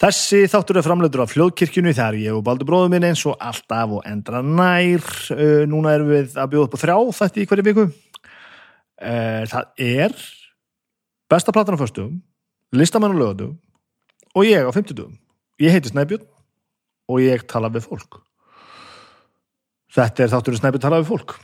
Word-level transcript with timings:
Þessi 0.00 0.46
þáttur 0.48 0.78
er 0.80 0.84
framleitur 0.86 1.20
af 1.20 1.32
fljóðkirkjunu 1.34 1.90
þegar 1.92 2.16
ég 2.16 2.32
og 2.32 2.44
Baldur 2.46 2.68
bróður 2.70 2.92
minn 2.94 3.04
eins 3.04 3.20
og 3.28 3.34
alltaf 3.36 3.90
og 3.98 4.06
endra 4.08 4.40
nær. 4.40 5.04
Uh, 5.34 5.66
núna 5.68 5.92
erum 5.92 6.08
við 6.08 6.38
að 6.40 6.54
bjóða 6.54 6.68
upp 6.70 6.76
á 6.80 6.82
þrjá 6.82 6.96
þætti 7.18 7.42
í 7.42 7.48
hverju 7.50 7.64
viku. 7.66 7.84
Uh, 9.00 9.42
það 9.50 9.84
er 9.84 10.14
besta 11.30 11.52
platan 11.52 11.76
á 11.76 11.82
föstum, 11.82 12.14
listamenn 12.72 13.12
á 13.12 13.20
lögatum 13.20 13.52
og 14.32 14.48
ég 14.48 14.64
á 14.64 14.72
fimmtudum. 14.72 15.18
Ég 15.60 15.76
heiti 15.76 15.92
Snæbjörn 15.92 16.24
og 17.12 17.20
ég 17.20 17.44
tala 17.44 17.68
við 17.68 17.84
fólk. 17.90 18.22
Þetta 19.92 20.24
er 20.24 20.32
þátturinn 20.32 20.62
Snæbjörn 20.62 20.86
tala 20.86 21.02
við 21.04 21.12
fólk. 21.12 21.36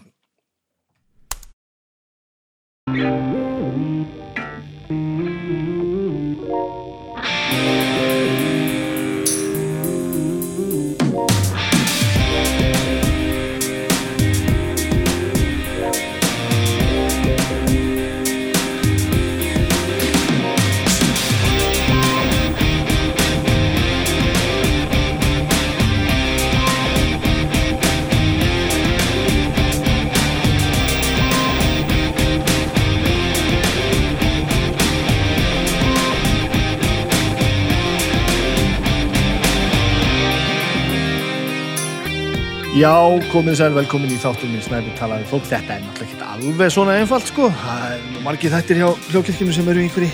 Já, 42.77 42.93
komið 43.33 43.55
sæl, 43.57 43.71
velkomin 43.73 44.11
í 44.13 44.19
þáttum 44.21 44.51
minn 44.53 44.61
Snæbjörn 44.61 44.99
talaði 44.99 45.25
fólk. 45.31 45.47
Þetta 45.49 45.79
er 45.79 45.81
náttúrulega 45.81 46.13
ekki 46.13 46.27
alveg 46.35 46.73
svona 46.75 46.93
einfalt, 47.01 47.25
sko. 47.31 47.49
Það 47.63 47.87
er 47.89 48.03
nú 48.13 48.21
margir 48.21 48.53
þættir 48.53 48.77
hjá 48.83 48.89
hljókirkjum 49.07 49.53
sem 49.57 49.71
eru 49.73 49.81
í 49.81 49.87
einhverju, 49.87 50.11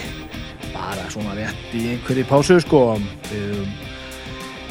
bara 0.71 1.03
svona 1.11 1.35
rétt 1.35 1.75
í 1.75 1.91
einhverju 1.91 2.23
pásu, 2.29 2.55
sko. 2.63 2.79
Við, 3.27 3.67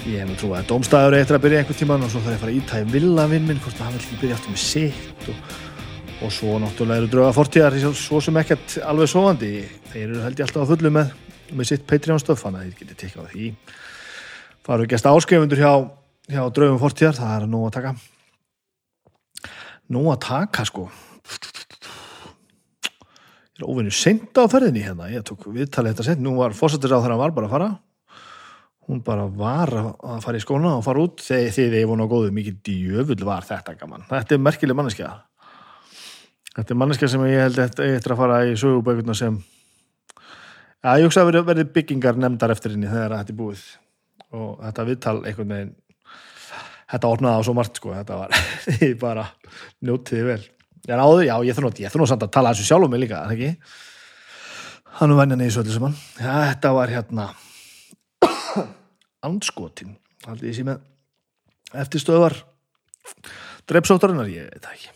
ég 0.06 0.16
hef 0.22 0.24
nú 0.30 0.38
trúið 0.40 0.56
að 0.62 0.70
domstæður 0.72 1.18
eftir 1.20 1.36
að 1.36 1.44
byrja 1.44 1.60
einhver 1.60 1.80
tíman 1.82 2.08
og 2.08 2.14
svo 2.16 2.24
þarf 2.24 2.32
ég 2.32 2.40
að 2.40 2.44
fara 2.46 2.52
að 2.54 2.60
ítæði 2.62 2.90
villavinn 2.96 3.46
minn, 3.50 3.60
hvort 3.60 3.76
það 3.82 3.92
vil 3.92 4.00
ekki 4.00 4.20
byrja 4.24 4.40
aftur 4.40 4.56
með 4.56 4.64
sitt 4.64 5.28
og, 5.28 5.36
og 6.24 6.30
svo 6.40 6.50
náttúrulega 6.64 7.04
eru 7.04 7.12
drauga 7.12 7.38
fortíðar, 7.42 7.76
svo 7.92 8.24
sem 8.24 8.40
ekkert 8.40 8.80
alveg 8.88 9.12
sofandi. 9.12 9.68
Þeir 9.92 10.06
eru 10.08 10.24
held 10.24 10.40
ég 10.40 10.48
alltaf 10.48 10.64
að 10.64 10.70
fullu 10.78 10.96
með, 10.96 11.12
með 11.52 11.74
sitt 11.74 11.84
Patreon 11.84 12.24
stöf, 12.24 12.40
þannig 12.40 12.72
að 15.60 15.92
hjá 16.30 16.42
draugum 16.54 16.80
fortíðar, 16.82 17.16
það 17.18 17.32
er 17.36 17.46
nú 17.50 17.62
að 17.66 17.74
taka. 17.78 17.94
Nú 19.92 20.04
að 20.12 20.20
taka 20.26 20.66
sko. 20.68 20.86
Ég 23.52 23.64
er 23.64 23.68
óvinni 23.68 23.92
senda 23.94 24.46
á 24.46 24.52
ferðinni 24.52 24.84
hérna. 24.84 25.10
Ég 25.12 25.24
tók 25.26 25.48
viðtalið 25.50 25.94
þetta 25.94 26.06
sent, 26.06 26.22
nú 26.22 26.36
var 26.38 26.54
fórsættir 26.56 26.94
á 26.94 27.02
hann 27.02 27.18
var 27.18 27.34
bara 27.34 27.50
að 27.50 27.56
fara. 27.56 27.70
Hún 28.88 29.02
bara 29.06 29.26
var 29.26 29.70
að 29.70 30.22
fara 30.24 30.38
í 30.38 30.42
skóna 30.42 30.76
og 30.78 30.86
fara 30.86 31.02
út. 31.02 31.22
Þegar 31.22 31.52
þið 31.58 31.76
vona 31.90 32.06
á 32.06 32.12
góðu, 32.12 32.32
mikið 32.34 32.62
djöfull 32.66 33.26
var 33.28 33.46
þetta 33.46 33.76
gaman, 33.78 34.06
þetta 34.08 34.34
er 34.34 34.42
merkileg 34.42 34.78
manneskja. 34.78 35.12
Þetta 36.52 36.74
er 36.74 36.80
manneskja 36.80 37.08
sem 37.08 37.22
ég 37.30 37.46
held 37.46 37.60
eftir 37.62 38.12
að 38.12 38.18
fara 38.18 38.42
í 38.44 38.56
sögubækuna 38.60 39.14
sem 39.16 39.38
að 40.82 40.98
ég 41.00 41.06
hugsa 41.06 41.22
að 41.22 41.38
verði 41.46 41.68
byggingar 41.72 42.18
nefndar 42.18 42.52
eftir 42.52 42.74
henni 42.74 42.90
þegar 42.90 43.14
þetta 43.20 43.32
er 43.32 43.38
búið. 43.38 43.62
Og 44.32 44.50
þetta 44.64 44.84
viðtal 44.88 45.16
einhvern 45.22 45.54
veginn 45.54 45.72
þetta 46.92 47.12
ornaði 47.12 47.40
á 47.40 47.46
svo 47.46 47.56
margt 47.56 47.80
sko, 47.80 47.94
þetta 47.96 48.20
var 48.20 48.36
ég 48.86 48.98
bara 49.00 49.26
njótiði 49.84 50.28
vel. 50.28 50.42
Er 50.88 51.00
áður, 51.00 51.24
já 51.28 51.34
ég 51.46 51.58
þurfa 51.58 52.02
nú 52.02 52.10
samt 52.10 52.26
að 52.26 52.34
tala 52.34 52.52
þessu 52.52 52.68
sjálf 52.68 52.88
um 52.88 52.92
mig 52.92 53.04
líka, 53.04 53.24
það 53.26 53.36
ekki? 53.36 53.50
Hann 54.98 55.14
er 55.14 55.20
vennjan 55.22 55.44
í 55.44 55.50
svolítið 55.50 55.76
sem 55.78 55.84
hann 55.86 55.94
ja, 56.20 56.32
þetta 56.50 56.72
var 56.76 56.90
hérna 56.92 57.28
andskotin 59.28 59.94
haldið 60.26 60.50
ég 60.50 60.58
sé 60.58 60.64
með 60.66 60.82
eftirstöðvar 61.82 62.36
dreipsóttarinnar, 63.70 64.30
ég 64.30 64.48
veit 64.50 64.64
það 64.64 64.76
ekki. 64.76 64.92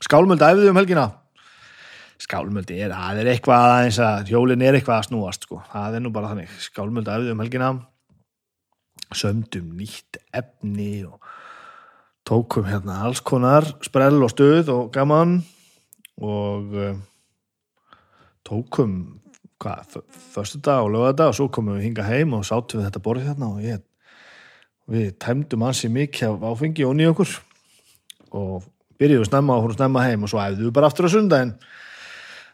Skálmöldi 0.00 0.46
æfðu 0.46 0.70
um 0.70 0.80
helgina. 0.80 1.06
Skálmöldi 2.20 2.78
er, 2.84 2.94
það 2.94 3.20
er 3.22 3.30
eitthvað 3.34 3.66
aðeins 3.68 4.00
að 4.04 4.32
hjólin 4.32 4.64
er 4.64 4.76
eitthvað 4.76 4.98
að 4.98 5.06
snúast 5.08 5.46
sko, 5.46 5.60
það 5.72 5.96
er 5.98 6.04
nú 6.04 6.12
bara 6.14 6.32
þannig. 6.32 6.56
Skálmöldi 6.64 7.14
æfðu 7.14 7.34
um 7.34 7.44
helgina. 7.44 7.70
Sömdum 9.10 9.72
nýtt 9.78 10.20
efni 10.36 10.92
og 11.08 11.19
tókum 12.26 12.66
hérna 12.68 13.00
alls 13.04 13.22
konar 13.24 13.66
sprell 13.84 14.20
og 14.22 14.32
stuð 14.32 14.70
og 14.74 14.90
gaman 14.94 15.40
og 16.20 16.74
uh, 16.76 16.98
tókum 18.46 19.20
hvað, 19.60 20.00
förstu 20.32 20.60
dag 20.64 20.84
og 20.84 20.90
lögada 20.94 21.28
og 21.28 21.36
svo 21.36 21.48
komum 21.52 21.76
við 21.76 21.90
hinga 21.90 22.06
heim 22.08 22.34
og 22.36 22.46
sátum 22.48 22.80
við 22.80 22.88
þetta 22.88 23.04
borðið 23.04 23.30
hérna 23.30 23.50
og 23.52 23.64
ég, 23.64 23.82
við 24.90 25.10
tæmdum 25.20 25.66
ansi 25.68 25.90
mikið 25.92 26.30
af 26.30 26.46
áfengi 26.52 26.86
og 26.88 26.96
nýja 26.96 27.12
okkur 27.12 27.34
og 28.40 28.64
byrjuðum 29.00 29.28
snemma 29.28 29.58
og 29.58 29.66
hún 29.66 29.76
snemma 29.76 30.06
heim 30.06 30.24
og 30.24 30.32
svo 30.32 30.40
æfðum 30.40 30.68
við 30.68 30.74
bara 30.76 30.88
aftur 30.90 31.08
á 31.08 31.10
sundaginn 31.12 31.54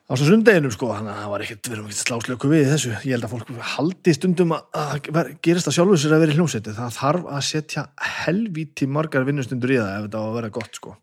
á 0.07 0.13
svo 0.15 0.29
sundeginum 0.29 0.71
sko, 0.71 0.93
þannig 0.95 1.11
að 1.13 1.21
það 1.21 1.31
var 1.33 1.43
ekkert, 1.45 1.67
við 1.67 1.75
erum 1.75 1.87
ekkert 1.89 2.03
sláslöku 2.05 2.51
við 2.51 2.69
þessu, 2.71 2.93
ég 3.03 3.17
held 3.17 3.27
að 3.27 3.33
fólk 3.33 3.49
haldi 3.73 4.15
stundum 4.15 4.55
að 4.55 5.11
gerist 5.43 5.67
það 5.67 5.77
sjálfur 5.77 6.03
sér 6.03 6.15
að 6.15 6.23
vera 6.23 6.35
í 6.35 6.39
hljómsveiti, 6.39 6.75
það 6.77 6.95
þarf 7.01 7.27
að 7.33 7.45
setja 7.49 7.85
helvíti 8.21 8.87
margar 8.87 9.27
vinnustundur 9.27 9.75
í 9.75 9.81
það 9.81 9.91
ef 9.97 10.07
þetta 10.07 10.23
á 10.23 10.27
að 10.29 10.39
vera 10.39 10.53
gott 10.55 10.79
sko. 10.79 10.95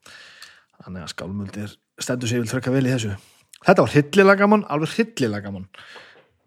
Þannig 0.84 1.04
að 1.04 1.14
skálmöldir 1.14 1.76
stendur 2.08 2.32
sér 2.32 2.44
vil 2.44 2.52
þröka 2.54 2.76
vel 2.76 2.86
í 2.88 2.94
þessu. 2.94 3.14
Þetta 3.64 3.86
var 3.86 3.96
hillilega 3.98 4.42
gaman, 4.44 4.68
alveg 4.72 4.96
hillilega 4.98 5.48
gaman. 5.50 5.70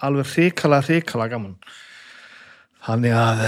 Alveg 0.06 0.32
hrikala, 0.32 0.82
hrikala 0.84 1.28
gaman. 1.32 1.56
Þannig 2.88 3.16
að 3.16 3.46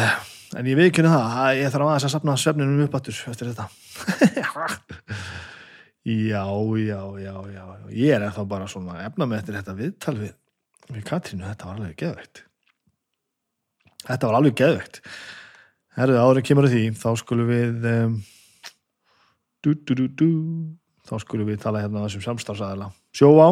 en 0.57 0.69
ég 0.69 0.79
veikinu 0.79 1.13
það, 1.13 1.37
að 1.43 1.59
ég 1.63 1.73
þarf 1.73 1.91
aðeins 1.91 2.09
að 2.09 2.15
sapna 2.17 2.41
svefninum 2.41 2.85
upp 2.87 2.97
aftur 2.97 3.25
eftir 3.33 3.53
þetta 3.53 3.69
Já, 6.07 6.45
já, 6.79 7.01
já, 7.21 7.35
já, 7.53 7.65
ég 7.91 8.15
er 8.15 8.29
þá 8.33 8.43
bara 8.49 8.69
svona 8.71 9.01
efna 9.05 9.27
með 9.29 9.51
þetta 9.51 9.75
viðtal 9.77 10.15
við, 10.17 10.35
við 10.93 11.03
Katrínu, 11.09 11.45
þetta 11.51 11.69
var 11.69 11.81
alveg 11.81 11.97
geðveikt. 12.01 12.43
Þetta 14.07 14.31
var 14.31 14.39
alveg 14.39 14.57
geðveikt. 14.61 15.01
Herðu 15.99 16.21
árið 16.23 16.47
kemur 16.49 16.69
því, 16.71 16.85
þá 16.97 17.09
skulum 17.19 17.51
við, 17.51 17.89
um, 17.91 18.15
dú, 19.67 19.75
dú, 19.75 19.99
dú, 19.99 20.07
dú, 20.23 20.31
þá 21.11 21.15
skulum 21.25 21.51
við 21.51 21.61
tala 21.65 21.83
hérna 21.83 22.07
þessum 22.07 22.25
samstafsæðila. 22.29 22.93
Sjóvá, 23.19 23.51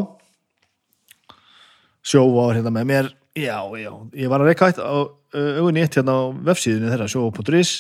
Sjóvá 2.06 2.50
er 2.52 2.60
hérna 2.60 2.70
með 2.70 2.84
mér, 2.92 3.06
já, 3.34 3.58
já, 3.82 3.90
ég 4.14 4.30
var 4.30 4.44
að 4.44 4.52
reyka 4.52 4.70
eitt 4.70 4.78
á 4.78 4.94
augunni 5.34 5.82
eitt 5.82 5.96
hérna 5.98 6.14
á 6.14 6.24
vefsíðinu 6.46 6.92
þeirra, 6.92 7.08
sjóvá.is, 7.10 7.72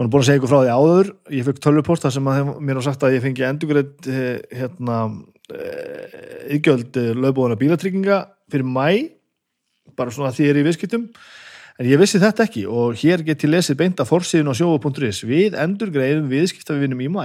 Ég 0.00 0.06
var 0.06 0.14
búin 0.14 0.22
að 0.22 0.28
segja 0.30 0.40
ykkur 0.40 0.48
frá 0.48 0.60
því 0.62 0.68
áður, 0.72 1.08
ég 1.36 1.44
fekk 1.44 1.58
tölvupost 1.60 2.04
þar 2.06 2.12
sem 2.14 2.28
mér 2.64 2.78
á 2.80 2.82
sagt 2.86 3.02
að 3.04 3.18
ég 3.18 3.20
fengi 3.20 3.42
endurgreitt 3.44 4.06
hérna 4.56 4.94
yggjöld 6.56 6.96
lögbóðana 7.20 7.58
bílatrygginga 7.60 8.20
fyrir 8.48 8.64
mæ, 8.64 8.86
bara 10.00 10.14
svona 10.16 10.30
því 10.32 10.46
ég 10.46 10.54
er 10.54 10.60
í 10.62 10.64
viðskiptum, 10.70 11.04
en 11.76 11.90
ég 11.90 12.00
vissi 12.00 12.22
þetta 12.24 12.46
ekki 12.46 12.64
og 12.64 12.96
hér 13.02 13.26
get 13.28 13.44
ég 13.44 13.52
lesið 13.52 13.80
beint 13.82 14.00
að 14.00 14.08
fórsíðun 14.14 14.48
á 14.48 14.56
sjófu.is 14.56 15.20
við 15.28 15.60
endurgreiðum 15.66 16.32
viðskiptavinnum 16.32 17.04
í 17.04 17.12
mæ. 17.12 17.24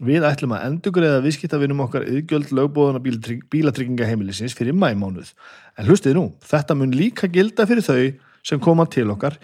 Við 0.00 0.24
ætlum 0.24 0.56
að 0.56 0.66
endurgreiða 0.70 1.20
viðskiptavinnum 1.28 1.84
okkar 1.84 2.08
yggjöld 2.08 2.56
lögbóðana 2.56 3.04
bílatrygginga 3.04 4.08
heimilisins 4.08 4.56
fyrir 4.56 4.72
mæmánuð. 4.72 5.36
En 5.76 5.92
hlustið 5.92 6.16
nú, 6.16 6.26
þetta 6.40 6.80
mun 6.80 6.96
líka 6.96 7.28
gilda 7.28 7.68
fyrir 7.68 7.84
þau 7.84 8.02
sem 8.40 8.64
koma 8.64 8.88
til 8.88 9.10
okkar 9.12 9.36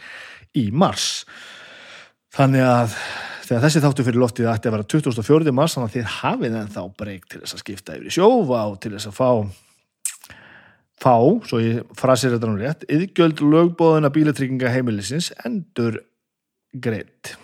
í 0.56 0.70
mars. 0.72 1.26
Þannig 2.34 2.66
að 2.66 2.94
þegar 3.46 3.64
þessi 3.64 3.82
þáttu 3.84 4.06
fyrir 4.06 4.22
loftið 4.22 4.50
ætti 4.52 4.70
að 4.70 4.76
vera 4.76 4.88
24. 4.94 5.54
mars 5.56 5.74
þannig 5.76 5.88
að 5.88 5.96
þið 5.96 6.12
hafið 6.18 6.60
en 6.60 6.70
þá 6.76 6.82
breyk 7.02 7.26
til 7.26 7.40
þess 7.42 7.56
að 7.56 7.64
skipta 7.64 7.96
yfir 7.98 8.10
í 8.10 8.14
sjófa 8.14 8.60
og 8.70 8.78
til 8.82 8.94
þess 8.94 9.10
að 9.10 9.18
fá 9.18 9.30
fá, 11.00 11.16
svo 11.48 11.58
ég 11.64 11.80
frasir 11.96 12.34
þetta 12.34 12.50
nú 12.50 12.60
rétt, 12.60 12.84
yðgjöld 12.92 13.40
lögbóðuna 13.40 14.12
bílatrygginga 14.12 14.72
heimilisins 14.74 15.30
endur 15.48 16.02
greitt 16.76 17.34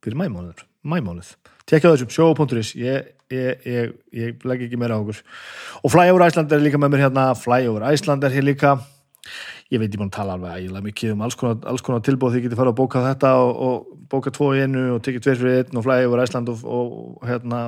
fyrir 0.00 0.16
mæmánuður 0.22 0.64
mæmánuð, 0.86 1.34
tekja 1.68 1.92
þessum 1.92 2.12
sjófa.is 2.14 2.72
ég, 2.78 3.10
ég, 3.32 3.66
ég, 3.68 3.90
ég 4.16 4.46
legg 4.48 4.64
ekki 4.64 4.78
meira 4.80 4.96
á 4.96 5.00
okkur. 5.02 5.20
Og 5.84 5.92
Flyover 5.92 6.24
Æsland 6.24 6.52
er 6.56 6.62
líka 6.64 6.80
með 6.80 6.94
mér 6.94 7.04
hérna 7.04 7.26
Flyover 7.36 7.84
Æsland 7.90 8.24
er 8.24 8.32
hér 8.32 8.46
líka 8.46 8.78
ég 9.70 9.78
veit 9.78 9.92
ég 9.92 10.00
búin 10.00 10.10
að 10.10 10.16
tala 10.16 10.34
alveg 10.34 10.56
ægilega 10.58 10.86
mikið 10.88 11.12
um 11.14 11.24
alls 11.26 11.36
konar, 11.38 11.58
alls 11.70 11.84
konar 11.86 12.02
tilbúð 12.02 12.34
því 12.34 12.42
getið 12.46 12.58
fara 12.58 12.72
að 12.72 12.78
bóka 12.80 13.02
þetta 13.04 13.32
og, 13.38 13.50
og 13.66 14.06
bóka 14.10 14.32
tvo 14.34 14.50
í 14.56 14.62
einu 14.64 14.86
og 14.96 15.02
tekið 15.06 15.26
tveir 15.26 15.40
fyrir 15.40 15.58
einn 15.60 15.78
og 15.78 15.84
flæði 15.86 16.08
yfir 16.08 16.22
Æsland 16.24 16.50
og, 16.50 16.64
og 16.66 17.28
hérna 17.28 17.60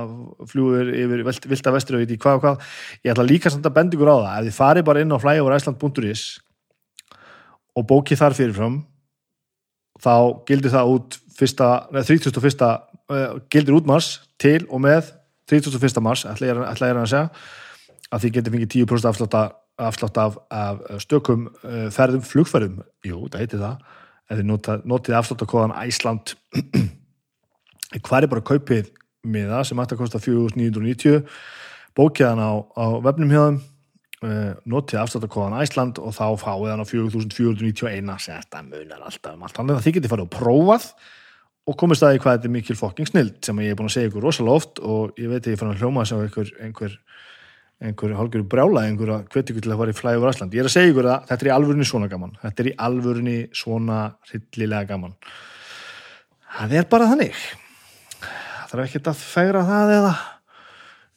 fljúður 0.51 0.91
yfir 0.99 1.23
vilda 1.23 1.75
vestur 1.77 1.97
og 1.97 2.03
veit 2.03 2.11
ég 2.11 2.23
hvað 2.23 2.39
og 2.39 2.43
hvað 2.43 2.73
ég 3.07 3.13
ætla 3.13 3.27
líka 3.29 3.53
samt 3.53 3.69
að 3.69 3.77
benda 3.77 3.95
ykkur 3.95 4.11
á 4.11 4.17
það 4.17 4.33
ef 4.33 4.49
þið 4.49 4.57
farið 4.59 4.87
bara 4.89 5.05
inn 5.05 5.15
á 5.15 5.23
flyoverisland.is 5.23 6.25
og 7.73 7.87
bóki 7.89 8.19
þar 8.19 8.35
fyrirfram 8.37 8.81
þá 10.03 10.15
gildir 10.49 10.73
það 10.73 10.93
út 10.97 11.19
fyrsta, 11.37 11.71
neð, 11.93 12.11
31. 12.11 12.69
Uh, 13.11 13.39
gildir 13.51 13.75
út 13.77 13.87
mars 13.87 14.17
til 14.41 14.61
og 14.69 14.81
með 14.83 15.11
31. 15.49 15.99
mars, 16.03 16.23
ætla 16.27 16.49
ég, 16.49 16.61
ætla 16.69 16.89
ég 16.91 16.99
að 16.99 17.11
segja 17.11 17.27
að 18.13 18.23
því 18.23 18.31
getur 18.35 18.53
fengið 18.53 18.73
10% 18.75 19.09
afslátt 19.09 19.35
af, 19.37 19.55
afslátt 19.81 20.17
af, 20.21 20.37
af 20.53 20.81
stökum 21.01 21.47
uh, 21.63 21.87
ferðum, 21.93 22.23
flugferðum, 22.27 22.81
jú, 23.05 23.23
það 23.31 23.43
heitir 23.43 23.63
það. 23.63 23.87
Ef 24.29 24.39
þið 24.39 24.47
nota, 24.47 24.77
notið 24.87 25.17
afsláttakóðan 25.19 25.77
Æsland 25.83 26.35
hvað 28.05 28.25
er 28.25 28.31
bara 28.31 28.45
kaupið 28.45 28.91
miða 29.23 29.61
sem 29.67 29.79
ætti 29.79 29.95
að 29.95 30.01
kosta 30.03 30.21
4.990 30.23 31.23
bókið 31.97 32.29
hann 32.29 32.41
á, 32.41 32.51
á 32.75 32.85
vefnum 33.03 33.33
hjá 33.33 33.41
þeim 33.43 33.59
uh, 33.59 34.53
notið 34.69 35.01
afsláttakóðan 35.03 35.59
Æsland 35.61 35.99
og 36.01 36.15
þá 36.15 36.25
fáið 36.41 36.71
hann 36.71 36.83
á 36.83 36.87
4.491 36.87 38.23
sem 38.23 38.39
þetta 38.39 38.63
munar 38.67 39.03
alltaf 39.03 39.35
um 39.35 39.45
allt 39.45 39.59
þannig 39.59 39.77
að 39.77 39.85
þið 39.87 39.97
getið 39.99 40.13
farið 40.13 40.27
og 40.27 40.33
prófað 40.37 40.87
og 41.63 41.77
komist 41.79 42.03
að 42.03 42.15
því 42.15 42.23
hvað 42.23 42.37
þetta 42.37 42.49
er 42.49 42.55
mikil 42.57 42.79
fokking 42.79 43.09
snild 43.09 43.37
sem 43.45 43.61
ég 43.63 43.71
er 43.71 43.79
búin 43.79 43.91
að 43.91 43.95
segja 43.97 44.11
ykkur 44.11 44.25
rosalega 44.27 44.59
oft 44.59 44.81
og 44.83 45.19
ég 45.21 45.31
veit 45.31 45.45
að 45.45 45.53
ég 45.53 45.61
fann 45.61 45.71
að 45.71 45.83
hljóma 45.83 46.03
þess 46.03 46.15
að 46.17 46.25
einhver, 46.25 46.51
einhver, 46.65 46.97
einhver 47.83 48.13
hálfgjörðu 48.17 48.49
brjála 48.51 48.83
einhver 48.87 49.11
að 49.17 49.23
hveti 49.33 49.53
ykkur 49.53 49.65
til 49.65 49.73
að 49.73 49.81
fara 49.81 49.93
í 49.93 49.97
flæði 49.97 50.21
úr 50.21 50.29
Æsland 50.31 50.55
ég 50.55 50.63
er 50.63 50.69
að 50.69 50.73
segja 50.73 50.91
ykkur 50.93 51.09
að 51.11 51.25
þetta 51.29 51.43
er 51.43 51.49
í 51.49 51.53
alvörunni 51.55 51.87
svona 51.87 52.09
gaman. 52.11 52.35
Þetta 52.41 52.63
er 52.63 52.69
í 52.69 52.75
alvörunni 52.87 53.37
svona 53.59 53.97
hryllilega 54.29 54.89
gaman. 54.93 55.15
Það 56.57 56.75
er 56.79 56.87
bara 56.93 57.09
þannig. 57.11 57.41
Það 58.23 58.73
þarf 58.73 58.85
ekkert 58.85 59.09
að 59.11 59.25
færa 59.33 59.65
það 59.69 59.95
eða, 59.97 60.13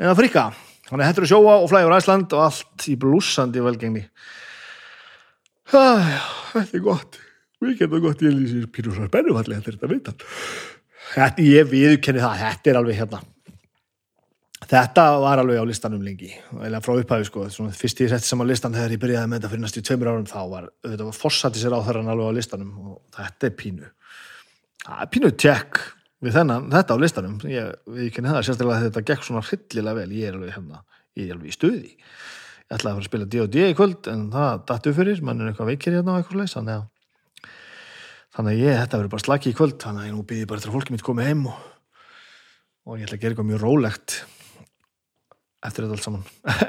eða 0.05 0.17
frika 0.23 0.47
þannig 0.87 1.03
að 1.03 1.11
þetta 1.11 1.25
er 1.25 1.31
sjóa 1.33 1.59
og 1.61 1.71
flæði 1.73 1.91
úr 1.91 1.97
Æsland 2.01 2.37
og 2.37 2.47
allt 2.47 2.89
í 2.91 2.97
blúsandi 3.03 3.63
velgengni. 3.67 4.07
Þetta 5.71 6.67
er 6.67 6.85
gott. 6.85 7.21
Við 7.63 7.79
getum 7.81 8.03
gott. 8.05 8.23
Ég 8.23 8.35
lýsir 8.37 8.67
pínusar 8.71 9.11
bennufalli 9.11 9.59
þetta 9.59 9.73
er 9.73 9.95
þetta 9.97 10.27
þetta, 11.15 11.47
ég 11.47 11.71
viðkenni 11.71 12.23
það, 12.23 12.39
þetta 12.43 12.73
er 12.73 12.79
alveg 12.81 13.01
hérna 13.01 13.23
þetta 14.71 15.05
var 15.23 15.43
alveg 15.43 15.61
á 15.61 15.67
listanum 15.69 16.05
lengi. 16.05 16.33
Eða 16.67 16.81
frá 16.85 16.95
upphæfi 16.97 17.29
sko, 17.29 17.47
svona, 17.53 17.75
fyrst 17.77 18.03
ég 18.05 18.11
setti 18.13 18.31
saman 18.31 18.49
listan 18.51 18.75
þegar 18.77 18.97
ég 18.97 19.03
byrjaði 19.03 19.31
með 19.31 19.41
þetta 19.41 19.53
fyrir 19.53 19.65
næstu 19.65 19.85
tveimur 19.87 20.13
árum 20.13 20.27
þá 20.31 20.41
var, 20.53 20.71
þetta 20.87 21.09
var 21.09 21.19
fossati 21.19 21.63
sér 21.63 21.77
á 21.77 21.87
þarran 21.87 22.11
alveg 22.15 22.33
á 22.33 22.37
listanum 22.39 22.73
og 22.93 22.99
þetta 23.19 23.51
er 23.51 23.55
pínu. 23.63 23.93
Það 24.87 25.05
er 25.05 25.13
pínu 25.15 25.33
tjekk 25.45 25.81
við 26.25 26.37
þennan, 26.41 26.69
þetta 26.75 26.99
á 26.99 27.03
listanum. 27.03 27.39
Ég 27.51 27.95
viðkenni 27.99 28.33
það, 28.33 28.43
sérstaklega 28.49 28.81
að 28.81 28.89
þetta 28.91 29.07
gekk 29.13 29.27
svona 29.27 29.47
hryllilega 29.47 30.01
vel, 30.01 30.11
ég 30.17 30.31
er 30.31 30.39
alveg 30.41 30.57
hérna 30.57 30.85
ég 31.17 31.31
er 31.31 31.39
alveg 31.39 31.53
í 31.53 31.57
stuði. 31.57 31.95
Ég 32.67 32.77
ætlaði 32.77 32.91
að 32.91 32.99
fara 32.99 33.05
að 33.05 33.09
spila 33.09 33.31
D&D 33.33 33.65
í 33.71 33.79
kvöld 33.79 34.11
en 34.11 34.27
það 34.35 34.63
dattu 34.69 34.93
fyrir, 34.97 35.23
mann 35.25 35.41
er 35.41 35.51
eitthvað 35.53 35.71
veikir 35.73 35.97
hérna 35.97 36.17
á 36.17 36.19
eitthvað 36.21 36.43
leys, 36.43 36.57
þannig 36.57 36.81
að 36.81 36.85
þannig 38.37 38.53
að 38.53 38.63
ég, 38.63 38.79
þetta 38.83 38.99
verður 39.01 39.13
bara 39.15 39.25
slaki 39.25 39.53
í 39.53 39.57
kvöld 39.57 39.77
þannig 39.81 40.03
að 40.03 40.09
ég 40.11 40.17
nú 40.17 40.25
býði 40.29 40.49
bara 40.51 40.61
til 40.61 40.69
að 40.69 40.75
fólki 40.77 40.93
mitt 40.93 41.05
komi 41.07 41.25
heim 41.25 41.47
og, 41.49 41.61
og 42.85 42.99
ég 42.99 43.07
ætla 43.07 43.17
að 43.17 43.23
gera 43.23 43.33
eitthvað 43.33 43.49
mjög 43.53 43.63
rólegt 43.63 44.17
eftir 45.65 45.87
þetta 45.87 45.97
allt 45.97 46.07
saman. 46.07 46.25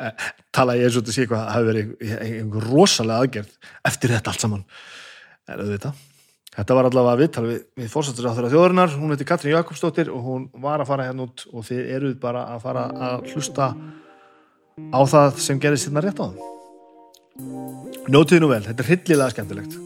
Tala 0.56 0.78
ég 0.78 0.88
eins 0.88 0.98
og 0.98 1.04
þetta 1.04 1.16
sé 1.16 1.26
eitthvað 1.26 1.42
að 1.42 1.56
hafa 1.56 1.68
verið 1.72 2.14
einhver 2.18 2.70
rosalega 2.72 3.26
aðgerð 3.26 3.74
eftir 3.92 4.14
þetta 4.16 4.34
allt 4.34 4.46
saman. 4.46 4.64
En 5.48 5.64
auðvitað 5.64 6.06
þetta 6.58 6.78
var 6.78 6.90
allavega 6.90 7.22
viðtal 7.22 7.46
við, 7.46 7.60
við 7.78 7.90
fórsættur 7.94 8.30
á 8.30 8.34
þeirra 8.34 8.52
þjóðurinnar, 8.54 8.94
hún 8.98 9.14
heiti 9.14 9.28
Katrín 9.30 9.54
Jakobsdóttir 9.54 10.10
og 10.14 10.24
hún 10.26 10.48
var 10.64 10.82
að 10.82 10.90
fara 10.90 11.08
hérna 11.10 11.28
út 11.28 11.46
og 11.52 11.66
þið 11.68 11.92
eruð 11.98 12.16
bara 12.24 12.48
að 12.56 12.64
fara 12.66 12.86
að 13.08 13.28
hlusta 13.34 13.70
á 14.90 15.00
það 15.14 15.42
sem 15.46 15.62
gerist 15.62 15.90
hérna 15.90 16.06
rétt 16.06 16.22
á 16.22 16.26
það 16.26 16.46
Nótið 18.08 18.42
nú 18.42 18.50
vel, 18.50 18.64
þetta 18.66 18.84
er 18.84 18.90
hryllilega 18.90 19.34
skemmtilegt 19.36 19.78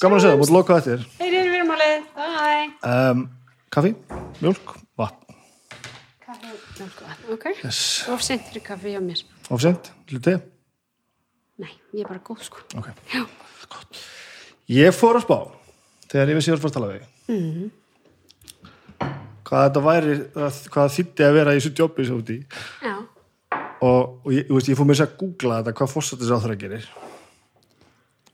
Gaman 0.00 0.16
að 0.16 0.22
segja, 0.24 0.38
múið 0.40 0.52
loka 0.54 0.76
eftir. 0.80 1.02
Heyrir 1.20 1.48
við 1.50 1.56
erum 1.58 1.72
á 1.72 1.76
leið. 1.80 2.04
Hæ. 2.16 2.52
Um, 2.90 3.24
kaffi, 3.74 3.90
mjölk, 4.40 4.70
vatn. 4.96 5.34
Kaffi, 6.24 6.52
mjölk 6.78 7.02
vatn. 7.04 7.26
Ok. 7.34 7.44
Yes. 7.66 7.80
Of 8.08 8.24
sent 8.24 8.46
fyrir 8.48 8.64
kaffi 8.64 8.94
hjá 8.94 9.02
mér. 9.04 9.20
Ofsend, 9.52 9.90
lítið. 10.08 10.40
Nei, 11.60 11.74
ég 11.92 12.06
er 12.06 12.08
bara 12.08 12.22
góð 12.24 12.46
sko. 12.48 12.62
Ok. 12.80 12.88
Já. 13.12 13.26
Ég 14.70 14.94
fór 14.94 15.18
að 15.18 15.26
spá 15.26 15.36
þegar 16.10 16.30
ég 16.32 16.38
vissi 16.38 16.50
ég 16.50 16.56
var 16.56 16.60
að 16.60 16.64
fara 16.64 16.72
að 16.72 16.78
tala 16.78 16.92
við. 16.94 17.04
Mm 17.34 17.68
Hvað 19.50 19.64
þetta 19.66 19.80
væri, 19.82 20.12
að- 20.46 20.66
hvað 20.70 20.92
þýtti 20.94 21.24
að 21.26 21.32
vera 21.34 21.52
í 21.52 21.58
þessu 21.58 21.70
jobbi 21.74 22.04
svo 22.06 22.18
út 22.20 22.28
í. 22.30 22.36
Já. 22.84 22.92
Og, 23.82 24.20
og 24.22 24.28
ég, 24.30 24.44
ég, 24.46 24.68
ég 24.70 24.76
fór 24.78 24.86
mér 24.86 25.00
að 25.02 25.16
googla 25.18 25.56
þetta 25.58 25.72
hvað 25.80 25.90
fórsættis 25.90 26.30
á 26.30 26.38
það 26.38 26.54
gerir. 26.60 26.84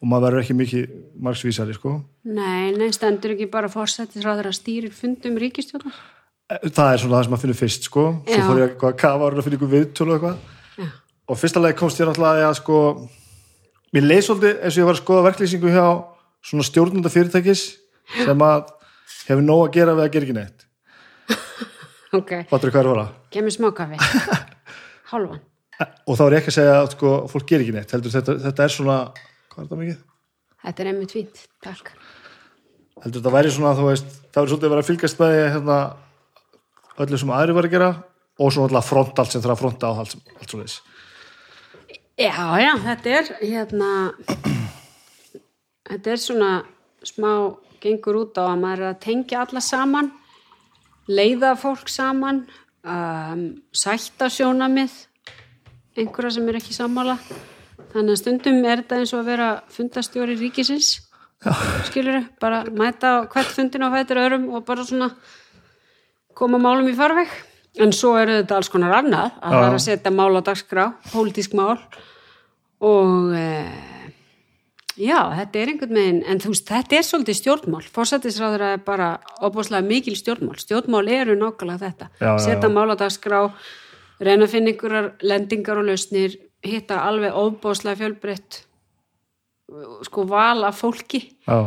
Og 0.06 0.10
maður 0.12 0.28
verður 0.28 0.44
ekki 0.44 0.54
mikið 0.54 0.90
margsvísari, 1.26 1.74
sko. 1.74 1.96
Nei, 2.30 2.70
nei, 2.78 2.92
stendur 2.94 3.32
ekki 3.34 3.48
bara 3.50 3.70
fórsættisráður 3.72 4.52
að 4.52 4.60
stýrir 4.60 4.94
fundum 4.94 5.40
ríkistjóðar? 5.42 5.96
það 6.46 6.92
er 6.92 7.00
svona 7.02 7.16
það 7.16 7.24
sem 7.24 7.32
maður 7.32 7.42
finnur 7.42 7.58
fyrst 7.58 7.86
sko 7.88 8.02
svo 8.22 8.42
fór 8.46 8.60
ég 8.60 8.84
að 8.86 8.92
kafa 9.00 9.26
og 9.26 9.38
finna 9.42 9.58
ykkur 9.58 9.72
viðtölu 9.72 10.14
og 10.14 10.26
eitthvað 10.28 10.92
og 11.26 11.40
fyrsta 11.40 11.62
leið 11.62 11.74
komst 11.80 11.98
ég 11.98 12.06
náttúrulega 12.06 12.50
að 12.50 12.58
sko 12.60 12.76
mér 13.96 14.06
leið 14.06 14.22
svolítið 14.28 14.60
eins 14.60 14.76
og 14.76 14.78
ég 14.78 14.86
var 14.86 14.94
að 14.94 15.00
skoða 15.00 15.24
verklýsingu 15.26 15.72
hjá 15.74 15.86
svona 16.46 16.68
stjórnunda 16.68 17.10
fyrirtækis 17.10 17.64
sem 18.14 18.46
að 18.46 18.70
hefur 19.26 19.42
nóg 19.42 19.64
að 19.64 19.74
gera 19.74 19.96
við 19.98 20.06
að 20.06 20.12
gera 20.14 20.28
ekki 20.28 20.38
neitt 20.38 20.66
Ok, 22.16 22.30
kemur 23.34 23.52
smá 23.52 23.72
kaffi. 23.74 23.98
Hálfan. 25.10 25.42
og 26.06 26.14
þá 26.14 26.22
er 26.28 26.36
ég 26.36 26.44
ekki 26.44 26.52
að 26.52 26.58
segja 26.60 26.76
að 26.78 26.92
sko, 26.94 27.16
fólk 27.32 27.50
gerir 27.50 27.66
ekki 27.66 27.74
neitt 27.74 27.96
heldur 27.96 28.14
þetta, 28.14 28.38
þetta 28.46 28.68
er 28.68 28.76
svona 28.76 29.00
hvað 29.56 29.62
er 29.62 29.68
þetta 29.70 29.80
mikið? 29.80 30.00
Þetta 30.66 30.82
er 30.82 30.88
einmitt 30.90 31.14
fínt. 31.16 31.40
Takk. 31.64 31.92
heldur 33.02 33.20
þetta 33.20 33.32
væri 33.32 33.52
svona 33.52 33.72
þú 33.76 33.86
veist 33.90 34.06
það 34.08 34.36
verður 34.36 34.50
svolítið 34.52 34.66
að 34.66 34.74
vera 34.74 34.82
að 34.82 34.90
fylgast 34.90 35.18
með 35.20 35.32
því, 35.32 35.40
hérna, 35.54 35.78
öllu 37.04 37.18
sem 37.20 37.32
aðri 37.36 37.56
var 37.56 37.68
að 37.68 37.74
gera 37.76 37.88
og 38.36 38.52
svona 38.52 38.68
alltaf 38.68 38.88
frontalt 38.90 39.32
sem 39.32 39.42
þarf 39.44 39.54
að 39.56 39.60
fronta 39.62 39.90
á 39.90 39.92
allt, 40.00 40.14
allt 40.36 40.52
svo 40.52 40.60
leis 40.60 40.76
Já, 42.16 42.32
já, 42.60 42.70
þetta 42.80 43.16
er 43.18 43.32
hérna 43.42 43.90
þetta 45.90 46.14
er 46.14 46.22
svona 46.22 46.52
smá 47.04 47.32
gengur 47.84 48.22
út 48.22 48.40
á 48.40 48.48
að 48.48 48.62
maður 48.62 48.84
er 48.86 48.92
að 48.94 49.02
tengja 49.04 49.42
alla 49.44 49.62
saman 49.64 50.08
leiða 51.08 51.52
fólk 51.60 51.92
saman 51.92 52.46
um, 52.80 53.44
sætta 53.76 54.30
sjónamið 54.32 54.96
einhverja 55.96 56.38
sem 56.38 56.48
er 56.48 56.58
ekki 56.60 56.76
sammála 56.76 57.18
þannig 57.96 58.14
að 58.14 58.22
stundum 58.22 58.62
er 58.64 58.82
þetta 58.82 59.00
eins 59.00 59.12
og 59.14 59.22
að 59.22 59.30
vera 59.32 59.50
fundastjóri 59.72 60.38
ríkisins 60.38 60.94
skilur 61.86 62.24
bara 62.40 62.64
mæta 62.64 63.26
hvert 63.30 63.52
fundin 63.52 63.84
á 63.84 63.92
fættir 63.92 64.20
öðrum 64.20 64.48
og 64.54 64.64
bara 64.66 64.84
svona 64.84 65.10
koma 66.34 66.58
málum 66.58 66.88
í 66.88 66.96
farveg. 66.96 67.28
En 67.76 67.92
svo 67.92 68.14
eru 68.16 68.38
þetta 68.40 68.56
alls 68.56 68.70
konar 68.72 68.94
annað 68.96 69.34
að 69.36 69.52
það 69.52 69.66
er 69.66 69.74
að 69.74 69.84
setja 69.84 70.12
mál 70.12 70.32
á 70.32 70.40
dagskrá, 70.40 70.84
pólitísk 71.12 71.52
mál. 71.56 71.76
Og 72.80 73.34
e, 73.36 73.48
já, 74.96 75.18
þetta 75.36 75.60
er 75.60 75.72
einhvern 75.72 75.98
veginn 75.98 76.22
en 76.24 76.40
þú 76.40 76.54
veist, 76.54 76.70
þetta 76.70 76.96
er 76.96 77.04
svolítið 77.04 77.38
stjórnmál. 77.42 77.82
Fórsættisráður 77.92 78.64
er 78.70 78.80
bara 78.86 79.10
opaslega 79.44 79.84
mikil 79.84 80.16
stjórnmál. 80.16 80.56
Stjórnmál 80.60 81.04
eru 81.12 81.36
nákvæmlega 81.36 81.84
þetta. 81.84 82.08
Já, 82.16 82.30
já, 82.30 82.38
setja 82.48 82.70
já. 82.70 82.72
mál 82.72 82.88
á 82.88 82.96
dagskrá 82.96 83.42
reyna 84.24 84.48
að 84.48 84.54
finna 84.56 84.72
einhverjar 84.72 85.12
lendingar 85.20 85.82
og 85.82 85.90
lausnir 85.90 86.40
hitta 86.64 87.02
alveg 87.08 87.34
óbáslega 87.34 87.98
fjölbreytt 88.00 88.62
sko 90.06 90.24
vala 90.28 90.70
fólki. 90.72 91.20
Já, 91.46 91.66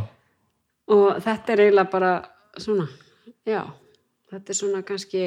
og 0.89 1.19
þetta 1.24 1.53
er 1.53 1.63
eiginlega 1.65 1.91
bara 1.91 2.13
svona, 2.58 2.88
já 3.46 3.62
þetta 4.31 4.53
er 4.53 4.58
svona 4.58 4.81
kannski 4.88 5.25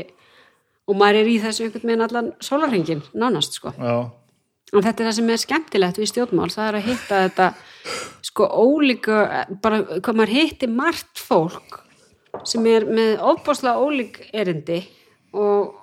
og 0.88 0.98
maður 0.98 1.20
er 1.20 1.30
í 1.30 1.36
þessu 1.42 1.66
einhvern 1.66 1.90
veginn 1.90 2.06
allan 2.06 2.32
sólarhengin, 2.42 3.04
nánast 3.14 3.58
sko. 3.58 3.74
Já, 3.76 4.08
og 4.72 4.80
þetta 4.80 5.02
er 5.02 5.08
það 5.10 5.16
sem 5.18 5.30
er 5.30 5.42
skemmtilegt 5.42 6.00
við 6.00 6.10
stjórnmál, 6.12 6.50
það 6.52 6.68
er 6.70 6.78
að 6.80 6.88
hitta 6.88 7.22
þetta 7.26 7.48
sko 8.32 8.48
ólíka 8.48 9.20
bara 9.62 9.82
hvað 9.98 10.18
maður 10.18 10.34
hitti 10.38 10.68
margt 10.70 11.20
fólk 11.20 11.82
sem 12.48 12.64
er 12.70 12.86
með 12.88 13.20
ofbáslega 13.20 13.82
ólík 13.82 14.22
erindi 14.32 14.80
og 15.36 15.81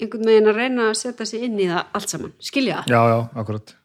einhvern 0.00 0.28
veginn 0.30 0.50
að 0.52 0.60
reyna 0.60 0.88
að 0.90 0.98
setja 1.00 1.26
sig 1.28 1.46
inn 1.46 1.58
í 1.60 1.68
það 1.70 1.96
allt 1.98 2.12
saman, 2.12 2.34
skilja 2.42 2.82
það? 2.82 2.92
Já, 2.92 3.00
já, 3.12 3.18
akkurat. 3.42 3.76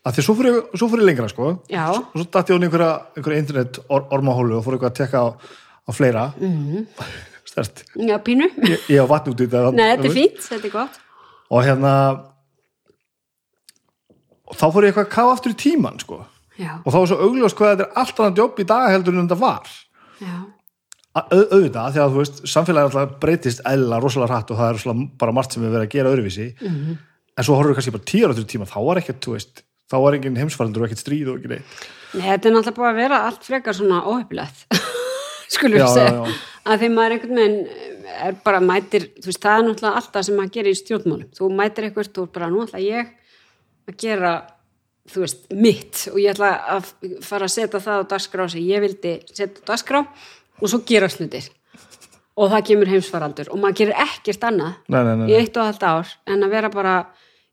Að 0.00 0.14
því 0.16 0.22
svo 0.24 0.34
fór 0.38 0.48
ég, 0.48 0.60
svo 0.80 0.86
ég 0.94 1.02
lengra 1.04 1.28
sko. 1.28 1.48
Já. 1.68 1.86
og 1.92 2.14
svo 2.14 2.28
datt 2.32 2.52
ég 2.52 2.56
hún 2.56 2.68
einhverja, 2.68 2.92
einhverja 3.18 3.42
internet 3.44 3.82
or, 3.88 4.06
ormahólu 4.16 4.56
og 4.60 4.64
fór 4.64 4.78
eitthvað 4.78 4.92
að 4.94 5.00
tekka 5.02 5.24
á, 5.24 5.28
á 5.84 5.90
fleira. 5.92 6.30
Mm 6.40 6.86
stærst 7.50 7.84
Já, 7.98 8.18
pínu. 8.22 8.48
ég, 8.62 8.82
ég 8.90 9.02
á 9.02 9.06
vatn 9.10 9.32
út 9.32 9.40
í 9.42 9.46
þetta 9.50 9.72
Nei, 9.74 9.86
þetta 9.94 10.08
er 10.10 10.14
fínt, 10.14 10.42
þetta 10.46 10.68
er 10.68 10.74
gott. 10.74 10.98
og 11.50 11.64
hérna 11.66 11.92
og 14.50 14.58
þá 14.58 14.66
fór 14.74 14.86
ég 14.86 14.92
eitthvað 14.92 15.06
að 15.06 15.14
kafa 15.14 15.34
aftur 15.36 15.54
í 15.54 15.58
tíman 15.58 16.00
sko. 16.02 16.20
Já, 16.60 16.72
og 16.82 16.90
þá 16.92 16.98
var 16.98 17.08
svo 17.10 17.18
augljós 17.26 17.54
hvað 17.56 17.72
þetta 17.72 17.86
er 17.86 18.00
allt 18.02 18.20
annað 18.20 18.42
jobb 18.42 18.58
í 18.60 18.66
dag 18.68 18.88
heldur 18.90 19.16
en 19.16 19.26
þetta 19.28 19.40
var 19.40 19.70
auðvitað, 21.14 21.88
því 21.96 22.00
að 22.04 22.12
þú 22.14 22.18
veist 22.20 22.36
samfélagið 22.52 22.86
alltaf 22.90 23.14
breytist 23.22 23.62
eðla 23.66 23.98
rosalega 24.02 24.30
hratt 24.36 24.50
og 24.54 24.60
það 24.60 24.76
er 24.94 25.00
bara 25.18 25.32
margt 25.34 25.52
sem 25.56 25.62
við 25.64 25.72
verið 25.74 25.86
að 25.88 25.94
gera 25.96 26.12
öðruvísi 26.14 26.46
Mhm. 26.60 26.98
en 27.38 27.44
svo 27.44 27.56
horfum 27.56 27.72
við 27.72 27.78
kannski 27.80 27.94
bara 27.96 28.10
tíu 28.12 28.26
ára 28.28 28.34
til 28.38 28.44
tíma 28.46 28.68
þá 28.70 28.78
var 28.86 28.96
ekkert, 29.00 29.20
þú 29.24 29.32
veist, 29.34 29.62
þá 29.90 29.96
var 30.04 30.14
engin 30.14 30.36
heimsfarandur 30.38 30.82
og 30.84 30.88
ekkert 30.88 31.02
stríð 31.02 31.28
og 31.32 31.38
ekki 31.40 31.48
neitt 31.48 31.88
Nei, 32.14 32.26
þetta 32.26 32.46
er 32.48 32.54
náttúrulega 32.54 32.76
búið 32.78 32.90
að 32.90 33.00
vera 33.02 33.18
allt 33.26 33.44
frekar 33.46 33.74
svona 33.74 33.98
óhefilegt, 34.06 34.64
skulum 35.54 35.78
við 35.78 35.92
segja. 35.94 36.24
Að 36.66 36.80
þeim 36.82 36.94
maður 36.98 37.12
einhvern 37.14 37.38
veginn 37.38 37.60
eh, 37.66 38.26
er 38.26 38.34
bara 38.44 38.60
mætir, 38.60 39.04
þú 39.22 39.26
veist, 39.30 39.40
það 39.44 39.54
er 39.60 39.66
náttúrulega 39.68 40.00
alltaf 40.00 40.24
sem 40.26 40.34
maður 40.36 40.50
gerir 40.56 40.74
í 40.74 40.80
stjórnmálum. 40.80 41.28
Þú 41.38 41.50
mætir 41.54 41.86
eitthvað, 41.86 42.10
þú 42.14 42.24
er 42.26 42.32
bara, 42.34 42.48
nú 42.50 42.64
ætla 42.66 42.82
ég 42.82 43.12
að 43.90 43.96
gera, 44.02 44.32
þú 45.10 45.22
veist, 45.22 45.46
mitt 45.54 46.02
og 46.10 46.18
ég 46.18 46.34
ætla 46.34 46.50
að 46.74 46.90
fara 47.22 47.46
að 47.46 47.54
setja 47.54 47.80
það 47.86 48.02
á 48.02 48.10
dagskrá 48.10 48.48
sem 48.50 48.66
ég 48.66 48.82
vildi 48.82 49.14
setja 49.30 49.62
á 49.62 49.66
dagskrá 49.70 50.02
og 50.60 50.68
svo 50.68 50.82
gera 50.86 51.08
slutir. 51.12 51.48
Og 52.40 52.52
það 52.52 52.66
kemur 52.70 52.92
heimsfaraldur 52.92 53.50
og 53.52 53.60
maður 53.60 53.80
gerir 53.82 53.98
ekkert 54.06 54.44
annað 54.48 54.76
Nei, 54.88 55.00
nei, 55.04 55.14
nei, 55.20 55.26
í 55.28 55.36
eitt 55.40 55.56
og 55.58 55.66
halvt 55.66 55.82
ár 55.84 56.12
en 56.30 56.46
að 56.46 56.54
vera 56.54 56.70
bara 56.72 56.94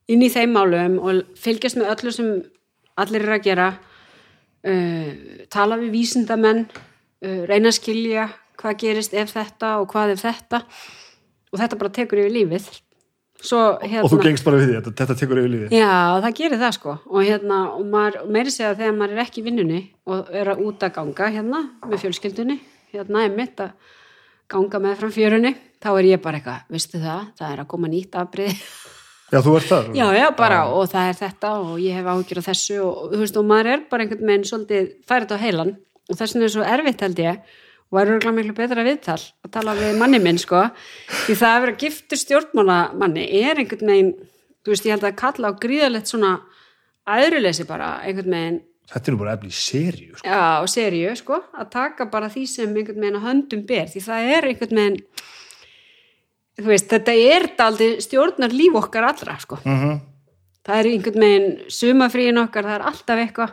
inn 0.08 0.24
í 0.24 0.30
þeim 0.32 0.54
málum 0.56 1.00
og 1.04 1.40
fylgjast 1.40 1.80
með 1.80 1.92
öllu 1.96 2.14
sem 2.16 2.30
allir 2.98 3.26
eru 3.26 3.36
að 3.36 3.48
gera 3.50 3.70
uh, 3.76 5.10
tala 5.54 5.80
við 5.82 5.96
vísindamenn 5.98 6.66
uh, 6.68 7.42
reyna 7.50 7.74
að 7.74 7.80
skilja 7.82 8.28
hvað 8.58 8.82
gerist 8.82 9.16
ef 9.18 9.34
þetta 9.36 9.78
og 9.82 9.90
hvað 9.92 10.16
ef 10.16 10.26
þetta. 10.26 10.62
Og 11.54 11.62
þetta 11.62 11.80
bara 11.80 11.94
tekur 11.96 12.22
yfir 12.24 12.34
lífið. 12.34 12.70
Svo 13.38 13.60
hérna 13.84 14.06
og 14.08 14.12
þú 14.12 14.22
gengst 14.24 14.46
bara 14.48 14.58
við 14.58 14.72
því, 14.72 14.78
þetta, 14.80 14.94
þetta 15.02 15.16
tekur 15.20 15.42
yfir 15.44 15.52
lífið. 15.54 15.76
Já, 15.78 15.92
það 16.24 16.38
gerir 16.40 16.62
það 16.64 16.74
sko. 16.80 16.96
Og 17.12 17.28
hérna, 17.28 17.60
og 17.76 17.84
maður, 17.92 18.18
og 18.24 18.32
meiri 18.34 18.54
segja 18.54 18.72
að 18.74 18.82
þegar 18.82 18.98
maður 18.98 19.14
er 19.14 19.24
ekki 19.24 19.44
í 19.44 19.46
vinnunni 19.46 19.82
og 20.10 20.32
er 20.42 20.52
að 20.54 20.64
út 20.66 20.88
að 20.88 20.96
ganga 20.98 21.30
hérna 21.36 21.62
með 21.86 22.04
fjölskyldunni, 22.06 22.58
hérna 22.94 23.24
er 23.26 23.34
mitt 23.36 23.64
að 23.64 23.96
ganga 24.52 24.84
með 24.84 25.00
fram 25.02 25.16
fjörunni 25.16 25.56
þá 25.84 25.90
er 25.94 26.12
ég 26.14 26.22
bara 26.24 26.40
eitthvað, 26.40 26.62
veistu 26.74 27.02
það, 27.02 27.26
það 27.40 27.54
er 27.54 27.64
að 27.64 27.70
koma 27.74 27.92
nýtt 27.92 28.16
afbrið, 28.18 28.62
Já, 29.28 29.42
þú 29.44 29.54
ert 29.60 29.68
það? 29.68 29.88
Já, 30.00 30.06
já, 30.16 30.26
bara 30.38 30.60
og 30.72 30.86
það 30.88 31.10
er 31.12 31.18
þetta 31.20 31.54
og 31.60 31.72
ég 31.84 31.98
hef 32.00 32.06
áhyggjur 32.08 32.40
af 32.42 32.46
þessu 32.48 32.78
og 32.80 33.00
þú 33.12 33.22
veist, 33.24 33.40
og 33.40 33.48
maður 33.50 33.72
er 33.74 33.82
bara 33.92 34.06
einhvern 34.06 34.30
veginn 34.32 34.46
svolítið 34.48 34.92
færið 35.10 35.34
á 35.36 35.38
heilan 35.44 35.74
og 36.08 36.14
þess 36.16 36.36
vegna 36.36 36.48
er 36.48 36.54
svo 36.54 36.68
erfitt 36.76 37.04
held 37.04 37.20
ég 37.20 37.56
og 37.88 38.00
er 38.00 38.12
örgulega 38.14 38.36
miklu 38.36 38.56
betra 38.56 38.86
viðtal 38.88 39.20
að 39.20 39.52
tala 39.52 39.76
við 39.78 40.00
manni 40.00 40.20
minn 40.20 40.40
sko. 40.40 40.66
Því 41.26 41.36
það 41.40 41.54
að 41.54 41.62
vera 41.64 41.76
giftur 41.84 42.20
stjórnmálamanni 42.20 43.28
er 43.42 43.62
einhvern 43.62 43.92
veginn, 43.94 44.14
þú 44.64 44.74
veist, 44.74 44.88
ég 44.88 44.96
held 44.96 45.08
að 45.08 45.20
kalla 45.22 45.52
á 45.52 45.60
gríðalegt 45.64 46.12
svona 46.12 46.32
æðruleysi 47.08 47.68
bara 47.68 47.94
einhvern 48.04 48.36
veginn 48.36 48.60
Þetta 48.88 49.10
er 49.10 49.16
nú 49.16 49.20
bara 49.20 49.34
efni 49.36 49.50
í 49.52 49.56
seríu 49.56 50.14
sko. 50.16 50.28
Já, 50.30 50.44
og 50.64 50.70
seríu, 50.72 51.14
sko, 51.20 51.42
að 51.60 51.72
taka 51.74 52.08
bara 52.12 52.30
því 52.32 52.44
sem 52.48 52.72
einhvern 52.72 53.02
veginn 53.04 53.18
að 53.20 53.26
höndum 53.26 53.64
ber, 53.68 53.90
því 53.92 54.04
það 54.06 54.28
er 54.36 54.48
einhvern 54.48 54.80
veginn, 54.80 55.26
þú 56.62 56.70
veist, 56.72 56.88
þetta 56.94 57.16
er 57.34 57.48
daldi 57.58 57.90
stjórnar 58.06 58.56
líf 58.56 58.78
okkar 58.80 59.10
allra, 59.10 59.36
sko. 59.44 59.60
mm 59.64 59.80
-hmm. 59.82 60.00
Það 60.68 60.80
er 60.80 60.90
einhvern 60.92 61.26
veginn 61.26 61.60
sumafríin 61.68 62.44
okkar, 62.44 62.64
það 62.64 62.76
er 62.76 62.86
alltaf 62.92 63.20
eitthvað, 63.20 63.52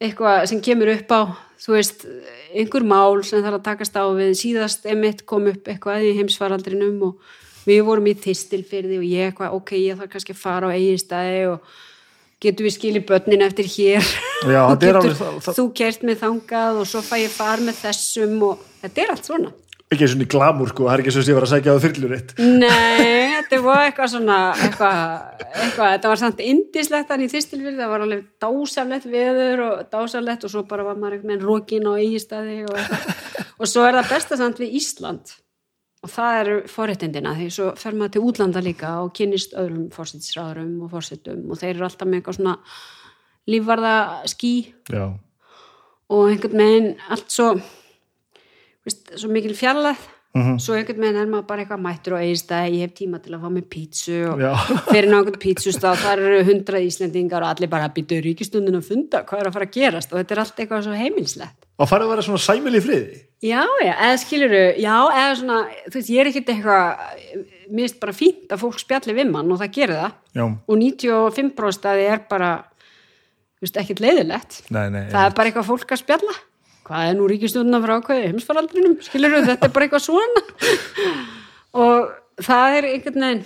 eitthvað 0.00 0.46
sem 0.46 0.60
kemur 0.60 0.92
upp 0.92 1.08
á, 1.08 1.20
þú 1.64 1.72
veist, 1.72 2.06
einhver 2.52 2.84
mál 2.84 3.24
sem 3.24 3.42
þarf 3.42 3.54
að 3.54 3.64
takast 3.64 3.96
á 3.96 4.04
við, 4.12 4.34
síðast 4.36 4.86
emitt 4.86 5.24
kom 5.24 5.46
upp 5.46 5.68
eitthvað 5.68 6.04
í 6.04 6.16
heimsfaraldrinum 6.18 7.02
og 7.02 7.20
við 7.64 7.82
vorum 7.84 8.06
í 8.06 8.14
þistilfyrði 8.14 8.98
og 8.98 9.04
ég 9.04 9.32
eitthvað, 9.32 9.52
ok, 9.52 9.72
ég 9.72 9.96
þarf 9.96 10.10
kannski 10.10 10.32
að 10.32 10.42
fara 10.42 10.68
á 10.68 10.76
eigistæði 10.76 11.46
og 11.48 11.60
getum 12.44 12.68
við 12.68 12.76
skilið 12.76 13.04
börnin 13.08 13.44
eftir 13.46 13.68
hér? 13.74 14.14
Já, 14.44 14.62
og 14.68 14.78
getur 14.78 15.00
alveg 15.00 15.50
þú 15.58 15.66
kert 15.80 16.06
með 16.06 16.22
þangað 16.22 16.80
og 16.82 16.88
svo 16.90 17.04
fæ 17.04 17.18
ég 17.24 17.34
far 17.34 17.62
með 17.64 17.82
þessum 17.82 18.40
og 18.50 18.64
þetta 18.82 19.04
er 19.04 19.14
allt 19.14 19.30
svona. 19.30 19.52
Ekki 19.94 20.08
svona 20.10 20.24
í 20.24 20.30
glamur 20.32 20.70
sko, 20.70 20.86
það 20.88 20.94
er 20.94 21.02
ekki 21.02 21.12
svo 21.14 21.22
sem 21.22 21.30
ég 21.30 21.36
var 21.38 21.44
að 21.44 21.52
sækja 21.52 21.74
á 21.76 21.84
þyrlur 21.84 22.14
eitt 22.16 22.30
Nei, 22.40 23.34
þetta 23.36 23.58
var 23.62 23.82
eitthvað 23.84 24.10
svona 24.14 24.38
eitthvað, 24.56 25.02
eitthvað, 25.52 25.90
þetta 25.92 26.12
var 26.14 26.22
samt 26.22 26.40
indislegt 26.42 27.12
hann 27.12 27.22
í 27.22 27.28
þistilfyrði, 27.30 27.78
það 27.82 27.92
var 27.92 28.06
alveg 28.06 28.24
dásalett 28.42 29.06
veður 29.12 29.64
og 29.68 29.84
dásalett 29.92 30.48
og 30.48 30.54
svo 30.54 30.64
bara 30.70 30.88
var 30.88 30.98
maður 30.98 31.18
einhvern 31.18 31.34
veginn 31.34 31.46
rókin 31.46 31.86
á 31.86 31.92
eigistæði 32.00 32.58
og 32.64 32.80
og 33.60 33.70
svo 33.70 33.84
er 33.86 33.98
það 34.00 34.12
besta 34.14 34.38
samt 34.40 34.60
við 34.62 34.78
Ísland 34.80 35.34
og 36.04 36.10
það 36.12 36.38
eru 36.42 36.56
forréttindina 36.70 37.34
því 37.38 37.46
svo 37.56 37.70
fer 37.80 37.96
maður 37.96 38.14
til 38.16 38.24
útlanda 38.28 38.62
líka 38.64 38.94
og 39.02 39.12
kynnist 39.16 39.56
öðrum 39.56 39.86
fórsættisráðurum 39.94 40.74
og 40.84 40.92
fórsetum 40.92 41.46
og 41.50 41.60
þeir 41.60 41.74
eru 41.78 41.88
alltaf 41.88 42.08
með 42.10 42.20
eitthvað 42.20 42.38
svona 42.40 42.56
lífvarða 43.50 43.94
Já, 44.92 45.06
og 46.14 46.26
einhvern 46.30 46.60
veginn 46.60 46.90
allt 47.08 47.32
svo 47.32 47.54
veist, 48.84 49.14
svo 49.16 49.32
mikil 49.32 49.56
fjarlæð 49.56 50.10
Mhm. 50.34 50.56
svo 50.58 50.74
einhvern 50.74 50.98
veginn 50.98 51.16
er 51.20 51.26
maður 51.30 51.46
bara 51.46 51.62
eitthvað 51.62 51.82
mættur 51.84 52.14
og 52.16 52.22
eigistæði, 52.24 52.70
ég 52.74 52.80
hef 52.82 52.94
tíma 52.98 53.20
til 53.22 53.34
að 53.36 53.42
fá 53.44 53.50
mig 53.54 53.64
pítsu 53.70 54.16
og 54.32 54.40
Já. 54.42 54.50
fyrir 54.90 55.06
náttúrulega 55.12 55.38
pítsustaf 55.44 56.00
þar 56.02 56.18
eru 56.18 56.40
hundrað 56.48 56.86
Íslendingar 56.88 57.44
og 57.46 57.52
allir 57.52 57.70
bara 57.70 57.86
býtu 57.94 58.18
ríkistundin 58.18 58.74
að 58.74 58.88
funda, 58.88 59.20
hvað 59.22 59.40
er 59.44 59.46
að 59.46 59.54
fara 59.54 59.68
að 59.68 59.76
gerast? 59.78 60.10
Og 60.10 60.18
þetta 60.18 60.34
er 60.34 60.40
allt 60.42 60.58
eitthvað 60.58 60.82
svo 60.88 60.96
heimilslegt. 60.98 61.68
Og 61.78 61.86
farið 61.88 62.06
að 62.08 62.12
vera 62.16 62.26
svona 62.26 62.42
sæmil 62.42 62.74
í 62.74 62.82
friði 62.82 63.20
Já, 63.44 63.60
já, 63.84 63.92
eða 63.92 64.20
skiluru, 64.22 64.60
já, 64.80 64.94
eða 65.12 65.32
svona, 65.36 65.56
þú 65.90 65.98
veist, 65.98 66.10
ég 66.14 66.20
er 66.22 66.30
ekkert 66.30 66.52
eitthvað, 66.54 67.02
mér 67.68 67.82
finnst 67.84 67.98
bara 68.00 68.14
fínt 68.16 68.54
að 68.54 68.62
fólk 68.62 68.78
spjalli 68.80 69.16
við 69.18 69.28
mann 69.34 69.52
og 69.52 69.60
það 69.60 69.74
gerir 69.76 69.98
það 70.00 70.14
Já, 70.38 70.44
og 70.48 70.78
95% 70.80 71.88
að 71.90 72.00
þið 72.00 72.12
er 72.14 72.22
bara, 72.30 72.50
þú 73.58 73.66
veist, 73.66 73.80
ekkert 73.82 74.00
leiðilegt. 74.04 74.60
nei, 74.72 74.86
nei 74.94 75.02
Það 75.12 75.26
er 75.28 75.36
bara 75.36 75.50
eitthvað 75.50 75.68
fólk 75.68 75.92
að 75.92 76.00
spjalla. 76.00 76.36
Hvað 76.84 77.10
er 77.10 77.14
nú 77.18 77.26
ríkistjóðuna 77.30 77.82
frá 77.84 77.92
ákveði 77.98 78.30
heimsfaraldrinum, 78.30 78.96
skilur 79.04 79.36
þetta 79.40 79.68
er 79.68 79.74
bara 79.76 79.86
eitthvað 79.86 80.06
svona. 80.06 80.42
og 81.84 82.10
það 82.48 82.78
er 82.78 82.88
einhvern 82.94 83.24
veginn, 83.28 83.44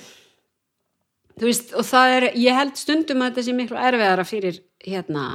þú 1.39 1.51
veist, 1.51 1.75
og 1.75 1.87
það 1.91 2.15
er, 2.17 2.29
ég 2.47 2.59
held 2.59 2.79
stundum 2.79 3.23
að 3.23 3.33
þetta 3.33 3.47
sé 3.49 3.57
miklu 3.59 3.83
erfiðara 3.91 4.27
fyrir 4.27 4.63
hérna 4.87 5.27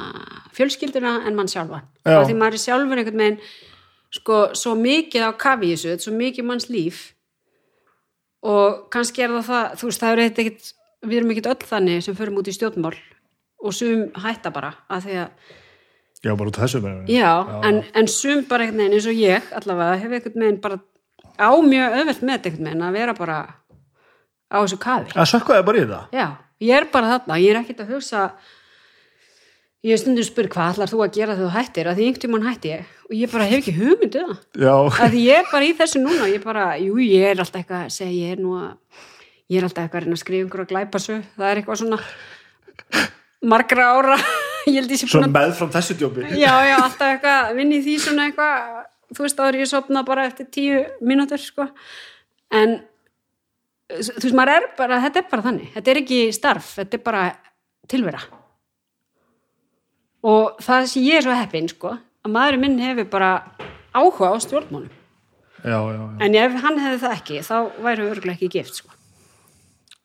fjölskylduna 0.56 1.14
en 1.28 1.36
mann 1.36 1.52
sjálfan. 1.52 1.84
Já. 2.04 2.18
Af 2.18 2.28
Því 2.28 2.40
maður 2.40 2.60
er 2.60 2.64
sjálfur 2.64 3.04
einhvern 3.04 3.24
veginn, 3.24 3.40
sko, 4.14 4.44
svo 4.58 4.76
mikið 4.80 5.28
á 5.28 5.32
kafi 5.40 5.72
í 5.72 5.76
þessu, 5.76 5.98
svo 6.06 6.14
mikið 6.18 6.48
manns 6.48 6.70
líf. 6.72 7.02
Og 8.44 8.88
kannski 8.94 9.24
er 9.24 9.34
það 9.38 9.50
það, 9.50 9.76
þú 9.80 9.90
veist, 9.90 10.04
það 10.04 10.14
er 10.14 10.24
ekkert, 10.28 10.72
við 11.08 11.20
erum 11.20 11.34
ekkert 11.34 11.52
öll 11.54 11.70
þannig 11.74 12.06
sem 12.06 12.18
förum 12.18 12.40
út 12.42 12.50
í 12.52 12.56
stjórnmál 12.56 12.96
og 13.64 13.76
sum 13.76 14.08
hætta 14.20 14.52
bara 14.54 14.74
að 14.92 15.06
því 15.08 15.20
að 15.24 15.52
Já, 16.24 16.32
bara 16.40 16.48
út 16.48 16.56
af 16.56 16.64
þessu 16.64 16.80
með 16.84 17.10
Já, 17.12 17.32
En, 17.68 17.82
en 18.00 18.08
sum 18.08 18.46
bara 18.48 18.68
veginn 18.70 18.96
eins 18.96 19.08
og 19.12 19.18
ég 19.20 19.50
allavega 19.60 19.98
hef 20.00 20.14
einhvern 20.16 20.46
veginn 20.46 20.60
bara 20.64 20.78
á 21.36 21.52
mjög 21.60 21.98
öðvelt 22.00 22.22
með 22.24 22.38
þetta 22.38 22.50
einhvern 22.50 22.70
veginn 22.70 22.86
að 22.88 22.98
vera 23.00 23.16
bara 23.18 23.38
á 24.54 24.58
þessu 24.62 24.80
kafi. 24.84 25.12
Það 25.16 25.30
sökkaði 25.34 25.66
bara 25.68 25.82
í 25.82 25.88
það? 25.90 26.16
Já, 26.16 26.28
ég 26.64 26.78
er 26.80 26.88
bara 26.94 27.12
þarna, 27.12 27.40
ég 27.44 27.52
er 27.52 27.60
ekkert 27.64 27.84
að 27.84 27.92
hugsa 27.96 28.24
ég 29.84 30.00
stundum 30.00 30.24
spyr 30.24 30.48
hvað 30.52 30.78
ætlar 30.78 30.92
þú 30.92 31.00
að 31.04 31.16
gera 31.18 31.34
þegar 31.36 31.50
þú 31.50 31.56
hættir? 31.58 31.88
Að 31.90 31.98
því 31.98 32.06
einhvern 32.08 32.24
tímann 32.24 32.46
hætti 32.48 32.70
ég. 32.72 32.92
Og 33.10 33.16
ég 33.20 33.32
bara 33.34 33.48
hef 33.50 33.58
ekki 33.60 33.74
hugmyndu 33.76 34.22
það. 34.24 34.38
Já, 34.64 34.76
að 35.04 35.16
því 35.16 35.24
ég 35.26 35.40
er 35.42 35.50
bara 35.50 35.68
í 35.68 35.74
þessu 35.80 36.02
núna 36.04 36.28
ég 36.32 36.44
bara, 36.44 36.68
jú, 36.80 36.94
ég 37.04 37.26
er 37.28 37.42
alltaf 37.44 37.60
eitthvað 37.60 37.82
að 37.82 37.96
segja 37.98 38.14
ég 38.14 38.38
er 38.38 38.44
nú 38.44 38.54
að, 38.56 39.02
ég 39.52 39.60
er 39.60 39.68
alltaf 39.68 39.84
eitthvað 39.84 40.08
að 40.08 40.16
að 40.16 40.22
skrifa 40.22 40.46
einhverja 40.46 40.70
glæpasu, 40.70 41.18
það 41.36 41.50
er 41.50 41.60
eitthvað 41.62 41.82
svona 41.82 42.00
margra 43.54 43.90
ára. 43.98 44.18
Svona 44.64 45.28
með 45.28 45.58
frá 45.58 45.68
þessu 45.74 45.98
djópi. 46.00 46.22
Já, 46.40 46.54
já, 46.64 46.78
alltaf 46.78 47.10
eitthvað, 47.10 47.50
vinn 47.58 47.74
í 47.76 47.82
því 47.84 47.96
svona 48.00 48.30
eitthvað, 48.30 48.78
þú 49.12 49.26
veist, 49.26 49.42
áður 49.44 49.58
ég 49.60 49.68
sopna 49.68 50.04
bara 50.08 50.24
eftir 50.30 50.48
tíu 50.56 50.78
mínútur, 51.04 51.42
sko. 51.44 51.66
En 52.48 52.78
þú 53.92 54.24
veist, 54.24 54.38
maður 54.40 54.54
er 54.54 54.70
bara, 54.80 55.02
þetta 55.04 55.20
er 55.20 55.28
bara 55.34 55.46
þannig. 55.50 55.74
Þetta 55.76 55.92
er 55.92 56.02
ekki 56.06 56.22
starf, 56.40 56.72
þetta 56.80 56.96
er 57.02 57.04
bara 57.04 57.26
tilvera 57.92 58.24
og 60.24 60.58
það 60.64 60.90
sem 60.92 61.06
ég 61.06 61.20
er 61.20 61.28
svo 61.28 61.38
heppin, 61.38 61.70
sko 61.72 61.94
að 62.24 62.34
maðurinn 62.34 62.64
minn 62.64 62.82
hefur 62.82 63.08
bara 63.12 63.32
áhuga 63.94 64.34
á 64.34 64.36
stjórnmálum, 64.44 64.92
Já, 65.64 65.78
já, 65.80 65.96
já. 65.96 66.18
En 66.26 66.36
ef 66.36 66.56
hann 66.60 66.80
hefði 66.82 67.00
það 67.00 67.14
ekki 67.16 67.38
þá 67.48 67.56
væri 67.86 68.06
örgulega 68.12 68.36
ekki 68.36 68.50
gift, 68.52 68.82
sko. 68.82 68.90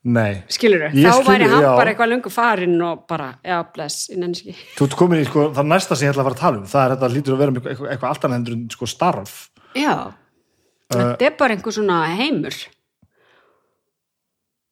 Nei, 0.09 0.45
skilur 0.55 0.85
Ég 0.87 0.93
þá 0.95 1.17
skil, 1.17 1.27
væri 1.27 1.49
hann 1.51 1.65
bara 1.67 1.91
eitthvað 1.91 2.13
löngu 2.13 2.31
farinn 2.31 2.77
og 2.87 3.01
bara, 3.11 3.33
já, 3.43 3.57
bless, 3.75 4.07
innan 4.15 4.37
ekki. 4.37 4.55
Þú 4.79 4.87
ert 4.87 4.97
komin 5.01 5.23
í 5.25 5.27
sko, 5.27 5.49
það 5.57 5.71
næsta 5.73 5.99
sem 5.99 6.07
ég 6.07 6.15
ætla 6.15 6.23
að 6.23 6.29
fara 6.29 6.39
að 6.39 6.45
tala 6.45 6.61
um 6.61 6.69
það 6.71 6.85
er 6.85 6.95
þetta 6.95 7.11
lítur 7.17 7.35
að 7.35 7.43
vera 7.43 7.55
með 7.57 7.67
eitthvað, 7.73 7.91
eitthvað 7.91 8.13
allt 8.13 8.29
annað 8.29 8.39
hendur 8.39 8.57
en 8.57 8.63
sko 8.77 8.91
starf. 8.95 9.35
Já, 9.75 9.95
þetta 10.95 11.27
er 11.27 11.35
bara 11.43 11.57
einhver 11.59 11.75
svona 11.75 11.99
heimur. 12.15 12.61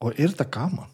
Og 0.07 0.15
er 0.15 0.31
þetta 0.31 0.49
gaman? 0.55 0.93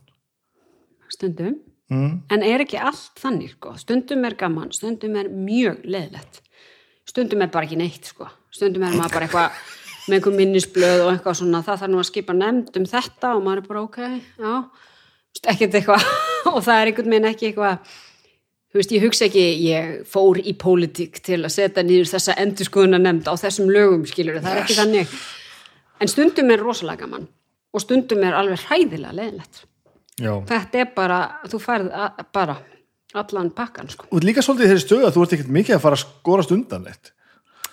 stundum 1.12 1.58
mm. 1.92 2.16
en 2.32 2.46
er 2.48 2.64
ekki 2.64 2.80
allt 2.80 3.20
þannig 3.20 3.54
sko. 3.56 3.76
stundum 3.80 4.24
er 4.28 4.38
gaman, 4.40 4.72
stundum 4.74 5.20
er 5.20 5.30
mjög 5.32 5.84
leðilegt 5.84 6.42
stundum 7.08 7.44
er 7.44 7.52
bara 7.52 7.68
ekki 7.68 7.78
neitt 7.80 8.10
sko. 8.12 8.28
stundum 8.52 8.86
er 8.86 8.96
maður 8.96 9.18
bara 9.18 9.28
eitthvað 9.28 9.62
með 10.08 10.18
einhver 10.18 10.34
minnisblöð 10.34 11.04
og 11.04 11.10
eitthvað 11.12 11.36
svona. 11.38 11.60
Það 11.62 11.82
þarf 11.82 11.92
nú 11.92 12.00
að 12.00 12.08
skipa 12.08 12.34
nefnd 12.36 12.78
um 12.80 12.86
þetta 12.90 13.34
og 13.36 13.44
maður 13.44 13.60
er 13.60 13.68
bara 13.68 13.82
ok, 13.86 14.00
já. 14.42 14.54
Ekkert 15.52 15.76
eitthvað. 15.78 16.08
Og 16.52 16.58
það 16.62 16.80
er 16.80 16.88
einhvern 16.90 17.14
veginn 17.14 17.28
ekki 17.30 17.46
eitthvað 17.48 17.92
þú 18.72 18.80
veist, 18.80 18.92
ég 18.96 19.04
hugsa 19.04 19.26
ekki, 19.28 19.44
ég 19.66 19.92
fór 20.08 20.40
í 20.40 20.54
pólitík 20.58 21.20
til 21.24 21.38
að 21.42 21.52
setja 21.54 21.84
nýður 21.86 22.10
þessa 22.10 22.36
endurskoðuna 22.42 23.00
nefnd 23.00 23.28
á 23.28 23.34
þessum 23.40 23.70
lögum, 23.72 24.06
skilur 24.08 24.40
það 24.40 24.52
er 24.52 24.60
ekki 24.62 24.76
þannig, 24.78 25.12
en 26.00 26.10
stundum 26.10 26.52
er 26.54 26.64
rosalega 26.64 27.04
gaman 27.04 27.28
og 27.72 27.84
stundum 27.84 28.24
er 28.24 28.36
alveg 28.38 28.64
hræðilega 28.64 29.12
leðilegt 29.18 29.62
Já. 30.20 30.34
þetta 30.48 30.82
er 30.82 30.92
bara, 30.96 31.18
þú 31.48 31.62
færð 31.62 31.90
bara 32.34 32.58
allan 33.16 33.50
pakkan 33.56 33.90
sko. 33.92 34.06
Og 34.12 34.24
líka 34.24 34.44
svolítið 34.44 34.72
þeirri 34.72 34.84
stöðu 34.84 35.08
að 35.08 35.16
þú 35.16 35.24
ert 35.24 35.34
ekkert 35.36 35.52
mikið 35.56 35.76
að 35.76 35.84
fara 35.84 35.98
að 35.98 36.04
skorast 36.04 36.54
undan 36.54 36.86
neitt. 36.86 37.12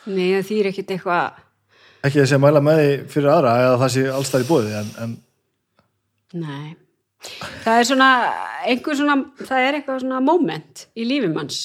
Nei, 0.09 0.29
það 0.37 0.45
þýr 0.49 0.69
ekkit 0.71 0.93
eitthvað 0.95 1.45
Ekki 1.99 2.21
þessi 2.21 2.37
að 2.37 2.43
mæla 2.45 2.61
með 2.63 2.77
því 2.79 2.91
fyrir 3.11 3.33
aðra 3.33 3.55
eða 3.59 3.79
það 3.81 3.91
sé 3.95 4.03
allstað 4.15 4.43
í 4.43 4.47
bóði, 4.47 4.77
en, 4.79 4.93
en 5.03 5.17
Nei 6.39 6.77
Það 7.19 7.73
er 7.81 7.87
svona, 7.89 8.09
svona 8.87 9.17
það 9.41 9.65
er 9.65 9.77
eitthvað 9.77 9.99
svona 10.05 10.21
moment 10.23 10.85
í 10.95 11.07
lífi 11.07 11.27
manns 11.33 11.59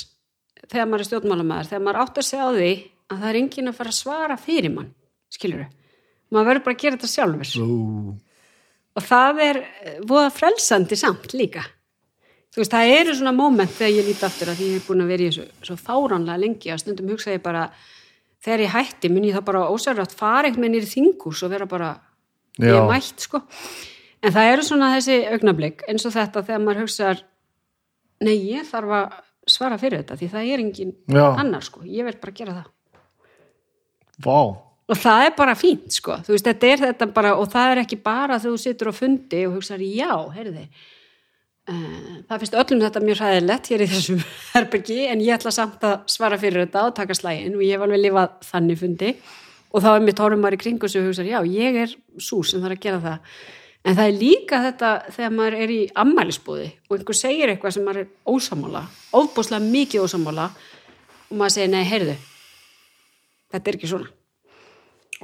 þegar 0.64 0.88
maður 0.90 1.04
er 1.04 1.08
stjórnmálamæður 1.10 1.70
þegar 1.70 1.84
maður 1.86 2.00
átt 2.02 2.18
að 2.18 2.26
segja 2.26 2.48
á 2.50 2.56
því 2.56 2.70
að 3.04 3.20
það 3.20 3.28
er 3.28 3.38
enginn 3.38 3.70
að 3.70 3.78
fara 3.78 3.92
að 3.92 3.98
svara 4.00 4.38
fyrir 4.40 4.74
mann 4.74 4.90
skilur 5.30 5.68
maður 6.34 6.48
verður 6.50 6.64
bara 6.66 6.74
að 6.74 6.82
gera 6.82 6.98
þetta 6.98 7.12
sjálfur 7.12 7.52
Ú, 7.62 7.68
og 8.94 9.06
það 9.06 9.40
er 9.48 9.62
eh, 9.62 9.96
voða 10.06 10.30
frelsandi 10.34 10.98
samt 10.98 11.34
líka 11.36 11.64
þú 12.54 12.62
veist, 12.62 12.74
það 12.74 12.92
eru 13.00 13.16
svona 13.18 13.34
moment 13.34 13.74
þegar 13.74 13.96
ég 13.98 14.08
líti 14.08 14.26
aftur 14.28 14.52
að 14.52 14.62
ég 14.62 14.78
er 14.78 14.86
búin 14.86 15.04
að 15.04 15.12
vera 15.14 15.26
í 15.26 15.30
þessu 15.32 15.68
svo 15.68 15.78
fáránlega 15.80 16.40
lengi 16.44 16.70
að 16.70 16.82
stundum 16.84 17.10
hugsa 17.14 17.34
ég 17.34 17.42
bara 17.42 17.66
þegar 18.44 18.64
ég 18.66 18.74
hætti 18.74 19.10
mun 19.10 19.26
ég 19.26 19.36
þá 19.36 19.46
bara 19.48 19.66
ósærrætt 19.72 20.14
fara 20.14 20.48
eitthvað 20.48 20.66
með 20.66 20.74
nýri 20.76 20.90
þingus 20.92 21.42
og 21.42 21.54
vera 21.54 21.68
bara 21.70 21.90
ég 22.60 22.70
Já. 22.70 22.78
er 22.78 22.88
mætt 22.90 23.26
sko 23.26 23.42
en 24.24 24.34
það 24.34 24.50
eru 24.52 24.66
svona 24.68 24.92
þessi 24.94 25.20
augnablik 25.34 25.86
eins 25.88 26.06
og 26.06 26.14
þetta 26.14 26.44
þegar 26.46 26.62
maður 26.64 26.84
hugsar 26.84 27.24
nei, 28.24 28.36
ég 28.54 28.68
þarf 28.68 28.94
að 29.00 29.16
svara 29.50 29.78
fyrir 29.80 30.04
þetta 30.04 30.18
því 30.20 30.28
það 30.32 30.52
er 30.52 30.62
engin 30.62 30.94
Já. 31.10 31.26
annar 31.32 31.64
sko, 31.66 31.82
ég 31.84 32.06
vil 32.06 32.16
bara 32.20 32.36
gera 32.38 32.56
það 32.60 32.70
vá. 34.24 34.38
Og 34.90 34.98
það 35.00 35.28
er 35.28 35.36
bara 35.38 35.54
fínt 35.56 35.94
sko. 35.96 36.18
Veist, 36.28 36.44
þetta 36.44 36.72
er 36.72 36.82
þetta 36.88 37.08
bara 37.14 37.36
og 37.40 37.48
það 37.52 37.70
er 37.72 37.80
ekki 37.84 38.00
bara 38.04 38.38
þegar 38.38 38.56
þú 38.56 38.60
situr 38.64 38.92
á 38.92 38.94
fundi 38.96 39.46
og 39.48 39.56
hugsar 39.56 39.80
já, 39.84 40.12
heyrði 40.34 40.66
uh, 41.70 42.20
það 42.28 42.42
finnst 42.42 42.58
öllum 42.60 42.84
þetta 42.84 43.04
mjög 43.04 43.22
hræðilegt 43.22 43.72
hér 43.72 43.84
í 43.86 43.88
þessum 43.94 44.20
herbergi 44.52 45.00
en 45.08 45.24
ég 45.24 45.38
ætla 45.38 45.54
samt 45.54 45.84
að 45.88 45.96
svara 46.12 46.38
fyrir 46.40 46.66
þetta 46.66 46.86
og 46.90 46.94
taka 46.98 47.16
slægin 47.16 47.56
og 47.56 47.64
ég 47.64 47.76
hef 47.76 47.86
alveg 47.86 48.04
lifað 48.04 48.38
þannig 48.50 48.80
fundi. 48.82 49.12
Og 49.74 49.82
þá 49.82 49.90
er 49.96 50.04
mitt 50.06 50.20
horfum 50.22 50.44
maður 50.44 50.54
í 50.54 50.62
kringu 50.62 50.86
og 50.86 51.06
hugsar 51.08 51.26
já, 51.26 51.40
ég 51.50 51.80
er 51.82 51.94
sú 52.22 52.44
sem 52.46 52.62
þarf 52.62 52.76
að 52.76 52.84
gera 52.84 53.00
það. 53.02 53.38
En 53.84 53.96
það 53.98 54.06
er 54.08 54.20
líka 54.20 54.60
þetta 54.64 54.90
þegar 55.12 55.32
maður 55.34 55.56
er 55.60 55.72
í 55.74 55.80
ammælisbúði 56.04 56.68
og 56.88 56.94
einhver 56.96 57.18
segir 57.18 57.50
eitthvað 57.52 57.74
sem 57.76 57.84
maður 57.84 58.04
er 58.04 58.12
ósamála 58.24 58.84
ofbúslega 59.12 59.66
mikið 59.66 60.06
ósamála 60.06 60.46
og 61.28 61.34
maður 61.36 61.56
segir, 61.58 61.72
nei, 61.74 61.82
heyrðu 61.90 62.14
þetta 63.52 63.70
er 63.70 63.76
ekki 63.76 63.90
svona 63.90 64.23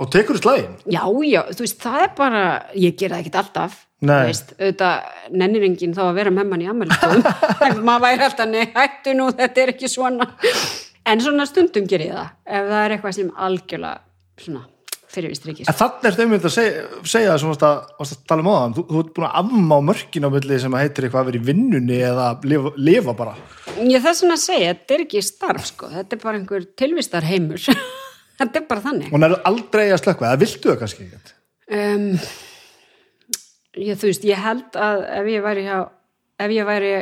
Og 0.01 0.09
tekur 0.09 0.39
þú 0.39 0.43
slægin? 0.47 0.75
Já, 0.89 1.03
já, 1.29 1.41
þú 1.53 1.65
veist, 1.67 1.79
það 1.83 2.03
er 2.07 2.13
bara, 2.17 2.43
ég 2.81 2.97
gera 2.97 3.19
það 3.19 3.25
ekkert 3.25 3.39
alltaf, 3.43 3.79
þú 4.01 4.17
veist, 4.31 4.53
auðvitað 4.57 5.37
nennir 5.43 5.67
enginn 5.69 5.97
þá 5.97 6.03
að 6.07 6.19
vera 6.23 6.33
með 6.33 6.51
mann 6.53 6.65
í 6.65 6.69
ammælistöðum, 6.73 7.25
maður 7.89 8.05
væri 8.07 8.29
alltaf, 8.31 8.49
nei, 8.49 8.63
hættu 8.73 9.17
nú, 9.19 9.29
þetta 9.37 9.65
er 9.65 9.73
ekki 9.75 9.93
svona, 9.93 10.29
en 11.13 11.25
svona 11.25 11.49
stundum 11.51 11.89
ger 11.91 12.07
ég 12.07 12.17
það, 12.17 12.37
ef 12.49 12.71
það 12.73 12.85
er 12.87 12.97
eitthvað 12.97 13.17
sem 13.19 13.33
algjörlega, 13.49 14.01
svona, 14.41 14.65
fyrirvist 15.11 15.47
ríkis. 15.49 15.69
En 15.69 15.77
þannig 15.77 16.09
er 16.09 16.17
þeim 16.17 16.35
að 16.39 16.49
segja, 16.55 16.83
segja 17.03 17.33
það 17.33 17.41
sem 17.43 17.51
varst 17.51 17.65
að, 17.67 17.79
varst 18.01 18.17
að 18.17 18.27
tala 18.31 18.45
um 18.45 18.51
áðan. 18.51 18.77
Þú, 18.77 18.85
þú 18.91 19.01
ert 19.03 19.15
búin 19.17 19.27
að 19.27 19.39
afmá 19.41 19.77
mörkin 19.89 20.27
á 20.27 20.31
milli 20.31 20.59
sem 20.63 20.77
að 20.77 20.85
heitir 20.85 21.07
eitthvað 21.07 21.25
að 21.25 21.31
vera 21.31 21.41
í 21.41 21.47
vinnunni 21.49 21.99
eða 22.07 22.29
lifa, 22.47 22.73
lifa 22.79 23.15
bara. 23.19 23.35
Ég 23.81 24.05
það 24.05 24.19
svona 24.21 24.37
að 24.39 24.45
segja, 24.45 24.75
þetta 24.77 24.97
er 24.97 25.05
ekki 25.07 25.25
starf, 25.27 25.67
sko, 25.73 25.91
þetta 25.97 26.17
er 26.17 26.23
bara 26.23 26.39
einhver 26.39 26.69
tilvistar 26.79 27.27
heimur, 27.27 27.59
þetta 28.41 28.63
er 28.63 28.67
bara 28.71 28.85
þannig. 28.89 29.13
Og 29.13 29.23
nærðu 29.23 29.41
aldrei 29.53 29.87
að 29.91 30.03
slökka, 30.03 30.31
eða 30.31 30.43
viltu 30.43 30.73
það 30.73 30.81
kannski 30.83 31.07
ekki? 31.07 31.37
um, 31.71 32.07
ég, 33.79 33.97
þú 34.01 34.11
veist, 34.11 34.27
ég 34.27 34.43
held 34.43 34.79
að 34.81 35.05
ef 35.21 35.31
ég 35.31 35.45
væri 35.45 35.67
hjá 35.69 35.79
ef 36.41 36.53
ég 36.55 36.69
væri 36.69 36.93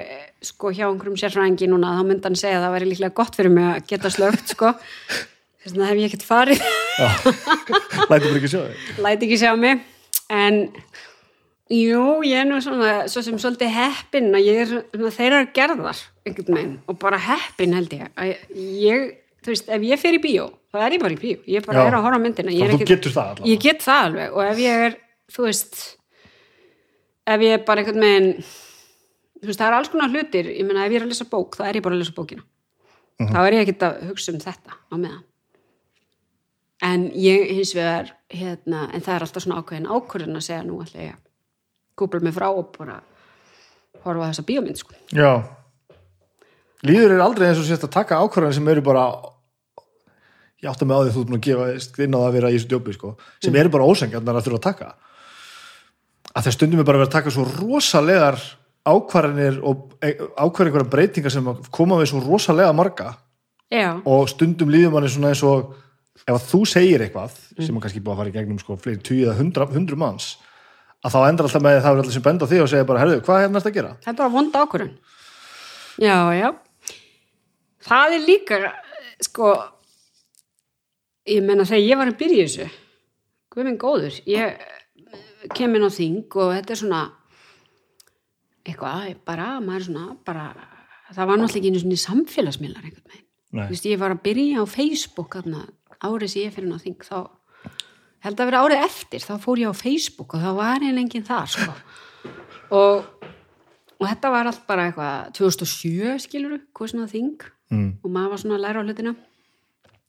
sko 0.45 0.71
hjá 0.75 0.87
einhverjum 0.89 1.19
sérfræðingi 1.19 1.69
núna 1.71 1.97
þá 1.99 2.05
myndi 2.07 2.27
hann 2.27 2.39
segja 2.39 2.59
að 2.59 2.65
það 2.67 2.75
væri 2.77 2.89
líklega 2.93 3.17
gott 3.21 3.39
fyrir 3.39 3.55
mig 3.55 3.69
að 3.71 3.85
geta 3.93 4.11
slögt 4.13 4.55
sko 4.55 4.73
þess 4.75 5.75
vegna 5.75 5.91
hef 5.91 6.01
ég 6.01 6.11
ekkert 6.11 6.27
farið 6.27 6.65
bara 8.11 8.33
ekki 8.33 8.51
sjá 8.51 8.61
þig. 8.65 8.89
læti 9.07 9.29
ekki 9.29 9.41
sjá 9.41 9.53
mig 9.59 9.85
en 10.35 10.61
jú, 11.73 12.03
ég 12.27 12.43
er 12.43 12.49
nú 12.49 12.59
svona 12.65 13.07
svo 13.11 13.23
sem 13.25 13.39
svolítið 13.41 13.73
heppin 13.77 14.31
að 14.35 14.47
ég 14.49 14.63
er 14.65 14.75
svona 14.75 15.15
þeirra 15.15 15.43
gerðar 15.55 16.03
einhvern 16.27 16.59
veginn 16.59 16.77
og 16.91 16.99
bara 17.03 17.23
heppin 17.29 17.79
held 17.79 17.95
ég 17.95 18.11
að 18.19 18.35
ég, 18.59 19.09
þú 19.43 19.53
veist, 19.55 19.69
ef 19.69 19.87
ég 19.89 20.03
fer 20.03 20.17
í 20.19 20.23
bíó 20.23 20.49
þá 20.73 20.81
er 20.85 20.97
ég 20.97 21.05
bara 21.05 21.17
í 21.17 21.21
bíó, 21.21 21.39
ég 21.49 21.67
bara 21.67 21.85
Já. 21.85 21.89
er 21.89 21.99
að 21.99 22.07
horfa 22.07 22.21
á 22.21 22.25
myndina 22.25 22.55
ég 22.55 22.67
er 22.67 22.75
þú 22.75 22.89
getur 22.89 23.15
það 23.15 23.31
allavega. 23.33 23.51
ég 23.53 23.63
get 23.65 23.85
það 23.85 24.05
alveg 24.09 24.37
og 24.37 24.43
ef 24.45 24.63
ég 24.65 24.85
er 24.89 24.99
þú 25.35 25.47
veist 25.49 25.81
ef 27.29 27.47
ég 27.47 27.57
er 27.57 27.65
bara 27.69 27.85
einhvern 27.85 28.07
veginn 28.07 28.31
þú 29.39 29.51
veist 29.51 29.63
það 29.63 29.69
er 29.69 29.79
alls 29.79 29.93
konar 29.95 30.13
hlutir 30.15 30.53
ég 30.53 30.67
meina 30.67 30.87
ef 30.87 30.93
ég 30.93 31.01
er 31.01 31.07
að 31.09 31.15
lesa 31.15 31.29
bók 31.31 31.59
þá 31.59 31.65
er 31.69 31.81
ég 31.81 31.87
bara 31.87 31.99
að 31.99 32.05
lesa 32.05 32.17
bókina 32.17 32.45
þá 33.19 33.41
er 33.45 33.57
ég 33.59 33.65
ekkert 33.67 33.87
að 33.89 34.05
hugsa 34.11 34.35
um 34.35 34.43
þetta 34.43 34.79
á 34.79 34.95
meðan 34.97 35.25
en 36.85 37.09
ég 37.19 37.49
hins 37.57 37.75
vegar 37.75 38.13
hérna, 38.31 38.87
en 38.95 39.03
það 39.03 39.15
er 39.15 39.25
alltaf 39.27 39.45
svona 39.45 39.63
ákveðin 39.63 39.89
ákvörðin 39.91 40.39
að 40.39 40.45
segja 40.47 40.67
nú 40.67 40.79
ætla 40.85 41.01
ég 41.03 41.17
að 41.17 41.23
kúpla 41.99 42.21
mig 42.23 42.35
frá 42.37 42.47
og 42.53 42.69
bara 42.77 43.01
horfa 44.05 44.29
á 44.29 44.31
þessa 44.31 44.45
bíómynd 44.47 44.79
sko. 44.79 44.95
Já. 45.11 45.43
Líður 46.87 47.17
er 47.17 47.25
aldrei 47.25 47.49
eins 47.49 47.61
og 47.61 47.67
sérst 47.67 47.87
að 47.89 47.95
taka 47.97 48.21
ákvarðan 48.23 48.55
sem 48.59 48.71
eru 48.71 48.85
bara 48.87 49.09
ég 50.63 50.71
átta 50.71 50.87
mig 50.87 50.95
á 50.95 51.01
því 51.03 51.11
að 51.11 51.17
þú 51.17 51.23
ert 51.23 51.31
búin 51.31 51.41
að 51.41 51.47
gefa 51.49 52.05
inn 52.05 52.15
á 52.15 52.19
það 52.19 52.29
að 52.29 52.37
vera 52.39 52.51
í 52.51 52.57
þessu 52.59 52.71
djópi 52.71 52.95
sko, 52.95 53.13
sem 53.43 53.59
eru 53.59 53.73
bara 53.75 53.89
ósengjarnar 53.89 54.39
að 54.39 54.49
þurfa 54.49 54.61
að 54.61 54.67
taka. 54.69 54.89
Að 56.35 56.47
þeir 56.47 56.57
stundum 56.57 56.83
er 56.83 56.89
bara 56.89 57.01
verið 57.01 57.11
að 57.11 57.17
taka 57.17 57.35
svo 57.35 57.47
rosalegar 57.49 58.39
ákvarðanir 58.89 59.59
og 59.67 59.85
ákvarðan 59.99 60.71
einhverja 60.71 60.93
breytingar 60.95 61.35
sem 61.35 61.51
koma 61.75 61.99
við 61.99 62.13
svo 62.13 62.23
rosalega 62.25 62.75
marga. 62.77 63.13
Já, 63.69 63.99
og 64.09 64.31
stundum 64.33 64.71
líður 64.73 64.95
manni 64.95 65.11
svona 65.13 65.35
eins 65.35 65.43
og 65.45 65.75
ef 66.25 66.35
að 66.35 66.47
þú 66.51 66.61
segir 66.69 67.05
eitthvað 67.05 67.35
sem 67.59 67.77
er 67.77 67.85
kannski 67.85 68.03
búið 68.03 68.15
að 68.15 68.21
fara 68.23 68.31
í 68.31 68.37
gegnum 68.37 68.61
sko 68.63 68.77
fleiri 68.81 69.03
tíu 69.05 69.27
eða 69.27 69.37
hundra, 69.39 69.67
hundru 69.71 69.99
manns 70.01 70.31
að 71.05 71.15
þá 71.15 71.19
endar 71.29 71.49
alltaf 71.49 71.65
með 71.65 71.77
að 71.77 71.85
það 71.85 71.93
er 71.93 72.03
allir 72.03 72.17
sem 72.17 72.25
benda 72.25 72.49
því 72.51 72.63
og 72.63 72.71
segja 72.73 72.89
bara, 72.89 73.03
herðu, 73.05 73.21
hvað 73.27 73.45
er 73.45 73.53
næst 73.55 73.69
að 73.71 73.77
gera? 73.77 73.93
það 74.03 74.13
er 74.13 74.19
bara 74.19 74.35
vond 74.35 74.59
ákvörðin 74.59 74.95
já, 76.03 76.17
já 76.35 76.49
það 77.89 78.17
er 78.17 78.27
líka 78.27 78.61
sko 79.25 79.53
ég 81.29 81.45
menna 81.45 81.67
þegar 81.69 81.85
ég 81.85 82.01
var 82.01 82.13
að 82.13 82.21
byrja 82.23 82.49
þessu 82.49 82.69
hvað 83.53 83.69
minn 83.69 83.81
góður 83.81 84.21
ég 84.29 84.59
kem 85.55 85.77
inn 85.77 85.87
á 85.87 85.91
þing 85.93 86.27
og 86.37 86.53
þetta 86.57 86.75
er 86.75 86.81
svona 86.83 87.03
eitthvað, 88.69 89.15
bara, 89.27 89.49
maður 89.65 89.81
er 89.81 89.87
svona 89.87 90.05
bara, 90.27 90.45
það 91.15 91.31
var 91.31 91.41
náttúrulega 91.41 91.73
ekki 91.73 91.89
einu 91.89 91.99
samfélagsmiðlar 92.03 92.85
einhvern 92.85 93.13
veginn. 93.13 93.27
Þú 93.49 93.67
veist, 93.73 93.89
ég 93.89 94.01
var 94.03 94.13
að 94.13 94.25
byrja 94.27 94.65
á 94.65 94.65
Facebook 94.69 95.37
þarna, 95.39 95.65
árið 96.05 96.33
sem 96.33 96.45
ég 96.45 96.57
fyrir 96.57 96.69
ná 96.69 96.81
þing 96.83 97.07
þá 97.07 97.19
held 98.27 98.41
að 98.43 98.51
vera 98.51 98.63
árið 98.67 98.85
eftir 98.85 99.25
þá 99.25 99.35
fór 99.41 99.63
ég 99.63 99.73
á 99.73 99.81
Facebook 99.81 100.35
og 100.35 100.43
þá 100.43 100.51
var 100.59 100.83
eiginlega 100.83 101.05
enginn 101.07 101.29
þar 101.29 101.53
sko. 101.55 101.77
og, 102.77 103.29
og 103.97 104.05
þetta 104.05 104.33
var 104.35 104.51
allt 104.51 104.67
bara 104.69 104.89
eitthvað 104.91 105.33
2007 105.39 106.19
skiluru, 106.27 106.61
hvað 106.77 106.93
svona 106.93 107.09
þing 107.11 107.47
Mm. 107.69 107.99
og 108.03 108.11
maður 108.11 108.33
var 108.33 108.43
svona 108.43 108.57
að 108.57 108.65
læra 108.65 108.81
á 108.81 108.87
hlutina. 108.87 109.15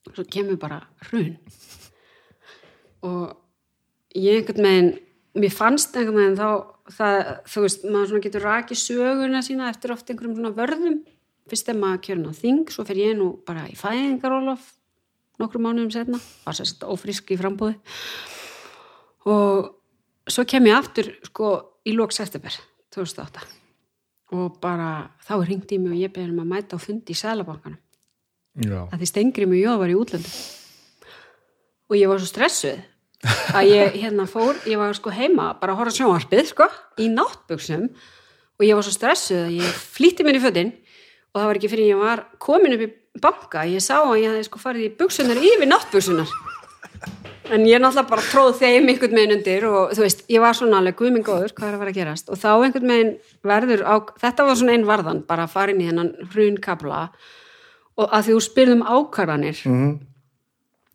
Og 0.08 0.16
svo 0.16 0.24
kemur 0.32 0.56
bara 0.60 0.80
hrun. 1.10 1.36
Og 3.04 3.36
ég 4.16 4.40
einhvern 4.40 4.68
veginn 4.68 4.92
mér 5.40 5.54
fannst 5.54 5.96
einhvern 5.96 6.20
veginn 6.22 6.40
þá 6.40 6.50
það, 6.90 7.20
þú 7.52 7.64
veist, 7.66 7.86
maður 7.86 8.10
svona 8.10 8.24
getur 8.26 8.46
rakið 8.48 8.80
söguna 8.80 9.42
sína 9.46 9.70
eftir 9.70 9.92
oft 9.94 10.08
einhverjum 10.10 10.38
svona 10.38 10.56
vörðum. 10.56 11.00
Fyrst 11.50 11.68
þegar 11.68 11.80
maður 11.84 12.04
kjörn 12.06 12.28
á 12.28 12.32
þing 12.40 12.72
svo 12.72 12.86
fer 12.88 13.00
ég 13.00 13.16
nú 13.18 13.32
bara 13.46 13.68
í 13.68 13.76
fæðingarólof 13.78 14.72
nokkrum 15.40 15.64
mánuðum 15.64 15.92
setna 15.94 16.20
var 16.44 16.56
sérst 16.56 16.84
ófrísk 16.84 17.32
í 17.32 17.38
frambúði 17.40 17.78
og 19.30 19.72
svo 20.30 20.44
kem 20.48 20.68
ég 20.68 20.76
aftur 20.76 21.12
sko 21.28 21.54
í 21.88 21.96
lók 21.96 22.14
september 22.16 22.54
2008 22.94 23.59
og 24.30 24.60
bara 24.62 25.10
þá 25.26 25.34
hringt 25.42 25.72
í 25.74 25.78
mig 25.80 25.94
og 25.94 26.00
ég 26.00 26.12
beðið 26.14 26.34
um 26.34 26.42
að 26.44 26.52
mæta 26.52 26.78
á 26.78 26.80
fundi 26.82 27.14
í 27.14 27.18
Sælabankanum 27.18 27.80
Já. 28.60 28.86
að 28.90 28.96
því 29.00 29.08
stengri 29.10 29.48
mig 29.50 29.62
jóð 29.64 29.80
var 29.80 29.92
í 29.92 29.98
útlöndum. 29.98 30.38
Og 31.90 31.98
ég 31.98 32.10
var 32.10 32.22
svo 32.22 32.30
stressuð 32.30 32.78
að 33.56 33.70
ég 33.70 33.98
hérna 34.00 34.26
fór, 34.30 34.58
ég 34.70 34.78
var 34.80 34.94
sko 34.96 35.12
heima 35.14 35.50
bara 35.60 35.74
að 35.74 35.82
horfa 35.82 35.94
á 35.94 35.98
sjónvarpið 35.98 36.52
sko 36.52 36.68
í 37.02 37.10
náttbuxum. 37.10 37.88
Og 38.60 38.66
ég 38.66 38.78
var 38.78 38.86
svo 38.86 38.94
stressuð 38.94 39.42
að 39.48 39.58
ég 39.58 39.82
flýtti 39.96 40.26
mér 40.26 40.38
í 40.38 40.44
fötin 40.44 40.72
og 41.30 41.40
það 41.40 41.48
var 41.48 41.60
ekki 41.60 41.72
fyrir 41.72 41.92
ég 41.92 42.00
var 42.00 42.24
komin 42.42 42.74
upp 42.76 42.86
í 42.86 42.90
banka 43.20 43.66
ég 43.66 43.82
sá 43.82 44.00
að 44.00 44.18
ég 44.22 44.30
hefði 44.30 44.46
sko 44.46 44.62
farið 44.62 44.86
í 44.86 44.94
buksunar 44.98 45.38
yfir 45.42 45.70
náttbuksunar 45.70 46.32
en 47.48 47.64
ég 47.66 47.80
náttúrulega 47.80 48.10
bara 48.10 48.22
tróð 48.28 48.58
þeim 48.60 48.88
einhvern 48.92 49.14
meginn 49.16 49.34
undir 49.38 49.64
og 49.66 49.94
þú 49.96 50.04
veist, 50.04 50.24
ég 50.30 50.40
var 50.44 50.54
svona 50.54 50.78
alveg 50.82 50.96
guðminn 51.00 51.24
góður, 51.26 51.54
hvað 51.56 51.68
er 51.68 51.74
að 51.74 51.82
fara 51.82 51.90
að 51.94 51.98
gerast? 52.00 52.28
Og 52.30 52.36
þá 52.38 52.50
einhvern 52.66 52.86
meginn 52.90 53.12
verður 53.42 53.82
á, 53.88 53.94
þetta 54.20 54.46
var 54.46 54.58
svona 54.60 54.72
einn 54.76 54.86
varðan, 54.88 55.22
bara 55.26 55.46
að 55.48 55.54
fara 55.56 55.72
inn 55.74 55.80
í 55.80 55.88
hennan 55.88 56.12
hrun 56.34 56.58
kapla 56.62 57.00
og 57.96 58.06
að 58.12 58.28
því 58.28 58.36
þú 58.36 58.44
spyrðum 58.46 58.84
ákvarðanir 58.86 59.62
Mhm. 59.66 59.90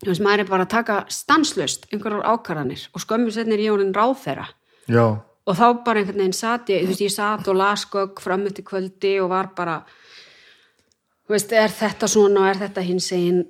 þú 0.04 0.10
veist, 0.12 0.22
maður 0.22 0.40
er 0.40 0.50
bara 0.50 0.64
að 0.66 0.74
taka 0.76 1.04
stanslust 1.08 1.86
einhverjar 1.92 2.24
ákvarðanir 2.24 2.88
og 2.94 3.00
skömmu 3.00 3.32
setnir 3.32 3.58
ég 3.58 3.72
orðin 3.72 3.94
ráðherra. 3.96 4.46
Já, 4.88 5.18
og 5.46 5.54
þá 5.56 5.84
bara 5.84 6.00
einhvern 6.00 6.18
veginn 6.18 6.32
sat 6.34 6.66
ég, 6.68 6.82
þú 6.84 6.88
veist, 6.88 7.00
ég 7.00 7.10
sat 7.10 7.48
og 7.48 7.56
las 7.56 7.84
gögg 7.86 8.20
fram 8.20 8.46
eftir 8.46 8.64
kvöldi 8.64 9.20
og 9.22 9.30
var 9.30 9.50
bara 9.56 9.84
þú 11.26 11.34
veist, 11.34 11.52
er 11.52 11.68
þetta 11.68 12.06
svona 12.08 12.40
og 12.40 12.46
er 12.56 12.68
þetta 12.68 12.82
hins 12.86 13.10
einn 13.12 13.44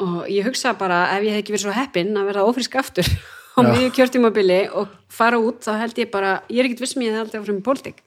og 0.00 0.30
ég 0.32 0.46
hugsa 0.46 0.74
bara 0.78 1.02
ef 1.16 1.26
ég 1.26 1.34
hef 1.34 1.42
ekki 1.42 1.54
verið 1.54 1.66
svo 1.66 1.74
heppinn 1.76 2.16
að 2.16 2.30
verða 2.30 2.46
ófrísk 2.48 2.78
aftur 2.80 3.10
á 3.56 3.58
mjög 3.66 3.92
kjörtímabili 3.98 4.62
og 4.72 4.94
fara 5.12 5.40
út 5.40 5.64
þá 5.66 5.74
held 5.82 6.00
ég 6.00 6.10
bara, 6.12 6.40
ég 6.48 6.62
er 6.62 6.70
ekkert 6.70 6.86
viss 6.86 6.96
mér 6.96 7.10
að 7.10 7.12
ég 7.12 7.18
hef 7.18 7.26
aldrei 7.26 7.40
áfram 7.42 7.60
í 7.60 7.66
pólitík. 7.66 8.00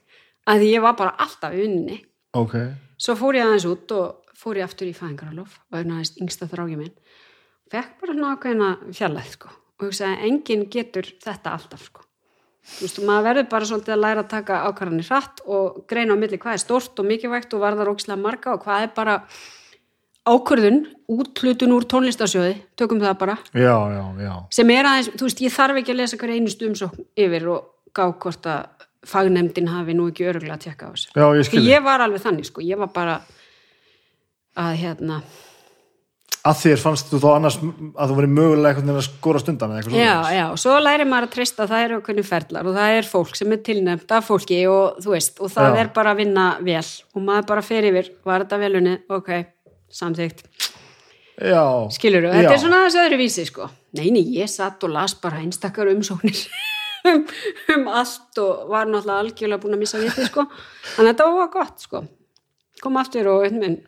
Að 0.44 0.60
því 0.60 0.72
ég 0.74 0.82
var 0.84 0.96
bara 0.98 1.16
alltaf 1.24 1.54
í 1.56 1.62
unni 1.64 2.00
ok. 2.34 2.56
Svo 3.00 3.16
fór 3.18 3.38
ég 3.38 3.46
aðeins 3.46 3.66
út 3.68 3.92
og 3.94 4.38
fór 4.38 4.60
ég 4.60 4.68
aftur 4.68 4.90
í 4.90 4.96
fæðingaralof 4.96 5.58
og 5.70 5.78
er 5.78 5.88
næst 5.88 6.18
yngsta 6.22 6.48
þrági 6.50 6.78
minn. 6.80 6.94
Fekk 7.72 8.00
bara 8.00 8.16
svona 8.16 8.32
ákveðina 8.34 8.70
fjarlæð 8.94 9.30
sko. 9.36 9.52
og 9.74 9.86
hugsaði 9.88 10.16
að 10.16 10.26
enginn 10.28 10.66
getur 10.70 11.08
þetta 11.22 11.54
alltaf 11.56 11.86
sko. 11.88 12.04
þú 12.64 12.86
veist, 12.86 13.00
maður 13.04 13.26
verður 13.28 13.48
bara 13.50 13.68
svolítið 13.68 13.94
að 13.94 14.04
læra 14.04 14.22
að 14.24 14.30
taka 14.30 14.60
ákvarðanir 14.68 15.08
hratt 15.10 15.42
og 15.44 15.82
greina 15.90 16.14
á 16.16 16.20
milli 16.20 16.38
hvað 16.40 16.56
er 16.56 16.62
stort 16.62 17.00
og 17.00 17.08
mikilvægt 17.08 17.54
og 17.54 17.60
varðar 17.60 17.90
ókslega 17.92 18.20
marga 18.20 18.54
og 18.54 18.62
hvað 18.64 18.86
er 18.86 18.94
bara 18.96 19.16
ákvörðun, 20.24 20.80
úthlutun 21.12 21.74
úr 21.76 21.84
tónlistarsjóði, 21.90 22.56
tökum 22.80 23.00
það 23.02 23.18
bara 23.20 23.36
Já, 23.52 23.74
já, 23.92 24.02
já. 24.24 24.34
sem 24.56 24.70
er 24.72 24.88
aðeins, 24.88 25.10
þú 25.18 25.28
veist, 25.28 25.44
ég 25.44 25.52
þarf 25.54 25.80
ekki 25.82 25.92
að 25.94 26.00
lesa 26.00 26.18
hver 26.20 26.34
einustu 26.34 26.68
umsókn 26.70 27.06
yfir 27.26 27.48
og 27.52 27.70
gá 27.94 28.04
hvort 28.08 28.48
að 28.50 28.88
fagnemdin 29.04 29.68
hafi 29.68 29.94
nú 29.96 30.08
ekki 30.08 30.24
öruglega 30.30 30.56
að 30.56 30.62
tekka 30.64 30.88
á 30.88 30.92
þessu. 30.94 31.10
Já, 31.12 31.26
ég 31.36 31.48
skilji 31.50 31.74
ég 31.74 31.84
var 31.84 32.00
alveg 32.00 32.22
þannig 32.24 32.48
sko, 32.48 32.64
ég 32.64 32.80
var 32.80 32.92
bara 32.94 33.18
að 34.56 34.78
hérna, 34.80 35.20
Að 36.44 36.58
þér 36.60 36.80
fannst 36.82 37.06
þú 37.08 37.18
þá 37.22 37.28
annars 37.38 37.54
að 37.56 38.10
þú 38.10 38.16
verið 38.18 38.32
mögulega 38.36 38.68
einhvern 38.74 38.88
veginn 38.90 39.00
að 39.00 39.06
skora 39.06 39.40
stundan 39.40 39.70
eða 39.72 39.78
eitthvað 39.80 39.94
já, 39.96 40.08
svoleiðis? 40.12 40.34
já, 40.36 40.42
og 40.50 40.58
svo 40.60 40.74
læri 40.84 41.06
maður 41.08 41.26
að 41.26 41.32
treysta 41.32 41.62
að 41.64 41.70
það 41.70 41.84
eru 41.84 41.96
okkur 42.02 42.18
ferlar 42.28 42.68
og 42.68 42.74
það 42.76 42.96
er 42.98 43.08
fólk 43.08 43.38
sem 43.40 43.54
er 43.54 43.62
tilnæmt 43.64 44.12
af 44.12 44.26
fólki 44.28 44.58
og 44.68 44.98
þú 45.00 45.14
veist, 45.14 45.40
og 45.40 45.52
það 45.54 45.70
Já. 45.70 45.78
er 45.80 45.90
bara 45.96 46.12
að 46.12 46.20
vinna 46.20 46.44
vel 46.66 46.82
og 47.14 47.24
maður 47.24 47.46
bara 47.48 47.64
fer 47.64 47.88
yfir, 47.88 48.10
var 48.28 48.44
þetta 48.44 48.58
velunni, 48.60 48.92
ok, 49.16 49.30
samþygt, 49.94 50.44
skilur 51.94 52.28
þetta 52.28 52.44
Já. 52.44 52.52
er 52.52 52.62
svona 52.62 52.84
þessu 52.84 53.02
öðru 53.04 53.20
vísi 53.20 53.46
sko, 53.48 53.68
nei, 53.98 54.06
nei, 54.14 54.22
ég 54.36 54.50
satt 54.50 54.84
og 54.86 54.94
las 54.94 55.16
bara 55.22 55.42
einstakar 55.42 55.90
umsóknir 55.92 56.44
um, 57.10 57.24
um 57.74 57.88
allt 57.90 58.42
og 58.42 58.68
var 58.70 58.90
náttúrulega 58.90 59.24
algjörlega 59.24 59.62
búin 59.62 59.78
að 59.78 59.84
missa 59.84 60.02
vitið 60.02 60.30
sko, 60.30 60.46
þannig 60.94 61.10
að 61.10 61.12
þetta 61.12 61.28
var 61.38 61.52
gott 61.54 61.86
sko, 61.88 62.04
kom 62.82 63.02
aftur 63.02 63.30
og 63.34 63.46
einhvern 63.48 63.80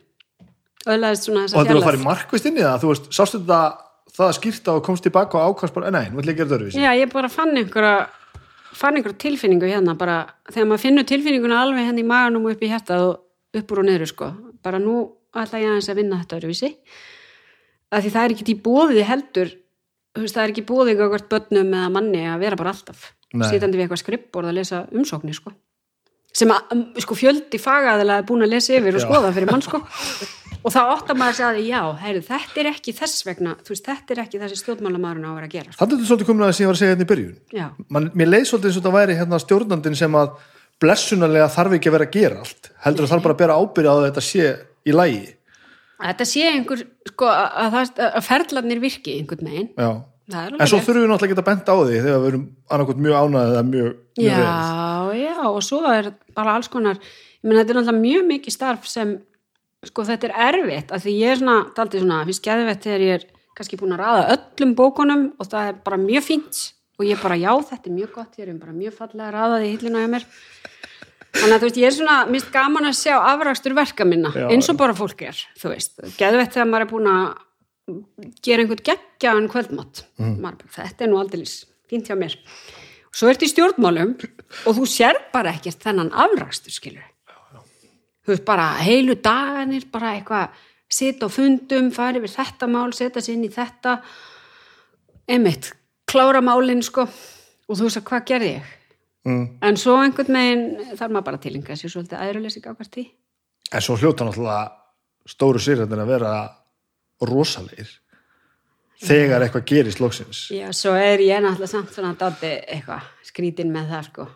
öðlaðist 0.87 1.27
svona 1.27 1.43
og 1.43 1.49
þessa 1.49 1.59
þetta 1.61 1.75
er 1.75 1.81
að 1.81 1.89
fara 1.89 1.99
í 1.99 2.07
markvist 2.07 2.49
inn 2.49 2.59
í 2.59 2.65
það 2.65 2.79
þú 2.83 2.93
veist, 2.93 3.11
sástu 3.15 3.43
þetta 3.43 3.61
það 4.17 4.31
að 4.31 4.37
skýrta 4.39 4.75
og 4.77 4.85
komst 4.85 5.05
tilbaka 5.05 5.37
og 5.37 5.53
ákvæmst 5.53 5.75
bara, 5.75 5.91
nei, 5.93 6.07
nú 6.09 6.21
ætla 6.21 6.33
ég 6.33 6.37
að 6.37 6.39
gera 6.39 6.47
þetta 6.47 6.57
öðruvísi. 6.57 6.81
Já, 6.81 6.91
ég 6.97 7.11
bara 7.11 7.29
fann 7.29 7.53
einhverja 7.59 7.97
fann 8.77 8.97
einhverja 8.97 9.21
tilfinningu 9.23 9.69
hérna 9.69 9.95
bara 9.97 10.17
þegar 10.49 10.69
maður 10.71 10.83
finnur 10.83 11.07
tilfinninguna 11.09 11.61
alveg 11.61 11.87
hérna 11.87 12.03
í 12.03 12.07
maganum 12.07 12.47
og 12.47 12.55
upp 12.55 12.63
í 12.65 12.71
hjartað 12.71 13.05
og 13.07 13.59
upp 13.61 13.73
úr 13.73 13.81
og 13.83 13.87
niður 13.87 14.11
sko. 14.11 14.29
Bara 14.65 14.81
nú 14.81 14.97
ætla 15.45 15.61
ég 15.61 15.71
aðeins 15.71 15.91
að 15.91 15.99
vinna 16.01 16.19
þetta 16.23 16.39
öruvísi 16.41 16.71
að 17.91 18.03
því 18.03 18.11
það 18.15 18.25
er 18.25 18.35
ekki 18.35 18.53
í 18.53 18.59
bóðið 18.65 19.05
heldur 19.07 19.53
veist, 20.17 20.35
það 20.35 20.43
er 20.43 20.53
ekki 20.53 20.65
bóðið 20.67 20.91
eitthvað 20.95 21.29
börnum 21.31 21.77
eða 21.77 21.93
manni 21.93 22.25
að 22.27 22.43
vera 22.43 22.59
bara 22.59 22.73
alltaf 22.73 23.13
sitandi 23.27 23.77
við 23.77 23.85
eitthvað 23.85 24.03
skrippborð 24.03 24.51
að 24.51 24.59
lesa 24.59 24.83
umsóknir 24.95 25.35
sko. 25.37 25.53
Sem 26.37 26.51
að, 26.53 26.73
um, 26.73 26.83
sko, 27.01 27.15
fjöldi 27.17 27.59
fagaðilega 27.59 28.21
er 28.21 28.27
búin 28.27 28.45
að 28.45 28.53
lesa 28.53 28.75
yfir 28.77 28.97
og 28.99 29.03
skoða 29.03 29.31
fyrir 29.35 29.49
mann 29.49 29.63
sko. 29.65 29.81
Og 30.65 30.73
þá 30.73 30.79
áttar 30.83 31.17
maður 31.17 31.33
að 31.33 31.37
segja 31.37 31.63
já, 31.63 31.81
heyrðu, 32.01 32.21
þetta 32.27 32.61
er 32.61 32.69
ekki 32.71 32.93
þess 32.97 33.23
vegna, 33.27 33.53
veist, 33.67 33.85
þetta 33.85 34.13
er 34.13 34.21
ekki 34.23 34.41
þessi 34.41 34.57
stjórnmálamæðurinn 34.61 35.27
á 35.27 35.29
að 35.29 35.37
vera 35.37 35.47
að 35.47 35.55
gera 35.55 35.71
sko. 35.71 35.79
Þannig 35.79 35.93
er 35.93 35.97
þetta 35.97 36.09
svolítið 36.09 36.29
komin 36.29 36.43
að 36.43 36.49
það 36.49 36.57
sem 36.57 36.63
ég 36.63 36.69
var 36.69 36.77
að 36.77 36.81
segja 36.81 36.93
hérna 36.93 37.05
í 37.05 37.09
byrjun. 37.11 37.37
Man, 37.95 38.09
Mér 38.13 38.31
leið 38.31 38.45
svolítið 38.49 38.69
eins 38.69 38.79
og 38.79 38.83
þetta 38.83 38.95
væri 38.97 39.17
hérna 39.17 39.39
stjórnandinn 39.43 39.97
sem 39.97 40.17
að 40.17 40.33
blessunarlega 40.83 41.49
þarf 41.53 41.77
ekki 41.77 41.89
að 41.89 41.95
vera 41.97 42.07
að 42.07 42.17
gera 42.17 42.41
allt 42.43 42.71
heldur 42.83 43.07
að 43.07 43.13
þarf 43.13 43.25
bara 43.27 43.37
að 43.37 43.41
bera 43.41 43.57
ábyrja 43.57 43.93
á 43.93 43.95
að 43.95 44.05
þetta 44.07 44.25
sé 44.27 44.49
í 44.87 44.95
lægi 44.95 45.25
að 45.97 46.11
þetta 46.11 46.27
sé 46.29 46.49
einhver 46.51 46.83
sko, 47.09 47.29
að, 47.31 47.77
að, 47.81 48.01
að 48.09 48.25
ferðlarnir 48.27 48.83
virki 48.83 49.19
einhvern 49.21 49.53
er 49.53 50.03
En 50.27 50.67
svo 50.67 50.81
þurfum 50.83 51.05
við 51.05 51.07
náttúrulega 51.07 51.23
að 51.23 51.31
geta 51.31 51.43
bent 51.47 51.69
á 51.71 51.75
því 51.77 51.99
þegar 52.03 52.17
við 52.19 52.29
erum 52.33 52.41
annarkot 52.67 52.97
mjög 52.99 53.13
ánæðið 53.15 53.53
eða 53.53 53.63
mjög, 53.67 53.91
mjög 54.19 54.41
já, 54.41 55.21
já, 55.21 55.35
og 55.47 55.59
svo 55.63 55.79
er 55.87 56.09
bara 56.35 56.55
alls 56.57 56.67
konar 56.73 56.99
ég 56.99 57.47
meina 57.47 57.61
þetta 57.61 57.73
er 57.73 57.79
náttúrulega 57.79 58.03
mjög 58.03 58.25
mikið 58.33 58.55
starf 58.57 58.89
sem 58.91 59.13
sko 59.87 60.03
þetta 60.09 60.27
er 60.27 60.35
erfitt 60.49 60.91
af 60.91 61.05
því 61.05 61.13
ég 61.15 61.31
er 61.31 61.39
svona, 61.39 61.57
daldið 61.77 62.03
svona, 62.03 62.19
finnst 62.27 62.43
geðvett 62.43 62.83
þegar 62.83 63.05
ég 63.05 63.21
er 63.21 63.25
kannski 63.57 63.79
búin 63.79 63.95
að 63.95 64.03
raða 64.03 64.25
öllum 64.35 64.73
bókunum 64.77 65.23
og 65.39 65.49
það 65.53 65.71
er 65.71 65.79
bara 65.87 66.01
mjög 66.01 66.27
fínt 66.27 66.63
og 66.97 67.05
ég 67.05 67.21
bara, 67.21 67.37
já, 67.39 67.51
þetta 67.71 67.87
er 67.87 67.95
mjög 67.95 68.13
gott, 68.17 68.37
ég 68.41 68.49
er 68.49 68.59
bara 68.59 68.75
mjög 68.75 68.97
fallega 68.97 69.31
raðað 69.31 69.67
í 69.67 69.71
hillinu 69.75 70.01
hjá 70.01 70.11
mér 70.11 70.27
þannig 71.37 71.55
að 71.55 71.59
þú 71.63 71.67
veist, 71.69 71.79
ég 71.81 71.87
er 71.89 71.95
svona, 71.97 72.15
minnst 72.31 72.51
gaman 72.53 72.87
að 72.89 72.95
sjá 72.99 73.15
afrakstur 73.33 73.75
verka 73.77 74.05
minna, 74.07 74.31
Já. 74.35 74.47
eins 74.53 74.69
og 74.71 74.77
bara 74.79 74.95
fólk 74.97 75.21
er 75.27 75.37
þú 75.59 75.71
veist, 75.73 75.97
geðvett 76.19 76.53
þegar 76.55 76.69
maður 76.71 76.85
er 76.87 76.91
búin 76.91 77.11
að 77.11 77.27
gera 78.43 78.63
einhvern 78.65 78.83
geggjaðan 78.89 79.49
kvöldmatt 79.51 80.03
Mm. 80.19 80.41
þetta 80.75 81.05
er 81.05 81.11
nú 81.11 81.19
aldeilis 81.21 81.65
fínt 81.89 82.07
hjá 82.09 82.17
mér. 82.19 82.33
Svo 83.13 83.29
ertu 83.31 83.45
í 83.47 83.51
stjórnmálum 83.53 84.15
og 84.67 84.75
þú 84.75 84.83
sér 84.85 85.15
bara 85.31 85.53
ekkert 85.55 85.79
þennan 85.85 86.11
afrakstur 86.11 86.71
skilur 86.75 87.05
þú 88.27 88.33
veist 88.33 88.43
bara 88.45 88.73
heilu 88.83 89.15
daganir 89.15 89.85
bara 89.91 90.17
eitthvað, 90.17 90.49
sita 90.91 91.27
á 91.27 91.29
fundum 91.31 91.91
fara 91.95 92.19
yfir 92.19 92.33
þetta 92.35 92.67
mál, 92.67 92.91
setja 92.91 93.21
sér 93.23 93.37
inn 93.37 93.45
í 93.47 93.51
þetta. 93.53 94.01
Einmitt, 95.27 95.71
klára 96.07 96.41
málin 96.43 96.83
sko. 96.83 97.07
Og 97.67 97.75
þú 97.75 97.87
veist 97.87 97.99
að 98.01 98.05
hvað 98.09 98.25
gerði 98.27 98.51
ég 98.57 98.73
mm. 99.27 99.45
en 99.67 99.79
svo 99.79 99.97
einhvern 100.01 100.37
veginn 100.39 100.65
þarf 100.95 101.11
maður 101.11 101.27
bara 101.27 101.39
að 101.39 101.45
tilinga 101.45 101.77
sér 101.77 101.93
svolítið 101.93 102.23
aðruleysi 102.23 102.63
gákvært 102.63 102.93
því. 102.95 103.05
En 103.75 103.83
svo 103.83 103.97
hljóta 103.99 104.27
náttúrulega 104.27 104.61
stóru 105.27 105.61
sýrðin 105.61 106.03
að 106.03 106.11
vera 106.13 106.33
rosalegir 107.27 107.91
þegar 109.03 109.45
eitthvað 109.45 109.67
gerist 109.69 110.01
loksins. 110.01 110.47
Já, 110.55 110.69
svo 110.73 110.95
er 110.97 111.21
ég 111.25 111.43
náttúrulega 111.43 111.73
samt 111.73 111.93
svona 111.93 112.15
dátti 112.17 112.53
eitthvað 112.65 113.11
skrítin 113.27 113.73
með 113.75 113.93
það 113.93 114.11
sko. 114.11 114.29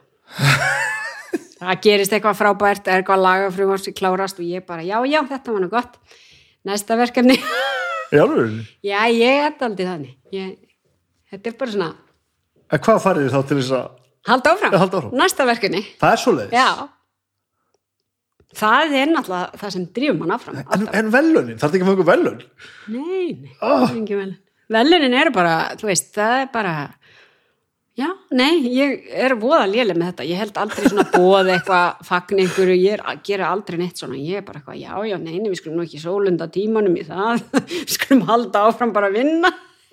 Það 1.61 1.75
gerist 1.83 2.13
eitthvað 2.15 2.39
frábært 2.39 2.87
er 2.89 3.03
eitthvað 3.03 3.19
lagafrumvart 3.21 3.85
sem 3.85 3.93
klárast 3.93 4.39
og 4.41 4.47
ég 4.49 4.63
bara, 4.65 4.81
já, 4.81 4.95
já, 5.05 5.19
þetta 5.29 5.53
var 5.53 5.61
nú 5.61 5.67
gott. 5.69 5.99
Næsta 6.65 6.97
verkefni. 6.97 7.35
Alveg? 8.17 8.55
já, 8.81 8.97
ég 9.13 9.43
er 9.43 9.53
aldrei 9.67 9.85
þannig. 9.85 10.15
Ég, 10.33 10.55
þetta 11.29 11.51
er 11.51 11.59
bara 11.59 11.75
svona 11.75 11.91
En 12.71 12.79
hvað 12.79 13.01
farið 13.03 13.25
þið 13.25 13.33
þá 13.35 13.47
til 13.47 13.57
þess 13.59 13.73
að 13.75 13.87
halda 14.29 14.53
áfram, 14.55 14.73
halda 14.77 14.97
áfram. 15.01 15.13
næsta 15.17 15.45
verkefni. 15.49 15.81
Það 16.01 16.11
er 16.17 16.21
svoleiðis? 16.25 16.53
já. 16.55 16.89
Það 18.51 18.93
er 18.99 19.11
náttúrulega 19.13 19.59
það 19.61 19.69
sem 19.77 19.83
drýfum 19.95 20.17
mann 20.25 20.33
áfram 20.35 20.57
En, 20.75 20.81
en 20.99 21.11
velunin, 21.13 21.59
þarf 21.61 21.75
ekki 21.77 21.85
að 21.85 21.91
fanga 21.93 22.07
velun? 22.09 22.41
nei, 22.91 23.27
nei, 23.39 23.53
Oh. 23.61 23.85
oh. 23.85 23.93
ekki 23.95 24.17
vel 24.19 24.33
velunin 24.71 25.15
eru 25.21 25.31
bara, 25.35 25.53
þú 25.79 25.87
veist, 25.87 26.09
það 26.15 26.33
er 26.41 26.49
bara 26.51 26.73
já, 27.99 28.07
nei, 28.35 28.51
ég 28.71 29.07
er 29.23 29.35
voða 29.39 29.65
léleg 29.71 29.97
með 29.99 30.11
þetta, 30.11 30.27
ég 30.29 30.39
held 30.39 30.59
aldrei 30.61 30.85
svona 30.91 31.03
bóð 31.11 31.49
eitthvað, 31.55 31.97
fagn 32.09 32.39
einhverju, 32.43 32.77
ég 32.79 32.95
er, 32.97 33.03
gera 33.27 33.49
aldrei 33.55 33.79
neitt 33.81 33.99
svona, 34.03 34.19
ég 34.19 34.39
er 34.39 34.45
bara 34.47 34.59
eitthvað, 34.61 34.79
já, 34.83 34.93
já, 35.11 35.17
nei, 35.19 35.33
nei, 35.39 35.49
við 35.51 35.59
skulum 35.59 35.79
nú 35.79 35.83
ekki 35.87 35.99
sólunda 36.03 36.47
tímanum 36.51 36.95
í 36.99 37.03
það. 37.07 37.43
Við 37.71 37.91
skulum 37.97 38.23
halda 38.31 38.63
áfram 38.69 38.93
bara 38.95 39.11
að 39.11 39.19
vinna. 39.19 39.51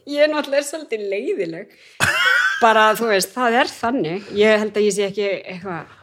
Ég 0.09 0.23
er 0.25 0.31
náttúrulega 0.33 0.65
svolítið 0.71 1.03
leiðileg 1.11 1.75
bara, 2.63 2.87
þú 2.99 3.11
veist, 3.13 3.35
það 3.35 3.59
er 3.63 3.73
þannig. 3.73 4.31
Ég 4.39 4.63
held 4.65 4.79
að 4.79 4.87
ég 4.89 4.97
sé 4.97 5.09
ekki 5.09 5.27
eitthvað 5.29 5.97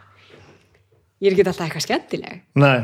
ég 1.22 1.30
er 1.30 1.36
ekki 1.36 1.46
alltaf 1.46 1.66
eitthvað 1.66 1.86
skemmtileg. 1.88 2.44
Nei, 2.62 2.78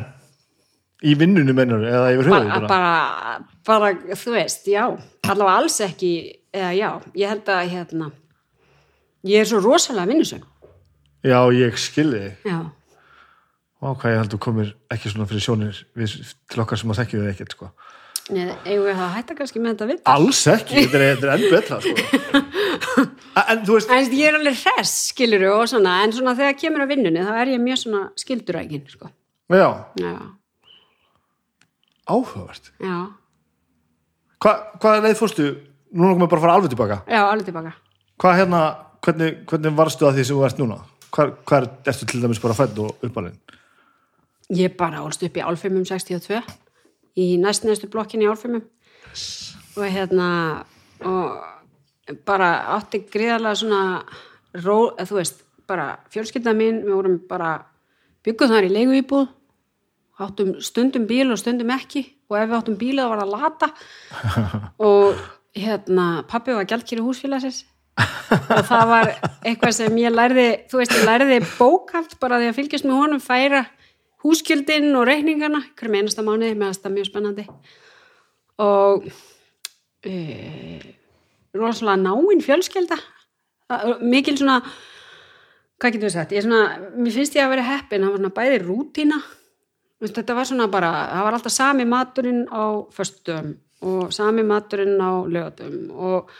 í 1.04 1.18
vinnunum 1.20 1.58
mennur 1.58 1.86
eða 1.90 2.16
yfir 2.16 2.32
höfuð 2.32 2.56
bara, 2.56 2.72
bara, 2.72 3.36
bara, 3.68 4.18
þú 4.18 4.36
veist, 4.38 4.66
já. 4.72 4.86
Allavega 5.28 5.60
alls 5.62 5.78
ekki, 5.86 6.16
eða 6.56 6.74
já. 6.78 6.90
Ég 7.20 7.32
held 7.36 7.54
að, 7.54 7.70
hérna 7.76 8.12
ég 9.28 9.42
er 9.44 9.50
svo 9.50 9.62
rosalega 9.62 10.10
vinnusum 10.10 10.46
Já, 11.22 11.38
ég 11.54 11.78
skilði 11.78 12.32
Vá, 12.46 13.94
hvað 13.98 14.12
ég 14.14 14.20
held 14.20 14.28
að 14.28 14.36
þú 14.36 14.40
komir 14.46 14.74
ekki 14.94 15.10
svona 15.10 15.28
fyrir 15.30 15.44
sjónir 15.46 15.82
við, 15.98 16.16
til 16.50 16.62
okkar 16.62 16.78
sem 16.78 16.92
að 16.94 17.00
þekkju 17.02 17.22
þig 17.22 17.32
ekkert 17.32 17.56
sko. 17.56 17.70
Nei, 18.32 18.52
eigum 18.70 18.86
við 18.86 19.00
að 19.02 19.14
hætta 19.16 19.36
kannski 19.36 19.60
með 19.60 19.72
þetta 19.74 19.88
vitt 19.90 20.10
alls 20.12 20.42
ekki, 20.48 20.84
þetta 20.86 21.00
er, 21.00 21.24
er 21.26 21.32
enn 21.34 21.46
betra 21.52 21.80
sko. 21.82 21.96
en 23.52 23.64
þú 23.66 23.76
veist 23.80 23.90
En 23.96 24.12
ég 24.16 24.30
er 24.30 24.38
alveg 24.38 24.60
hress, 24.62 24.94
skilur 25.10 25.48
og 25.56 25.64
svona, 25.72 25.96
en 26.06 26.14
svona 26.16 26.36
þegar 26.38 26.54
kemur 26.62 26.86
að 26.86 26.94
vinnunni 26.94 27.26
þá 27.26 27.34
er 27.42 27.52
ég 27.56 27.64
mjög 27.66 27.82
svona 27.82 28.04
skildurækin, 28.22 28.86
sko. 28.94 29.10
já, 29.52 29.68
Já, 30.00 30.14
áhugavert. 32.12 32.72
Já, 32.82 32.96
Hva, 34.42 34.54
hvað 34.82 35.04
leið 35.06 35.20
fórstu, 35.20 35.44
núna 35.94 36.16
komum 36.16 36.24
við 36.26 36.32
bara 36.32 36.40
að 36.40 36.46
fara 36.48 36.54
alveg 36.58 36.72
tilbaka. 36.74 36.96
Já, 37.12 37.20
alveg 37.28 37.46
tilbaka. 37.52 37.74
hvað 38.22 38.38
hérna, 38.40 38.62
hvernig, 39.06 39.36
hvernig 39.50 39.76
varstu 39.78 40.08
að 40.08 40.18
því 40.18 40.24
sem 40.30 40.38
þú 40.40 40.46
ert 40.48 40.62
núna? 40.62 40.78
Hvað, 41.12 41.34
hvað 41.46 41.68
ertu 41.92 42.08
til 42.10 42.22
dæmis 42.24 42.40
bara 42.42 42.56
fædd 42.58 42.80
og 42.82 43.06
uppalinn? 43.06 43.36
Ég 44.52 44.74
bara 44.80 45.04
ólst 45.06 45.22
upp 45.24 45.38
í 45.38 45.44
Álfheimum 45.46 45.86
62 45.86 46.42
í 47.20 47.36
næstneðstu 47.42 47.90
blokkinni 47.92 48.28
í 48.28 48.32
Álfheimum 48.32 48.64
og 49.76 49.88
hérna 49.88 50.30
og 51.08 52.16
bara 52.28 52.52
átti 52.78 53.04
gríðarlega 53.12 53.60
svona 53.60 53.82
ró, 54.62 54.92
þú 55.00 55.18
veist, 55.20 55.44
bara 55.68 56.02
fjölskylda 56.12 56.54
mín, 56.56 56.82
við 56.86 56.96
vorum 56.98 57.20
bara 57.30 57.54
byggum 58.26 58.52
þar 58.52 58.68
í 58.68 58.74
leigu 58.74 58.98
íbúð 59.00 59.30
áttum 60.22 60.56
stundum 60.62 61.08
bíl 61.10 61.32
og 61.32 61.40
stundum 61.40 61.72
ekki 61.74 62.04
og 62.30 62.38
ef 62.40 62.50
við 62.50 62.58
áttum 62.58 62.80
bíl 62.80 62.96
þá 63.00 63.06
var 63.10 63.22
það 63.22 63.34
lata. 63.36 63.70
Og 64.88 65.22
hérna 65.58 66.08
pappi 66.30 66.56
var 66.56 66.68
gjaldkýri 66.70 67.04
húsfélagsins. 67.04 67.64
Og 68.32 68.64
það 68.70 68.86
var 68.92 69.12
eitthvað 69.44 69.76
sem 69.76 69.98
ég 70.00 70.14
lærði 70.14 70.48
þú 70.72 70.80
veist, 70.80 70.96
ég 70.96 71.08
lærði 71.08 71.40
bókald 71.58 72.16
bara 72.22 72.40
því 72.40 72.52
að 72.52 72.60
fylgjast 72.60 72.88
með 72.88 73.02
honum 73.02 73.24
færa 73.24 73.66
húskjöldin 74.24 74.92
og 74.96 75.08
reikningana 75.10 75.64
hverjum 75.80 76.00
einasta 76.00 76.26
mánuði, 76.26 76.56
með 76.60 76.80
það 76.84 76.96
mjög 76.96 77.10
spennandi. 77.10 77.48
Og 78.62 79.10
e, 80.06 80.16
rosalega 81.58 81.98
náinn 82.04 82.46
fjölskylda. 82.46 82.98
Það- 83.72 84.02
mikil 84.02 84.38
svona 84.38 84.62
hvað 85.82 85.94
getur 85.94 86.08
við 86.10 86.14
sagt, 86.14 86.32
ég 86.32 86.44
er 86.44 86.46
svona 86.46 86.64
mér 86.98 87.14
finnst 87.16 87.36
ég 87.36 87.46
að 87.46 87.54
vera 87.56 87.70
heppin, 87.72 88.04
það 88.04 88.12
var 88.12 88.20
svona 88.22 88.36
bæði 88.38 89.22
veist, 90.02 90.18
þetta 90.18 90.38
var 90.38 90.50
svona 90.50 90.68
bara 90.72 90.92
það 91.12 91.28
var 91.28 91.38
alltaf 91.38 91.56
sami 91.56 91.86
maturinn 91.90 92.42
á 92.50 92.64
föstum 92.94 93.54
og 93.86 94.14
sami 94.14 94.46
maturinn 94.46 94.98
á 95.02 95.12
lögatum 95.26 95.92
og 95.94 96.32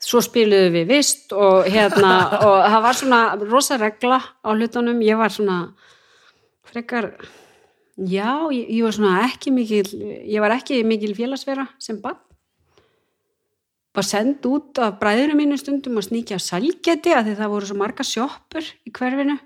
svo 0.00 0.22
spiluðum 0.24 0.78
við 0.78 0.92
vist 0.94 1.34
og 1.36 1.68
hérna 1.68 2.12
og 2.40 2.58
það 2.64 2.82
var 2.86 2.98
svona 3.00 3.20
rosa 3.44 3.78
regla 3.80 4.20
á 4.20 4.48
hlutunum, 4.52 5.02
ég 5.04 5.20
var 5.20 5.32
svona 5.32 5.58
frekar 6.70 7.12
já, 7.98 8.48
ég, 8.54 8.66
ég 8.70 8.82
var 8.86 8.96
svona 8.96 9.26
ekki 9.26 9.52
mikil 9.54 9.86
ég 10.24 10.40
var 10.42 10.56
ekki 10.56 10.82
mikil 10.86 11.14
félagsvera 11.18 11.68
sem 11.82 12.00
bann 12.00 12.18
var 13.94 14.06
send 14.06 14.44
út 14.46 14.78
af 14.78 14.98
bræðurum 15.00 15.40
mínu 15.40 15.58
stundum 15.58 15.98
að 15.98 16.10
sníkja 16.10 16.38
salgeti 16.42 17.14
að 17.14 17.30
því 17.30 17.38
það 17.40 17.54
voru 17.54 17.68
svo 17.68 17.78
marga 17.78 18.06
sjoppur 18.06 18.66
í 18.86 18.92
hverfinu. 18.94 19.36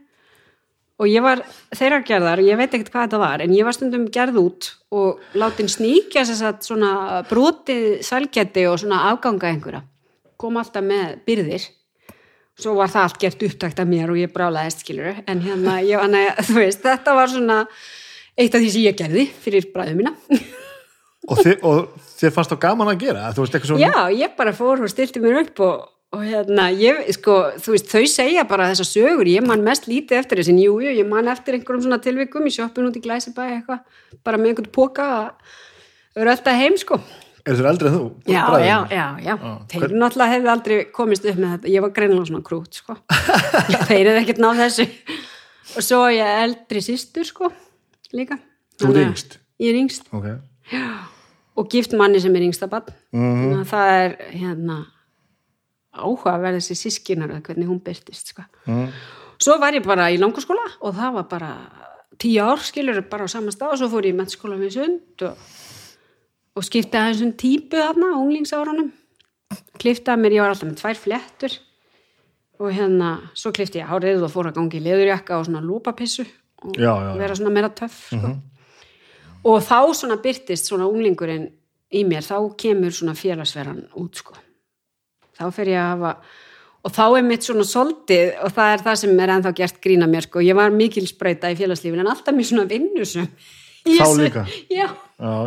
Og 1.03 1.09
ég 1.11 1.25
var 1.25 1.41
þeirra 1.75 2.05
gerðar, 2.07 2.43
ég 2.45 2.59
veit 2.59 2.69
ekkert 2.71 2.93
hvað 2.93 3.07
þetta 3.09 3.23
var 3.25 3.43
en 3.43 3.55
ég 3.57 3.67
var 3.67 3.75
stundum 3.75 4.05
gerð 4.15 4.37
út 4.39 4.69
og 4.95 5.25
látin 5.35 5.71
sníkja 5.73 6.23
þess 6.29 6.45
að 6.47 6.61
svona 6.69 7.23
brotið 7.31 7.87
salgeti 8.07 8.67
og 8.71 8.79
svona 8.85 9.01
afganga 9.11 9.51
einhverja. 9.51 9.83
Kom 10.39 10.61
alltaf 10.61 10.85
með 10.87 11.17
byrðir 11.27 11.67
svo 12.61 12.75
var 12.79 12.93
það 12.93 13.07
allt 13.09 13.23
gert 13.23 13.47
upptakt 13.49 13.81
af 13.83 13.89
mér 13.89 14.13
og 14.13 14.19
ég 14.21 14.33
brálaðist 14.35 14.85
skilur 14.85 15.23
en 15.27 15.41
hérna, 15.45 15.79
ég 15.85 16.03
þú 16.47 16.59
veist, 16.61 16.85
þetta 16.85 17.17
var 17.17 17.33
svona 17.33 17.63
eitt 18.35 18.55
af 18.55 18.61
því 18.63 18.71
sem 18.75 18.87
ég 18.87 18.99
gerði 18.99 19.25
fyrir 19.45 19.73
bræðum 19.75 20.03
mína. 20.03 20.15
Og, 21.25 21.39
þið, 21.41 21.63
og 21.65 22.09
þér 22.19 22.33
fannst 22.37 22.51
þá 22.53 22.59
gaman 22.61 22.91
að 22.93 22.99
gera? 23.01 23.29
Þú 23.33 23.45
veist 23.45 23.55
eitthvað 23.57 23.71
svona 23.71 23.87
Já, 23.87 24.01
ég 24.13 24.33
bara 24.37 24.51
fór 24.53 24.83
og 24.85 24.91
stilti 24.93 25.23
mér 25.23 25.39
upp 25.41 25.63
og, 25.65 25.87
og 26.13 26.25
hérna, 26.27 26.67
ég, 26.77 26.99
sko, 27.17 27.37
þú 27.65 27.73
veist, 27.73 27.89
þau 27.89 28.11
segja 28.13 28.45
bara 28.51 28.67
þessar 28.69 28.89
sögur, 28.91 29.31
ég 29.33 29.47
man 29.47 29.65
mest 29.65 29.89
lítið 29.89 30.19
eftir 30.19 30.43
þessin, 30.43 30.59
jú, 30.61 30.75
jú, 30.85 30.93
ég 30.93 31.09
man 31.09 31.31
eftir 31.33 31.57
einhverjum 31.57 31.87
svona 31.87 31.97
tilvikum 32.05 32.45
í 32.45 32.53
sjoppun 32.53 32.91
út 32.91 32.99
í 33.01 33.03
Glæsibæ 33.07 33.47
eitthvað, 33.55 33.81
bara 34.21 34.43
með 34.43 34.53
einhvern 34.53 34.75
póka 34.77 35.07
að 35.15 35.57
vera 36.21 36.37
alltaf 36.37 36.61
heim, 36.61 36.77
sko. 36.85 37.01
Er 37.47 37.59
þeir 37.59 37.69
eldri 37.71 37.89
en 37.91 37.95
þú? 37.99 38.05
Já, 38.31 38.41
bræður 38.49 38.65
já, 38.65 38.79
já, 38.91 39.07
já, 39.25 39.35
Já, 39.35 39.35
þeir 39.69 39.81
hvern- 39.85 39.99
náttúrulega 40.03 40.33
hefði 40.35 40.51
aldrei 40.55 40.79
komist 40.97 41.25
upp 41.29 41.37
með 41.43 41.53
þetta, 41.55 41.69
ég 41.75 41.81
var 41.85 41.91
greinilega 41.99 42.27
svona 42.31 42.43
krút, 42.49 42.73
sko. 42.81 42.97
þeir 43.91 44.09
hefði 44.11 44.23
ekkert 44.23 44.43
náð 44.45 44.63
þessu. 44.65 44.87
Og 45.75 45.83
svo 45.85 46.01
er 46.09 46.15
ég 46.19 46.43
eldri 46.45 46.83
systur, 46.85 47.25
sko, 47.29 47.51
líka. 48.13 48.39
Þú 48.81 48.91
að- 48.93 49.03
yngst? 49.07 49.39
Ég 49.63 49.71
er 49.75 49.79
yngst 49.85 50.09
ok, 50.11 50.27
og 51.57 51.69
gift 51.71 51.93
manni 51.95 52.19
sem 52.21 52.35
er 52.35 52.43
yngsta 52.49 52.67
bann 52.69 52.89
Mhm. 53.13 53.37
þannig 53.39 53.61
að 53.61 53.71
það 53.71 53.91
er 54.05 54.17
hérna 54.35 54.79
áhuga 55.95 56.33
að 56.35 56.41
verða 56.43 56.59
þessi 56.59 56.75
sískinar 56.81 57.31
hvernig 57.41 57.69
hún 57.71 57.79
byrtist 57.85 58.33
sko. 58.33 58.43
Mhm. 58.67 58.89
svo 59.39 59.59
var 59.61 59.73
ég 59.73 59.85
bara 59.87 60.09
í 60.11 60.19
langurskóla 60.19 60.65
og 60.81 60.95
það 60.95 61.13
var 61.15 61.23
bara 61.31 61.51
tíu 62.19 62.41
ár 62.43 62.59
skilur 62.59 63.01
bara 63.09 63.25
á 63.25 63.29
sama 63.31 63.51
stað 63.53 63.73
og 63.75 63.79
svo 63.79 63.89
fór 63.93 64.03
ég 64.09 64.15
í 64.15 64.19
mennskóla 64.19 64.59
við 64.59 64.73
sund 64.73 65.23
og, 65.23 65.37
og 66.55 66.65
skipti 66.67 66.99
aðeins 67.01 67.23
um 67.27 67.33
típu 67.39 67.81
þarna 67.81 68.13
á 68.15 68.19
unglingsárunum 68.23 68.93
kliftaði 69.81 70.23
mér, 70.23 70.37
ég 70.37 70.43
var 70.45 70.53
alltaf 70.55 70.69
með 70.71 70.79
tvær 70.81 71.01
flettur 71.03 71.57
og 72.63 72.71
hérna 72.75 73.11
svo 73.35 73.51
klifti 73.55 73.81
ég 73.83 73.89
hárið 73.91 74.23
og 74.27 74.31
fór 74.33 74.49
að 74.51 74.57
gangi 74.61 74.79
í 74.79 74.85
leðurjakka 74.87 75.39
og 75.41 75.49
svona 75.49 75.63
lúpapissu 75.65 76.25
og 76.65 76.79
Já, 76.79 76.93
já, 76.95 77.11
já. 77.11 77.19
vera 77.19 77.37
svona 77.37 77.53
meira 77.55 77.69
töff 77.75 77.99
sko. 78.13 78.31
og 79.45 79.61
þá 79.67 79.79
svona 79.99 80.17
byrtist 80.23 80.71
svona 80.71 80.87
unglingurinn 80.89 81.49
í 81.95 82.05
mér, 82.09 82.25
þá 82.27 82.39
kemur 82.59 82.95
svona 82.95 83.15
félagsveran 83.19 83.85
út 84.01 84.23
sko 84.23 84.39
þá 85.35 85.49
fer 85.55 85.73
ég 85.75 85.79
að 85.83 85.91
hafa 85.97 86.15
og 86.85 86.93
þá 86.95 87.05
er 87.19 87.27
mitt 87.27 87.43
svona 87.47 87.65
soldið 87.67 88.33
og 88.45 88.55
það 88.55 88.73
er 88.77 88.83
það 88.87 88.99
sem 89.03 89.21
er 89.25 89.33
ennþá 89.35 89.53
gert 89.59 89.79
grína 89.83 90.07
mér 90.11 90.27
sko 90.29 90.43
ég 90.45 90.57
var 90.59 90.71
mikil 90.75 91.07
sprauta 91.11 91.51
í 91.51 91.59
félagslífin 91.59 92.03
en 92.05 92.11
alltaf 92.15 92.35
mér 92.37 92.49
svona 92.51 92.67
vinnusum 92.71 93.29
Þá 93.85 94.07
líka? 94.17 94.47
já. 94.73 94.87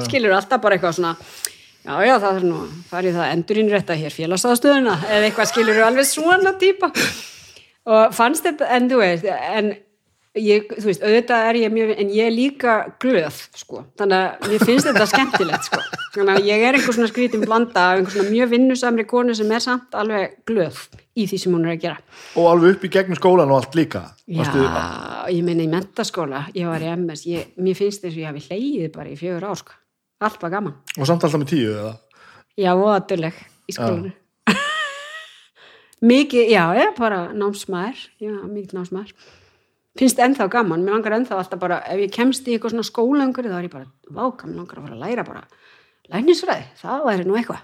Skilur 0.05 0.35
alltaf 0.37 0.61
bara 0.63 0.77
eitthvað 0.77 0.97
svona 0.99 1.15
já, 1.17 1.95
já, 2.07 2.13
það 2.23 2.39
er 2.39 2.45
nú, 2.47 2.61
farið 2.89 3.17
það 3.19 3.33
endurinn 3.35 3.73
rétta 3.73 3.97
hér 3.99 4.15
félagsaðstöðuna 4.15 4.95
eða 5.07 5.27
eitthvað 5.29 5.51
skilur 5.51 5.81
alveg 5.87 6.07
svona 6.09 6.53
típa 6.59 6.91
og 7.87 8.15
fannst 8.15 8.47
þetta, 8.47 8.69
en 8.75 8.89
þú 8.91 9.01
veist 9.01 9.27
en 9.27 9.73
ég, 10.41 10.69
þú 10.77 10.87
veist, 10.89 11.03
auðvitað 11.03 11.47
er 11.49 11.59
ég 11.61 11.73
mjög 11.73 11.93
en 11.95 12.11
ég 12.13 12.29
er 12.29 12.33
líka 12.33 12.75
glöð, 13.01 13.39
sko. 13.57 13.83
Þannig 13.99 14.17
að 14.17 14.51
mér 14.51 14.65
finnst 14.69 14.89
þetta 14.89 15.07
skemmtilegt, 15.11 15.67
sko. 15.69 15.81
Þannig 16.15 16.33
að 16.33 16.49
ég 16.49 16.63
er 16.67 16.77
einhver 16.77 16.95
svona 16.97 17.09
skrítin 17.11 17.43
blanda 17.43 17.83
af 17.91 17.99
einhver 17.99 18.15
svona 18.15 18.33
mjög 18.33 18.51
vinnusamri 18.53 19.05
konu 19.09 19.35
sem 19.37 19.51
er 19.53 19.63
samt 19.63 19.97
alveg 19.97 20.37
glöð 20.49 20.79
í 21.17 21.25
því 21.29 21.39
sem 21.41 21.55
hún 21.55 21.65
er 21.67 21.75
að 21.75 21.83
gera. 21.85 22.01
Og 22.37 22.49
alveg 22.51 22.77
upp 22.77 22.85
í 22.87 22.91
gegnum 22.93 23.19
skólan 23.19 23.53
og 23.53 23.61
allt 23.61 23.77
líka. 23.77 24.03
Já, 24.27 24.45
ég 25.33 25.43
meina 25.45 25.65
í 25.65 25.71
mentaskóla 25.71 26.45
ég 26.55 26.69
var 26.69 26.83
í 26.83 26.91
MS, 26.93 27.25
ég, 27.29 27.51
mér 27.61 27.77
finnst 27.77 28.03
þess 28.05 28.15
að 28.15 28.21
ég 28.21 28.31
hafi 28.31 28.45
hleyið 28.47 28.93
bara 28.95 29.13
í 29.13 29.17
fjögur 29.19 29.49
ár, 29.49 29.61
sko. 29.61 29.77
Allt 30.23 30.41
var 30.41 30.53
gaman. 30.53 30.77
Og 30.97 31.09
samt 31.09 31.25
alltaf 31.25 31.43
með 31.43 31.51
tíu 31.53 31.73
eða? 31.73 31.97
Já, 32.57 32.71
voðaduleg 32.77 33.41
í 33.69 33.75
skólanu. 33.77 34.13
mikið, 36.11 36.53
já, 36.53 36.63
ég 36.79 36.95
bara 36.97 37.27
námsmaður, 37.37 38.07
já, 38.21 38.33
mikið 38.45 38.79
námsmaður. 38.79 39.13
Finnst 39.97 40.19
ennþá 40.21 40.45
gaman, 40.53 40.83
mér 40.85 40.93
langar 40.97 41.15
ennþá 41.17 41.39
alltaf 41.41 41.59
bara, 41.61 41.79
ef 41.89 41.97
ég 42.03 42.11
kemst 42.13 42.45
í 42.47 42.53
eitthvað 42.53 42.75
svona 42.75 42.85
skólangur, 42.85 43.47
þá 43.49 43.57
er 43.57 43.65
ég 43.67 43.73
bara, 43.73 43.87
váka, 44.13 44.45
mér 44.49 44.59
langar 44.61 44.77
að 44.77 44.85
fara 44.87 44.97
að 44.97 45.03
læra 45.07 45.23
bara 45.25 45.41
læknisfræði, 46.13 46.67
það 46.83 47.05
væri 47.09 47.25
nú 47.27 47.37
eitthvað. 47.39 47.63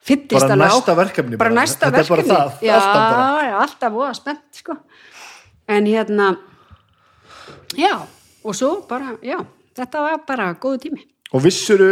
Fyllist 0.00 0.32
Bara 0.48 0.56
næsta 0.56 0.94
verkefni 0.96 1.36
Bara 1.36 1.50
bara. 1.50 1.60
næsta 1.60 1.90
Þetta 1.90 2.00
er 2.00 2.08
bara 2.08 2.22
verkefni. 2.22 2.36
það, 2.36 2.62
já, 2.64 2.74
alltaf 2.80 3.60
alltaf 3.62 3.92
voða 3.92 4.14
spennt, 4.16 4.46
sko. 4.56 4.76
En 5.70 5.86
hérna, 5.86 6.28
já, 7.78 7.92
og 8.42 8.56
svo 8.56 8.70
bara, 8.88 9.12
já, 9.22 9.38
þetta 9.76 10.02
var 10.06 10.22
bara 10.26 10.54
góðu 10.54 10.80
tími. 10.86 11.04
og 11.32 11.44
vissuru 11.44 11.90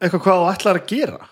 eitthvað 0.00 0.24
hvað 0.24 0.40
þú 0.40 0.48
ætlar 0.54 0.80
að 0.80 0.86
gera 0.90 1.28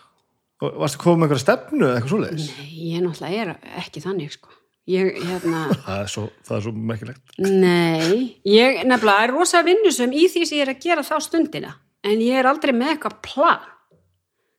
og 0.60 0.76
varstu 0.82 0.98
komið 1.02 1.18
með 1.18 1.24
einhverja 1.26 1.42
stefnu 1.46 1.86
eða 1.86 1.96
eitthvað 1.96 2.12
svoleiðis 2.12 2.46
Nei, 2.58 2.68
ég 2.92 3.02
náttúrulega 3.02 3.42
er 3.42 3.80
ekki 3.82 4.02
þannig, 4.04 4.32
sko. 4.36 4.48
Ég, 4.88 5.18
hérna, 5.20 5.66
það 5.84 6.02
er 6.02 6.12
svo, 6.12 6.26
það 6.48 6.58
er 6.58 6.66
svo 6.66 6.74
merkilegt. 6.90 7.24
Nei, 7.44 8.20
ég 8.48 8.84
nefnilega 8.88 9.26
er 9.26 9.34
rosa 9.36 9.64
vinnusum 9.66 10.14
í 10.16 10.28
því 10.32 10.44
sem 10.48 10.60
ég 10.60 10.66
er 10.66 10.74
að 10.74 10.84
gera 10.86 11.04
þá 11.06 11.16
stundina 11.26 11.74
en 12.06 12.22
ég 12.24 12.38
er 12.40 12.48
aldrei 12.48 12.72
með 12.72 12.94
eitthvað 12.94 13.18
plan. 13.26 13.66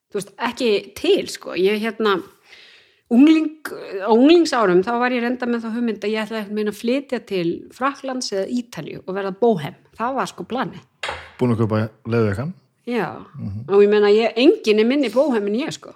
Þú 0.09 0.19
veist, 0.19 0.35
ekki 0.49 0.69
til 0.97 1.23
sko, 1.29 1.55
ég 1.57 1.81
hérna 1.81 2.17
ungling, 3.13 3.71
á 4.05 4.09
unglingsárum 4.13 4.83
þá 4.85 4.91
var 5.01 5.13
ég 5.13 5.23
reynda 5.25 5.49
með 5.49 5.65
þá 5.65 5.69
hugmynd 5.75 6.05
að 6.05 6.13
ég 6.13 6.23
ætla 6.23 6.43
að 6.43 6.53
meina 6.57 6.73
að 6.73 6.79
flytja 6.79 7.19
til 7.29 7.47
Fraklands 7.73 8.31
eða 8.35 8.45
Ítalju 8.59 9.01
og 9.05 9.15
verða 9.17 9.33
bóhem, 9.39 9.77
það 9.97 10.17
var 10.19 10.29
sko 10.29 10.45
plani 10.49 10.81
búin 11.39 11.55
að 11.55 11.63
kaupa 11.63 11.81
leiðveikan 12.09 12.53
já, 12.89 13.07
og 13.69 13.81
ég 13.81 13.91
meina 13.91 14.11
ég, 14.13 14.33
enginn 14.37 14.83
er 14.83 14.89
minni 14.89 15.11
bóhem 15.13 15.49
en 15.49 15.57
ég 15.57 15.73
sko. 15.73 15.93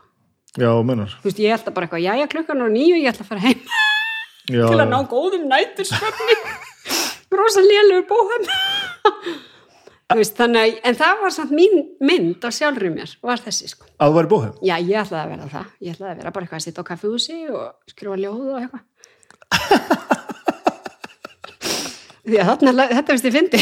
Já, 0.58 0.70
mennar 0.86 1.14
þú 1.20 1.30
veist, 1.30 1.42
ég 1.42 1.56
ætla 1.56 1.74
bara 1.74 1.90
eitthvað, 1.90 2.06
jæja 2.06 2.30
klukkan 2.34 2.66
og 2.66 2.74
nýju 2.74 3.00
ég 3.02 3.10
ætla 3.14 3.26
að 3.26 3.32
fara 3.34 3.46
heim 3.46 3.62
já, 4.50 4.66
til 4.68 4.80
að 4.80 4.92
ná 4.92 5.00
góðum 5.12 5.48
nætursvefni 5.52 6.38
rosa 7.34 7.64
lélugur 7.66 8.06
bóhem 8.12 8.44
Þú 10.14 10.20
veist, 10.20 10.36
þannig 10.38 10.76
en 10.86 10.96
það 11.00 11.22
var 11.24 11.32
samt 11.34 11.54
mín 11.58 11.80
mynd 12.06 12.44
á 12.46 12.50
sjálfri 12.54 12.90
mér, 12.94 13.10
var 13.26 13.40
þessi 13.42 13.66
sko. 13.72 13.88
Að 13.98 14.12
þú 14.12 14.18
væri 14.20 14.30
bóhem? 14.30 14.52
Já, 14.62 14.76
ég 14.78 15.00
ætlaði 15.00 15.22
að 15.24 15.32
vera 15.32 15.48
það. 15.50 15.72
Ég 15.82 15.96
ætlaði 15.96 16.12
að 16.12 16.20
vera 16.20 16.34
bara 16.36 16.46
eitthvað 16.46 16.60
að 16.60 16.66
sitja 16.68 16.84
á 16.86 16.90
kaffihúsi 16.90 17.38
og 17.50 17.64
skrifa 17.90 18.18
ljóð 18.22 18.44
og 18.44 18.58
eitthvað. 18.60 18.84
Því 22.28 22.38
að 22.44 22.52
þarna, 22.52 22.86
þetta 22.92 23.16
veist 23.16 23.26
ég 23.26 23.34
fyndi. 23.40 23.62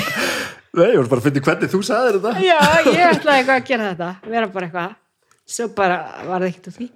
Nei, 0.72 0.88
ég 0.88 0.98
voru 1.00 1.10
bara 1.13 1.22
að 1.22 1.26
finna 1.30 1.46
hvernig 1.48 1.72
þú 1.72 1.80
sagðir 1.88 2.20
þetta. 2.26 2.44
Já, 2.44 2.60
ég 2.89 3.06
ætlaði 3.08 3.38
eitthvað 3.38 3.56
að 3.56 3.65
gera 3.72 3.88
þetta, 3.94 4.10
vera 4.36 4.52
bara 4.52 4.67
eitthvað. 4.67 4.91
Svo 5.56 5.70
bara 5.78 5.98
var 6.28 6.44
það 6.44 6.50
ekkert 6.50 6.70
úr 6.70 6.76
því. 6.78 6.88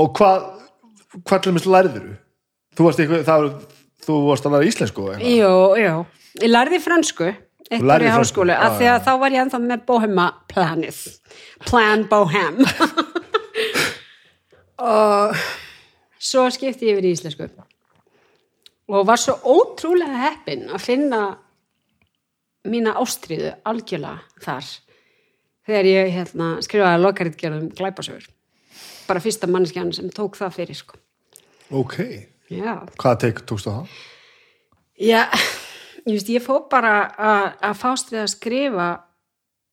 Og 0.00 0.10
hvað, 0.18 0.50
hvað 1.18 1.44
til 1.44 1.52
dæmis 1.52 1.68
lærður 1.68 2.08
þú? 2.76 2.86
Varst 2.86 3.02
eitthvað, 3.02 3.22
það, 3.28 3.46
þú 4.06 4.18
varst 4.28 4.48
að 4.48 4.56
læra 4.56 4.70
íslensku 4.70 5.06
og. 5.06 5.22
Jú, 5.24 5.54
jú. 5.80 5.94
Ég 6.40 6.52
lærði 6.52 6.82
fransku 6.82 7.30
eitt 7.70 7.86
lærði 7.86 8.08
ár 8.08 8.10
í 8.10 8.14
háskólu, 8.18 8.54
af 8.54 8.76
því 8.78 8.88
að 8.90 9.02
þá 9.06 9.10
var 9.22 9.34
ég 9.34 9.44
ennþá 9.44 9.60
með 9.62 9.82
Bohema 9.86 10.26
planið. 10.50 11.00
Plan 11.68 12.06
Bohem. 12.10 12.62
og 14.90 15.36
svo 16.18 16.46
skipti 16.54 16.90
ég 16.90 16.98
yfir 16.98 17.10
í 17.10 17.14
íslensku. 17.14 17.50
Og 18.90 19.06
var 19.06 19.20
svo 19.22 19.36
ótrúlega 19.46 20.24
heppin 20.26 20.66
að 20.70 20.82
finna 20.82 21.22
mína 22.66 22.96
ástríðu 23.00 23.54
algjörlega 23.68 24.42
þar 24.42 24.66
þegar 25.68 25.86
ég 25.86 26.12
hérna, 26.16 26.48
skrifaði 26.64 27.02
lokaritgerðum 27.04 27.70
glæpasögur. 27.78 28.26
Bara 29.10 29.20
fyrsta 29.24 29.48
mannskjan 29.50 29.90
sem 29.96 30.10
tók 30.14 30.36
það 30.38 30.54
fyrir, 30.54 30.78
sko. 30.78 30.98
Ok. 31.74 31.96
Já. 32.50 32.76
Hvað 32.98 33.16
tek, 33.24 33.40
tókstu 33.46 33.70
það? 33.74 33.94
Já, 35.00 35.22
ég 36.06 36.14
veist, 36.16 36.28
ég 36.30 36.42
fór 36.44 36.64
bara 36.70 36.92
að- 37.18 37.54
að 37.70 37.78
fást 37.80 38.10
við 38.14 38.22
að 38.24 38.30
skrifa 38.36 38.88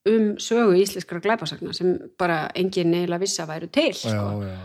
um 0.07 0.27
sögu 0.39 0.77
íslenskra 0.79 1.19
glæpasagna 1.21 1.73
sem 1.75 1.97
bara 2.17 2.47
engin 2.55 2.93
eiginlega 2.95 3.19
vissi 3.19 3.41
að 3.43 3.49
væru 3.53 3.67
til. 3.71 3.91
Já, 3.91 4.09
Sko. 4.13 4.41
já. 4.45 4.57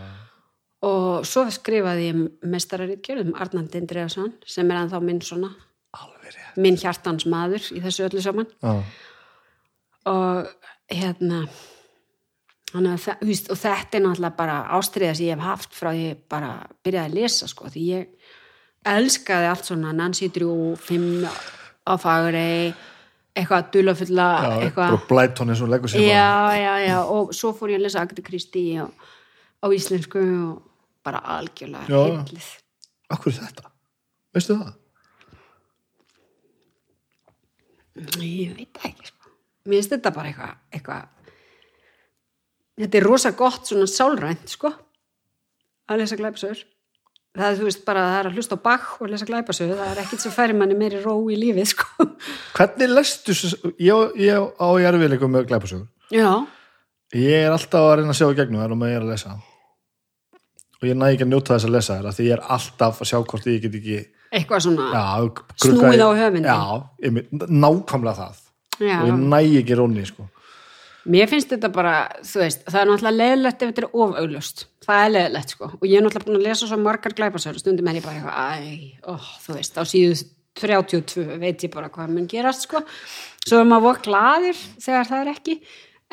Og 0.83 1.25
svo 1.25 1.45
skrifaði 1.51 2.09
ég 2.11 2.17
mestararitgerðum 2.43 3.33
Arnald 3.39 3.75
Indriðarsson 3.75 4.33
sem 4.45 4.71
er 4.71 4.75
ennþá 4.81 5.01
minn 5.03 5.21
svona, 5.21 5.53
minn 6.57 6.75
hjartans 6.77 7.25
maður 7.25 7.69
í 7.71 7.81
þessu 7.81 8.03
öllu 8.09 8.21
saman. 8.21 8.47
Já. 8.61 8.83
Og 10.05 10.47
hérna, 10.91 11.43
að 11.47 11.49
það, 12.73 13.25
veist, 13.29 13.51
og 13.53 13.59
þetta 13.61 13.99
er 13.99 14.05
náttúrulega 14.05 14.37
bara 14.37 14.55
ástriða 14.77 15.17
sem 15.17 15.27
ég 15.27 15.37
hef 15.37 15.45
haft 15.45 15.77
frá 15.77 15.91
því 15.91 16.07
ég 16.07 16.23
bara 16.31 16.53
byrjaði 16.85 17.11
að 17.11 17.19
lesa 17.19 17.49
sko, 17.51 17.69
því 17.73 17.83
ég 17.91 18.33
elskaði 18.93 19.51
allt 19.51 19.69
svona 19.69 19.93
Nancy 19.95 20.29
Drew, 20.33 20.73
Fimm 20.81 21.23
á 21.23 21.93
Fagrey, 22.01 22.73
eitthvað 23.33 23.69
dulafulla, 23.73 24.27
eitthvað 24.63 24.97
eins 25.45 25.63
og 25.63 25.71
leggur 25.71 25.91
sér 25.91 26.07
já, 26.07 26.33
já, 26.57 26.73
já, 26.87 26.97
og 27.05 27.33
svo 27.35 27.53
fór 27.57 27.73
ég 27.73 27.81
að 27.81 27.87
lesa 27.87 28.05
Christie 28.25 28.83
og, 28.83 28.93
á 29.63 29.67
íslensku 29.71 30.19
og 30.19 30.61
bara 31.03 31.21
algjörlega 31.37 31.87
Já. 31.87 32.01
heillið. 32.23 32.49
Akkur 33.13 33.35
þetta? 33.35 33.71
Veistu 34.33 34.57
það? 34.59 34.71
Ég 38.23 38.55
veit 38.57 38.79
ekki, 38.87 39.11
sko. 39.11 39.33
Mér 39.67 39.79
finnst 39.79 39.93
þetta 39.93 40.11
bara 40.15 40.31
eitthvað, 40.31 40.55
eitthvað, 40.73 41.11
þetta 42.79 42.99
er 42.99 43.07
rosa 43.07 43.33
gott 43.37 43.69
svona 43.69 43.89
sálrænt, 43.89 44.55
sko, 44.55 44.71
að 45.89 46.03
lesa 46.03 46.19
glæpasögur. 46.19 46.63
Það 47.33 47.47
er, 47.47 47.55
þú 47.57 47.65
veist, 47.65 47.85
bara 47.85 48.01
það 48.05 48.19
er 48.19 48.27
að 48.29 48.35
hlusta 48.37 48.57
á 48.61 48.65
bakk 48.65 48.89
og 49.01 49.09
lesa 49.09 49.25
glæpasögur, 49.29 49.79
það 49.79 49.93
er 49.93 50.01
ekkit 50.03 50.25
sem 50.25 50.33
færi 50.35 50.57
manni 50.57 50.77
meiri 50.77 50.99
ró 51.01 51.15
í 51.33 51.37
lífið, 51.39 51.71
sko. 51.71 52.09
Hvernig 52.57 52.93
lestu 52.93 53.33
ég, 53.81 54.19
ég 54.21 54.37
á 54.37 54.67
ég 54.77 54.89
erfiðleikum 54.91 55.33
með 55.33 55.47
glæpasögur 55.49 55.89
Já, 56.13 56.43
Ég 57.13 57.45
er 57.45 57.53
alltaf 57.53 57.83
að 57.85 57.99
reyna 57.99 58.13
að 58.13 58.17
sjá 58.17 58.25
í 58.31 58.37
gegnum 58.39 58.61
þær 58.63 58.71
og 58.73 58.85
ég 58.89 58.95
er 58.97 59.03
að 59.03 59.11
lesa 59.11 59.35
og 60.83 60.87
ég 60.89 60.97
næ 60.97 61.05
ekki 61.11 61.25
að 61.27 61.29
njóta 61.29 61.53
þess 61.53 61.67
að 61.67 61.75
lesa 61.75 61.97
af 62.01 62.15
því 62.17 62.25
ég 62.25 62.33
er 62.35 62.41
alltaf 62.55 63.01
að 63.03 63.09
sjá 63.09 63.17
hvort 63.21 63.45
ég 63.47 63.59
get 63.63 63.75
ekki 63.77 63.99
eitthvað 64.33 64.63
svona, 64.65 64.87
já, 64.89 65.05
Snúið 65.61 66.01
á 66.01 66.09
höfundinn. 66.17 66.47
Já, 66.49 66.57
nákvæmlega 67.53 68.15
það 68.17 68.39
já. 68.81 68.95
og 68.97 69.11
ég 69.11 69.19
næ 69.21 69.39
ekki 69.61 69.77
rónni 69.77 70.05
sko. 70.09 70.25
Mér 71.03 71.27
finnst 71.27 71.51
þetta 71.51 71.67
bara, 71.73 71.93
þú 72.23 72.39
veist, 72.39 72.61
það 72.69 72.79
er 72.79 72.87
náttúrulega 72.87 73.17
leðilegt 73.17 73.63
ef 73.63 73.71
þetta 73.71 73.81
er 73.83 73.95
ofauglust. 74.05 74.61
Það 74.85 75.01
er 75.01 75.11
leðilegt, 75.11 75.53
sko. 75.55 75.67
Og 75.75 75.83
ég 75.89 75.97
er 75.99 76.05
náttúrulega 76.05 76.29
búin 76.29 76.39
að 76.39 76.45
lesa 76.47 76.69
svo 76.69 76.77
margar 76.79 77.15
glæpasögur, 77.17 77.59
stundum 77.59 77.89
er 77.91 77.97
ég 77.99 78.05
bara 78.05 78.21
eitthvað, 78.21 78.37
æ, 78.39 79.09
ó, 79.11 79.13
þú 79.43 79.57
veist, 79.57 79.75
á 79.75 79.83
síðu 79.89 80.15
32 80.61 81.25
veit 81.41 81.65
ég 81.65 81.73
bara 81.73 81.91
hvað 81.91 82.13
mun 82.13 82.29
gerast, 82.31 82.67
sko. 82.69 82.83
Svo 83.43 83.59
er 83.59 83.67
maður 83.67 83.87
voru 83.89 84.03
glaður 84.07 84.63
þegar 84.85 85.09
það 85.11 85.23
er 85.25 85.31
ekki. 85.33 85.57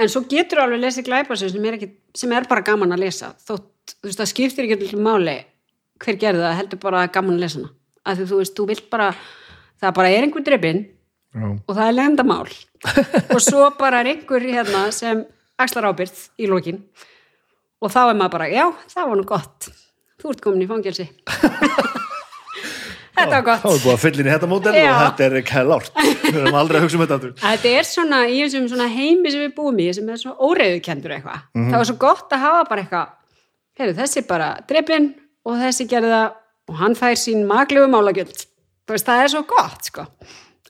En 0.00 0.10
svo 0.10 0.24
getur 0.30 0.64
alveg 0.64 0.82
lesið 0.82 1.06
glæpasögur 1.06 1.54
sem 1.54 1.70
er, 1.70 1.78
ekki, 1.78 1.90
sem 2.18 2.34
er 2.34 2.50
bara 2.50 2.66
gaman 2.66 2.96
að 2.96 3.04
lesa. 3.04 3.34
Þótt, 3.46 3.94
þú 4.00 4.10
veist, 4.10 4.22
það 4.24 4.32
skiptir 4.32 4.66
ekki 4.66 4.90
til 4.90 5.02
máli 5.04 5.36
hver 6.00 6.18
gerði 6.18 6.46
það, 6.48 6.56
heldur 6.64 6.82
bara 6.82 7.04
að 7.04 7.12
gaman 7.14 7.36
að 7.36 7.44
lesa 7.44 7.60
hana. 7.60 7.76
Þú 8.24 8.40
veist, 8.40 8.56
þú 8.56 8.80
bara, 8.90 9.12
það 9.78 9.94
bara 10.00 10.10
er 10.16 10.26
einhver 10.26 10.46
drefin 10.46 10.88
Já. 11.30 11.46
og 13.34 13.40
svo 13.44 13.68
bara 13.78 14.02
er 14.02 14.14
einhver 14.14 14.44
hérna 14.44 14.86
sem 14.94 15.24
axlar 15.60 15.90
ábyrð 15.90 16.26
í 16.40 16.48
lokin. 16.50 16.82
Og 17.80 17.92
þá 17.92 18.00
er 18.10 18.18
maður 18.18 18.34
bara, 18.36 18.48
já, 18.52 18.66
það 18.92 19.10
var 19.10 19.20
nú 19.20 19.26
gott. 19.28 19.70
Þú 20.20 20.32
ert 20.34 20.42
komin 20.44 20.64
í 20.64 20.68
fangelsi. 20.68 21.08
Þetta 23.20 23.40
var 23.42 23.42
Þá 23.42 23.46
gott 23.46 23.64
er 23.68 23.80
búið 23.82 23.92
að 23.92 24.00
fylla 24.00 24.22
inn 24.22 24.28
í 24.28 24.32
þetta 24.32 24.48
mótel 24.48 24.72
og 24.72 25.00
þetta 25.00 25.24
er 25.26 25.34
ekki 25.40 25.62
lárt 25.68 25.98
Við 26.00 26.36
erum 26.40 26.56
aldrei 26.56 26.76
að 26.78 26.84
hugsa 26.86 26.96
um 26.96 27.02
þetta 27.02 27.30
þetta 27.42 27.72
er 27.76 27.88
svona, 27.88 28.20
í 28.30 28.38
þessum 28.38 28.68
svona 28.70 28.86
heimi 28.88 29.32
sem 29.34 29.42
við 29.42 29.50
búum 29.58 29.80
í 29.82 29.88
sem 29.92 30.08
er 30.08 30.20
svona 30.22 30.46
óreiðukendur 30.46 31.14
eitthvað. 31.18 31.42
Það 31.58 31.76
var 31.76 31.88
svo 31.90 31.96
gott 32.00 32.32
að 32.32 32.44
hafa 32.46 32.62
bara 32.70 32.84
eitthvað 32.84 33.10
heyrðu, 33.80 33.96
þessi 33.98 34.24
bara 34.30 34.48
drepin 34.70 35.10
og 35.44 35.58
þessi 35.60 35.88
gerði 35.90 36.14
það 36.14 36.38
og 36.70 36.80
hann 36.80 36.96
fær 36.96 37.18
sín 37.20 37.44
þú 38.90 38.96
veist, 38.96 39.06
það 39.06 39.24
er 39.24 39.30
svo 39.34 39.42
gott, 39.46 39.86
sko 39.86 40.06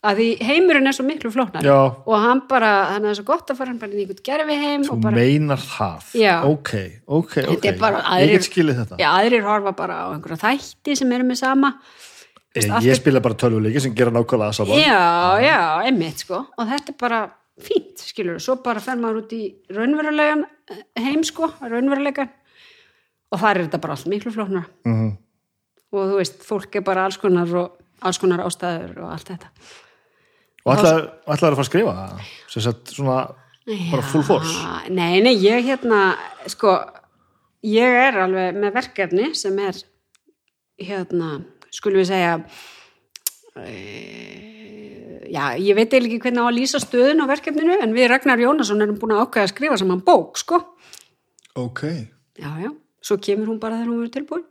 að 0.01 0.17
því 0.17 0.27
heimurinn 0.49 0.87
er 0.89 0.95
svo 0.97 1.05
miklu 1.05 1.29
flóknar 1.35 1.63
Já. 1.67 1.75
og 2.07 2.15
hann 2.23 2.41
bara, 2.49 2.71
það 2.97 3.09
er 3.11 3.17
svo 3.19 3.25
gott 3.29 3.51
að 3.53 3.59
fara 3.59 3.69
hann 3.69 3.81
bara 3.83 3.93
í 3.93 4.05
einhvern 4.05 4.23
gerfi 4.25 4.55
heim 4.63 4.85
Þú 4.87 4.93
og 4.95 5.01
bara, 5.05 5.17
meinar 5.21 5.61
það? 5.61 6.07
Já. 6.17 6.37
Ok, 6.49 6.71
ok, 7.07 7.19
ok 7.21 7.35
Þetta 7.51 7.69
er 7.69 7.79
bara 7.83 7.99
Ég 8.01 8.07
aðrir- 8.15 8.33
get 8.39 8.47
skilið 8.49 8.79
þetta. 8.81 8.97
Já, 9.03 9.09
aðrir 9.19 9.45
horfa 9.45 9.73
bara 9.77 9.99
á 10.01 10.07
einhverja 10.15 10.41
þætti 10.47 10.97
sem 10.97 11.13
eru 11.13 11.25
með 11.29 11.37
sama. 11.43 11.73
Ég, 12.57 12.71
allt 12.71 12.83
ég 12.89 12.91
er- 12.95 13.01
spila 13.03 13.21
bara 13.21 13.35
tölvuleiki 13.35 13.81
sem 13.85 13.95
gera 13.95 14.11
nákvæmlega 14.11 14.49
það 14.51 14.57
sama. 14.63 14.79
Já, 14.81 15.41
já, 15.45 15.59
einmitt 15.85 16.19
sko. 16.25 16.47
Og 16.57 16.67
þetta 16.73 16.89
er 16.89 16.97
bara 16.99 17.21
fínt, 17.61 18.01
skilur 18.01 18.41
svo 18.41 18.57
bara 18.65 18.81
fer 18.81 18.97
maður 18.97 19.21
út 19.27 19.33
í 19.37 19.43
raunverulegan 19.71 20.47
eh, 20.71 20.81
heim 21.05 21.21
sko, 21.29 21.51
raunverulegan 21.61 22.31
og 23.33 23.39
þar 23.39 23.59
er 23.61 23.67
þetta 23.69 23.81
bara 23.85 23.93
allt 23.99 24.07
miklu 24.09 24.33
flóknar 24.33 24.65
Mhm. 24.87 25.13
og 25.93 26.09
þú 26.09 26.17
veist, 26.17 26.41
fólk 26.43 26.75
er 26.77 26.81
bara 26.81 27.05
alls 27.05 27.19
konar 27.21 27.53
og 27.55 27.77
alls 28.03 28.17
konar 28.19 28.41
ástæður 28.49 28.97
og 29.05 29.13
allt 29.13 29.29
þetta 29.29 29.49
Og 30.65 30.75
ætlaður 30.75 31.07
ætlaður 31.25 31.55
að 31.55 31.59
fara 31.59 31.65
að 31.65 31.71
skrifa 31.71 31.93
það 31.99 32.33
sem 32.53 32.65
sagt 32.67 32.91
svona 32.97 33.19
bara 33.91 34.03
full 34.11 34.25
force 34.27 34.57
Nei, 34.93 35.21
nei, 35.25 35.33
ég 35.41 35.65
hérna, 35.69 36.01
sko, 36.51 36.75
ég 37.65 37.97
er 38.09 38.19
alveg 38.25 38.59
með 38.59 38.75
verkefni 38.77 39.31
sem 39.39 39.57
er, 39.63 39.79
hérna, 40.81 41.31
skulum 41.73 42.01
við 42.03 42.11
segja, 42.11 42.35
e, 43.61 45.27
já, 45.31 45.45
ég 45.61 45.77
veit 45.79 45.93
eiginlega 45.93 46.17
ekki 46.17 46.23
hvernig 46.27 46.43
á 46.43 46.47
að 46.49 46.57
lýsa 46.59 46.81
stöðun 46.83 47.23
á 47.25 47.27
verkefninu, 47.31 47.77
en 47.85 47.95
við 47.97 48.09
Ragnar 48.13 48.43
Jónasson 48.43 48.83
erum 48.85 48.99
búin 49.01 49.15
að 49.17 49.25
ákveða 49.27 49.47
að 49.49 49.53
skrifa 49.55 49.79
saman 49.81 50.03
bók, 50.07 50.41
sko. 50.41 50.63
Ok, 51.61 51.85
Já, 52.41 52.51
já, 52.63 52.71
svo 53.05 53.19
kemur 53.21 53.51
hún 53.51 53.61
bara 53.61 53.77
þegar 53.81 53.91
hún 53.91 54.01
verður 54.01 54.15
tilbúin. 54.17 54.45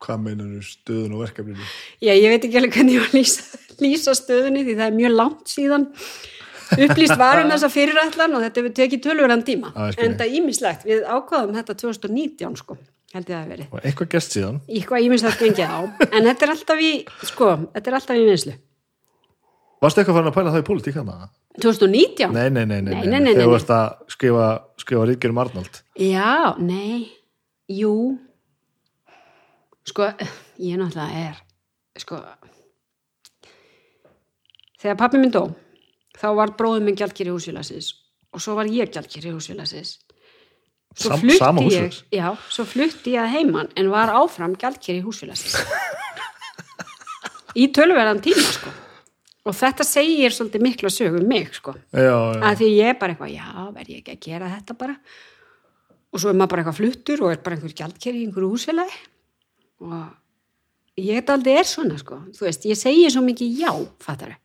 hvað 0.00 0.22
meinar 0.24 0.64
stöðun 0.64 1.12
og 1.14 1.20
verkefninu? 1.26 1.66
Já, 2.00 2.14
ég 2.16 2.32
veit 2.32 2.44
ekki 2.48 2.56
alveg 2.58 2.72
hvernig 2.78 2.96
ég 2.96 3.04
á 3.04 3.06
að 3.06 3.16
lýsa, 3.18 3.60
lýsa 3.84 4.14
stöðunni 4.18 4.62
því 4.66 4.76
það 4.78 4.86
er 4.86 4.96
mjög 5.00 5.16
langt 5.16 5.50
síðan 5.52 5.88
upplýst 6.78 7.18
varum 7.18 7.50
þessa 7.50 7.70
fyrirætlan 7.72 8.36
og 8.38 8.44
þetta 8.44 8.62
hefur 8.62 8.74
tekið 8.78 9.04
tölvöran 9.08 9.44
tíma. 9.46 9.72
Skil. 9.74 10.04
En 10.06 10.16
það 10.20 10.38
ímislegt, 10.38 10.86
við 10.86 11.04
ákvaðum 11.08 11.56
þetta 11.58 11.76
2019 11.82 12.58
sko, 12.60 12.76
held 13.16 13.26
ég 13.32 13.34
að 13.34 13.40
hafi 13.40 13.54
verið. 13.56 13.68
Og 13.74 13.84
eitthvað 13.90 14.12
gest 14.14 14.36
síðan 14.36 14.60
Eitthvað 14.68 15.06
ímislegt 15.08 15.42
gengið 15.42 15.66
á, 15.66 15.80
en 16.10 16.28
þetta 16.30 16.46
er 16.46 16.54
alltaf 16.54 16.82
í, 16.86 16.92
sko, 17.32 17.50
þetta 17.74 17.90
er 17.90 17.98
alltaf 17.98 18.20
í 18.20 18.26
vinslu. 18.28 18.56
Varstu 19.80 20.02
eitthvað 20.02 20.18
farin 20.20 20.30
að 20.30 20.36
pæla 20.36 20.54
það 20.54 20.62
í 20.62 20.66
pólitík 20.68 20.98
hana? 21.00 21.30
2019? 21.60 22.34
Nei, 22.36 22.48
nei, 22.52 22.64
nei, 22.68 22.80
nei, 22.84 22.94
Nei, 22.94 23.06
nei, 23.10 23.20
nei, 23.24 23.32
Þegar 23.34 23.48
varst 23.50 23.70
að 23.74 24.12
skrifa, 24.12 24.48
skrifa 24.78 25.06
ríkjur 25.08 25.32
um 25.34 25.40
Arnald 25.42 25.80
Já, 25.98 26.54
nei, 26.62 27.08
jú, 27.66 27.94
sko, 29.88 30.12
ég 30.62 30.78
náttúrulega 30.78 31.24
er, 31.30 31.40
sko, 31.98 32.20
þegar 34.80 34.98
pappi 35.00 35.20
minn 35.20 35.34
dó, 35.34 35.44
þá 36.18 36.28
var 36.38 36.54
bróðum 36.58 36.88
minn 36.88 36.98
gjaldkýri 36.98 37.32
húsfélagsins 37.34 37.92
og 38.34 38.42
svo 38.42 38.54
var 38.58 38.70
ég 38.70 38.92
gjaldkýri 38.94 39.32
húsfélagsins. 39.34 39.96
Svo 40.98 41.14
Sam- 41.14 41.20
flutti 41.22 41.74
ég, 41.76 41.96
já, 42.14 42.28
svo 42.50 42.64
flutti 42.66 43.14
ég 43.14 43.22
að 43.22 43.34
heiman 43.36 43.68
en 43.78 43.90
var 43.92 44.10
áfram 44.10 44.56
gjaldkýri 44.58 45.02
húsfélagsins. 45.04 45.58
Í 47.58 47.66
tölverðan 47.74 48.20
tíma, 48.22 48.46
sko. 48.46 48.70
og 49.48 49.56
þetta 49.56 49.84
segir 49.86 50.34
svolítið 50.34 50.62
mikla 50.62 50.90
sögum 50.92 51.26
mig 51.26 51.48
sko 51.56 51.72
já, 51.90 52.02
já. 52.04 52.42
að 52.44 52.60
því 52.60 52.68
ég 52.76 52.90
er 52.92 52.98
bara 53.00 53.14
eitthvað, 53.14 53.32
já, 53.34 53.46
verð 53.74 53.90
ég 53.90 54.02
ekki 54.02 54.12
að 54.14 54.20
gera 54.26 54.50
þetta 54.52 54.76
bara 54.82 54.96
og 56.10 56.20
svo 56.20 56.30
er 56.30 56.36
maður 56.38 56.52
bara 56.52 56.62
eitthvað 56.62 56.78
fluttur 56.80 57.22
og 57.24 57.32
er 57.32 57.40
bara 57.44 57.56
einhver 57.56 57.74
gjaldkeri 57.80 58.20
í 58.20 58.26
einhverju 58.28 58.50
húsfélagi 58.52 58.98
og 59.80 61.00
ég 61.00 61.18
þetta 61.18 61.36
aldrei 61.38 61.56
er 61.56 61.68
svona 61.70 61.98
sko, 62.02 62.20
þú 62.36 62.46
veist, 62.46 62.68
ég 62.68 62.78
segi 62.78 63.08
svo 63.10 63.24
mikið 63.24 63.58
já, 63.64 63.72
fattar 64.04 64.36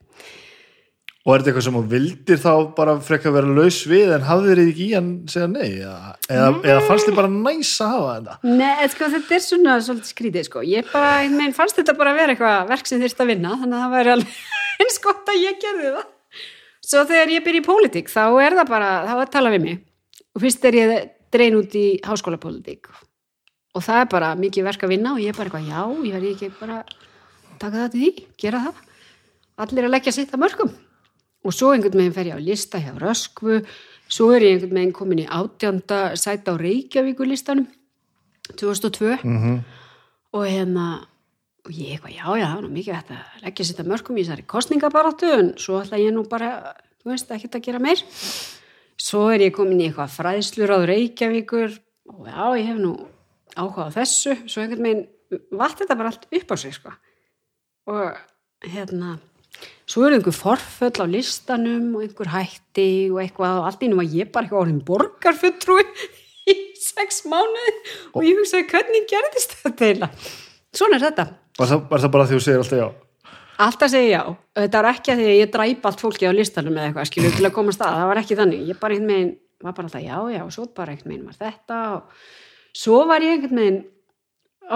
Og 1.25 1.33
er 1.33 1.41
þetta 1.41 1.49
eitthvað 1.49 1.63
sem 1.65 1.77
þú 1.77 1.87
vildir 1.89 2.37
þá 2.37 2.51
bara 2.77 2.93
frekka 3.01 3.31
vera 3.33 3.53
laus 3.57 3.79
við 3.89 4.11
en 4.13 4.25
hafðir 4.27 4.59
þið 4.61 4.67
ekki 4.69 4.83
í 4.85 4.93
hann 4.93 5.07
segja 5.31 5.47
nei? 5.49 5.71
Eða, 5.81 6.11
eða, 6.29 6.51
eða 6.61 6.83
fannst 6.85 7.07
þið 7.09 7.17
bara 7.17 7.31
næs 7.33 7.71
að 7.81 7.89
hafa 7.95 8.11
þetta? 8.13 8.35
Nei, 8.59 8.89
sko, 8.93 9.09
þetta 9.15 9.33
er 9.33 9.41
svona 9.41 9.77
svolítið 9.87 10.11
skrítið 10.11 10.45
sko, 10.45 10.61
ég 10.69 10.91
bara, 10.91 11.25
veginn 11.25 11.57
fannst 11.57 11.79
þetta 11.81 11.95
bara 11.97 12.13
að 12.13 12.19
vera 12.19 12.35
eitthvað 12.35 12.69
verk 12.69 12.85
sem 12.91 13.01
þyrst 13.01 13.23
að 13.25 13.31
vinna, 13.33 13.55
þannig 13.63 13.77
að 13.79 13.81
það 13.81 13.95
væri 13.95 14.13
alveg 14.13 14.37
eins 14.85 15.01
gott 15.07 15.33
að 15.33 15.41
ég 15.41 15.57
gerði 15.65 15.89
það. 15.95 16.05
Svo 16.85 17.01
þegar 17.09 17.33
ég 17.33 17.47
byrja 17.49 17.63
í 17.63 17.65
pólitík, 17.65 18.13
þá 18.13 18.25
er 18.45 18.53
það 18.61 18.69
bara 18.75 18.93
þá 19.01 19.13
er 19.15 19.23
að 19.25 19.33
tala 19.33 19.53
við 19.55 19.61
mig. 19.65 19.81
Og 20.37 20.45
fyrst 20.45 20.69
er 20.69 20.77
ég 20.77 20.93
drein 21.33 21.57
út 21.57 21.73
í 21.73 21.85
háskólapólitík. 22.05 22.93
Og 23.73 23.81
það 23.81 24.03
er 24.03 24.13
bara 24.13 24.29
mikið 24.37 24.69
verk 24.69 24.85
að 24.85 24.93
vinna 24.93 25.17
og 25.17 25.25
ég 25.25 25.33
er 25.33 25.37
bara 25.41 25.49
eitthvað, 25.49 25.73
já, 25.73 25.81
ég 30.45 30.84
og 31.45 31.53
svo 31.53 31.71
einhvern 31.73 32.01
veginn 32.01 32.15
fer 32.15 32.31
ég 32.31 32.37
á 32.37 32.41
lista 32.41 32.81
hjá 32.81 32.91
Röskvu, 32.97 33.61
svo 34.09 34.31
er 34.33 34.47
ég 34.47 34.55
einhvern 34.57 34.79
veginn 34.79 34.95
komin 34.97 35.23
í 35.23 35.29
átjánda 35.29 36.15
sæta 36.17 36.57
á 36.57 36.61
Reykjavíku 36.61 37.27
listanum 37.29 37.69
2002 38.57 39.21
Mm 39.23 39.63
og 40.35 40.43
hérna 40.43 40.85
og 41.65 41.71
ég 41.73 41.95
eitthvað, 41.95 42.13
já, 42.13 42.25
já, 42.37 42.47
það 42.51 42.59
er 42.59 42.73
mikið 42.75 42.95
hægt 42.95 43.13
að 43.15 43.45
leggja 43.45 43.65
sitt 43.65 43.79
að 43.81 43.87
mörgum 43.89 44.17
í 44.19 44.25
þessari 44.25 44.43
kostningabaráttu 44.51 45.31
en 45.33 45.47
svo 45.61 45.79
ætla 45.81 45.97
ég 46.01 46.13
nú 46.13 46.25
bara, 46.29 46.51
þú 47.01 47.09
veist, 47.09 47.31
ekkert 47.33 47.57
að 47.57 47.65
gera 47.65 47.81
meir. 47.81 48.03
Svo 49.01 49.23
er 49.33 49.47
ég 49.47 49.55
komin 49.55 49.81
í 49.81 49.87
eitthvað 49.87 50.13
fræðslur 50.13 50.75
á 50.75 50.79
Reykjavíkur 50.91 51.79
og 52.13 52.27
já, 52.29 52.43
ég 52.59 52.69
hef 52.69 52.81
nú 52.83 52.93
áhuga 53.57 53.87
á 53.89 53.95
þessu. 53.97 54.35
Svo 54.45 54.61
einhvern 54.61 54.85
veginn 54.85 55.47
vart 55.57 55.81
þetta 55.81 55.97
bara 55.97 56.13
allt 56.13 56.29
upp 56.29 56.53
á 56.53 56.55
sig, 56.61 56.77
sko. 56.77 56.93
Og 57.89 58.21
hérna 58.69 59.15
svo 59.89 60.05
er 60.07 60.17
einhver 60.17 60.35
forföll 60.35 61.03
á 61.03 61.05
listanum 61.09 61.91
og 61.97 62.05
einhver 62.05 62.31
hætti 62.33 62.89
og 63.13 63.21
eitthvað 63.21 63.61
og 63.61 63.69
allt 63.69 63.85
í 63.85 63.91
nú 63.91 64.01
að 64.01 64.15
ég 64.17 64.31
bara 64.33 64.47
eitthvað 64.47 64.63
orðin 64.63 64.81
borgarfulltrúi 64.87 65.85
í 66.53 66.57
sex 66.81 67.23
mánuði 67.29 67.75
og 68.13 68.25
ég 68.25 68.41
hugsaði 68.41 68.67
hvernig 68.71 69.07
gerðist 69.11 69.57
þetta 69.61 69.91
eila 69.91 70.11
svona 70.75 70.99
er 70.99 71.07
þetta. 71.09 71.25
Var 71.55 71.71
það, 71.71 71.83
var 71.91 72.03
það 72.03 72.13
bara 72.15 72.27
því 72.27 72.37
þú 72.37 72.45
segir 72.45 72.61
alltaf 72.61 72.81
já? 72.81 72.87
alltaf 73.65 73.91
segi 73.91 74.11
já, 74.11 74.21
þetta 74.59 74.79
var 74.81 74.89
ekki 74.91 75.11
að 75.13 75.21
því 75.21 75.27
að 75.31 75.37
ég 75.39 75.51
dræpa 75.53 75.89
allt 75.91 76.01
fólki 76.03 76.27
á 76.27 76.31
listanum 76.35 76.75
eða 76.75 76.89
eitthvað 76.89 77.09
skilur 77.11 77.35
til 77.37 77.47
að 77.47 77.55
koma 77.55 77.75
að. 77.75 77.83
Það 77.85 78.09
var 78.09 78.21
ekki 78.21 78.37
þannig. 78.41 78.65
Ég 78.67 78.79
bara 78.81 78.97
einhvern 78.97 79.13
veginn, 79.13 79.31
var 79.63 79.77
bara 79.77 79.89
alltaf 79.89 80.03
já 80.03 80.17
já 80.35 80.41
og 80.43 80.51
svo 80.51 80.65
bara 80.75 80.95
einhvern 80.95 81.13
veginn 81.13 81.29
var 81.29 81.37
þetta 81.39 81.79
og 81.93 82.25
svo 82.75 82.99
var 83.07 83.23
ég 83.23 83.37
einhvern 83.37 83.61
veginn 83.61 83.81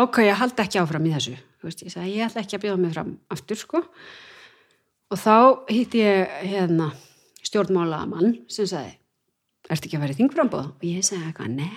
ok, 0.06 0.22
ég 0.30 0.40
haldi 0.40 0.64
ekki 0.64 0.80
áfram 0.80 1.10
í 1.10 1.14
þessu. 1.18 1.36
Veist, 1.66 1.84
ég 1.84 1.92
sagði, 1.92 2.16
ég 2.16 2.30
ætla 2.30 2.46
ekki 2.46 2.56
að 2.56 2.66
bjóða 2.66 2.82
mig 2.86 2.96
fram 2.96 3.14
aftur 3.36 3.60
sko 3.60 3.84
og 5.10 5.20
þá 5.20 5.36
hitti 5.72 6.04
ég 6.04 6.40
hérna 6.52 6.92
stjórnmála 7.46 8.04
mann 8.10 8.36
sem 8.52 8.68
sagði 8.70 9.00
ertu 9.70 9.86
ekki 9.90 9.98
að 10.00 10.04
vera 10.06 10.16
í 10.16 10.18
þingframbóð 10.18 10.68
og 10.72 10.86
ég 10.88 11.06
sagði 11.06 11.30
eitthvað, 11.30 11.50
nei, 11.54 11.70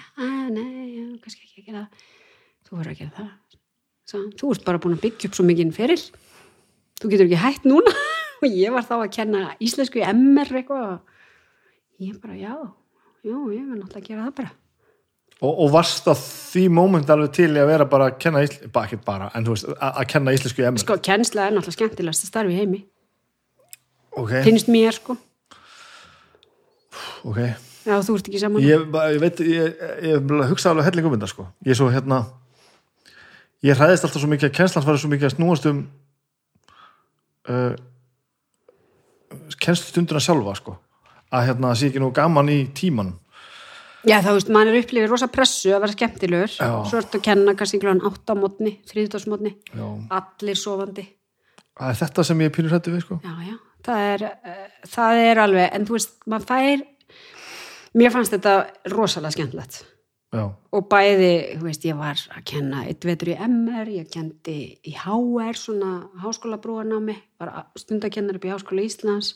nei, 0.52 0.84
já, 0.96 1.06
kannski 1.20 1.44
ekki 1.44 1.62
að 1.62 1.66
gera 1.66 1.82
það. 1.82 2.06
Þú 2.62 2.78
verður 2.78 2.92
að 2.92 3.00
gera 3.02 3.12
það. 3.16 3.58
Svo, 4.08 4.20
þú 4.40 4.52
ert 4.54 4.64
bara 4.68 4.80
búin 4.82 4.96
að 4.96 5.04
byggja 5.04 5.28
upp 5.28 5.36
svo 5.36 5.44
mikið 5.48 5.74
feril. 5.76 5.98
Þú 7.02 7.10
getur 7.12 7.28
ekki 7.28 7.42
hætt 7.42 7.68
núna. 7.68 7.92
Og 8.42 8.56
ég 8.56 8.74
var 8.74 8.86
þá 8.86 8.94
að 8.96 9.12
kenna 9.14 9.42
íslensku 9.62 10.00
MR 10.02 10.56
eitthvað 10.58 10.86
og 10.96 12.02
ég 12.02 12.16
bara, 12.18 12.34
já, 12.34 12.56
já, 13.22 13.36
ég 13.36 13.68
verð 13.68 13.76
náttúrulega 13.76 14.00
að 14.00 14.08
gera 14.08 14.24
það 14.24 14.32
bara. 14.40 14.54
Og, 15.42 15.52
og 15.52 15.68
varst 15.74 16.08
það 16.08 16.24
því 16.24 16.64
móment 16.74 17.12
alveg 17.14 17.30
til 17.36 17.50
að 17.52 17.70
vera 17.70 17.86
bara 17.92 18.08
að 18.10 18.16
kenna 18.24 18.42
íslensku, 18.42 18.72
bara 18.74 18.90
ekki 18.90 18.98
bara, 19.06 19.28
en 19.38 19.46
þú 19.46 19.54
veist, 19.54 19.68
að, 19.78 20.00
kenna 20.10 20.34
íslensku 20.34 20.64
í 20.64 20.66
emmer? 20.66 20.82
sko, 20.82 20.98
kennsla 21.06 21.44
er 21.44 21.54
náttúrulega 21.54 21.78
skemmtilegast 21.78 22.26
að 22.26 22.32
starfi 22.32 22.58
heimi 22.58 22.82
Ok, 24.12 24.32
finnst 24.44 24.68
mér, 24.68 24.92
sko, 24.92 25.16
ok. 27.24 27.38
já, 27.86 27.94
þú 28.04 28.16
ert 28.18 28.28
ekki 28.28 28.40
saman 28.42 28.64
Ég, 28.64 28.84
ég 29.14 29.22
veit, 29.22 29.40
ég, 29.40 29.80
ég, 30.04 30.34
hugsa 30.50 30.72
alveg 30.72 30.90
helling 30.90 31.08
um 31.08 31.16
þetta, 31.16 31.30
sko. 31.32 31.46
Ég 31.64 31.72
er 31.72 31.78
svo, 31.78 31.88
hérna, 31.92 32.18
ég 33.64 33.78
hræðist 33.78 34.04
alltaf 34.04 34.20
svo 34.20 34.28
mikið 34.32 34.50
að 34.50 34.58
kennslan 34.58 34.84
farið 34.84 35.04
svo 35.04 35.12
mikið 35.14 35.30
að 35.30 35.34
snúast 35.36 35.70
um 35.70 35.80
uh, 37.48 37.72
kennslustunduna 39.64 40.20
sjálfa, 40.20 40.58
sko. 40.60 40.76
Að, 41.32 41.48
hérna, 41.48 41.72
sé 41.72 41.88
ekki 41.88 42.02
nú 42.02 42.12
gaman 42.12 42.52
í 42.52 42.60
tímanum. 42.76 43.16
Já, 44.02 44.18
þá 44.18 44.32
veist, 44.34 44.48
maður 44.50 44.74
er 44.74 44.82
upplifið 44.82 45.12
rosa 45.12 45.28
pressu 45.30 45.70
að 45.72 45.84
vera 45.84 45.94
skemmtilegur 45.94 46.50
svo 46.52 46.98
ertu 46.98 47.20
að 47.20 47.26
kenna 47.28 47.52
kannski 47.54 47.78
gláðan 47.78 48.02
átt 48.08 48.32
á 48.32 48.34
mótni 48.34 48.72
þriðdósmótni, 48.90 49.52
Já. 49.70 49.84
allir 50.18 50.58
sofandi 50.58 51.04
Það 51.72 51.88
er 51.92 51.98
þetta 52.02 52.24
sem 52.28 52.42
ég 52.42 52.50
er 52.50 52.54
pínur 52.56 52.74
hættu 52.74 52.92
við, 52.92 53.04
sko. 53.06 53.18
Já, 53.24 53.32
já, 53.46 53.54
það 53.86 54.08
er, 54.14 54.26
uh, 54.28 54.66
það 54.94 55.22
er 55.28 55.42
alveg, 55.46 55.70
en 55.76 55.86
þú 55.88 55.96
veist, 55.98 56.14
maður 56.26 56.48
fær 56.50 56.84
mér 57.98 58.12
fannst 58.14 58.34
þetta 58.36 58.54
rosalega 58.92 59.34
skemmtilegt. 59.36 59.82
Já, 60.32 60.46
og 60.48 60.86
bæði, 60.88 61.32
þú 61.58 61.66
veist, 61.66 61.82
ég 61.84 61.98
var 61.98 62.16
að 62.32 62.44
kenna 62.48 62.86
eitt 62.88 63.04
vetur 63.04 63.34
í 63.34 63.36
MR, 63.36 63.90
ég 63.92 64.08
kendi 64.08 64.54
í 64.88 64.94
HR, 64.96 65.58
svona 65.60 65.90
háskóla 66.22 66.56
brúanámi, 66.62 67.18
var 67.42 67.66
stundakennar 67.76 68.38
upp 68.38 68.46
í 68.48 68.52
Háskóla 68.54 68.86
Íslands. 68.86 69.34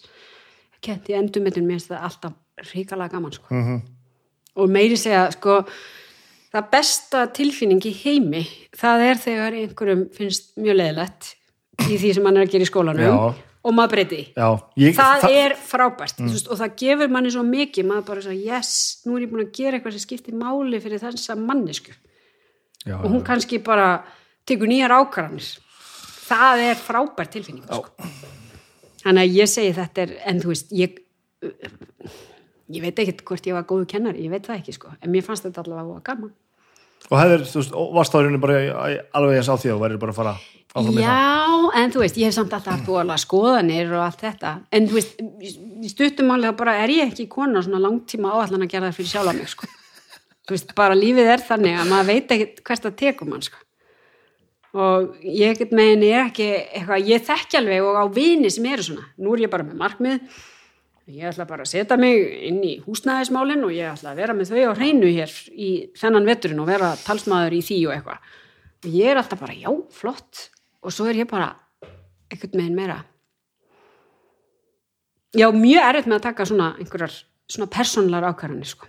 Kendi 0.80 1.12
í 1.12 1.18
endurmyndun, 1.18 1.66
mér 1.68 1.76
finnst 1.76 1.92
það 1.92 2.06
alltaf 2.08 2.72
ríkalega 2.72 3.12
gaman, 3.12 3.36
sko. 3.36 3.52
mhm, 3.52 3.84
Og 4.56 4.70
meiri 4.72 4.96
segja, 4.96 5.26
sko, 5.34 5.58
það 6.54 6.70
besta 6.72 7.26
tilfinning 7.36 7.84
í 7.84 7.92
heimi, 7.92 8.46
það 8.72 9.04
er 9.10 9.20
þegar 9.20 9.58
einhverjum 9.60 10.06
finnst 10.16 10.54
mjög 10.56 10.78
leðilegt 10.80 11.34
í 11.90 11.98
því 12.00 12.14
sem 12.16 12.24
hann 12.24 12.38
er 12.38 12.46
að 12.46 12.54
gera 12.54 12.64
í 12.64 12.70
skólanum. 12.70 13.04
Já. 13.04 13.34
Og 13.66 13.74
maður 13.74 13.92
breyti 13.94 14.18
því. 14.18 14.24
já. 14.36 14.48
Ég, 14.82 14.96
það, 14.96 15.26
er 15.40 15.54
frábært 15.66 16.20
mm. 16.22 16.34
og 16.46 16.60
það 16.60 16.74
gefur 16.82 17.12
manni 17.16 17.32
svo 17.34 17.42
mikið 17.46 17.88
maður 17.88 18.06
bara 18.10 18.24
svo, 18.26 18.36
yes, 18.36 18.72
nú 19.06 19.16
er 19.16 19.26
ég 19.26 19.32
búin 19.32 19.44
að 19.46 19.52
gera 19.58 19.78
eitthvað 19.78 19.96
sem 19.96 20.04
skiptir 20.04 20.38
máli 20.38 20.80
fyrir 20.82 21.02
þessa 21.02 21.38
mannesku 21.40 21.94
Já, 22.86 23.00
og 23.00 23.08
hún 23.10 23.24
kannski 23.26 23.58
bara 23.66 23.88
tekur 24.46 24.70
nýjar 24.70 24.94
ákvarðanir 24.94 25.50
það 26.26 26.64
er 26.68 26.80
frábært 26.80 27.34
tilfinning 27.34 27.66
sko. 27.66 27.90
þannig 29.02 29.22
að 29.24 29.38
ég 29.40 29.50
segi 29.50 29.76
þetta 29.76 30.06
er, 30.06 30.16
en 30.30 30.42
þú 30.42 30.52
veist 30.52 30.74
ég, 30.76 30.98
ég 31.42 32.86
veit 32.86 33.04
ekkert 33.04 33.24
hvort 33.26 33.50
ég 33.50 33.58
var 33.58 33.66
góðu 33.66 33.88
kennari, 33.90 34.26
ég 34.26 34.34
veit 34.34 34.46
það 34.46 34.60
ekki 34.60 34.76
sko 34.78 34.94
en 35.00 35.10
mér 35.14 35.26
fannst 35.26 35.48
þetta 35.48 35.66
allavega 35.66 36.04
gaman 36.12 36.34
Og 37.06 37.18
hefðir, 37.20 37.42
þú 37.46 37.60
veist, 37.60 37.74
varst 37.94 38.14
rauninni 38.16 38.38
bara 38.42 38.60
alveg 39.14 39.38
eins 39.38 39.50
á 39.50 39.54
því 39.54 39.74
og 39.76 39.82
værir 39.84 40.00
bara 40.02 40.14
að 40.14 40.16
fara 40.16 40.30
það? 40.34 40.46
Já, 40.76 41.70
en 41.80 41.92
þú 41.92 42.02
veist, 42.02 42.16
ég 42.20 42.28
hef 42.28 42.36
samt 42.36 42.52
alltaf 42.52 42.74
haft 42.74 42.88
voðalega 42.90 43.22
skoðanir 43.22 43.92
og 43.96 44.02
allt 44.04 44.22
þetta. 44.26 44.52
En 44.76 44.88
þú 44.88 44.96
veist, 44.98 45.20
í 45.40 45.90
stuttum 45.90 46.28
máli 46.28 46.50
þá 46.50 46.56
bara 46.58 46.74
er 46.82 46.92
ég 46.92 47.12
ekki 47.12 47.28
kona 47.32 47.62
svona 47.64 47.80
langtíma 47.80 48.34
áallan 48.34 48.66
að 48.66 48.72
gera 48.74 48.90
það 48.90 48.98
fyrir 48.98 49.12
sjálfa 49.12 49.36
mig 49.36 49.52
sko. 49.52 49.68
þú 50.46 50.56
veist, 50.56 50.74
bara 50.76 50.98
lífið 50.98 51.30
er 51.32 51.44
þannig 51.46 51.78
að 51.80 51.92
maður 51.92 52.10
veit 52.10 52.34
ekki 52.36 52.66
hvert 52.68 52.90
að 52.90 52.98
tekum 53.00 53.32
mann 53.32 53.46
sko. 53.46 53.62
og 54.76 55.14
ég 55.24 55.54
ekkert 55.54 55.72
megin 55.72 56.04
er 56.04 56.26
ekki 56.26 56.50
eitthvað, 56.52 57.08
ég 57.08 57.24
þekki 57.24 57.58
alveg 57.62 57.86
og 57.86 57.96
á 57.96 58.04
vini 58.12 58.50
sem 58.52 58.66
eru 58.68 58.84
svona, 58.84 59.06
nú 59.16 59.32
er 59.32 59.46
ég 59.46 59.52
bara 59.52 59.64
með 59.64 59.78
markmið. 59.80 60.42
Ég 61.06 61.30
ætla 61.30 61.46
bara 61.46 61.62
að 61.62 61.70
setja 61.70 61.96
mig 61.96 62.18
inn 62.48 62.58
í 62.66 62.74
húsnæðismálin 62.82 63.62
og 63.64 63.72
ég 63.72 63.94
ætla 63.94 64.10
að 64.10 64.20
vera 64.20 64.34
með 64.34 64.50
þau 64.50 64.74
á 64.74 64.76
hreinu 64.76 65.08
hér 65.14 65.32
í 65.54 65.70
þennan 65.96 66.26
veturinn 66.26 66.60
og 66.60 66.68
vera 66.68 66.90
talsmaður 67.06 67.54
í 67.54 67.62
því 67.62 67.78
og 67.86 67.94
eitthvað. 67.94 68.34
Og 68.82 68.88
ég 68.90 69.12
er 69.12 69.20
alltaf 69.20 69.40
bara, 69.40 69.54
já, 69.54 69.70
flott 69.94 70.48
og 70.86 70.94
svo 70.94 71.08
er 71.10 71.18
ég 71.18 71.28
bara 71.30 71.50
einhvern 72.30 72.60
veginn 72.60 72.76
meira. 72.78 73.00
Já, 75.36 75.48
mjög 75.52 75.82
erfitt 75.82 76.06
með 76.08 76.20
að 76.20 76.26
taka 76.28 76.46
svona 76.48 76.68
einhverjar 76.78 77.16
svona 77.50 77.68
persónlar 77.70 78.26
ákvarðanir 78.30 78.70
sko. 78.70 78.86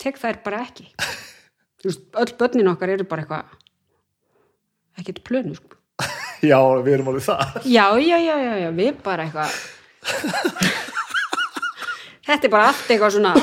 Tek 0.00 0.18
þær 0.22 0.38
bara 0.46 0.62
ekki. 0.64 0.86
Öll 2.22 2.32
börnin 2.38 2.70
okkar 2.70 2.94
eru 2.94 3.06
bara 3.10 3.24
eitthvað 3.24 5.02
ekkert 5.02 5.22
plönu 5.26 5.58
sko. 5.58 5.76
Já, 6.50 6.58
við 6.82 6.96
erum 6.96 7.10
alveg 7.12 7.26
það. 7.26 7.58
já, 7.70 7.84
já, 8.02 8.16
já, 8.18 8.34
já, 8.42 8.54
já, 8.64 8.70
við 8.74 8.96
bara 9.04 9.26
eitthvað 9.28 9.52
þetta 12.26 12.48
er 12.48 12.50
bara 12.50 12.64
allt 12.72 12.88
eitthvað 12.90 13.14
svona 13.14 13.34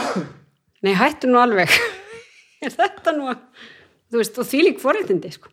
nei, 0.83 0.91
hættu 0.99 1.29
nú 1.31 1.39
alveg. 1.39 1.71
Er 2.65 2.73
þetta 2.75 3.13
nú 3.15 3.29
að 3.31 3.39
þú 4.11 4.19
veist, 4.19 4.39
og 4.41 4.47
því 4.49 4.59
lík 4.65 4.81
forréttindi 4.83 5.31
sko 5.31 5.47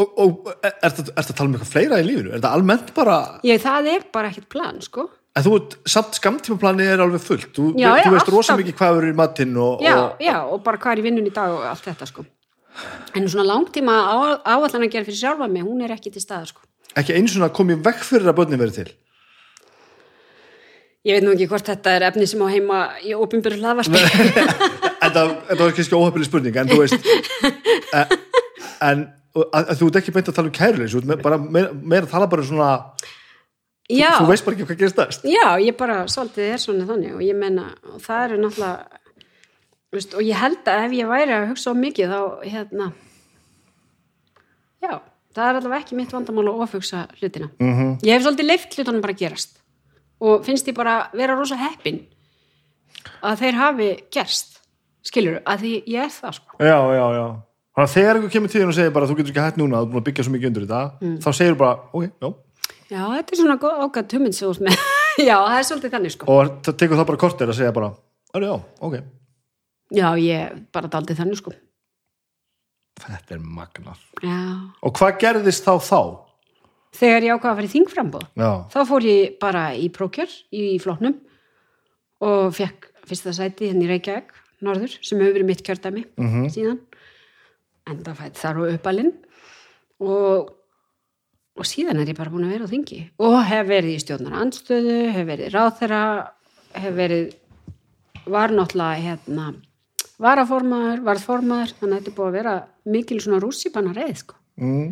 Og, 0.00 0.12
og 0.16 0.46
er 0.64 0.88
þetta 0.94 1.12
að 1.20 1.32
tala 1.36 1.48
um 1.50 1.56
eitthvað 1.58 1.72
fleira 1.74 1.98
í 2.00 2.04
lífinu? 2.06 2.30
Er 2.32 2.38
þetta 2.38 2.52
almennt 2.56 2.92
bara, 2.96 3.16
Já, 3.44 3.56
það 3.60 3.90
er 3.92 4.06
bara 4.14 4.30
ekkert 4.32 4.48
plan, 4.52 4.78
sko. 4.80 5.04
en 5.36 5.44
þú 5.44 5.58
samt 5.88 6.16
skamtímaplani 6.16 6.86
er 6.94 7.02
alveg 7.04 7.20
fullt. 7.20 7.50
Þú, 7.56 7.66
Já, 7.80 7.90
þú 8.06 8.14
veist 8.14 8.30
rosa 8.32 8.56
mikið 8.56 8.78
hvað 8.78 9.02
eru 9.02 9.10
í 9.12 9.18
matinn 9.20 9.52
og, 9.60 9.84
Já, 9.84 9.92
og 10.00 10.24
já, 10.24 10.38
og 10.48 10.62
bara 10.64 10.80
hvað 10.80 10.96
er 10.96 11.02
í 11.02 11.06
vinnun 11.10 11.28
í 11.28 11.34
dag 11.36 11.52
og 11.52 11.66
allt 11.68 11.84
þetta, 11.90 12.08
sko. 12.08 12.24
En 13.12 13.28
svona 13.28 13.44
langtíma 13.50 13.92
á- 14.08 14.40
áætlan 14.48 14.86
að 14.88 14.94
gera 14.96 15.04
fyrir 15.04 15.20
sjálfa 15.20 15.50
mig, 15.52 15.62
hún 15.68 15.84
er 15.84 15.92
ekki 15.92 16.12
til 16.12 16.24
staðar, 16.24 16.48
sko. 16.54 16.64
ekki 16.96 17.12
eins 17.16 17.36
og 17.36 17.52
koma 17.52 17.76
í 17.76 17.82
vekk 17.84 18.04
fyrir 18.04 18.32
að 18.32 18.38
börnin 18.40 18.60
verið 18.64 18.74
til 18.80 18.90
Ég 21.02 21.16
veit 21.18 21.24
nú 21.26 21.32
ekki 21.34 21.48
hvort 21.50 21.66
þetta 21.66 21.96
er 21.96 22.04
efni 22.06 22.28
sem 22.30 22.38
á 22.38 22.46
heima 22.46 22.76
í 23.02 23.10
opinbjörn 23.18 23.58
hlaðvarpi. 23.58 24.02
þetta, 25.02 25.24
var 25.58 25.72
kannski 25.74 25.96
óhefnileg 25.98 26.28
spurning 26.28 26.58
en 26.62 26.68
þú 26.70 26.76
veist 26.78 27.08
eh, 27.98 28.12
en 28.86 29.02
að, 29.32 29.74
þú 29.80 29.88
ert 29.88 29.98
ekki 30.00 30.14
beint 30.14 30.28
að 30.28 30.38
tala 30.38 30.48
um 30.48 30.86
þú 30.92 31.04
me- 31.08 31.16
bara 31.22 31.38
meira, 31.38 32.04
að 32.06 32.10
tala 32.10 32.26
bara 32.30 32.42
svona 32.46 32.70
Já, 33.90 34.16
þú 34.20 34.28
veist 34.30 34.44
bara 34.46 34.56
ekki 34.56 34.66
hvað 34.68 34.80
gerist 34.80 34.98
þess 34.98 35.24
já, 35.26 35.46
ég 35.60 35.76
bara 35.76 36.02
svolítið 36.08 36.52
er 36.52 36.60
svona 36.62 36.86
þannig 36.88 37.16
og 37.16 37.22
ég 37.24 37.36
menna, 37.36 37.72
og 37.92 38.00
það 38.00 38.24
eru 38.26 38.38
náttúrulega, 38.42 39.00
þú 39.90 39.98
veist, 39.98 40.14
og 40.14 40.22
ég 40.22 40.38
held 40.38 40.70
að 40.70 40.84
ef 40.86 40.94
ég 40.96 41.10
væri 41.10 41.34
að 41.36 41.48
hugsa 41.50 41.72
á 41.72 41.82
mikið 41.82 42.12
þá, 42.12 42.20
hérna, 42.46 42.86
já, 44.84 44.94
það 45.34 45.48
er 45.48 45.58
allavega 45.60 45.82
ekki 45.82 45.98
mitt 45.98 46.14
vandamál 46.14 46.46
að 46.46 46.62
ofugsa 46.66 47.06
hlutina. 47.18 47.50
mm 47.58 47.72
-hmm. 47.74 47.98
Ég 48.02 48.12
hef 48.12 48.22
svolítið 48.22 48.46
leift 48.46 48.78
hlutunum 48.78 49.00
bara 49.02 49.12
að 49.12 49.18
gerast 49.18 49.58
og 50.20 50.44
finnst 50.44 50.68
ég 50.68 50.74
bara 50.74 51.10
vera 51.12 51.34
rosa 51.34 51.56
heppin 51.56 52.06
að 53.22 53.38
þeir 53.38 53.54
hafi 53.54 53.90
gerst, 54.10 54.60
skilur, 55.02 55.42
að 55.44 55.58
því 55.58 55.84
ég 55.86 56.04
er 56.04 56.10
það, 56.10 56.32
sko. 56.32 56.56
já, 56.58 56.78
já, 56.94 57.06
já 57.18 57.51
þannig 57.72 57.88
að 57.88 57.92
þegar 57.96 58.16
einhver 58.18 58.32
kemur 58.34 58.52
tíðin 58.52 58.68
og 58.72 58.74
segir 58.76 58.92
bara 58.92 59.06
þú 59.08 59.16
getur 59.18 59.32
ekki 59.32 59.44
hætt 59.46 59.56
núna, 59.60 59.80
þú 59.80 59.86
er 59.86 59.92
búin 59.92 60.02
að 60.02 60.06
byggja 60.08 60.24
svo 60.26 60.32
mikið 60.34 60.48
undir 60.50 60.66
þetta 60.66 60.82
Mm. 61.02 61.16
þá 61.24 61.30
segir 61.38 61.56
bara, 61.56 61.74
ok, 61.92 62.04
já 62.20 62.34
Já, 62.92 63.02
þetta 63.08 63.32
er 63.32 63.38
svona 63.40 63.54
ert 64.52 64.60
með. 64.60 64.76
já, 65.28 65.36
það 65.40 65.58
er 65.58 65.64
svolítið 65.68 65.92
þannig, 65.96 66.12
sko. 66.12 66.24
og 66.28 66.50
það 66.66 66.76
tekur 66.82 66.96
það 67.00 67.06
bara 67.08 67.22
kortir 67.24 67.48
að 67.48 67.56
segja 67.56 67.72
bara, 67.72 67.92
"Heyrðu, 68.34 68.48
já, 68.48 68.56
ok 68.80 68.94
Já, 69.92 70.08
ég 70.16 70.66
bara 70.72 70.88
daldið 70.88 71.16
þannig, 71.20 71.36
sko. 71.40 71.52
þetta 73.00 73.34
er 73.34 73.38
magnar 73.40 73.98
Já. 74.22 74.38
og 74.82 74.92
hvað 74.98 75.18
gerðist 75.20 75.64
þá 75.64 75.74
þá? 75.80 76.00
Þegar 76.92 77.22
ég 77.24 77.32
ákvað 77.32 77.50
að 77.50 77.56
fara 77.56 77.68
í 77.68 77.72
þingframbóð, 77.72 78.24
þá 78.68 78.78
fór 78.84 79.02
ég 79.08 79.38
bara 79.40 79.62
í 79.72 79.88
prókjör 79.88 80.28
í 80.52 80.78
flóknum 80.78 81.14
og 82.20 82.52
fekk 82.52 82.90
fyrsta 83.08 83.32
sæti 83.32 83.70
henni 83.72 83.86
í 83.88 83.88
Reykjavík, 83.88 84.28
norður, 84.62 84.98
sem 85.02 85.18
hefur 85.18 85.32
verið 85.38 85.46
mitt 85.48 85.62
kjördæmi 85.64 86.04
Mhm. 86.18 86.50
síðan. 86.52 86.78
Enda 87.90 88.14
fætt 88.14 88.38
þar 88.38 88.60
og 88.62 88.74
uppalinn 88.76 89.12
og, 90.02 90.50
og 91.58 91.66
síðan 91.66 92.02
er 92.02 92.12
ég 92.12 92.18
bara 92.18 92.30
búin 92.30 92.46
að 92.46 92.54
vera 92.56 92.68
á 92.68 92.72
þingi 92.72 93.00
og 93.22 93.38
hef 93.48 93.68
verið 93.68 93.96
í 93.96 94.02
stjórnar 94.02 94.38
andstöðu, 94.42 94.98
hef 95.16 95.28
verið 95.28 95.54
ráþera, 95.54 96.02
hef 96.78 96.96
verið, 96.98 97.32
var 98.30 98.54
náttúrulega 98.54 99.06
hérna, 99.06 99.48
varaformaður, 100.22 101.02
varð 101.08 101.26
formaður, 101.26 101.74
þannig 101.80 101.96
að 101.96 102.02
þetta 102.02 102.12
er 102.12 102.18
búið 102.18 102.30
að 102.30 102.36
vera 102.38 102.56
mikil 102.94 103.20
svona 103.24 103.42
rússipanna 103.42 103.94
reið, 103.96 104.14
sko. 104.22 104.38
mm. 104.62 104.88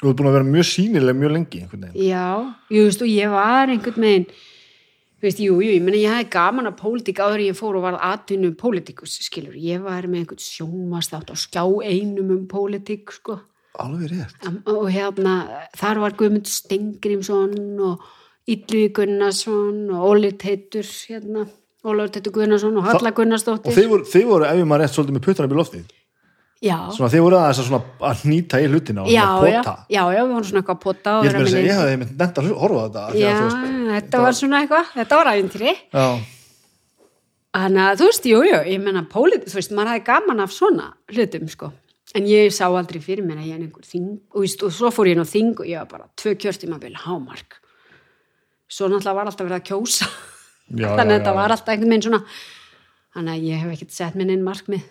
þú 0.00 0.10
ert 0.10 0.20
búin 0.20 0.30
að 0.30 0.38
vera 0.38 0.50
mjög 0.52 0.70
sínileg 0.70 1.18
mjög 1.18 1.36
lengi 1.38 1.64
Já, 1.98 2.26
jú 2.70 2.86
veist 2.86 3.02
og 3.02 3.10
ég 3.10 3.34
var 3.34 3.74
einhvern 3.74 4.06
veginn 4.08 4.28
þú 5.24 5.30
veist, 5.30 5.40
jú, 5.40 5.54
jú, 5.64 5.70
ég 5.72 5.80
meina 5.80 5.96
ég 5.96 6.12
hafði 6.12 6.26
gaman 6.34 6.68
að 6.68 6.76
pólitík 6.82 7.20
áður 7.24 7.40
en 7.40 7.46
ég 7.46 7.56
fór 7.56 7.78
og 7.78 7.86
var 7.86 7.94
atvinnu 8.04 8.50
pólitíkus, 8.60 9.14
skilur, 9.24 9.54
ég 9.56 9.80
var 9.80 10.04
með 10.04 10.20
einhvern 10.20 10.42
sjónvast 10.44 11.16
átt 11.16 11.32
á 11.32 11.36
skjá 11.40 11.64
einum 11.64 12.34
um 12.34 12.42
pólitík, 12.50 13.14
sko. 13.16 13.38
Alveg 13.80 14.12
rétt. 14.12 14.36
Am- 14.44 14.60
og 14.68 14.84
hérna, 14.92 15.32
þar 15.80 16.02
var 16.04 16.18
Guðmund 16.18 16.46
Stengrimsson 16.46 17.56
og 17.80 18.04
Ylvi 18.46 18.90
Gunnarsson 18.92 19.88
og 19.88 20.04
Óli 20.12 20.34
Teitur 20.36 20.84
hérna, 20.84 21.48
Ólafur 21.84 22.12
Teitur 22.12 22.36
Gunnarsson 22.36 22.76
og 22.76 22.84
Halla 22.84 23.08
og 23.08 23.16
Gunnarsdóttir 23.16 23.72
þið 23.72 23.88
voru, 23.88 24.04
þið 24.04 24.26
voru 24.28 24.44
ef 24.50 24.60
ég 24.60 24.68
maður 24.68 24.84
rétt 24.84 24.94
svolítið 24.94 25.16
með 25.16 25.24
puttan 25.24 25.48
upp 25.48 25.54
í 25.54 25.58
loftið 25.62 25.93
Já, 26.64 26.76
svona 26.96 27.10
þið 27.12 27.24
voru 27.26 27.36
aðeins 27.42 27.72
að, 27.76 27.88
að 28.08 28.20
hnýta 28.24 28.60
í 28.62 28.68
hlutina 28.70 29.02
og 29.04 29.10
já, 29.12 29.24
pota 29.44 29.74
já, 29.92 30.00
já, 30.00 30.20
við 30.24 30.30
vorum 30.32 30.46
svona 30.48 30.62
eitthvað 30.62 30.78
að 30.78 30.84
pota 30.84 31.14
ég, 31.14 31.26
vera 31.26 31.38
með 31.38 31.44
með 31.44 31.50
segja, 31.52 31.60
ég 31.60 31.68
neinn- 31.68 31.80
hefði 31.82 31.98
mynd 32.02 32.14
nefnt 32.22 32.38
að 32.40 32.48
horfa 32.62 32.80
á 32.80 32.84
þetta 32.84 33.02
Já, 33.20 33.28
að, 33.34 33.42
veist, 33.44 33.90
þetta 33.94 34.22
var 34.24 34.38
svona 34.38 34.60
eitthvað, 34.64 34.92
þetta 34.94 35.18
var 35.20 35.30
æfintýri 35.34 35.74
já, 35.74 36.06
Þannig 37.54 37.84
að 37.86 38.00
þú 38.00 38.06
veist, 38.08 38.24
jú, 38.26 38.38
jú, 38.48 38.56
ég 38.66 38.80
menna 38.82 39.02
pólit, 39.06 39.44
þú 39.46 39.58
veist, 39.60 39.74
maður 39.76 39.90
hafði 39.92 40.04
gaman 40.08 40.40
af 40.42 40.54
svona 40.54 40.86
hlutum, 41.14 41.44
sko. 41.52 41.68
En 42.18 42.26
ég 42.26 42.50
sá 42.54 42.64
aldrei 42.66 42.98
fyrir 43.02 43.22
mér 43.26 43.38
að 43.42 43.46
ég 43.46 43.54
er 43.54 43.62
einhver 43.62 43.86
þing, 43.86 44.08
og, 44.34 44.42
og 44.66 44.72
svo 44.74 44.90
fór 44.94 45.10
ég 45.12 45.18
nú 45.20 45.24
þing 45.28 45.52
og 45.62 45.68
ég 45.70 45.78
var 45.78 45.86
bara 45.92 46.08
tvö 46.18 46.32
kjörtímabil 46.42 46.96
hámark. 47.04 47.60
Svo 48.66 48.88
náttúrulega 48.90 49.14
var 49.20 49.30
alltaf 49.30 49.46
verið 49.46 49.60
að 49.60 49.68
kjósa. 49.70 50.08
Já, 50.74 50.88
þannig 50.96 51.04
að 51.04 51.14
þetta 51.18 51.36
var 51.38 51.54
alltaf 51.54 51.72
einhvern 51.74 51.94
veginn 51.94 52.06
svona, 52.08 52.20
þannig 53.14 53.34
að 53.36 53.46
ég 53.52 53.62
hef 53.62 53.72
ekkert 53.76 53.96
sett 54.00 54.18
minn 54.18 54.34
inn 54.34 54.44
markmið. 54.46 54.84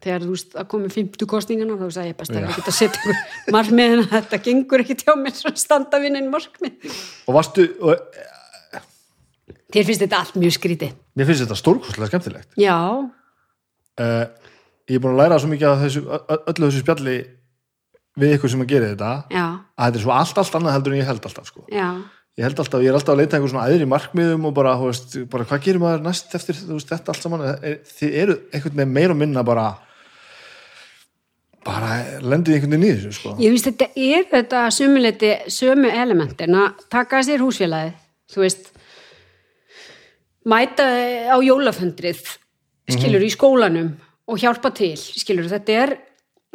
Þegar 0.00 0.22
þú 0.24 0.30
veist 0.32 0.54
að 0.56 0.68
komi 0.72 0.88
50 0.88 1.28
kostingana, 1.28 1.74
þá 1.76 1.90
sagði 1.92 2.10
ég 2.12 2.16
best 2.16 2.32
að 2.32 2.44
ég 2.46 2.58
að 2.64 2.72
setja 2.72 3.00
einhver 3.02 3.18
markmið 3.56 3.94
en 3.94 4.02
að 4.06 4.12
þetta 4.14 4.38
gengur 4.46 4.80
ekki 4.84 4.96
hjá 5.02 5.12
mér 5.20 5.34
svo 5.36 5.52
standa 5.60 6.00
við 6.00 6.16
inn 6.22 6.30
markmið. 6.32 6.94
og 7.28 7.36
varstu, 7.36 7.66
og, 7.84 7.96
Þér 9.70 9.84
finnst 9.86 10.02
þetta 10.02 10.18
allt 10.18 10.38
mjög 10.40 10.54
skrítið. 10.56 10.94
mér 11.14 11.28
finnst 11.28 11.44
þetta 11.44 11.56
stórkostlega 11.60 12.08
skemmtilegt 12.10 12.56
Já, 12.58 12.76
uh, 12.80 14.24
ég 14.90 14.96
er 14.96 15.02
búin 15.04 15.12
að 15.14 15.20
læra 15.20 15.36
svo 15.42 15.50
mikið 15.52 15.68
af 15.70 15.84
þessu, 15.84 16.02
öllu 16.50 16.70
þessu 16.70 16.80
spjalli 16.82 17.18
við 18.20 18.32
ykkur 18.38 18.50
sem 18.54 18.64
að 18.64 18.72
gera 18.72 18.88
þetta 18.94 19.10
já, 19.36 19.44
að 19.78 19.84
þetta 19.92 20.00
er 20.00 20.04
svo 20.06 20.14
allt, 20.16 20.40
allt 20.42 20.56
annað 20.58 20.74
heldur 20.78 20.96
en 20.96 21.00
ég 21.02 21.06
held 21.12 21.28
alltaf 21.28 21.46
sko. 21.52 21.62
ég 21.70 22.42
held 22.48 22.62
alltaf, 22.64 22.82
ég 22.82 22.90
er 22.90 22.98
alltaf 22.98 23.14
að 23.14 23.20
leita 23.22 23.38
einhver 23.38 23.52
svona 23.52 23.68
aðri 23.68 23.86
markmiðum 23.92 24.48
og 24.50 24.56
bara, 24.56 24.74
veist, 24.80 25.14
bara 25.30 25.46
hvað 25.46 25.62
gerir 25.68 25.82
maður 25.84 26.02
næst 26.08 26.34
eftir 26.40 26.58
veist, 26.66 26.90
þetta 26.90 27.14
allt 27.14 27.22
saman 27.28 27.46
Er- 27.60 27.78
þið 27.94 28.18
eru 28.24 28.36
einhvern 28.50 28.80
veginn 28.82 28.96
meira 28.98 29.14
og 29.14 29.20
minna 29.22 29.44
bara 29.46 29.68
bara 31.66 32.20
lendið 32.24 32.56
einhvern 32.56 32.74
veginn 32.76 32.86
í 32.88 32.92
þessu 32.96 33.16
sko. 33.16 33.32
Ég 33.42 33.54
veist 33.54 33.68
þetta 33.68 33.88
er 33.94 34.28
þetta 34.30 34.66
sömuleiti 34.74 35.32
sömu 35.52 35.90
elementin 35.92 36.56
að 36.56 36.84
taka 36.92 37.22
sér 37.26 37.42
húsfélagið 37.44 37.96
þú 38.30 38.44
veist 38.44 38.70
mæta 40.48 40.86
á 41.28 41.36
jólafundrið 41.44 42.22
skilur 42.90 43.24
í 43.24 43.32
skólanum 43.32 43.92
og 44.30 44.38
hjálpa 44.40 44.72
til, 44.74 44.94
skilur 44.96 45.50
þetta 45.50 45.76
er 45.82 45.96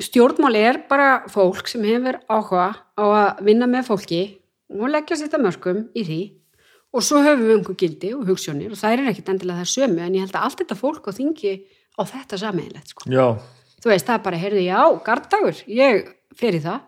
stjórnmál 0.01 0.55
er 0.59 0.81
bara 0.89 1.25
fólk 1.31 1.69
sem 1.71 1.83
hefur 1.87 2.17
áhuga 2.27 2.71
á 2.99 3.05
að 3.05 3.45
vinna 3.47 3.67
með 3.69 3.91
fólki 3.91 4.23
og 4.73 4.89
leggja 4.91 5.19
sér 5.19 5.29
þetta 5.29 5.43
mörgum 5.43 5.85
í 5.95 6.03
því 6.07 6.21
og 6.95 7.03
svo 7.03 7.21
höfum 7.23 7.45
við 7.45 7.57
einhver 7.57 7.77
gildi 7.79 8.11
og 8.15 8.25
hugssjónir 8.29 8.73
og 8.73 8.79
það 8.79 8.95
er 8.95 9.11
ekkit 9.11 9.31
endilega 9.33 9.63
það 9.63 9.71
sömu 9.73 10.03
en 10.03 10.17
ég 10.17 10.25
held 10.25 10.35
að 10.35 10.47
allt 10.47 10.61
þetta 10.63 10.79
fólk 10.79 11.07
á 11.07 11.11
þingi 11.15 11.53
á 11.95 12.01
þetta 12.09 12.39
sameiginlegt 12.41 12.91
sko. 12.91 13.07
já, 13.11 13.25
þú 13.85 13.91
veist, 13.93 14.07
það 14.09 14.23
bara, 14.25 14.41
heyrðu, 14.41 14.63
já, 14.65 14.79
gardagur 15.05 15.59
ég 15.69 16.07
fer 16.35 16.57
í 16.57 16.61
það. 16.65 16.81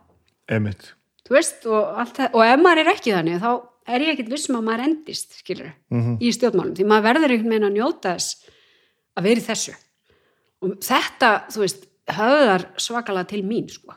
Emitt 0.58 0.94
þú 1.28 1.36
veist, 1.38 1.66
og, 1.70 1.98
það, 2.18 2.30
og 2.34 2.44
ef 2.48 2.62
maður 2.64 2.82
er 2.86 2.90
ekki 2.96 3.14
þannig 3.14 3.42
þá 3.44 3.50
er 3.88 4.04
ég 4.04 4.14
ekkit 4.16 4.30
vissum 4.32 4.58
að 4.60 4.66
maður 4.68 4.84
endist 4.88 5.38
skilur, 5.42 5.72
Mhm. 5.92 6.18
í 6.24 6.32
stjórnmálum 6.36 6.74
því 6.76 6.86
maður 6.88 7.06
verður 7.08 7.34
einhvern 7.36 7.54
veginn 7.54 7.68
að 7.70 7.76
njóta 7.78 8.14
þess 8.16 8.50
að 9.18 9.24
vera 9.28 9.42
í 9.42 9.46
þessu. 9.48 9.76
Og 10.64 10.74
þetta, 10.82 11.30
þú 11.54 11.60
veist, 11.64 11.86
höfðar 12.08 12.66
svakalega 12.82 13.28
til 13.28 13.44
mín, 13.44 13.68
sko. 13.70 13.94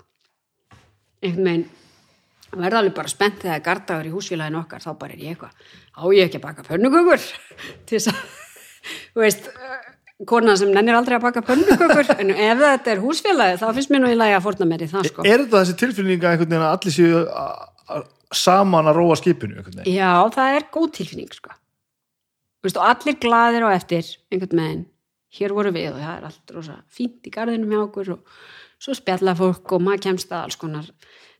Einhvern 1.22 1.44
veginn 1.48 1.68
verða 2.50 2.78
alveg 2.82 2.94
bara 2.96 3.08
spennt 3.12 3.38
þegar 3.44 3.62
gardagur 3.62 4.06
í 4.10 4.12
húsfélaginu 4.14 4.58
okkar 4.64 4.82
þá 4.82 4.90
bara 4.98 5.12
er 5.14 5.18
ég 5.22 5.36
eitthvað, 5.36 5.54
á 5.94 6.02
ég 6.10 6.24
ekki 6.26 6.38
að 6.40 6.46
baka 6.48 6.62
pönnukökur? 6.66 7.26
Til 7.86 7.98
þess 7.98 8.10
að 8.10 8.22
þú 9.14 9.22
veist, 9.22 9.50
kona 10.28 10.56
sem 10.60 10.68
nennir 10.74 10.94
aldrei 10.98 11.16
að 11.16 11.22
baka 11.28 11.40
pönnukökur 11.46 12.10
en 12.18 12.30
ef 12.34 12.58
þetta 12.60 12.92
er 12.92 13.00
húsfélagi 13.00 13.58
þá 13.62 13.66
finnst 13.76 13.90
mér 13.94 14.02
nú 14.04 14.10
í 14.12 14.18
lagi 14.18 14.34
að 14.36 14.44
fórna 14.44 14.66
mér 14.68 14.84
í 14.84 14.88
það 14.90 15.08
sko 15.08 15.24
er 15.24 15.44
þetta 15.46 15.62
þessi 15.62 15.76
tilfinninga 15.80 16.32
einhvern 16.34 16.50
veginn 16.50 16.66
að 16.66 16.74
allir 16.76 16.96
séu 16.96 18.04
saman 18.40 18.90
að 18.90 18.98
róa 19.00 19.16
skipinu 19.18 19.62
veginn 19.64 19.88
Já, 19.90 20.12
það 20.34 20.56
er 20.58 20.66
góð 20.74 20.90
tilfinning 21.00 21.32
sko. 21.34 21.54
Og 22.60 22.76
allir 22.84 23.16
glaðir 23.22 23.64
á 23.66 23.68
eftir 23.72 24.04
einhvern 24.30 24.58
meginn, 24.60 24.82
hér 25.40 25.54
voru 25.56 25.72
við 25.74 25.88
og 25.94 26.00
það 26.02 26.12
er 26.18 26.26
allt 26.28 26.52
rosa 26.54 26.76
fínt 26.92 27.26
í 27.26 27.32
garðinum 27.34 27.72
hjá 27.72 27.80
okkur 27.86 28.12
og 28.18 28.36
svo 28.80 28.94
spjalla 28.96 29.34
fólk 29.38 29.72
og 29.76 29.82
maður 29.84 30.04
kemst 30.10 30.30
að 30.32 30.44
alls 30.44 30.60
konar 30.60 30.86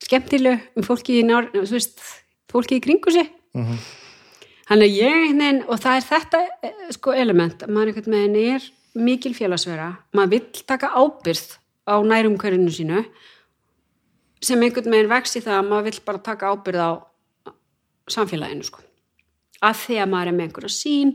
skemmtileg 0.00 0.70
um 0.80 0.86
fólki 0.86 1.20
í 1.20 1.26
nár, 1.28 1.50
þú 1.52 1.66
veist, 1.76 2.00
fólki 2.50 2.80
í 2.80 2.84
kringu 2.88 3.12
sig 3.12 3.28
Mhm. 3.52 3.78
Þannig 4.70 4.86
að 4.86 5.00
ég 5.00 5.16
veginn, 5.24 5.64
og 5.66 5.80
það 5.82 5.96
er 5.96 6.04
þetta 6.06 6.40
eh, 6.62 6.82
sko 6.94 7.14
element, 7.18 7.64
að 7.64 7.72
maður 7.74 7.90
einhvern 7.90 8.14
veginn 8.14 8.36
er 8.54 8.68
mikil 8.94 9.32
félagsvera, 9.34 9.88
maður 10.14 10.32
vill 10.36 10.62
taka 10.70 10.92
ábyrð 10.94 11.56
á 11.90 11.94
nærumhverfinu 12.06 12.74
sínu 12.74 13.00
sem 14.40 14.62
einhvern 14.62 14.94
veginn 14.94 15.10
vex 15.10 15.34
í 15.40 15.42
það 15.42 15.56
að 15.56 15.72
maður 15.72 15.88
vill 15.88 16.04
bara 16.06 16.22
taka 16.30 16.52
ábyrð 16.54 16.84
á 16.86 16.90
samfélaginu 18.14 18.68
sko. 18.68 18.84
Af 19.66 19.82
því 19.88 19.98
að 20.04 20.12
maður 20.14 20.30
er 20.30 20.38
með 20.38 20.46
einhverja 20.46 20.72
sín, 20.76 21.12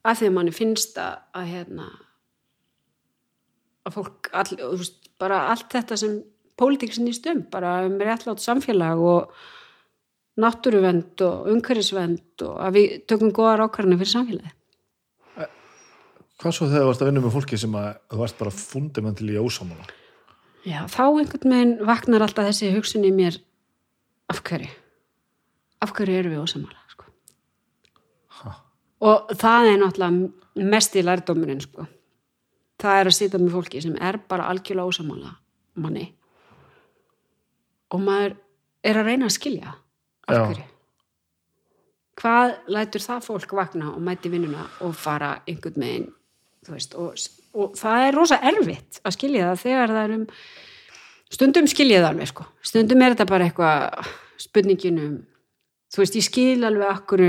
af 0.00 0.18
því 0.18 0.30
að 0.30 0.34
manni 0.38 0.56
finnst 0.56 0.96
að, 1.02 1.20
að 1.36 1.52
hérna 1.52 1.90
að 3.86 3.98
fólk, 3.98 4.30
all, 4.32 4.48
veist, 4.80 5.12
bara 5.20 5.44
allt 5.52 5.68
þetta 5.72 6.00
sem 6.00 6.16
pólitík 6.56 6.96
snýst 6.96 7.28
um, 7.30 7.44
bara 7.52 7.82
um 7.86 8.00
réttlátt 8.00 8.42
samfélag 8.42 9.04
og 9.04 9.36
náttúruvend 10.40 11.22
og 11.24 11.48
umhverfisvend 11.52 12.44
og 12.44 12.56
að 12.60 12.76
við 12.76 12.96
tökum 13.08 13.32
góðar 13.34 13.64
ákvarðanir 13.66 14.00
fyrir 14.02 14.12
samfélagi. 14.12 14.52
hvað 16.36 16.52
svo 16.52 16.66
þegar 16.68 16.82
þú 16.82 16.88
varst 16.90 17.02
að 17.02 17.08
vinna 17.08 17.22
með 17.24 17.36
fólki 17.36 17.58
sem 17.60 17.76
að 17.80 17.86
þú 18.12 18.18
varst 18.20 18.38
bara 18.38 18.50
fundamental 18.52 19.30
í 19.30 19.38
ósámála 19.40 19.86
Já, 20.66 20.82
þá 20.90 21.04
einhvern 21.06 21.52
veginn 21.54 21.76
vaknar 21.86 22.24
alltaf 22.26 22.50
þessi 22.50 22.74
hugsun 22.74 23.06
í 23.06 23.12
mér 23.14 23.38
af 24.28 24.42
hverju 24.42 24.68
af 25.80 25.92
hverju 25.96 26.18
erum 26.18 26.34
við 26.34 26.42
ósamála 26.42 26.82
sko. 26.92 27.04
og 29.00 29.32
það 29.32 29.70
er 29.70 29.80
náttúrulega 29.80 30.68
mest 30.74 30.96
í 30.96 31.04
lærdómurinn 31.04 31.64
sko. 31.64 31.86
það 32.80 33.00
er 33.00 33.10
að 33.10 33.18
sitja 33.18 33.40
með 33.40 33.56
fólki 33.56 33.82
sem 33.82 33.96
er 33.96 34.20
bara 34.28 34.50
algjörlega 34.52 34.92
ósamála 34.92 35.36
manni 35.76 36.10
og 37.92 38.02
maður 38.02 38.36
er 38.84 39.00
að 39.00 39.08
reyna 39.10 39.30
að 39.30 39.36
skilja 39.38 39.74
af 40.26 40.46
hverju? 40.50 40.66
Hvað 42.16 42.54
lætur 42.72 43.04
það 43.04 43.26
fólk 43.26 43.56
vakna 43.58 43.90
og 43.92 44.00
mæti 44.04 44.32
vinnuna 44.32 44.64
og 44.84 44.94
fara 44.96 45.34
einhvern 45.46 45.80
megin 45.82 46.06
veist, 46.66 46.96
og, 46.98 47.14
og 47.54 47.76
það 47.78 48.06
er 48.06 48.16
rosa 48.16 48.40
erfitt 48.50 49.00
að 49.04 49.14
skilja 49.18 49.50
það 49.50 49.62
þegar 49.62 49.92
það 49.94 50.02
er 50.04 50.14
um 50.16 50.24
stundum 51.36 51.68
skilja 51.70 52.00
það 52.00 52.08
alveg 52.10 52.30
sko. 52.32 52.46
Stundum 52.64 53.04
er 53.04 53.14
þetta 53.14 53.28
bara 53.30 53.46
eitthvað 53.46 54.10
spurningin 54.42 55.02
um 55.02 55.14
þú 55.92 56.02
veist, 56.02 56.18
ég 56.18 56.26
skil 56.26 56.66
alveg 56.66 56.90
akkur 56.90 57.24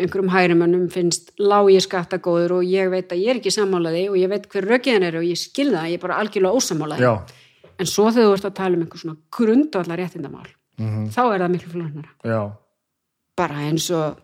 einhverjum 0.00 0.30
hægrimönnum 0.32 0.86
finnst 0.92 1.32
lági 1.40 1.80
skattagóður 1.84 2.58
og 2.60 2.68
ég 2.68 2.90
veit 2.92 3.10
að 3.12 3.22
ég 3.24 3.32
er 3.32 3.40
ekki 3.40 3.52
sammálaði 3.54 4.06
og 4.12 4.16
ég 4.20 4.30
veit 4.32 4.46
hver 4.52 4.68
rökiðan 4.74 5.06
er 5.08 5.18
og 5.20 5.26
ég 5.26 5.38
skil 5.38 5.70
það, 5.72 5.90
ég 5.92 5.98
er 5.98 6.04
bara 6.04 6.20
algjörlega 6.22 6.60
ósamálaði 6.60 7.04
já, 7.04 7.12
en 7.76 7.90
svo 7.90 8.06
þegar 8.08 8.28
þú 8.28 8.36
ert 8.38 8.48
að 8.48 8.56
tala 8.60 8.78
um 8.78 8.84
einhver 8.86 9.02
svona 9.02 9.18
grundvallar 9.36 10.00
réttindamál 10.00 10.48
þá 11.14 11.22
er 11.26 11.44
það 11.44 11.54
miklu 11.54 11.72
flóknara. 11.76 12.12
Já, 12.24 12.40
bara 13.40 13.62
eins 13.68 13.86
og 13.96 14.20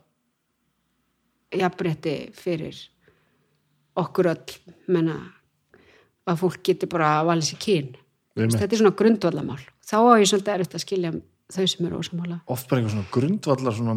jafnrétti 1.57 2.17
fyrir 2.37 2.83
okkur 3.97 4.33
öll 4.35 4.59
menna 4.93 5.21
að 6.27 6.43
fólk 6.43 6.61
getur 6.67 6.91
bara 6.93 7.19
að 7.21 7.31
valið 7.31 7.51
sér 7.51 7.63
kyn. 7.63 7.95
Þetta 8.37 8.69
er 8.69 8.81
svona 8.83 8.97
grundvallamál 8.99 9.63
þá 9.87 9.97
á 10.03 10.13
ég 10.21 10.31
svolítið 10.31 10.55
erfitt 10.57 10.77
að 10.77 10.85
skilja 10.85 11.13
þau 11.55 11.67
sem 11.71 11.87
eru 11.87 12.01
ósamála 12.01 12.39
oft 12.51 12.69
bara 12.71 12.81
einhver 12.81 12.95
svona 12.95 13.11
grundvallar 13.15 13.77
svona 13.77 13.95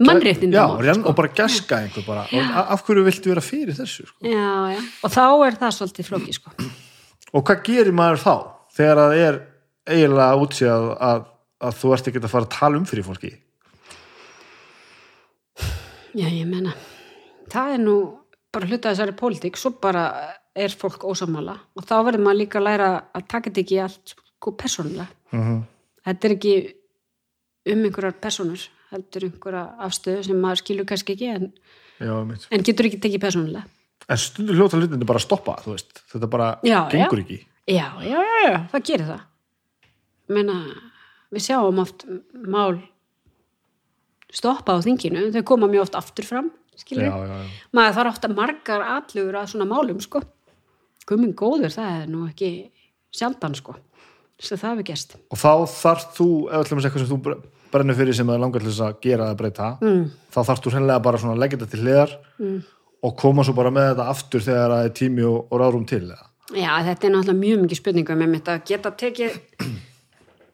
mannréttindamál 0.00 0.86
já, 0.88 0.94
sko. 0.96 1.08
og 1.08 1.16
bara 1.18 1.32
gaska 1.36 1.80
einhver 1.84 2.06
bara. 2.06 2.24
Og 2.32 2.56
af 2.74 2.84
hverju 2.86 3.04
viltu 3.06 3.30
vera 3.30 3.44
fyrir 3.44 3.76
þessu 3.76 4.08
sko? 4.08 4.18
já, 4.26 4.74
já. 4.74 4.80
og 5.04 5.14
þá 5.14 5.24
er 5.46 5.58
það 5.60 5.76
svolítið 5.78 6.08
flóki 6.08 6.36
sko. 6.36 6.54
og 7.32 7.44
hvað 7.44 7.62
gerir 7.68 7.94
maður 7.94 8.22
þá 8.24 8.34
þegar 8.76 9.02
það 9.02 9.16
er 9.26 9.40
eiginlega 9.90 10.40
útsíð 10.44 10.90
að, 10.98 11.22
að 11.60 11.76
þú 11.80 11.92
ert 11.96 12.08
ekki 12.10 12.22
að 12.22 12.32
fara 12.32 12.46
að 12.48 12.54
tala 12.56 12.80
um 12.80 12.86
fyrir 12.88 13.06
fólki? 13.06 13.32
Já, 16.16 16.26
ég 16.26 16.46
menna 16.48 16.72
það 17.50 17.74
er 17.76 17.82
nú 17.82 17.96
bara 18.50 18.66
hluta 18.70 18.90
þessari 18.90 19.14
pólitík 19.18 19.58
svo 19.58 19.72
bara 19.82 20.04
er 20.58 20.72
fólk 20.74 21.04
ósamála 21.06 21.54
og 21.78 21.86
þá 21.86 21.94
verður 22.08 22.24
maður 22.26 22.40
líka 22.42 22.58
að 22.60 22.66
læra 22.66 22.88
að 23.14 23.26
taka 23.30 23.50
þetta 23.50 23.62
ekki 23.64 23.78
allt 23.84 24.14
sko 24.16 24.54
persónulega. 24.58 25.06
Mm 25.36 25.60
þetta 26.00 26.26
er 26.26 26.32
ekki 26.32 26.52
um 27.70 27.82
einhverjar 27.84 28.14
personur 28.24 28.62
heldur 28.90 29.26
einhverja 29.28 29.64
afstöðu 29.86 30.22
sem 30.26 30.38
maður 30.40 30.62
skilur 30.62 30.86
kannski 30.88 31.12
ekki 31.14 31.28
en, 31.34 31.50
já, 32.00 32.14
en 32.56 32.64
getur 32.66 32.88
ekki 32.88 33.00
tekið 33.04 33.22
persónulega. 33.26 33.66
En 34.10 34.18
stundur 34.18 34.56
hljóta 34.56 34.80
hlutinu 34.80 35.06
bara 35.06 35.20
að 35.20 35.26
stoppa 35.26 35.58
þetta 35.60 36.30
bara 36.32 36.46
Já, 36.66 36.78
gengur 36.90 37.20
já. 37.20 37.24
ekki. 37.26 37.38
Já, 37.68 37.84
já, 38.02 38.16
já, 38.16 38.38
já, 38.48 38.56
það 38.72 38.86
gerir 38.88 39.10
það. 39.10 39.20
Meina, 40.34 40.56
við 41.34 41.44
sjáum 41.46 41.78
oft 41.82 42.06
mál 42.34 42.80
stoppa 44.30 44.76
á 44.78 44.84
þinginu, 44.84 45.28
þau 45.34 45.42
koma 45.46 45.68
mjög 45.70 45.88
oft 45.88 45.96
aftur 45.98 46.26
fram, 46.28 46.50
skilur 46.78 47.06
já, 47.08 47.14
já, 47.14 47.38
já. 47.42 47.46
maður 47.76 47.96
þarf 47.98 48.12
ofta 48.14 48.30
margar 48.32 48.84
atlugur 48.96 49.38
að 49.40 49.48
svona 49.52 49.66
málum 49.70 49.98
sko, 50.04 50.22
gumin 51.10 51.34
góður 51.38 51.72
það 51.74 51.96
er 52.02 52.10
nú 52.12 52.26
ekki 52.30 52.50
sjaldan 53.14 53.56
sko 53.58 53.74
svo 54.40 54.56
það 54.56 54.70
hefur 54.76 54.86
gerst 54.92 55.16
og 55.28 55.40
þá 55.40 55.50
þarf 55.74 56.04
þú, 56.16 56.28
ef 56.48 56.62
ætlum 56.64 56.80
að 56.80 56.86
eitthvað 56.88 57.02
sem 57.02 57.10
þú 57.10 57.18
bre- 57.26 57.40
brennur 57.70 57.98
fyrir 57.98 58.16
sem 58.16 58.30
það 58.30 58.40
langar 58.44 58.62
til 58.64 58.70
þess 58.70 58.84
að 58.86 58.94
gera 59.04 59.26
eða 59.28 59.38
breyta 59.42 59.66
mm. 59.82 60.04
þá 60.32 60.38
þarf 60.48 60.62
þú 60.64 60.72
hreinlega 60.76 61.02
bara 61.04 61.20
svona 61.22 61.34
að 61.36 61.42
leggja 61.44 61.58
þetta 61.60 61.74
til 61.74 61.82
hliðar 61.84 62.14
Mm. 62.40 62.60
og 63.04 63.12
koma 63.20 63.44
svo 63.44 63.52
bara 63.58 63.68
með 63.74 63.90
þetta 63.90 64.06
aftur 64.14 64.40
þegar 64.46 64.72
það 64.72 64.86
er 64.86 64.94
tími 64.96 65.26
og, 65.28 65.42
og 65.52 65.60
ráðrum 65.60 65.82
til 65.90 66.00
eða? 66.06 66.22
Já, 66.56 66.70
þetta 66.86 67.06
er 67.06 67.12
náttúrulega 67.12 67.40
mjög 67.42 67.60
mikið 67.66 67.78
spurningu 67.82 68.16
með 68.16 68.30
mitt 68.32 68.48
að 68.48 68.62
geta 68.70 68.90
tekið 69.02 69.36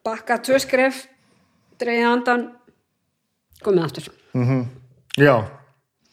bakka 0.07 0.39
tvö 0.47 0.59
skref 0.63 1.05
dreigið 1.81 2.09
andan 2.09 2.45
komið 3.65 3.85
aftur. 3.89 4.11
já, 5.19 5.37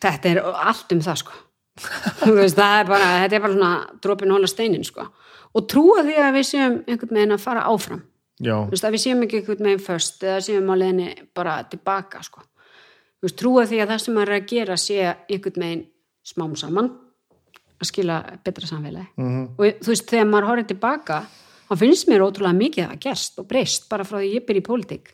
Þetta 0.03 0.29
er 0.33 0.39
allt 0.43 0.91
um 0.91 0.99
það 1.03 1.19
sko. 1.21 1.35
Veist, 2.35 2.57
það 2.57 2.73
er 2.81 2.87
bara, 2.89 3.05
þetta 3.23 3.37
er 3.37 3.43
bara 3.45 3.53
svona 3.53 3.99
dropin 4.03 4.33
hóla 4.35 4.49
steinin 4.51 4.83
sko. 4.83 5.05
Og 5.55 5.67
trúa 5.69 6.01
því 6.03 6.17
að 6.19 6.35
við 6.37 6.47
séum 6.49 6.75
einhvern 6.87 7.15
veginn 7.17 7.35
að 7.37 7.43
fara 7.45 7.63
áfram. 7.69 8.01
Veist, 8.71 8.83
að 8.83 8.97
við 8.97 9.03
séum 9.05 9.23
ekki 9.23 9.39
einhvern 9.39 9.69
veginn 9.69 9.85
först 9.85 10.25
eða 10.25 10.41
séum 10.43 10.67
á 10.69 10.75
leiðinni 10.75 11.07
bara 11.37 11.55
tilbaka 11.71 12.23
sko. 12.25 12.43
Veist, 13.23 13.37
trúa 13.39 13.63
því 13.69 13.79
að 13.83 13.93
það 13.93 14.03
sem 14.03 14.17
maður 14.17 14.33
er 14.33 14.41
að 14.41 14.49
gera 14.51 14.77
sé 14.81 14.99
einhvern 15.07 15.63
veginn 15.65 15.85
smám 16.33 16.57
saman 16.59 16.91
að 17.79 17.89
skila 17.89 18.17
betra 18.43 18.67
samfélagi. 18.67 19.07
Mhm. 19.17 19.43
og 19.57 19.79
þú 19.83 19.93
veist, 19.93 20.07
þegar 20.11 20.29
maður 20.29 20.49
horfið 20.51 20.67
tilbaka 20.73 21.21
þá 21.69 21.73
finnst 21.79 22.09
mér 22.09 22.25
ótrúlega 22.25 22.59
mikið 22.59 22.89
að 22.89 23.01
gerst 23.07 23.39
og 23.41 23.47
breyst 23.49 23.87
bara 23.91 24.07
frá 24.07 24.19
því 24.19 24.33
ég 24.35 24.45
byrja 24.47 24.63
í 24.63 24.67
pólitík 24.67 25.13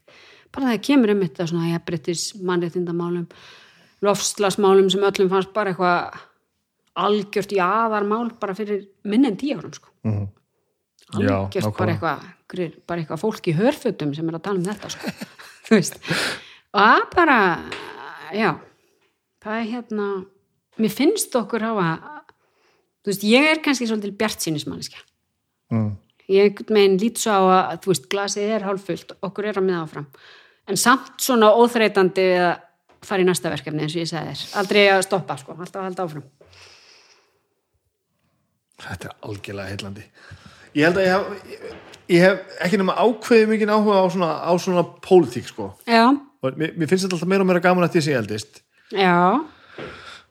bara 0.56 0.72
það 0.72 0.84
kemur 0.88 1.14
um 1.14 1.24
þetta 1.26 1.48
svona 1.52 1.72
jafnbrettis 1.74 2.26
mannréttindamálum 2.42 3.28
lofslagsmálum 4.06 4.90
sem 4.92 5.06
öllum 5.06 5.32
fannst 5.32 5.54
bara 5.56 5.74
eitthvað 5.74 6.20
algjört 7.00 7.54
jaðarmál 7.56 8.28
bara 8.40 8.56
fyrir 8.58 8.88
minn 9.08 9.28
en 9.30 9.38
tíu 9.40 9.60
árum 9.60 9.76
sko 9.76 9.92
Já, 10.00 11.48
algjört 11.48 11.66
nákvæmlega. 11.66 11.78
bara 11.78 11.94
eitthvað 11.96 12.86
bara 12.90 13.04
eitthvað 13.04 13.24
fólk 13.24 13.50
í 13.50 13.58
hörfutum 13.58 14.14
sem 14.18 14.30
er 14.30 14.40
að 14.40 14.46
tala 14.48 14.62
um 14.62 14.66
þetta 14.66 14.92
sko. 14.94 15.14
þú 15.68 15.78
veist 15.78 16.00
og 16.70 16.82
það 16.82 17.06
bara, 17.16 17.38
já 18.34 18.50
það 19.44 19.56
er 19.60 19.70
hérna 19.74 20.10
mér 20.80 20.94
finnst 20.94 21.36
okkur 21.36 21.66
hafa 21.66 21.90
þú 23.04 23.12
veist, 23.12 23.26
ég 23.28 23.50
er 23.54 23.64
kannski 23.64 23.88
svolítil 23.90 24.16
bjart 24.18 24.46
sínismanniska 24.46 25.02
mm. 25.74 25.92
Ég 26.30 26.48
einhvern 26.50 26.80
veginn 26.80 26.98
lít 27.02 27.22
svo 27.22 27.36
á 27.36 27.42
að 27.74 27.84
þú 27.84 27.94
veist, 27.94 28.10
glasið 28.12 28.56
er 28.56 28.66
hálffullt, 28.68 29.16
okkur 29.26 29.50
er 29.50 29.60
að 29.62 29.68
miða 29.68 29.84
áfram 29.86 30.10
en 30.70 30.78
samt 30.78 31.16
svona 31.26 31.50
óþreytandi 31.58 32.28
að 32.38 32.52
fara 33.06 33.24
í 33.24 33.28
næsta 33.30 33.50
verkefni 33.54 33.86
eins 33.86 33.96
og 33.96 34.04
ég 34.04 34.12
segi 34.12 34.34
þér 34.34 34.60
aldrei 34.62 34.84
að 34.94 35.06
stoppa, 35.08 35.38
sko, 35.42 35.56
alltaf 35.58 35.82
að 35.82 35.90
halda 35.90 36.06
áfram 36.08 36.28
Þetta 38.80 39.10
er 39.10 39.16
algjörlega 39.28 39.74
heillandi. 39.74 40.04
Ég 40.78 40.86
held 40.88 41.00
að 41.02 41.06
ég 41.06 41.12
hef, 41.12 41.54
ég, 42.10 42.22
hef 42.24 42.58
ekki 42.66 42.80
nema 42.80 42.96
ákveðið 43.02 43.50
mikið 43.54 43.74
áhuga 43.74 43.98
á 44.00 44.06
svona, 44.14 44.30
á 44.40 44.52
svona 44.62 44.84
pólitík, 45.04 45.50
sko. 45.50 45.72
mér, 46.56 46.76
mér 46.78 46.88
finnst 46.88 47.06
þetta 47.06 47.18
alltaf 47.18 47.32
meira 47.32 47.44
og 47.44 47.50
meira 47.50 47.64
gaman 47.64 47.88
að 47.88 47.98
því 47.98 48.04
sem 48.06 48.14
ég 48.14 48.22
eldist. 48.22 48.62
já, 48.94 49.18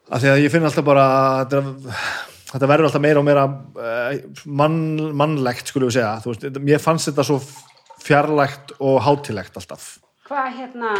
Af 0.08 0.22
því 0.22 0.30
að 0.32 0.42
ég 0.46 0.52
finn 0.54 0.64
alltaf 0.64 0.86
bara, 0.86 1.04
þetta, 1.44 1.60
þetta 2.48 2.70
verður 2.70 2.88
alltaf 2.88 3.04
meira 3.04 3.22
og 3.22 3.26
meira 3.28 3.46
uh, 3.46 4.42
mann, 4.46 4.78
mannlegt, 5.16 5.70
skulum 5.72 5.90
við 5.90 5.98
segja. 6.00 6.12
Veist, 6.24 6.60
mér 6.64 6.82
fannst 6.82 7.10
þetta 7.10 7.26
svo 7.28 7.40
fjarlægt 8.04 8.76
og 8.78 9.00
hátilegt 9.06 9.58
alltaf. 9.58 9.96
hvað 10.28 10.54
hérna 10.60 10.94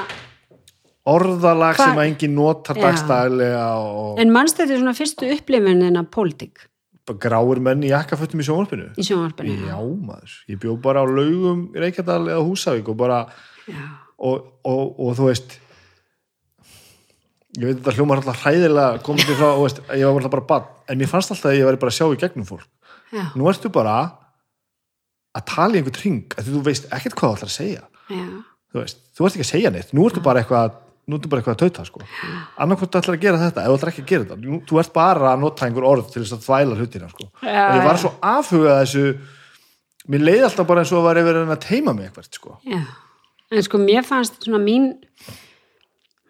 Orðalag 1.09 1.79
Hva- 1.79 1.87
sem 1.89 1.99
að 2.03 2.09
enginn 2.11 2.35
notar 2.37 2.77
Já. 2.77 2.83
dagstæðilega 2.85 3.67
og 3.81 4.19
en 4.21 4.33
mannst 4.33 4.59
þetta 4.59 4.75
er 4.75 4.83
svona 4.83 4.97
fyrstu 4.99 5.31
upplifunin 5.33 5.97
af 6.01 6.11
pólitík 6.13 6.67
gráir 7.17 7.61
menn 7.65 7.81
í 7.87 7.89
jakkafötum 7.89 8.43
í 8.43 8.45
sjónvarpinu. 8.45 8.91
í 8.93 9.05
sjónvarpinu 9.07 9.55
Já, 9.71 9.79
maður. 9.81 10.35
Ég 10.51 10.59
bjó 10.61 10.75
bara 10.83 11.01
á 11.01 11.07
laugum 11.09 11.63
í 11.73 11.81
Reykjadal 11.81 12.27
eða 12.29 12.43
Húsavík 12.45 12.91
og 12.93 12.99
bara 13.01 13.23
já, 13.65 13.81
og, 14.19 14.45
og, 14.65 15.01
og 15.01 15.17
þú 15.17 15.31
veist 15.31 15.57
ég 17.59 17.67
veit 17.67 17.79
þetta 17.81 17.95
hljómar 17.97 18.23
alltaf 18.23 18.43
hræðilega 18.45 19.03
komið 19.07 19.31
frá, 19.35 19.49
þú 19.51 19.65
veist, 19.67 19.81
ég 19.99 20.07
var 20.07 20.19
alltaf 20.21 20.35
bara 20.37 20.49
bann 20.53 20.67
en 20.89 21.01
mér 21.01 21.11
fannst 21.11 21.33
alltaf 21.35 21.51
að 21.51 21.59
ég 21.59 21.69
væri 21.69 21.81
bara 21.83 21.93
að 21.93 21.99
sjá 21.99 22.07
í 22.09 22.21
gegnum 22.23 22.49
fólk. 22.49 22.69
Já, 23.13 23.25
nú 23.39 23.49
ertu 23.51 23.71
bara 23.73 23.95
að 25.39 25.47
tala 25.49 25.77
í 25.77 25.81
einhvern 25.81 26.03
ring 26.03 26.37
að 26.39 26.53
þú 26.53 26.65
veist 26.67 26.91
ekkert 26.93 27.17
hvað 27.19 27.33
þú 27.33 27.39
ætlar 27.39 27.51
að 27.51 27.57
segja. 27.57 27.87
Já, 28.09 28.27
þú 28.73 28.83
veist, 28.83 29.01
þú 29.17 29.27
ert 29.27 29.39
ekki 29.39 29.47
að 29.47 29.51
segja 29.53 29.73
neitt, 29.75 29.97
nú 29.97 30.07
ertu 30.09 30.23
bara 30.25 30.43
eitthvað 30.45 30.77
nú 31.09 31.17
ertu 31.17 31.31
bara 31.33 31.41
eitthvað 31.41 31.57
að 31.57 31.63
tauta 31.65 31.87
sko. 31.89 32.05
Annarkvort 32.61 32.93
þú 32.93 33.01
ætlar 33.01 33.17
að 33.17 33.23
gera 33.25 33.41
þetta, 33.41 33.65
ef 33.65 33.73
þú 33.73 33.77
ætlar 33.79 33.93
ekki 33.95 34.03
að 34.05 34.11
gera 34.13 34.27
þetta 34.27 34.39
nú, 34.45 34.61
þú 34.69 34.81
ert 34.83 34.93
bara 34.93 35.31
að 35.33 35.43
nota 35.45 35.65
einhver 35.69 35.87
orð 35.89 36.11
til 36.13 36.21
þess 36.23 36.37
að 36.37 36.43
þvæla 36.45 36.79
hlutina 36.83 37.09
sko, 37.13 37.29
Já, 37.41 37.63
og 37.65 37.79
ég 37.79 37.87
var 37.89 38.01
svo 38.03 38.11
afhugað 38.29 38.81
þessu 38.83 39.05
mér 40.13 40.25
leiði 40.25 40.45
alltaf 40.51 40.69
bara 40.69 40.85
eins 40.85 40.93
og 40.93 41.07
var 41.07 41.21
yfir 41.23 41.41
að 41.41 41.63
teima 41.65 41.95
mig 41.97 42.11
eitthvað 42.11 42.29
sko. 42.37 42.59
En 43.49 43.65
sko 43.65 43.81
mér 43.81 44.05
fannst 44.05 44.45
svona 44.45 44.61
mín 44.61 44.91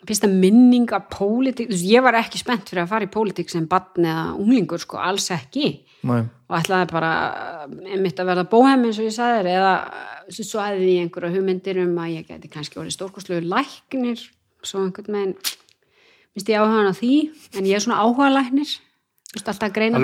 fyrsta 0.09 0.31
minning 0.31 0.89
af 0.97 1.07
pólitík, 1.13 1.69
þú 1.69 1.77
veist, 1.77 1.89
ég 1.89 2.05
var 2.05 2.17
ekki 2.19 2.41
spennt 2.41 2.71
fyrir 2.71 2.85
að 2.85 2.93
fara 2.95 3.07
í 3.07 3.13
pólitík 3.13 3.53
sem 3.53 3.69
barn 3.69 4.09
eða 4.09 4.25
unglingur 4.39 4.83
sko, 4.83 5.01
alls 5.03 5.29
ekki 5.35 5.69
Nei. 6.09 6.23
og 6.49 6.57
ætlaði 6.59 6.91
bara 6.93 7.13
einmitt 7.93 8.21
að 8.21 8.31
verða 8.33 8.47
bóhem 8.51 8.87
eins 8.89 9.01
og 9.01 9.09
ég 9.09 9.15
sagði 9.17 9.39
þér 9.43 9.51
eða 9.53 9.73
svo 10.39 10.65
hefði 10.65 10.91
ég 10.95 11.07
einhverja 11.07 11.35
hugmyndir 11.35 11.81
um 11.85 11.95
að 12.03 12.13
ég 12.17 12.29
geti 12.29 12.53
kannski 12.53 12.81
orðið 12.81 12.97
stórkostlegu 12.97 13.49
læknir 13.49 14.27
svo 14.67 14.85
einhvern 14.85 15.19
veginn 15.19 15.39
minnst 16.35 16.53
ég 16.53 16.61
áhuga 16.61 16.93
á 16.93 16.95
því 16.97 17.15
en 17.59 17.69
ég 17.69 17.79
er 17.79 17.85
svona 17.85 18.03
áhuga 18.05 18.31
læknir 18.33 18.77
þú 19.29 19.37
veist 19.37 19.51
alltaf 19.53 19.69
að 19.69 19.75
greina. 19.77 19.99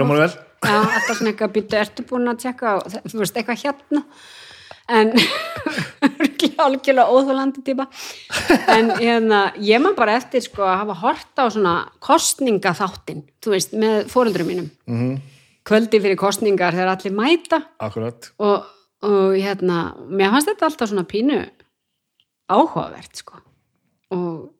Já, 0.64 0.78
alltaf 0.80 1.18
svona 1.18 1.32
eitthvað 1.32 1.52
býttu 1.54 1.78
ertu 1.80 2.04
búin 2.08 2.30
að 2.30 2.42
tjekka 2.44 2.74
og, 2.78 2.96
þú 3.08 3.20
veist 3.20 3.38
eitthvað 3.38 3.62
hérna 3.64 4.02
en 4.88 5.12
algjörlega 6.64 7.08
óþólandi 7.08 7.62
típa. 7.64 7.86
En 8.68 8.90
hérna, 8.98 9.46
ég 9.60 9.80
man 9.82 9.96
bara 9.96 10.16
eftir 10.18 10.44
sko 10.44 10.64
að 10.66 10.80
hafa 10.82 10.96
hort 11.02 11.40
á 11.40 11.44
svona 11.52 11.74
kostningaþáttin, 12.04 13.24
þú 13.42 13.54
veist, 13.54 13.76
með 13.76 14.10
fóreldrum 14.12 14.50
mínum. 14.50 14.70
Mhm. 14.86 15.14
kvöldi 15.64 15.96
fyrir 15.96 16.18
kostningar 16.20 16.74
þegar 16.76 16.90
allir 16.92 17.12
mæta. 17.16 17.62
Akkurat. 17.80 18.26
Og, 18.38 18.66
og 19.02 19.32
hérna, 19.32 19.94
mér 20.12 20.34
fannst 20.34 20.50
þetta 20.50 20.66
alltaf 20.68 20.90
svona 20.90 21.06
pínu 21.08 21.38
áhugavert 22.52 23.16
sko. 23.16 23.38
Og 24.12 24.50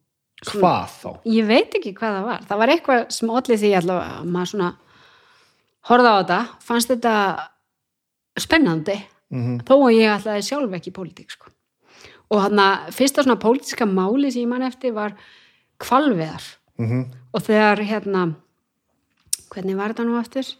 hvað 0.48 0.94
þá? 1.02 1.10
ég 1.28 1.44
veit 1.46 1.76
ekki 1.76 1.92
hvað 1.92 2.16
það 2.16 2.24
var. 2.30 2.46
Það 2.48 2.62
var 2.62 2.72
eitthvað 2.72 3.02
sem 3.12 3.34
allir 3.36 3.60
því 3.60 3.72
allavega 3.76 4.16
að 4.22 4.30
maður 4.32 4.52
svona 4.54 4.70
horfði 5.90 6.08
á 6.08 6.16
þetta. 6.16 6.40
Fannst 6.64 6.94
þetta 6.94 7.14
spennandi 8.40 8.96
Mm 9.30 9.60
þó 9.64 9.74
að 9.86 9.96
ég 9.96 10.12
ætlaði 10.18 10.42
sjálf 10.42 10.72
ekki 10.72 10.90
í 10.90 10.96
pólitík 10.98 11.30
sko. 11.30 11.50
og 12.30 12.40
hann 12.40 12.58
að 12.58 12.92
fyrsta 12.92 13.22
svona 13.22 13.40
pólitíska 13.40 13.86
máli 13.86 14.30
sem 14.30 14.42
ég 14.42 14.48
man 14.48 14.62
eftir 14.62 14.92
var 14.92 15.14
kvalveðar 15.78 16.42
-hmm. 16.78 17.04
og 17.32 17.42
þegar 17.42 17.78
hérna 17.82 18.34
hvernig 19.50 19.76
var 19.76 19.92
þetta 19.92 20.04
nú 20.04 20.20
eftir 20.20 20.56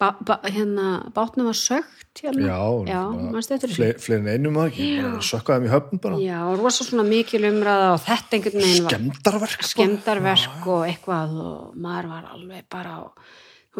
ba, 0.00 0.14
ba, 0.20 0.38
hérna 0.44 1.10
bátnum 1.14 1.46
var 1.46 1.56
sögt 1.58 2.22
hérna. 2.22 2.46
já, 2.46 2.60
já 2.88 3.02
þessu 3.48 3.92
fle, 4.02 4.18
einum 4.34 4.58
að 4.58 4.70
ekki 4.72 4.88
bara 5.02 5.22
sökka 5.28 5.56
þeim 5.56 5.68
í 5.68 5.72
höfn 5.72 6.02
bara 6.02 6.20
já, 6.22 6.40
rosa 6.58 6.86
svona 6.86 7.06
mikil 7.06 7.44
umræða 7.50 7.92
og 7.94 8.02
þetta 8.04 8.38
einhvern 8.38 8.64
veginn 8.64 8.84
var 8.88 9.56
skemdarverk 9.70 10.44
sko. 10.44 10.78
og 10.78 10.86
eitthvað 10.88 11.36
og 11.44 11.76
maður 11.76 12.10
var 12.14 12.30
alveg 12.34 12.66
bara 12.70 12.96
og, 13.04 13.12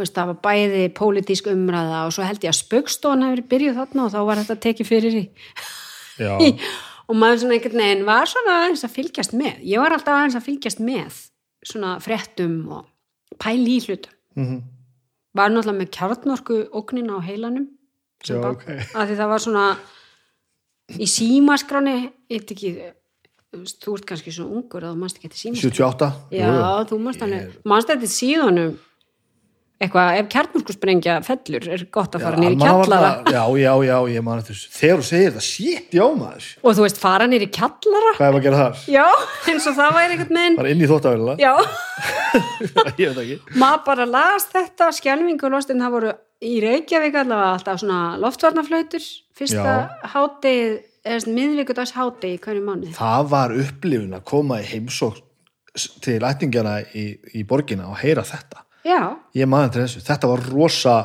veist, 0.01 0.17
það 0.17 0.33
var 0.33 0.41
bæði 0.47 0.83
pólitísk 0.97 1.51
umræða 1.53 2.01
og 2.07 2.17
svo 2.17 2.27
held 2.27 2.43
ég 2.45 2.51
að 2.51 2.61
spöggstofan 2.63 3.27
hefur 3.29 3.45
byrjuð 3.53 3.79
þarna 3.79 4.07
og 4.07 4.13
þá 4.15 4.19
var 4.31 4.43
þetta 4.43 4.59
tekið 4.67 4.91
fyrir 4.91 5.21
í. 5.21 5.25
Og 7.05 7.19
maður 7.21 7.43
svona 7.43 7.57
einhvern 7.59 7.81
veginn 7.83 8.05
var 8.07 8.31
svona 8.31 8.53
aðeins 8.63 8.83
að 8.87 8.95
fylgjast 8.95 9.35
með. 9.37 9.59
Ég 9.69 9.83
var 9.83 9.93
alltaf 9.93 10.15
aðeins 10.15 10.37
að 10.39 10.47
fylgjast 10.47 10.79
með 10.81 11.19
svona 11.69 11.91
fréttum 12.01 12.55
og 12.73 12.87
pæli 13.37 13.75
í 13.77 13.83
hlutum. 13.85 14.15
Mm 14.41 14.63
var 15.35 15.51
náttúrulega 15.51 15.81
með 15.81 15.91
kjarnorku 15.95 16.59
ógnin 16.75 17.11
á 17.11 17.19
heilanum 17.25 17.69
Já, 18.25 18.39
barn, 18.41 18.57
ok. 18.57 18.69
að 18.99 19.11
því 19.11 19.17
það 19.19 19.33
var 19.33 19.45
svona 19.45 19.65
í 20.95 21.09
símaskráni 21.11 21.97
eitt 22.31 22.53
ekki 22.55 22.75
þú 23.55 23.97
ert 23.99 24.09
kannski 24.09 24.35
svo 24.35 24.47
ungur 24.51 24.85
að 24.87 24.95
þú 24.95 25.03
manst 25.03 25.19
ekki 25.19 25.29
þetta 25.29 25.43
símaskráni 25.43 25.79
78 25.79 26.11
Já, 26.35 26.47
jú, 26.47 26.91
þú 26.91 27.01
manst 27.05 27.93
þetta 27.93 28.11
síðanum 28.15 28.77
eitthvað, 29.85 30.19
ef 30.21 30.29
kjarnorkusprengja 30.33 31.17
fellur 31.27 31.69
er 31.77 31.85
gott 31.95 32.17
að 32.17 32.25
fara 32.27 32.41
nýri 32.41 32.59
kjallara. 32.61 33.11
já, 33.31 33.43
já, 33.61 33.73
já, 33.89 33.97
ég 34.15 34.25
man 34.27 34.43
þessu. 34.45 34.71
Þegar 34.75 35.01
þú 35.03 35.07
segir 35.09 35.35
það, 35.35 35.47
shit, 35.49 35.95
já 35.95 36.05
maður. 36.19 36.49
Og 36.63 36.79
þú 36.79 36.87
veist, 36.87 37.01
fara 37.03 37.29
nýri 37.31 37.49
kjallara? 37.55 38.15
Hvað 38.19 38.29
er 38.29 38.39
að 38.39 38.47
gera 38.49 38.63
þar? 38.63 38.85
Já, 38.95 39.07
eins 39.53 39.69
og 39.71 39.77
það 39.79 39.99
væri 39.99 40.17
einhvern 40.17 40.41
veginn. 40.41 40.59
Bara 40.61 40.73
inn 40.75 40.85
í 40.85 40.91
þóttavélina 40.91 41.37
Já, 41.41 41.53
ég 43.03 43.13
veit 43.15 43.23
ekki. 43.25 43.39
Maður 43.61 43.85
bara 43.91 44.09
las 44.11 44.49
þetta 44.53 44.91
skjálfingu 44.99 45.49
og 45.49 45.55
lostin, 45.57 45.85
það 45.85 45.95
voru 45.99 46.15
í 46.45 46.57
Reykjavík 46.65 47.21
allavega 47.23 47.53
alltaf 47.59 47.81
svona 47.83 48.01
loftvarnaflautur 48.21 49.07
fyrsta 49.39 49.77
hátið 50.15 50.81
eða 51.05 51.37
miðvíkudags 51.37 51.95
hátið 51.97 52.37
í 52.37 52.41
hverju 52.43 52.65
mánuði. 52.65 52.97
Það 52.97 53.31
var 53.33 53.55
upplifun 53.65 54.19
að 54.19 54.27
koma 54.31 54.61
í 54.63 54.69
heimsók 54.69 55.21
til 56.05 56.21
ættingjana 56.23 56.79
í, 56.95 57.07
í 57.35 57.43
borgina 57.49 57.89
og 57.91 57.99
heyra 57.99 58.23
þetta 58.27 58.64
Já, 58.85 59.01
ég 59.35 59.49
man 59.49 59.69
eftir 59.69 59.87
þessu, 59.87 60.03
þetta 60.05 60.31
var 60.33 60.43
rosa 60.53 60.97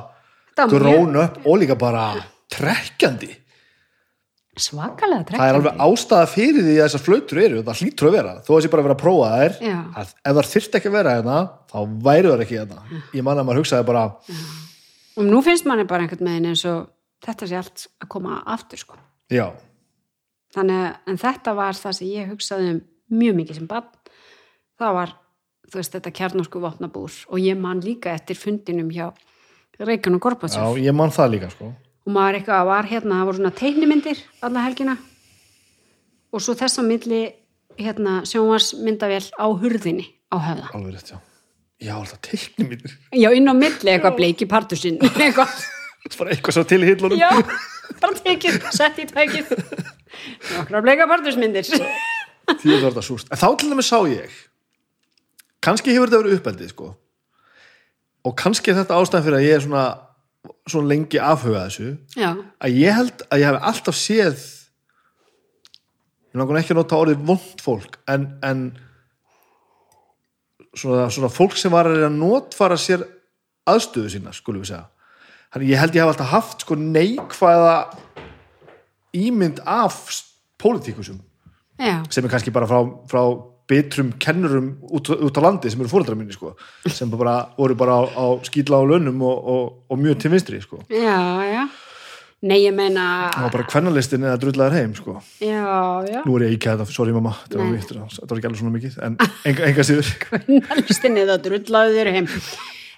grón 0.70 1.16
upp 1.22 1.46
og 1.48 1.62
líka 1.62 1.78
bara 1.80 2.08
trekkjandi. 2.52 3.30
Svakalega 4.60 5.38
það 5.38 5.46
er 5.46 5.58
alveg 5.60 5.78
ástæða 5.86 6.26
fyrir 6.28 6.66
því 6.66 6.74
að 6.74 6.82
þessar 6.84 7.04
flautur 7.06 7.40
eru 7.40 7.62
það 7.64 7.84
hlýtur 7.84 8.10
að 8.10 8.16
vera, 8.18 8.34
þó 8.44 8.50
að 8.58 8.64
sé 8.66 8.72
bara 8.74 8.84
vera 8.84 8.96
að 8.98 9.04
prófa 9.06 9.30
þær. 9.32 9.54
Já. 9.64 9.78
að 10.02 10.10
ef 10.20 10.34
það 10.40 10.50
þyrft 10.50 10.76
ekki 10.80 10.90
að 10.90 10.98
vera 10.98 11.14
hérna 11.16 11.38
þá 11.72 11.78
væri 12.10 12.34
það 12.34 12.44
ekki 12.44 12.58
hérna. 12.60 12.82
Ég 13.16 13.24
man 13.24 13.40
að 13.40 13.48
maður 13.48 13.62
hugsaði 13.62 13.88
bara 13.88 14.04
og 15.20 15.28
nú 15.28 15.40
finnst 15.46 15.68
manni 15.70 15.86
bara 15.88 16.04
einhvern 16.04 16.28
veginn 16.32 16.50
eins 16.52 16.66
og 16.68 16.90
þetta 17.26 17.48
sé 17.48 17.58
allt 17.60 17.86
að 18.04 18.12
koma 18.12 18.42
aftur 18.52 18.80
sko. 18.84 19.00
já, 19.32 19.48
þannig 20.56 20.84
að 20.84 21.12
en 21.14 21.22
þetta 21.24 21.56
var 21.58 21.80
það 21.80 21.98
sem 21.98 22.12
ég 22.12 22.30
hugsaði 22.34 22.70
um 22.74 22.82
mjög 23.20 23.40
mikið 23.40 23.60
sem 23.60 23.68
bann 23.70 23.90
það 24.80 24.96
var, 25.00 25.16
þú 25.70 25.80
veist, 25.80 25.96
þetta 25.96 26.14
kjarnorsku 26.20 26.62
vopnabúr. 26.64 27.14
Og 27.30 27.42
ég 27.44 27.58
man 27.60 27.82
líka 27.84 28.14
eftir 28.16 28.38
fundinum 28.40 28.90
hjá 28.94 29.12
Reykján 29.80 30.18
og 30.18 30.20
já, 30.20 30.24
Gorbatsjóf 30.26 30.78
ég 30.84 30.96
man 30.96 31.14
það 31.16 31.32
líka 31.38 31.50
sko. 31.54 31.70
og 32.06 32.12
maður 32.12 32.40
eitthvað 32.40 32.66
var 32.68 32.88
hérna, 32.90 33.20
það 33.22 33.28
voru 33.30 33.38
svona 33.38 33.52
teiknimyndir 33.56 34.24
alla 34.44 34.64
helgina. 34.66 34.98
Og 36.34 36.44
svo 36.44 36.56
þess 36.60 36.82
á 36.82 36.84
milli 36.84 37.22
hérna 37.80 38.20
sjónvarsmyndavél 38.28 39.30
á 39.40 39.46
hurðinni 39.48 40.06
á 40.28 40.36
höfða. 40.36 40.68
Alveg 40.76 40.98
rétt, 40.98 41.14
já. 41.14 41.20
Já, 41.80 41.94
alltaf 41.96 42.20
teikni 42.28 42.66
mínir 42.68 42.98
já, 43.16 43.30
inn 43.32 43.48
á 43.48 43.56
milli 43.56 43.94
eitthvað 43.94 44.18
bleiki 44.18 44.50
partusinn 44.52 44.98
eitthvað, 45.00 45.54
bara 46.20 46.34
eitthvað 46.36 46.58
svo 46.58 46.66
til 46.68 46.84
hillunum. 46.84 47.16
Já, 47.16 47.32
bara 48.02 48.20
tekið 48.20 48.60
sett 48.76 49.00
í 49.00 49.08
tækið. 49.08 49.54
Nokkra 50.58 50.84
bleika 50.84 51.08
partusmyndir 51.08 51.70
því 51.70 51.80
að 51.80 52.60
það 52.60 52.84
var 52.84 52.92
þetta 52.92 53.06
súst 53.06 53.32
en 53.32 53.40
þá 53.40 53.48
til 53.62 53.70
dæmis 53.72 53.90
sá 53.94 54.00
ég 54.10 54.36
kannski 55.64 55.96
hefur 55.96 56.10
þetta 56.10 56.24
verið 56.24 56.38
uppeldið 56.40 56.74
sko. 56.74 56.94
og 58.28 58.36
kannski 58.36 58.72
er 58.72 58.82
þetta 58.82 59.00
ástæðan 59.00 59.26
fyrir 59.26 59.40
að 59.40 59.46
ég 59.48 59.56
er 59.56 59.64
svona, 59.64 59.84
svona 60.68 60.92
lengi 60.92 61.20
afhuga 61.24 61.66
þessu. 61.68 61.94
Já, 62.20 62.32
að 62.36 62.80
ég 62.80 62.98
held 62.98 63.24
að 63.30 63.40
ég 63.40 63.48
hef 63.50 63.68
alltaf 63.72 63.98
séð 63.98 64.44
ég 66.30 66.38
langar 66.42 66.60
ekki 66.60 66.76
að 66.76 66.82
nota 66.82 67.00
orðið 67.00 67.24
vond 67.26 67.64
fólk 67.64 67.98
en, 68.12 68.28
en 68.46 68.66
svona, 70.76 71.08
svona 71.10 71.32
fólk 71.34 71.58
sem 71.58 71.74
var 71.74 71.90
að 71.90 72.06
notfara 72.14 72.78
sér 72.78 73.06
aðstöðu 73.70 74.14
sína, 74.14 74.34
skulum 74.36 74.64
við 74.64 74.74
segja. 74.74 74.86
Þannig 75.54 75.72
ég 75.72 75.82
held 75.82 75.96
ég 75.96 76.04
hef 76.04 76.12
alltaf 76.14 76.34
haft 76.34 76.66
sko 76.66 76.78
neikvæða 76.78 77.78
ímynd 79.18 79.64
af 79.66 79.98
pólitíkusum. 80.62 81.18
Já, 81.80 82.04
sem 82.12 82.26
er 82.26 82.34
kannski 82.34 82.54
bara 82.54 82.68
frá, 82.70 82.84
frá 83.10 83.24
bitrum 83.70 84.14
kennurum 84.22 84.72
út, 84.90 85.12
út 85.14 85.38
á 85.38 85.42
landi 85.46 85.70
sem 85.70 85.82
eru 85.84 85.92
fóreldrar 85.92 86.18
minni 86.18 86.34
sko, 86.34 86.56
sem 86.90 87.12
bara 87.12 87.42
voru 87.58 87.78
bara 87.78 88.00
á, 88.02 88.04
á 88.10 88.26
skýtla 88.46 88.82
á 88.82 88.84
launum 88.84 89.22
og, 89.22 89.38
og, 89.54 89.78
og 89.90 90.02
mjög 90.02 90.24
til 90.24 90.34
vinstri 90.34 90.62
sko. 90.64 90.82
já, 90.90 91.20
já. 91.46 91.70
Nei, 92.40 92.62
ég 92.64 92.72
meina 92.72 93.28
það 93.34 93.46
var 93.46 93.54
bara 93.58 93.68
kvennalistin 93.68 94.24
eða 94.24 94.40
drullaður 94.40 94.78
heim 94.80 94.96
sko. 94.96 95.18
já, 95.44 95.62
já, 96.08 96.20
nú 96.24 96.38
er 96.40 96.48
ég 96.48 96.58
ekki 96.58 96.72
að 96.72 96.84
þetta, 96.84 96.96
sorry 96.96 97.16
mamma 97.16 97.36
þetta 97.44 97.62
var, 97.62 98.12
þetta 98.16 98.32
var 98.32 98.42
ekki 98.42 98.50
alveg 98.50 98.62
svona 98.64 98.76
mikið 98.78 99.00
en 99.06 99.18
enga, 99.52 99.70
enga 99.70 99.88
síður. 99.90 100.12
Kvennalistinni 100.26 101.26
það 101.30 101.48
drullaðu 101.48 101.98
þér 102.00 102.12
heim. 102.16 102.30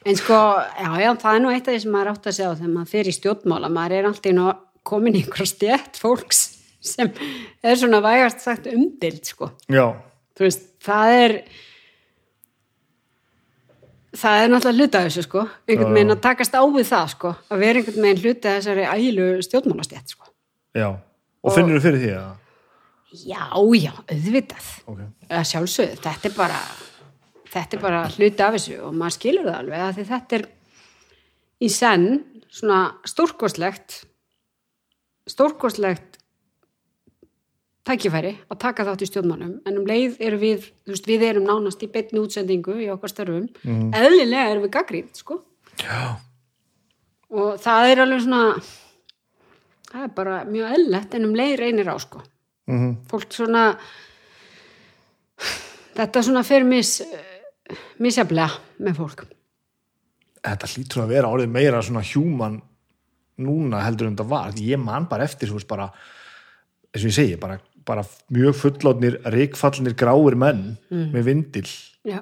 En 0.01 0.17
sko, 0.17 0.38
já, 0.82 0.91
já, 0.97 1.11
það 1.22 1.36
er 1.36 1.43
nú 1.43 1.49
eitt 1.53 1.67
af 1.67 1.76
því 1.76 1.82
sem 1.84 1.91
maður 1.93 2.13
átt 2.15 2.30
að 2.30 2.38
segja 2.38 2.53
þegar 2.57 2.72
maður 2.74 2.93
fer 2.93 3.09
í 3.09 3.15
stjórnmála. 3.17 3.69
Maður 3.74 3.97
er 3.97 4.07
alltaf 4.09 4.61
komin 4.88 5.17
í 5.17 5.22
einhver 5.22 5.49
stjætt 5.49 5.99
fólks 6.01 6.39
sem 6.82 7.11
er 7.61 7.78
svona 7.78 7.99
vægast 8.01 8.41
sagt 8.41 8.69
umdild 8.72 9.28
sko. 9.30 9.51
Já, 9.69 9.93
þú 10.41 10.47
veist, 10.47 10.65
það 10.81 11.15
er 11.19 11.35
það 14.21 14.43
er 14.43 14.51
náttúrulega 14.51 14.81
hluta 14.81 15.05
þessu 15.05 15.25
sko. 15.27 15.45
Einhvern 15.69 15.95
veginn 15.95 16.15
að 16.15 16.23
takast 16.25 16.57
á 16.57 16.63
við 16.65 16.87
það 16.89 17.09
sko. 17.15 17.33
Að 17.47 17.63
vera 17.63 17.81
einhvern 17.81 18.07
veginn 18.07 18.23
hluta 18.25 18.55
þessari 18.57 18.87
ægilu 18.89 19.31
stjórnmálastjætt 19.47 20.15
sko. 20.15 20.31
Já. 20.75 20.87
Og 21.41 21.55
finnur 21.55 21.79
þú 21.79 21.85
fyrir 21.85 22.01
því 22.01 22.13
að 22.17 22.31
já, 23.11 23.43
já, 23.75 23.91
auðvitað. 24.07 24.67
Okay. 24.87 25.07
að 25.27 25.47
sjálfsögðu, 25.49 25.99
þetta 26.05 26.29
er 26.29 26.35
bara 26.37 26.59
þetta 27.51 27.77
er 27.77 27.83
bara 27.83 28.03
hluti 28.13 28.45
af 28.45 28.55
þessu 28.55 28.77
og 28.85 28.95
maður 28.95 29.17
skilur 29.17 29.47
það 29.49 29.57
alveg 29.57 29.83
að 29.85 29.99
þetta 30.11 30.37
er 30.37 30.45
í 31.61 31.69
senn 31.71 32.07
svona 32.51 32.79
stórkoslegt 33.07 33.97
stórkoslegt 35.29 36.11
tækifæri 37.88 38.36
að 38.51 38.59
taka 38.61 38.86
þátt 38.88 39.05
í 39.05 39.09
stjórnmálum. 39.09 39.55
En 39.65 39.79
um 39.79 39.88
leið 39.89 40.19
eru 40.21 40.38
við, 40.41 40.67
þú 40.86 40.93
veist, 40.93 41.07
við 41.09 41.25
erum 41.29 41.47
nánast 41.47 41.82
í 41.82 41.89
beinni 41.91 42.21
útsendingu 42.21 42.77
í 42.84 42.89
okkar 42.93 43.13
störfum. 43.13 43.47
Eðlilega 43.65 44.51
erum 44.51 44.67
við 44.67 44.73
gaggrínt, 44.75 45.17
sko. 45.17 45.41
Já, 45.82 46.19
og 47.32 47.57
það 47.63 47.89
er 47.89 48.03
alveg 48.03 48.23
svona 48.25 48.43
það 49.91 50.05
er 50.05 50.13
bara 50.15 50.38
mjög 50.47 50.73
eðlilegt 50.75 51.15
en 51.17 51.27
um 51.27 51.36
leið 51.36 51.57
reynir 51.61 51.91
á, 51.91 51.95
sko. 52.01 52.23
Mm 52.69 52.95
fólk 53.11 53.34
svona 53.34 53.65
þetta 55.97 56.23
svona 56.23 56.43
fyrir 56.47 56.67
mis 56.67 56.99
misjaflega 58.01 58.49
með 58.84 58.99
fólk. 58.99 59.25
Þetta 60.41 60.69
hlýtur 60.73 61.03
að 61.03 61.13
vera 61.15 61.32
orðið 61.32 61.53
meira 61.53 61.82
svona 61.86 62.03
human 62.13 62.59
núna 63.41 63.82
heldur 63.86 64.09
en 64.09 64.15
þetta 64.15 64.29
var. 64.29 64.55
Ég 64.57 64.79
man 64.82 65.07
bara 65.09 65.25
eftir, 65.27 65.49
þú 65.49 65.59
veist, 65.59 65.69
bara 65.69 65.89
eins 66.91 67.03
og 67.03 67.09
ég 67.09 67.15
segi, 67.15 67.38
bara, 67.41 67.59
bara 67.88 68.03
mjög 68.34 68.55
fullátnir 68.61 69.19
ríkfallnir 69.34 69.95
gráir 69.97 70.36
menn 70.39 70.77
með 70.91 71.27
vindil. 71.27 71.67
Já, 72.07 72.19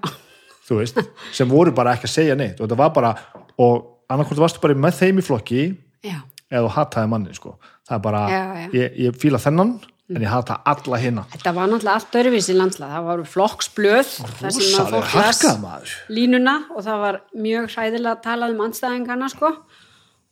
þú 0.67 0.81
veist, 0.81 0.99
sem 1.35 1.49
voru 1.49 1.71
bara 1.75 1.93
ekki 1.97 2.09
að 2.09 2.15
segja 2.15 2.35
neitt. 2.39 2.59
Og 2.59 2.67
þetta 2.67 2.79
var 2.79 2.91
bara, 2.95 3.13
og 3.59 3.87
annarkvort 4.11 4.43
varstu 4.45 4.61
bara 4.63 4.75
með 4.77 4.99
þeim 5.03 5.21
í 5.21 5.25
flokki 5.25 5.61
já, 6.05 6.19
eða 6.49 6.65
þú 6.67 6.73
hataði 6.77 7.11
manni, 7.13 7.33
sko. 7.37 7.55
Það 7.89 7.95
er 7.97 8.03
bara, 8.05 8.19
Já. 8.29 8.43
Ég, 8.77 8.99
ég 9.07 9.15
fíla 9.17 9.39
þennan 9.41 9.71
en 10.09 10.23
ég 10.25 10.29
hata 10.29 10.55
alla 10.65 10.97
hinna 11.01 11.23
Þetta 11.29 11.51
var 11.53 11.67
náttúrulega 11.69 11.95
allt 11.99 12.15
öðruvísi 12.17 12.53
landslag, 12.57 12.89
það 12.95 13.07
voru 13.09 13.25
flokksblöð, 13.29 14.07
það 14.39 14.53
sem 14.55 14.61
að 14.61 14.63
rosalega 14.63 14.93
fólk 14.93 15.17
las 15.17 15.27
harkað 15.41 15.59
maður. 15.63 15.91
línuna 16.17 16.55
og 16.73 16.85
það 16.85 17.03
var 17.03 17.19
mjög 17.45 17.67
hræðilega 17.75 18.13
að 18.15 18.23
tala 18.25 18.49
um 18.53 18.63
andstæðingarna 18.65 19.29
sko. 19.33 19.51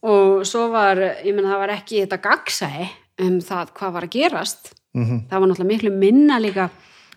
Og 0.08 0.46
svo 0.50 0.68
var, 0.74 1.02
ég 1.26 1.34
meina 1.34 1.52
það 1.56 1.62
var 1.66 1.74
ekki 1.78 2.02
þetta 2.04 2.20
gagsæði 2.26 2.88
um 3.26 3.38
það 3.42 3.72
hvað 3.78 3.94
var 3.98 4.06
að 4.08 4.14
gerast, 4.18 4.72
Mhm. 4.98 5.18
það 5.30 5.40
var 5.40 5.48
náttúrulega 5.52 5.72
miklu 5.74 5.92
minna 6.02 6.40
líka, 6.42 6.70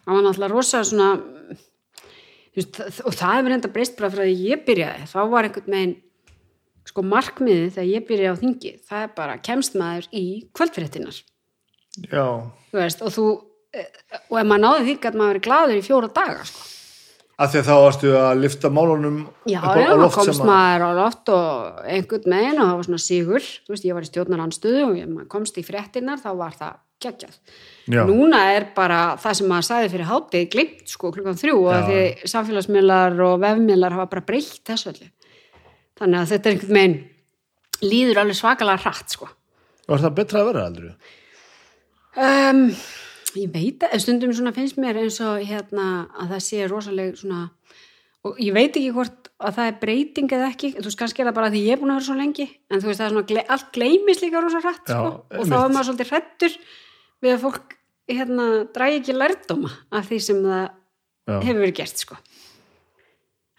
það 0.04 0.14
var 0.16 0.22
náttúrulega 0.28 0.52
rosa 0.54 0.84
svona 0.84 1.10
veist, 2.56 2.80
og 3.06 3.14
það 3.16 3.34
hefur 3.38 3.54
enda 3.56 3.72
breyst 3.74 3.98
bara 3.98 4.10
frá 4.12 4.24
því 4.26 4.36
ég 4.50 4.64
byrjaði, 4.66 5.04
þá 5.10 5.18
var 5.32 5.48
einhvern 5.48 5.74
megin 5.74 5.96
sko 6.90 7.04
markmiðið 7.06 7.68
þegar 7.76 7.90
ég 7.92 8.06
byrjaði 8.08 8.32
á 8.34 8.40
þingi, 8.42 8.72
það 8.88 9.04
er 9.06 9.12
bara 9.20 9.36
kemst 9.46 9.76
maður 9.78 10.08
í 10.16 10.24
kvöldfréttinar 10.56 11.20
já, 12.10 12.24
þú 12.72 12.80
veist, 12.80 13.04
og 13.06 13.14
þú 13.14 13.26
eh, 13.74 13.86
og 14.30 14.36
ef 14.40 14.50
maður 14.50 14.64
náði 14.66 14.84
því 14.88 14.96
að 15.10 15.18
maður 15.20 15.32
verið 15.34 15.46
glaður 15.46 15.78
í 15.78 15.86
fjóra 15.86 16.10
daga 16.20 16.44
sko. 16.50 16.66
af 17.40 17.52
því 17.54 17.60
að 17.62 17.68
þá 17.70 17.74
varstu 17.86 18.10
að 18.20 18.40
lifta 18.42 18.68
málunum 18.74 19.18
já, 19.48 19.60
já, 19.62 20.10
komst 20.12 20.34
að- 20.34 20.46
maður 20.50 20.82
á 20.84 20.90
loft 20.98 21.28
og 21.32 21.80
einhvern 21.86 22.28
megin 22.34 22.58
og 22.60 22.66
það 22.66 22.76
var 22.76 22.84
svona 22.90 23.00
sigur. 23.06 23.46
Veist, 23.70 23.84
ég 23.88 23.94
var 23.96 24.04
í 24.04 24.10
stjórnarandstöðu 24.10 24.82
og 24.90 24.98
ef 25.00 25.08
maður 25.08 25.28
komst 25.32 25.56
í 25.56 25.64
fréttinar 25.64 26.20
þá 26.20 26.30
var 26.36 26.52
það 26.58 26.74
geggjað. 27.02 27.38
Núna 28.10 28.42
er 28.54 28.68
bara 28.76 29.00
það 29.20 29.38
sem 29.38 29.50
maður 29.50 29.68
sagði 29.70 29.92
fyrir 29.94 30.10
hátið 30.10 30.48
glimt 30.54 30.92
sko 30.92 31.12
klukkan 31.14 31.38
þrjú 31.40 31.56
og 31.60 31.70
Já. 31.70 31.76
að 31.78 31.88
því 31.90 32.32
samfélagsmiðlar 32.34 33.22
og 33.26 33.38
vefmiðlar 33.44 33.96
hafa 33.96 34.10
bara 34.14 34.26
breytt 34.28 34.60
þessu 34.68 34.92
öllu. 34.92 35.08
Þannig 36.00 36.20
að 36.20 36.34
þetta 36.34 36.50
er 36.50 36.56
einhvern 36.56 36.76
megin 36.78 36.98
líður 37.80 38.22
alveg 38.22 38.38
svakalega 38.38 38.84
hratt 38.84 39.16
sko. 39.16 39.30
Var 39.90 40.04
það 40.04 40.16
betra 40.20 40.42
að 40.42 40.52
vera 40.52 40.68
aldrei 40.68 40.92
Um, 42.18 42.64
ég 43.38 43.52
veit 43.54 43.84
að 43.86 44.00
stundum 44.02 44.32
finnst 44.34 44.78
mér 44.82 44.98
eins 44.98 45.20
og 45.22 45.44
hérna 45.46 46.08
að 46.18 46.32
það 46.32 46.40
sé 46.42 46.64
rosaleg 46.66 47.12
svona 47.20 47.44
og 48.26 48.40
ég 48.42 48.52
veit 48.52 48.74
ekki 48.74 48.90
hvort 48.92 49.30
að 49.40 49.54
það 49.56 49.68
er 49.70 49.76
breyting 49.80 50.32
eða 50.34 50.48
ekki, 50.50 50.72
þú 50.76 50.88
veist 50.88 50.98
kannski 51.00 51.22
er 51.22 51.30
það 51.30 51.36
bara 51.38 51.52
því 51.54 51.60
ég 51.64 51.76
er 51.76 51.80
búin 51.80 51.92
að 51.94 52.00
vera 52.00 52.08
svo 52.08 52.16
lengi, 52.18 52.46
en 52.68 52.82
þú 52.82 52.90
veist 52.90 53.00
það 53.00 53.06
er 53.06 53.14
svona 53.14 53.44
allt 53.54 53.70
gleymis 53.76 54.22
líka 54.24 54.42
rosa 54.42 54.60
hratt 54.64 54.90
Já, 54.90 54.96
sko, 54.98 55.12
og 55.38 55.46
þá 55.46 55.54
er 55.60 55.72
maður 55.76 55.88
svolítið 55.88 56.10
hrættur 56.10 56.58
við 57.22 57.34
að 57.36 57.42
fólk 57.44 57.76
hérna 58.10 58.46
drægi 58.74 59.00
ekki 59.02 59.14
lærdóma 59.16 59.70
af 59.94 60.08
því 60.10 60.18
sem 60.24 60.40
það 60.44 60.66
Já. 61.30 61.36
hefur 61.46 61.60
verið 61.62 61.76
gert 61.78 62.02
sko. 62.02 62.16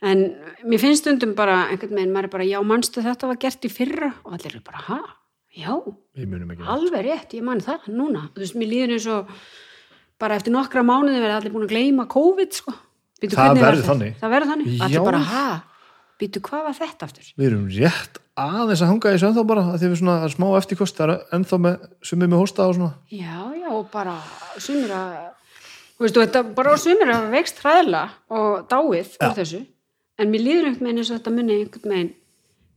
En 0.02 0.24
mér 0.66 0.82
finnst 0.82 1.04
stundum 1.06 1.36
bara 1.38 1.68
einhvern 1.70 1.94
veginn, 1.94 2.14
maður 2.14 2.28
er 2.32 2.34
bara, 2.34 2.48
já 2.50 2.60
manstu 2.66 3.04
þetta 3.06 3.28
var 3.30 3.38
gert 3.44 3.68
í 3.68 3.70
fyrra? 3.72 4.10
Og 4.26 4.34
allir 4.34 4.56
eru 4.56 4.62
bara, 4.66 4.82
ha, 4.88 5.00
já. 5.54 5.76
Alveg 6.74 7.04
rétt, 7.06 7.36
ég 7.38 7.44
man 7.46 7.62
það 7.62 7.86
núna. 7.94 8.24
Þú 8.34 8.42
veist, 8.44 8.58
mér 8.58 8.72
líður 8.72 8.96
eins 8.98 9.06
og 9.14 9.30
bara 10.22 10.40
eftir 10.42 10.56
nokkra 10.56 10.82
mánuði 10.86 11.22
verða 11.22 11.38
allir 11.38 11.54
búin 11.54 11.68
að 11.68 11.76
gleyma 11.76 12.08
COVID 12.10 12.58
sko. 12.58 12.74
Býtu, 13.22 13.38
Það 13.38 13.60
verður 13.62 13.86
þannig. 13.92 14.16
það 14.18 14.34
verður 14.34 14.52
þannig, 14.56 14.72
allir 14.82 15.06
bara 15.06 15.22
ha 15.30 15.46
býtu, 16.22 16.42
hvað 16.46 16.68
var 16.70 16.78
þetta 16.78 17.10
aftur? 17.10 17.34
við 17.36 17.50
erum 17.50 17.68
rétt 17.74 18.22
aðeins 18.42 18.82
að 18.86 18.92
hanga 18.94 19.12
í 19.12 19.16
þessu 19.18 19.30
ennþá 19.30 19.44
bara 19.52 19.66
því 19.76 19.92
við 19.92 20.00
svona 20.02 20.32
smá 20.32 20.48
eftirkost 20.62 20.98
það 20.98 21.14
er 21.14 21.36
ennþá 21.38 21.62
með 21.66 21.86
sumið 22.08 22.32
með 22.32 22.42
hósta 22.44 22.68
og 22.70 22.78
svona 22.78 22.94
já, 23.12 23.38
já, 23.58 23.68
og 23.74 23.86
bara 23.92 24.16
sumir 24.58 24.96
að 24.96 25.12
þú 26.02 26.08
veist, 26.08 26.18
þetta 26.22 26.44
bara 26.58 26.78
sumir 26.82 27.14
að 27.14 27.30
vext 27.36 27.62
hræðilega 27.62 28.38
og 28.38 28.64
dáið 28.72 28.96
úr 28.96 29.28
Já. 29.28 29.36
þessu 29.42 29.62
en 30.22 30.32
mér 30.32 30.46
líður 30.46 30.70
einhvern 30.70 30.88
veginn 30.88 31.02
eins 31.02 31.12
og 31.12 31.20
þetta 31.20 31.34
muni 31.36 31.58
einhvern 31.60 31.96
veginn 31.96 32.14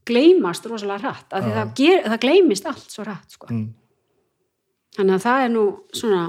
gleymast 0.05 0.67
rosalega 0.69 1.01
hratt 1.07 1.33
af 1.33 1.45
því 1.45 1.55
það, 1.55 1.71
ger, 1.81 2.03
það 2.11 2.21
gleymist 2.25 2.67
allt 2.69 2.93
svo 2.93 3.07
hratt 3.07 3.37
sko. 3.37 3.49
Mm. 3.49 3.71
þannig 4.99 5.17
að 5.17 5.25
það 5.25 5.45
er 5.45 5.55
nú 5.55 5.65
svona 5.97 6.25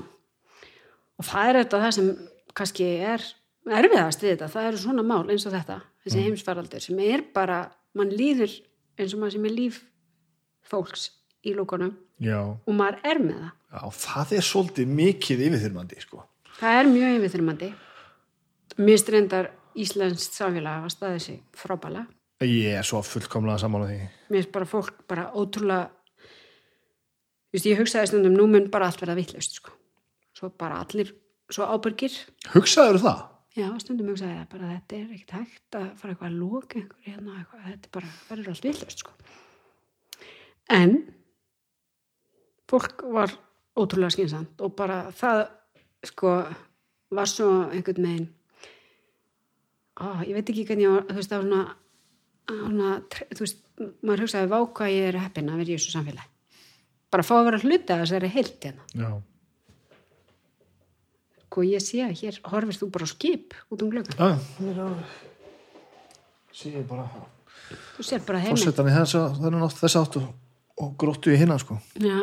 og 1.16 1.28
það 1.28 1.50
er 1.50 1.60
þetta 1.62 1.82
það 1.84 1.98
sem 1.98 2.10
kannski 2.56 2.88
er 3.12 3.28
erfiðast 3.76 4.24
við 4.24 4.36
þetta, 4.36 4.52
það 4.54 4.70
eru 4.70 4.82
svona 4.86 5.06
mál 5.06 5.26
eins 5.34 5.46
og 5.48 5.56
þetta, 5.56 5.80
þessi 6.06 6.18
Mm. 6.20 6.26
heimsfaraldur 6.30 6.82
sem 6.82 7.00
er 7.00 7.22
bara, 7.34 7.72
mann 7.94 8.10
líður 8.14 8.52
eins 9.00 9.14
og 9.14 9.20
maður 9.20 9.32
sem 9.38 9.46
er 9.46 9.52
líf 9.56 9.82
fólks 10.66 11.10
í 11.46 11.54
lúkunum 11.56 11.96
já, 12.22 12.40
og 12.42 12.74
maður 12.74 13.00
er 13.04 13.20
með 13.20 13.40
það 13.42 13.52
já 13.76 13.92
það 14.06 14.32
er 14.38 14.46
svolítið 14.52 14.88
mikið 14.88 15.44
yfirþyrmandi 15.50 16.02
sko. 16.02 16.24
það 16.60 16.80
er 16.80 16.86
mjög 16.94 17.18
yfirþyrmandi 17.20 17.74
mist 18.78 19.10
reyndar 19.10 19.52
Íslenskt 19.76 20.32
samfélag 20.38 20.78
hafa 20.80 20.88
staðið 20.94 21.20
sig 21.26 21.42
frábæla 21.52 22.06
ég 22.46 22.78
er 22.80 22.84
svo 22.88 23.02
fullkomlega 23.04 23.60
saman 23.60 23.84
á 23.84 23.88
því 23.90 23.98
mér 24.32 24.38
finnst 24.40 24.52
bara 24.56 24.66
fólk 24.66 24.94
bara 25.08 25.26
ótrúlega 25.36 25.90
þú 27.50 27.58
veist, 27.58 27.66
ég 27.68 27.80
hugsaði 27.80 28.08
stundum 28.12 28.36
nú 28.38 28.48
mun 28.48 28.70
bara 28.72 28.88
allt 28.88 29.02
verða 29.04 29.16
vitlaust 29.20 29.58
sko. 29.60 29.72
svo 30.36 30.50
bara 30.50 30.80
allir 30.84 31.12
svo 31.52 31.68
ábyrgir 31.68 32.16
hugsaður 32.54 33.02
það? 33.04 33.20
Já, 33.56 33.68
stundum 33.82 34.12
hugsaði 34.12 34.38
ég 34.38 34.50
bara 34.52 34.72
þetta 34.74 35.00
er 35.00 35.16
ekkert 35.16 35.36
hægt 35.40 35.80
að 35.80 35.90
fara 36.00 36.14
eitthvað 36.14 36.30
að 36.30 36.40
loka 36.40 36.80
einhver 36.80 37.08
hérna, 37.08 37.40
eitthvað, 37.40 37.66
þetta 37.70 37.90
er 37.90 37.96
bara 37.98 38.14
verður 38.30 38.54
allt 38.54 38.70
vitlaust 38.70 39.04
sko. 39.04 39.12
en 40.76 40.96
fólk 42.72 43.06
var 43.16 43.36
ótrúlega 43.76 44.16
skynsamt 44.16 44.64
og 44.66 44.76
bara 44.78 45.04
það 45.16 45.46
sko 46.06 46.38
var 47.16 47.30
svo 47.30 47.50
einhvern 47.70 48.06
megin 48.06 48.30
á, 49.96 50.24
ég 50.28 50.36
veit 50.36 50.50
ekki 50.50 50.66
hvernig 50.68 50.88
ég 50.88 51.10
þú 51.10 51.20
veist 51.20 51.32
það 51.32 51.44
var 51.44 51.50
svona, 51.50 51.62
svona 52.52 52.90
þú 53.32 53.46
veist, 53.46 53.62
maður 54.02 54.26
hugsaði 54.26 54.52
vá 54.52 54.58
hvað 54.80 54.96
ég 54.96 55.10
er 55.12 55.20
heppin 55.24 55.52
að 55.52 55.62
vera 55.62 55.72
í 55.72 55.78
þessu 55.78 55.94
samfélagi. 55.96 56.32
Bara 57.14 57.26
fá 57.26 57.34
að 57.38 57.48
vera 57.50 57.62
hluti 57.64 57.94
að 57.94 58.02
þessari 58.04 58.32
heilt 58.34 58.68
hérna. 58.68 58.88
Já, 58.96 59.10
og 61.62 61.70
ég 61.70 61.84
sé 61.84 62.04
að 62.06 62.18
hér 62.22 62.42
horfir 62.52 62.82
þú 62.82 62.92
bara 62.96 63.08
á 63.08 63.14
skip 63.14 63.56
út 63.72 63.86
um 63.86 63.94
glöggan, 63.94 64.18
já, 64.20 64.36
það 64.58 64.74
er 64.74 64.84
alveg 64.88 65.24
sé 66.56 66.72
ég 66.72 66.86
bara 66.88 67.06
þú 67.96 68.06
sér 68.08 68.26
bara 68.26 68.42
heiminn. 68.44 68.60
Fórsetan 68.60 68.90
í 68.90 68.96
þess 69.76 70.00
átt 70.00 70.18
og, 70.22 70.28
og 70.82 70.92
gróttu 71.00 71.34
í 71.34 71.40
hinna 71.40 71.58
sko. 71.62 71.78
Já, 72.00 72.18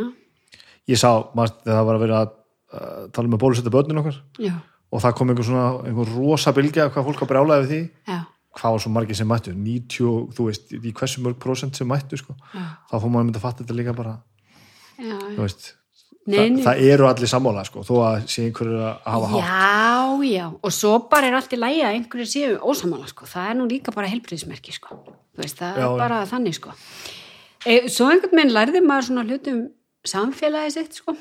ég 0.88 1.00
sá, 1.00 1.10
maður, 1.36 1.58
það 1.66 1.88
var 1.88 1.98
að 1.98 2.04
vera 2.04 2.20
að 2.20 2.30
uh, 2.32 3.08
tala 3.14 3.32
að 3.32 3.42
bólusetta 3.44 3.72
börnin 3.74 4.02
okkar. 4.02 4.20
Já, 4.42 4.54
og 4.92 5.04
það 5.04 5.16
kom 5.18 5.32
einhver 5.32 5.48
svona, 5.48 5.66
einhver 5.88 6.14
rosa 6.16 6.54
bylgja 6.56 6.90
hvað 6.92 7.08
fólk 7.10 7.24
að 7.24 7.32
brjálaði 7.32 7.66
við 7.66 7.74
því. 7.74 7.82
Já, 8.12 8.18
hvað 8.60 8.74
var 8.76 8.84
svo 8.84 8.92
margir 8.92 9.16
sem 9.16 9.30
mættu, 9.32 9.54
90 9.56 10.08
og 10.10 10.34
þú 10.36 10.48
veist, 10.50 10.74
í 10.76 10.92
hversu 10.96 11.22
mörg 11.24 11.38
prósent 11.40 11.78
sem 11.78 11.88
mættu 11.88 12.20
sko. 12.20 12.36
já, 12.52 12.66
þá 12.90 12.96
fór 12.98 13.08
maður 13.08 13.22
að 13.22 13.28
mynda 13.30 13.40
að 13.40 13.46
fatta 13.46 13.64
þetta 13.64 13.78
líka 13.78 13.96
bara. 13.96 14.18
Já, 15.00 15.16
þú 15.22 15.38
veist, 15.40 15.70
Nei, 16.22 16.52
nei. 16.54 16.62
það 16.62 16.80
eru 16.86 17.06
allir 17.08 17.30
sammála 17.30 17.64
sko, 17.66 17.82
þó 17.82 17.96
að 18.06 18.28
sé 18.30 18.44
einhverju 18.46 18.78
að 18.78 19.08
hafa 19.10 19.30
hátt. 19.32 19.48
Já, 19.48 20.28
já. 20.28 20.44
Og 20.54 20.74
svo 20.76 20.92
bara 21.10 21.26
er 21.26 21.34
allt 21.34 21.56
í 21.56 21.58
lægi 21.58 21.82
að 21.82 21.96
einhverju 21.96 22.26
séu 22.30 22.52
ósamála 22.62 23.10
sko, 23.10 23.26
það 23.26 23.48
er 23.50 23.58
nú 23.58 23.66
líka 23.70 23.94
bara 23.96 24.10
helbriðismerki 24.12 24.76
sko, 24.76 25.00
þú 25.34 25.42
veist, 25.42 25.58
það 25.58 25.82
Já, 25.82 25.86
er 25.88 25.98
bara 26.04 26.20
þannig 26.30 26.58
sko. 26.60 26.76
E, 27.66 27.74
svo 27.90 28.12
einhvern 28.12 28.38
veginn 28.38 28.54
lærði 28.54 28.84
maður 28.86 29.08
svona 29.08 29.26
hlutum 29.26 29.60
samfélagi 30.06 30.76
sitt 30.76 31.02
sko. 31.02 31.16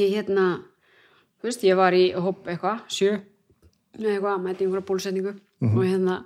Ég 0.00 0.16
hérna 0.16 0.48
þú 1.42 1.50
veist, 1.50 1.68
ég 1.68 1.76
var 1.76 1.98
í 1.98 2.04
hóp 2.16 2.48
eitthvað 2.48 2.84
sjö, 2.88 3.16
eitthvað, 4.00 4.44
mæti 4.46 4.64
einhverja 4.64 4.88
bólusetningu 4.88 5.36
og 5.68 5.80
hérna 5.84 6.22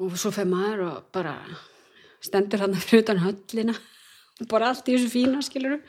og 0.00 0.14
svo 0.16 0.30
fer 0.32 0.46
maður 0.48 0.86
og 0.86 1.08
bara 1.12 1.34
stendur 2.22 2.62
hann 2.62 2.76
fyrir 2.78 3.02
utan 3.02 3.24
höllina 3.24 3.74
bara 4.48 4.68
allt 4.72 4.88
í 4.88 4.96
þessu 4.96 5.10
fína 5.12 5.42
skilur 5.42 5.80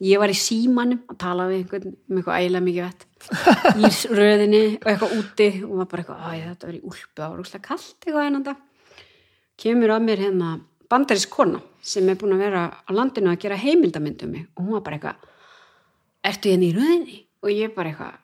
ég 0.00 0.18
var 0.22 0.32
í 0.32 0.36
símanum 0.38 1.02
að 1.12 1.18
tala 1.20 1.48
við 1.50 1.58
einhvern 1.60 1.90
um 1.92 2.16
eitthvað 2.16 2.40
ægilega 2.40 2.64
mikið 2.64 2.84
vett 2.86 3.06
í 3.76 4.16
röðinni 4.16 4.62
og 4.80 4.86
eitthvað 4.88 5.16
úti 5.18 5.48
og 5.66 5.74
maður 5.76 5.90
bara 5.90 6.02
eitthvað, 6.02 6.20
að 6.24 6.44
þetta 6.48 6.66
var 6.66 6.74
í 6.78 6.82
úlpu 6.88 7.10
það 7.20 7.30
var 7.34 7.42
úrslega 7.44 7.66
kallt 7.68 8.06
eitthvað 8.06 8.26
einanda 8.30 8.54
kemur 9.60 9.92
að 9.96 10.06
mér 10.06 10.22
hérna 10.24 10.52
bandarísk 10.90 11.30
kona 11.34 11.60
sem 11.82 12.08
er 12.08 12.16
búin 12.20 12.32
að 12.36 12.42
vera 12.46 12.62
á 12.80 12.90
landinu 12.96 13.30
að 13.32 13.42
gera 13.44 13.56
heimildamynd 13.60 14.24
um 14.24 14.30
mig 14.34 14.46
og 14.56 14.64
hún 14.64 14.72
var 14.78 14.86
bara 14.88 14.96
eitthvað 14.96 15.28
ertu 16.30 16.50
hérna 16.52 16.66
í 16.70 16.74
röðinni? 16.76 17.20
og 17.40 17.48
ég 17.52 17.74
bara 17.76 17.92
eitthvað 17.92 18.18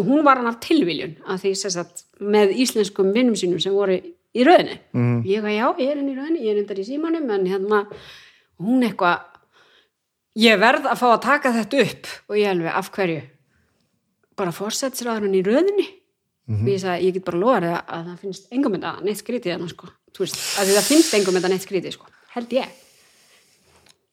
og 0.00 0.06
hún 0.08 0.24
var 0.24 0.36
hann 0.40 0.46
af 0.50 0.58
tilviljun 0.60 1.14
að 1.24 1.44
því 1.44 1.52
sagt 1.56 2.02
með 2.20 2.52
íslenskum 2.64 3.12
vinnum 3.14 3.36
sínum 3.36 3.60
sem 3.60 3.72
voru 3.72 3.96
í 4.00 4.44
röðinni 4.44 4.78
Mhm. 4.92 5.22
ég 5.24 5.40
eitthvað, 5.40 5.56
já, 5.56 5.66
ég 5.80 5.90
er 5.90 5.98
inn 5.98 6.10
í 6.10 6.16
röðinni, 6.16 6.42
ég 6.44 6.50
er 6.52 6.58
endar 6.62 6.76
í 6.78 6.84
símanum 6.84 7.30
en 7.30 7.46
hérna, 7.46 7.86
hún 8.60 8.84
eitthvað 8.86 9.26
ég 10.40 10.60
verð 10.60 10.90
að 10.90 11.00
fá 11.00 11.06
að 11.10 11.22
taka 11.26 11.54
þetta 11.56 11.86
upp. 11.86 12.12
Og 12.30 12.38
ég 12.38 12.52
alveg, 12.52 12.74
af 12.80 12.92
hverju? 12.94 13.22
Bara 14.40 14.54
fórsætsræðurinn 14.56 15.40
í 15.40 15.42
röðinni. 15.46 15.88
Og 16.50 16.68
ég 16.70 16.80
sagði, 16.82 17.06
ég 17.06 17.14
get 17.14 17.26
bara 17.26 17.38
lofa 17.38 17.58
þér 17.62 17.74
að 17.78 18.06
það 18.06 18.22
finnst 18.24 18.54
engum 18.56 18.72
þetta 18.74 18.92
neitt 19.06 19.20
skrítið 19.20 19.52
þannig 19.54 19.70
sko, 19.70 19.88
þú 20.10 20.24
veist, 20.24 20.38
að 20.58 20.70
það 20.74 20.88
finnst 20.88 21.12
engum 21.18 21.36
þetta 21.38 21.50
neitt 21.52 21.66
skrítið 21.66 21.94
sko, 21.94 22.08
held 22.34 22.54
ég. 22.56 22.72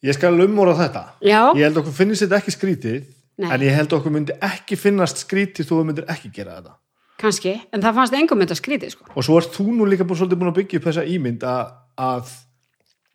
Ég 0.05 0.17
skal 0.17 0.43
umóra 0.43 0.75
þetta. 0.77 1.01
Já. 1.25 1.39
ég 1.57 1.63
held 1.65 1.79
okkur 1.81 1.95
finnist 1.97 2.21
þetta 2.21 2.37
ekki 2.37 2.53
skrítið 2.53 2.99
Nei. 3.41 3.47
en 3.49 3.65
ég 3.65 3.73
held 3.73 3.95
okkur 3.97 4.13
myndi 4.13 4.35
ekki 4.45 4.77
finnast 4.77 5.23
skrítið 5.23 5.65
þú 5.71 5.79
myndir 5.87 6.05
ekki 6.13 6.29
gera 6.35 6.59
þetta. 6.59 6.77
Kannski, 7.17 7.55
en 7.73 7.81
það 7.81 7.97
fannst 7.97 8.19
engum 8.19 8.43
þetta 8.45 8.59
skrítið 8.59 8.93
sko. 8.93 9.09
Og 9.17 9.25
svo 9.25 9.39
ert 9.41 9.57
þú 9.57 9.71
nú 9.73 9.89
líka 9.89 10.05
búin, 10.05 10.21
að 10.29 10.59
byggja 10.59 10.77
upp 10.77 10.89
þessa 10.91 11.07
ímynd 11.09 11.47
að, 11.49 11.73
að 11.97 12.35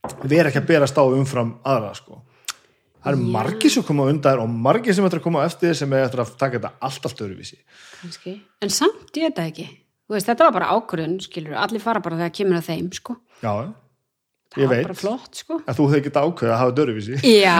vera 0.03 0.50
ekki 0.50 0.59
að 0.62 0.70
bera 0.70 0.86
stáð 0.90 1.16
umfram 1.20 1.50
aðra 1.62 1.92
sko. 1.94 2.14
það 3.03 3.12
eru 3.12 3.20
margir 3.34 3.70
sem 3.70 3.82
koma 3.86 4.03
á 4.07 4.11
undan 4.11 4.40
og 4.42 4.48
margir 4.64 4.94
sem 4.94 5.05
ætla 5.07 5.18
að 5.20 5.26
koma 5.26 5.38
á 5.42 5.46
eftir 5.46 5.72
sem 5.78 5.92
er 5.94 6.00
eftir 6.07 6.20
að 6.22 6.28
taka 6.38 6.55
þetta 6.59 6.70
allt 6.88 7.03
allt 7.07 7.22
öðruvísi. 7.26 7.59
Kannski, 8.00 8.32
en 8.62 8.70
samt 8.70 9.16
ég 9.18 9.22
það 9.34 9.48
ekki. 9.53 9.66
Veist, 10.11 10.28
þetta 10.28 10.44
var 10.48 10.55
bara 10.59 10.72
ákvörðun, 10.76 11.16
skilur 11.22 11.55
allir 11.59 11.82
fara 11.82 12.00
bara 12.05 12.18
þegar 12.18 12.36
kemur 12.36 12.57
að 12.59 12.68
þeim, 12.68 12.88
sko. 12.98 13.12
Já, 13.42 13.53
það 14.53 14.61
var 14.66 14.72
veit. 14.74 14.86
bara 14.86 14.98
flott, 14.98 15.32
sko. 15.38 15.55
En 15.62 15.74
þú 15.78 15.84
hefði 15.90 16.05
getað 16.09 16.24
ákveðið 16.28 16.53
að 16.53 16.61
hafa 16.61 16.70
þetta 16.72 16.82
öðruvísi. 16.84 17.14
Já, 17.30 17.59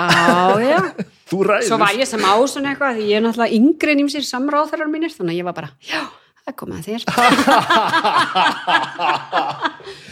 já, 0.67 0.79
þú 1.31 1.37
ræður. 1.49 1.69
Svo 1.71 1.77
var 1.83 1.93
ég 1.99 2.07
sem 2.11 2.25
á 2.27 2.35
svona 2.55 2.69
eitthvað 2.75 2.97
því 2.99 3.05
ég 3.09 3.17
er 3.19 3.25
náttúrulega 3.27 3.57
yngri 3.59 3.91
en 3.95 4.03
ýmsir 4.05 4.25
samráðarar 4.29 4.89
mínir 4.93 5.13
þannig 5.15 5.35
að 5.35 5.41
ég 5.41 5.47
var 5.49 5.57
bara, 5.63 5.71
já, 5.87 6.01
það 6.43 6.55
kom 6.59 6.71
að 6.75 6.87
þér 6.91 7.03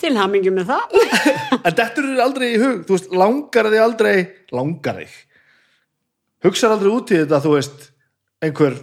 til 0.00 0.12
hamingjum 0.16 0.58
með 0.60 0.72
það. 0.72 0.98
En 1.66 1.74
þetta 1.76 2.02
eru 2.02 2.14
aldrei 2.24 2.46
í 2.48 2.58
hug 2.60 2.84
þú 2.88 2.96
veist, 2.96 3.10
langar 3.22 3.70
þig 3.70 3.84
aldrei 3.84 4.14
langar 4.56 5.00
þig? 5.02 5.16
Hugsar 6.46 6.74
aldrei 6.74 6.92
út 6.94 7.12
í 7.12 7.20
þetta 7.20 7.42
þú 7.44 7.54
veist, 7.56 7.88
einhver 8.40 8.78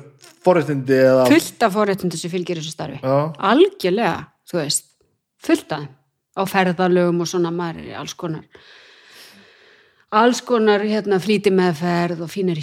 forréttindi 0.46 1.00
eða 1.02 1.30
fullt 1.32 1.64
af 1.66 1.74
forréttindi 1.74 2.20
sem 2.22 2.32
fylgir 2.32 2.62
þessu 2.62 2.76
starfi. 2.76 3.00
Já, 3.02 3.18
algjörlega, 3.52 4.18
þú 4.48 4.62
veist 4.62 4.92
fullt 5.44 5.74
af 5.76 5.88
á 6.38 6.44
ferðalögum 6.46 7.24
og 7.24 7.30
svona 7.30 7.52
maður 7.54 7.90
í 7.90 7.96
alls 7.98 8.14
konar 8.18 8.46
alls 10.14 10.44
konar 10.46 10.86
hérna 10.86 11.20
flýti 11.24 11.52
meðferð 11.54 12.24
og 12.26 12.32
fínir 12.32 12.62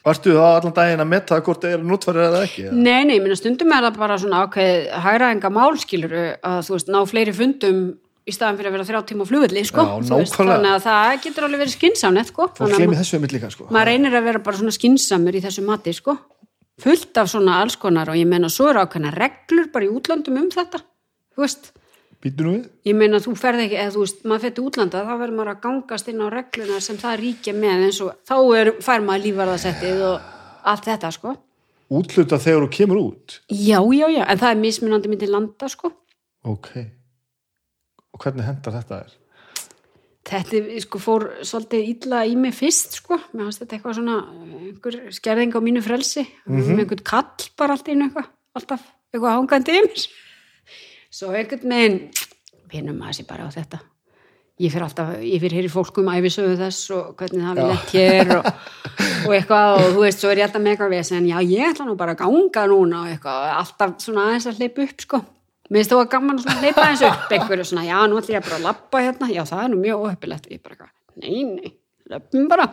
ís 0.00 0.06
varstu 0.08 0.32
þá 0.32 0.44
allan 0.48 0.74
daginn 0.76 1.02
að 1.04 1.10
metta 1.10 1.40
hvort 1.44 1.60
það 1.60 1.74
er 1.76 1.82
nútfærið 1.84 2.26
eða 2.26 2.44
ekki 2.46 2.62
eða? 2.66 2.76
Nei, 2.76 3.04
nei, 3.04 3.18
minna 3.20 3.36
stundum 3.36 3.72
er 3.76 3.84
það 3.84 3.98
bara 4.00 4.18
svona 4.20 4.44
ákveð 4.46 4.86
hægraðinga 5.04 5.50
málskiluru 5.52 6.22
að 6.40 6.60
þú 6.66 6.76
veist, 6.76 6.88
ná 6.88 7.00
fleiri 7.10 7.34
fundum 7.36 7.82
í 8.24 8.32
staðan 8.32 8.58
fyrir 8.60 8.70
að 8.70 8.76
vera 8.76 8.86
þrjá 8.88 9.00
tíma 9.10 9.26
á 9.26 9.30
flugvelli, 9.30 9.64
sko 9.68 9.84
Já, 9.84 9.92
veist, 10.14 10.36
þannig 10.36 10.70
að 10.72 10.84
það 10.86 11.12
getur 11.26 11.46
alveg 11.46 11.62
verið 11.64 11.74
skinsamnett, 11.76 12.30
sko 12.32 12.48
að 12.48 12.74
gleymi 12.76 12.98
þessu 13.00 13.18
um 13.18 13.26
líka 13.28 13.50
sko. 13.52 13.68
maður 13.68 13.90
reynir 13.90 14.16
að 14.16 14.28
vera 14.28 14.42
bara 14.44 14.60
svona 14.60 14.76
skinsamur 14.76 15.36
í 15.36 15.42
þessu 15.44 15.64
mati, 15.66 15.94
sko 15.96 16.16
fullt 16.80 17.20
af 17.20 17.28
svona 17.32 17.58
alls 17.60 17.76
konar 17.80 18.08
og 18.08 18.16
ég 18.16 18.28
meina 18.28 18.48
svo 18.52 18.70
eru 18.70 18.84
ákveðna 18.84 19.12
reglur 19.12 19.68
bara 19.72 19.84
í 19.84 19.92
útlöndum 19.92 20.38
um 20.40 20.48
þetta 20.52 20.80
þú 20.80 21.44
veist, 21.44 21.72
býtu 22.20 22.46
nú 22.46 22.54
við. 22.54 22.64
Ég 22.88 22.98
meina 23.00 23.20
þú 23.22 23.34
ferð 23.38 23.64
ekki 23.66 23.78
eða 23.80 23.94
þú 23.94 24.04
veist, 24.04 24.24
maður 24.28 24.44
fyrir 24.46 24.66
útlanda 24.66 25.04
þá 25.06 25.12
verður 25.12 25.36
maður 25.38 25.52
að 25.54 25.62
gangast 25.66 26.10
inn 26.12 26.24
á 26.24 26.26
regluna 26.34 26.80
sem 26.84 26.98
það 27.00 27.20
ríkja 27.22 27.54
með 27.56 27.86
eins 27.86 28.00
og 28.04 28.10
þá 28.28 28.36
er, 28.60 28.72
fær 28.84 29.06
maður 29.06 29.24
lífarðasettið 29.26 30.02
og 30.08 30.34
allt 30.72 30.90
þetta, 30.90 31.12
sko. 31.16 31.36
Útluta 31.90 32.38
þegar 32.38 32.66
þú 32.66 32.72
kemur 32.76 33.00
út? 33.00 33.40
Já, 33.48 33.78
já, 33.80 34.06
já, 34.12 34.22
en 34.26 34.42
það 34.42 34.52
er 34.52 34.60
mismunandi 34.60 35.10
myndi 35.10 35.30
landa, 35.30 35.70
sko. 35.72 35.94
Ok. 36.46 36.70
Og 38.14 38.22
hvernig 38.22 38.46
hendar 38.46 38.76
þetta 38.80 39.02
er 39.06 39.16
Þetta 40.30 40.58
sko, 40.84 40.98
fór 41.02 41.24
svolítið 41.48 41.86
illa 41.90 42.20
í 42.28 42.34
mig 42.38 42.52
fyrst 42.54 43.00
sko, 43.00 43.16
mér 43.32 43.48
fannst 43.48 43.62
þetta 43.64 43.76
eitthvað 43.76 43.96
svona 43.96 44.16
einhver 44.60 44.98
skerðing 45.16 45.56
á 45.56 45.60
mínu 45.64 45.82
frelsi. 45.82 46.22
Með 46.46 46.74
einhvern 46.76 47.02
kall 47.08 47.48
bara 47.58 47.74
allt 47.74 47.88
einu 47.88 48.06
eitthvað 48.06 48.28
alltaf 48.60 48.84
eitthvað 49.10 49.38
hangandi 49.38 49.78
mér 49.80 50.04
svo 51.10 51.32
einhvern 51.34 51.72
megin 51.72 52.02
pinnum 52.70 53.00
maður 53.00 53.20
sér 53.20 53.30
bara 53.30 53.48
á 53.48 53.50
þetta 53.54 53.80
ég 54.60 54.70
fyrir 54.70 54.84
alltaf, 54.84 55.12
ég 55.24 55.40
fyrir 55.40 55.56
heyri 55.56 55.72
fólk 55.72 55.98
um 56.02 56.12
æfisögu 56.12 56.54
þess 56.60 56.92
og 56.94 57.12
hvernig 57.18 57.46
það 57.46 57.60
vil 57.60 57.68
lett 57.70 57.92
hér 57.96 58.32
og, 58.36 58.48
og 59.26 59.34
eitthvað 59.34 59.74
og 59.78 59.84
þú 59.96 60.04
veist, 60.04 60.22
svo 60.22 60.30
er 60.30 60.42
ég 60.42 60.48
alltaf 60.48 60.62
með 60.62 60.74
eitthvað 60.74 60.94
við 60.94 61.12
en 61.16 61.28
já, 61.30 61.36
ég 61.48 61.68
ætla 61.72 61.88
nú 61.88 61.98
bara 61.98 62.16
að 62.16 62.22
ganga 62.24 62.66
núna 62.70 63.04
og 63.04 63.12
eitthvað, 63.14 63.52
alltaf 63.56 63.94
svona 64.04 64.26
aðeins 64.28 64.50
að 64.50 64.60
hleypa 64.60 64.86
upp 64.86 65.06
sko 65.06 65.22
Mér 65.70 65.84
finnst 65.84 65.92
þú 65.92 65.98
að 66.02 66.08
gaman 66.10 66.38
að 66.42 66.64
hleypa 66.64 66.84
eins 66.90 67.02
upp 67.06 67.28
einhverju 67.30 67.64
svona, 67.68 67.84
já, 67.86 67.98
nú 68.10 68.16
ætlum 68.18 68.34
ég 68.34 68.42
bara 68.42 68.56
að 68.56 68.64
labba 68.64 69.02
hérna, 69.04 69.26
já, 69.30 69.44
það 69.46 69.60
er 69.62 69.68
nú 69.70 69.76
mjög 69.78 70.00
óheppilegt. 70.02 70.48
Ég 70.50 70.62
bara, 70.66 70.88
nei, 71.22 71.44
nei, 71.46 71.70
löpum 72.10 72.48
bara. 72.50 72.64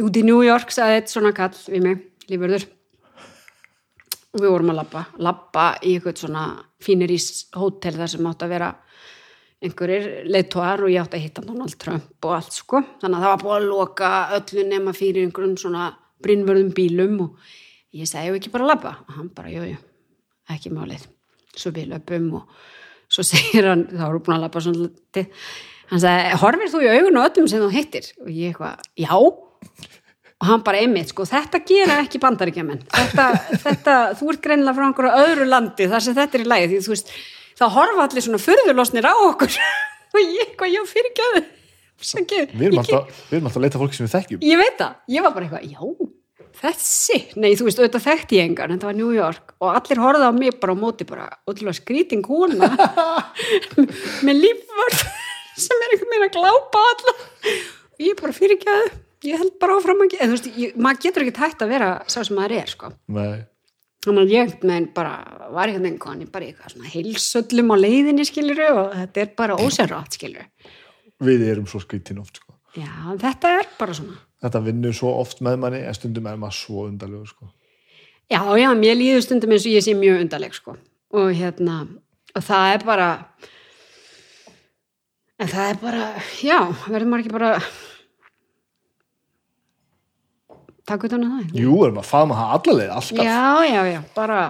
Út 0.00 0.16
í 0.16 0.22
New 0.24 0.38
York 0.40 0.72
sagði 0.72 1.02
eitt 1.02 1.12
svona 1.12 1.34
kall 1.36 1.52
við 1.68 1.84
mig, 1.84 2.06
lífurður. 2.32 2.64
Og 4.32 4.40
við 4.40 4.54
vorum 4.54 4.72
að 4.72 4.80
labba, 4.80 5.04
labba 5.28 5.66
í 5.82 5.98
eitthvað 5.98 6.22
svona 6.22 6.46
fínir 6.82 7.12
ís 7.14 7.46
hótel 7.56 7.96
þar 7.96 8.12
sem 8.12 8.28
átt 8.28 8.44
að 8.44 8.52
vera 8.56 8.70
einhverjir 9.64 10.26
leiðtóar 10.28 10.84
og 10.84 10.92
ég 10.92 11.02
átt 11.02 11.16
að 11.16 11.24
hitta 11.24 11.44
Donald 11.44 11.76
Trump 11.80 12.28
og 12.28 12.36
allt 12.36 12.56
sko. 12.56 12.82
Þannig 13.00 13.18
að 13.18 13.24
það 13.24 13.32
var 13.32 13.42
búið 13.42 13.56
að 13.56 13.68
loka 13.70 14.10
öllu 14.36 14.66
nema 14.68 14.94
fyrir 14.96 15.26
einhverjum 15.26 15.56
svona 15.60 15.90
brinnvörðum 16.24 16.72
bílum 16.76 17.20
og 17.24 17.52
ég 17.96 18.08
sagði, 18.08 18.36
ekki 18.40 18.52
bara 18.52 18.70
labba. 18.72 18.96
Og 19.06 19.18
hann 19.18 19.30
bara, 19.36 19.52
jú, 19.52 19.64
jú, 19.72 19.78
ekki 20.52 20.72
málið 20.74 21.06
svo 21.56 21.72
við 21.72 21.94
löpum 21.94 22.28
og 22.40 22.56
svo 23.08 23.24
segir 23.30 23.70
hann, 23.70 23.86
þá 23.88 24.06
við 24.10 24.22
búin 24.26 24.36
að 24.36 24.46
lappa 24.46 24.64
svona 24.64 24.90
hann 25.90 26.02
sagði, 26.02 26.38
horfir 26.42 26.72
þú 26.72 26.82
í 26.84 26.92
augun 26.92 27.20
og 27.20 27.28
öllum 27.30 27.50
sem 27.50 27.64
þú 27.64 27.72
hittir? 27.72 28.10
Og 28.24 28.32
ég 28.32 28.52
eitthvað, 28.52 28.88
já 29.00 29.12
og 30.36 30.48
hann 30.50 30.64
bara 30.66 30.82
einmitt, 30.84 31.10
sko, 31.12 31.24
þetta 31.28 31.62
gera 31.64 32.00
ekki 32.02 32.20
bandaríkjaman 32.20 32.82
þetta, 32.92 33.26
þetta, 33.62 33.96
þú 34.18 34.30
ert 34.34 34.42
greinilega 34.44 34.76
frá 34.76 34.86
einhverju 34.90 35.24
öðru 35.24 35.46
landi 35.48 35.88
þar 35.88 36.04
sem 36.04 36.16
þetta 36.18 36.38
er 36.38 36.44
í 36.44 36.50
lagi, 36.52 36.70
því 36.72 36.80
þú 36.84 36.92
veist 36.92 37.12
þá 37.56 37.66
horfa 37.72 38.04
allir 38.06 38.26
svona 38.26 38.42
furðulosnir 38.42 39.08
á 39.08 39.14
okkur. 39.30 39.56
Og 40.16 40.20
ég 40.22 40.42
eitthvað, 40.44 40.72
já, 40.72 40.82
fyrirgjöðu 40.88 41.44
við 42.52 42.66
erum 42.68 42.82
alltaf, 42.82 43.22
við 43.30 43.38
erum 43.38 43.48
alltaf 43.48 43.58
að 43.60 43.64
leita 43.64 43.80
fólki 43.80 43.96
sem 43.96 44.06
við 44.06 44.14
þekkjum. 44.14 44.44
Ég 44.44 44.60
veit 44.60 44.76
það, 44.80 44.96
ég 45.14 45.24
var 45.24 45.32
bara 45.32 45.46
eitthvað, 45.46 45.64
já, 45.72 46.08
þessi, 46.60 47.18
nei 47.40 47.50
þú 47.56 47.68
veist, 47.68 47.80
auðvitað 47.80 48.04
þekkti 48.06 48.38
ég 48.38 48.50
engan, 48.50 48.74
þetta 48.76 48.88
var 48.90 48.98
New 48.98 49.12
York. 49.16 49.54
Og 49.60 49.78
allir 49.80 50.02
horfði 50.04 50.28
á 50.28 50.32
mig 50.36 50.58
bara 50.60 50.76
á 50.76 50.82
móti 50.82 51.06
bara, 51.08 51.26
ótrúlega 51.48 51.78
skríting 51.80 52.28
húnna 52.28 52.68
með 54.26 54.42
lífvörð 54.44 55.02
sem 55.66 55.84
er 55.86 55.96
einhvern 55.96 56.12
veginn 56.12 56.28
að 56.28 56.36
glápa 56.36 56.84
alla. 56.92 57.16
Og 57.96 58.04
ég 58.04 58.20
bara 58.20 58.36
fyrirgjöðu, 58.36 58.92
ég 59.26 59.42
held 59.42 59.58
bara 59.62 59.76
áfram 59.80 60.06
að 60.06 60.16
gera, 60.16 60.72
maður 60.78 61.02
getur 61.04 61.26
ekki 61.26 61.36
tætt 61.36 61.66
að 61.66 61.74
vera 61.74 61.90
sá 62.06 62.20
sem 62.22 62.38
maður 62.38 62.56
er, 62.60 62.72
sko. 62.72 62.90
Þannig 64.06 64.22
að 64.22 64.32
ég 64.36 64.52
menn 64.62 64.90
bara 64.94 65.14
var 65.50 65.66
einhvern 65.66 65.88
veginn 65.88 66.02
koni, 66.02 66.26
bara 66.30 66.46
eitthvað 66.46 66.76
svona 66.76 66.90
heilsöllum 66.92 67.72
á 67.74 67.76
leiðinni 67.80 68.26
skiluru 68.28 68.68
og 68.70 68.92
þetta 68.94 69.24
er 69.24 69.32
bara 69.40 69.56
ósérrátt 69.58 70.14
skiluru 70.14 70.46
við 71.22 71.46
erum 71.50 71.66
svo 71.68 71.80
skrítin 71.80 72.20
oft 72.20 72.40
sko. 72.40 72.54
já, 72.76 72.92
þetta 73.20 73.52
er 73.60 73.68
bara 73.78 73.94
svona. 73.96 74.18
Þetta 74.44 74.62
vinnur 74.66 74.96
svo 74.96 75.12
oft 75.16 75.40
með 75.40 75.60
manni 75.62 75.82
en 75.86 75.96
stundum 75.96 76.26
er 76.28 76.40
maður 76.40 76.58
svo 76.58 76.86
undarlegur 76.90 77.30
sko. 77.30 77.48
Já, 78.28 78.42
já, 78.58 78.68
mér 78.76 78.98
líður 78.98 79.22
stundum 79.24 79.54
eins 79.54 79.64
og 79.64 79.72
ég 79.72 79.84
sé 79.86 79.94
mjög 79.96 80.24
undarleg 80.24 80.56
sko. 80.56 80.76
Og 81.16 81.30
hérna 81.32 81.86
og 82.36 82.44
það 82.44 82.72
er 82.74 82.84
bara 82.84 83.10
en 85.40 85.48
það 85.48 85.70
er 85.70 85.80
bara 85.80 86.08
já, 86.42 86.58
verður 86.88 87.08
maður 87.08 87.24
ekki 87.24 87.36
bara 87.38 87.52
taka 90.86 91.08
utan 91.10 91.26
á 91.26 91.28
það 91.34 91.58
jú, 91.60 91.74
erum 91.86 92.00
að 92.02 92.08
faðma 92.12 92.38
það 92.40 92.54
allaleg 92.56 92.94
alltaf 92.96 93.24
Já, 93.26 93.50
já, 93.66 93.82
já, 93.92 94.00
bara 94.14 94.40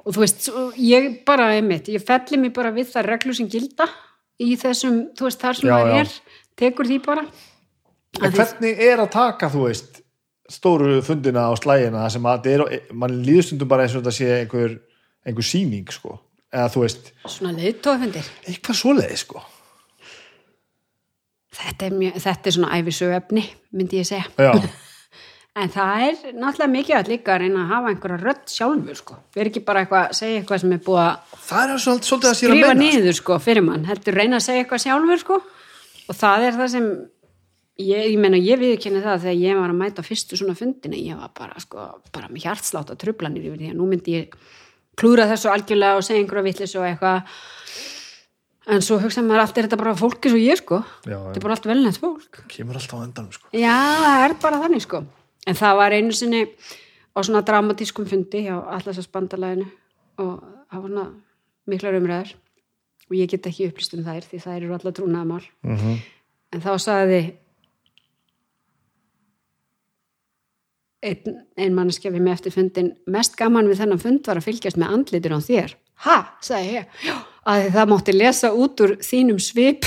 og 0.00 0.14
þú 0.16 0.22
veist, 0.24 0.44
svo- 0.48 0.70
ég 0.80 1.10
bara 1.28 1.50
einmitt, 1.56 1.88
ég 1.92 2.04
felli 2.06 2.38
mig 2.40 2.52
bara 2.56 2.72
við 2.74 2.88
það 2.94 3.08
reglu 3.12 3.34
sem 3.36 3.48
gilda 3.52 3.86
í 4.40 4.54
þessum, 4.56 5.00
þú 5.16 5.28
veist, 5.28 5.40
þar 5.42 5.58
sem 5.60 5.68
já. 5.68 6.00
er 6.00 6.12
tekur 6.56 6.88
því 6.88 6.98
bara 7.04 7.26
en 8.20 8.32
hvernig 8.34 8.80
er 8.82 8.98
að 9.04 9.10
taka, 9.14 9.50
þú 9.52 9.66
veist 9.68 10.00
stóru 10.50 10.98
fundina 11.06 11.46
á 11.46 11.54
slægina 11.54 12.08
sem 12.10 12.24
að 12.26 12.48
er, 12.50 12.64
mann 12.92 13.20
líður 13.22 13.46
stundum 13.50 13.68
bara 13.70 13.84
eins 13.86 13.94
og 13.94 14.02
þetta 14.02 14.16
sé 14.16 14.30
einhver, 14.40 14.72
einhver 15.26 15.46
sýning 15.46 15.92
sko. 15.94 16.16
eða 16.50 16.66
þú 16.74 16.80
veist, 16.82 17.12
svona 17.30 17.52
leiðtóðfundir 17.60 18.26
eitthvað 18.50 18.80
svoleiði 18.80 19.18
sko. 19.20 19.44
þetta 21.60 21.86
er, 21.86 21.96
mjög, 22.00 22.18
þetta 22.24 22.50
er 22.50 22.56
svona 22.56 22.78
æfisöfni 22.80 23.44
myndi 23.76 24.00
ég 24.00 24.08
segja 24.08 24.26
já, 24.38 24.52
En 25.58 25.66
það 25.74 26.02
er 26.06 26.18
náttúrulega 26.38 26.70
mikið 26.70 26.94
að 26.94 27.08
líka 27.10 27.32
að 27.34 27.40
reyna 27.42 27.62
að 27.64 27.70
hafa 27.74 27.88
einhverja 27.90 28.18
rödd 28.22 28.42
sjálfur 28.54 28.98
sko. 29.00 29.16
Erum 29.34 29.48
ekki 29.50 29.62
bara 29.66 29.80
eitthvað 29.82 30.04
að 30.04 30.12
segja 30.20 30.38
eitthvað 30.40 30.60
sem 30.62 30.74
er 30.76 30.82
búið 30.86 31.00
að 31.02 31.16
er 31.64 31.72
að 31.74 31.80
að 32.30 32.36
skrifa 32.38 32.68
menna 32.70 32.84
niður 32.84 33.16
sko, 33.18 33.38
fyrir 33.42 33.66
mann. 33.66 33.88
Heldur 33.88 34.14
reyna 34.20 34.38
að 34.38 34.44
segja 34.46 34.62
eitthvað 34.62 34.84
sjálfur 34.84 35.22
sko. 35.24 35.40
Og 36.06 36.18
það 36.20 36.46
er 36.46 36.56
það 36.60 36.70
sem, 36.76 36.86
ég, 37.82 38.06
ég 38.12 38.22
meina 38.22 38.38
ég 38.38 38.62
viðurkenni 38.62 39.02
það 39.02 39.26
þegar 39.26 39.42
ég 39.42 39.60
var 39.60 39.74
að 39.74 39.80
mæta 39.82 40.06
fyrstu 40.06 40.38
svona 40.38 40.56
fundina. 40.62 41.02
Ég 41.10 41.18
var 41.18 41.34
bara 41.42 41.60
sko, 41.66 41.90
bara 42.14 42.30
með 42.30 42.46
hjartslátt 42.46 42.94
og 42.94 43.02
trublanir 43.02 43.50
yfir 43.50 43.58
því 43.64 43.74
að 43.74 43.78
nú 43.82 43.90
myndi 43.90 44.16
ég 44.20 44.40
klúra 45.02 45.26
þessu 45.34 45.50
algjörlega 45.50 45.98
og 45.98 46.06
segja 46.06 46.22
einhverja 46.22 46.46
vitlis 46.46 46.78
og 46.78 46.86
eitthvað. 46.86 47.38
En 48.70 48.82
svo 48.86 49.00
hugsa 49.02 49.22
maður 49.26 49.48
allt 49.48 49.56
er 49.58 49.66
þetta 49.66 49.78
bara 49.82 49.98
fólki 49.98 50.30
svo 50.30 50.38
ég 50.38 50.60
sko. 50.62 50.84
Já, 51.08 51.16
Þetta 51.18 51.40
er 51.40 51.44
bara 51.48 51.56
allt 51.58 51.70
velnætt 51.74 51.98
fólk. 51.98 52.44
kemur 52.52 52.78
alltaf 52.78 53.00
á 53.00 53.06
endanum 53.06 53.32
sko. 53.34 53.48
Já, 53.50 53.74
það 53.98 54.24
er 54.28 54.34
bara 54.44 54.60
þannig 54.62 54.84
sko. 54.86 55.00
En 55.50 55.58
það 55.58 55.80
var 55.80 55.96
einu 55.96 56.14
sinni 56.14 56.44
á 57.10 57.18
svona 57.18 57.42
dramatískum 57.46 58.06
fundi 58.06 58.44
hjá 58.46 58.54
Atlasasbandalæðinu 58.78 59.66
og 60.22 60.32
það 60.70 60.78
var 60.78 60.88
svona 60.88 61.06
miklar 61.70 61.98
umræður 61.98 62.34
og 63.10 63.18
ég 63.18 63.30
get 63.32 63.48
ekki 63.50 63.68
upplýst 63.70 63.96
um 63.98 64.06
þær 64.06 64.26
því 64.30 64.42
þær 64.44 64.56
eru 64.60 64.74
allar 64.76 64.94
trúnaðamál. 64.94 65.44
mm 65.66 65.76
-hmm. 65.76 66.00
En 66.50 66.60
þá 66.60 66.72
sagði 66.78 67.20
ein, 71.02 71.36
ein 71.56 71.74
mannskja 71.74 72.10
við 72.10 72.24
með 72.24 72.32
eftir 72.32 72.54
fundin 72.54 72.90
mest 73.06 73.36
gaman 73.38 73.68
við 73.70 73.82
þennan 73.82 74.02
fund 74.02 74.26
var 74.26 74.40
að 74.40 74.48
fylgjast 74.48 74.80
með 74.80 74.96
andlitur 74.96 75.36
á 75.36 75.40
þér. 75.40 75.76
Ha, 76.06 76.16
sagði 76.40 76.74
ég. 76.80 76.84
Að 77.50 77.70
það 77.74 77.90
mátti 77.92 78.12
lesa 78.16 78.52
út 78.52 78.82
úr 78.84 78.96
þínum 79.04 79.40
svip 79.42 79.86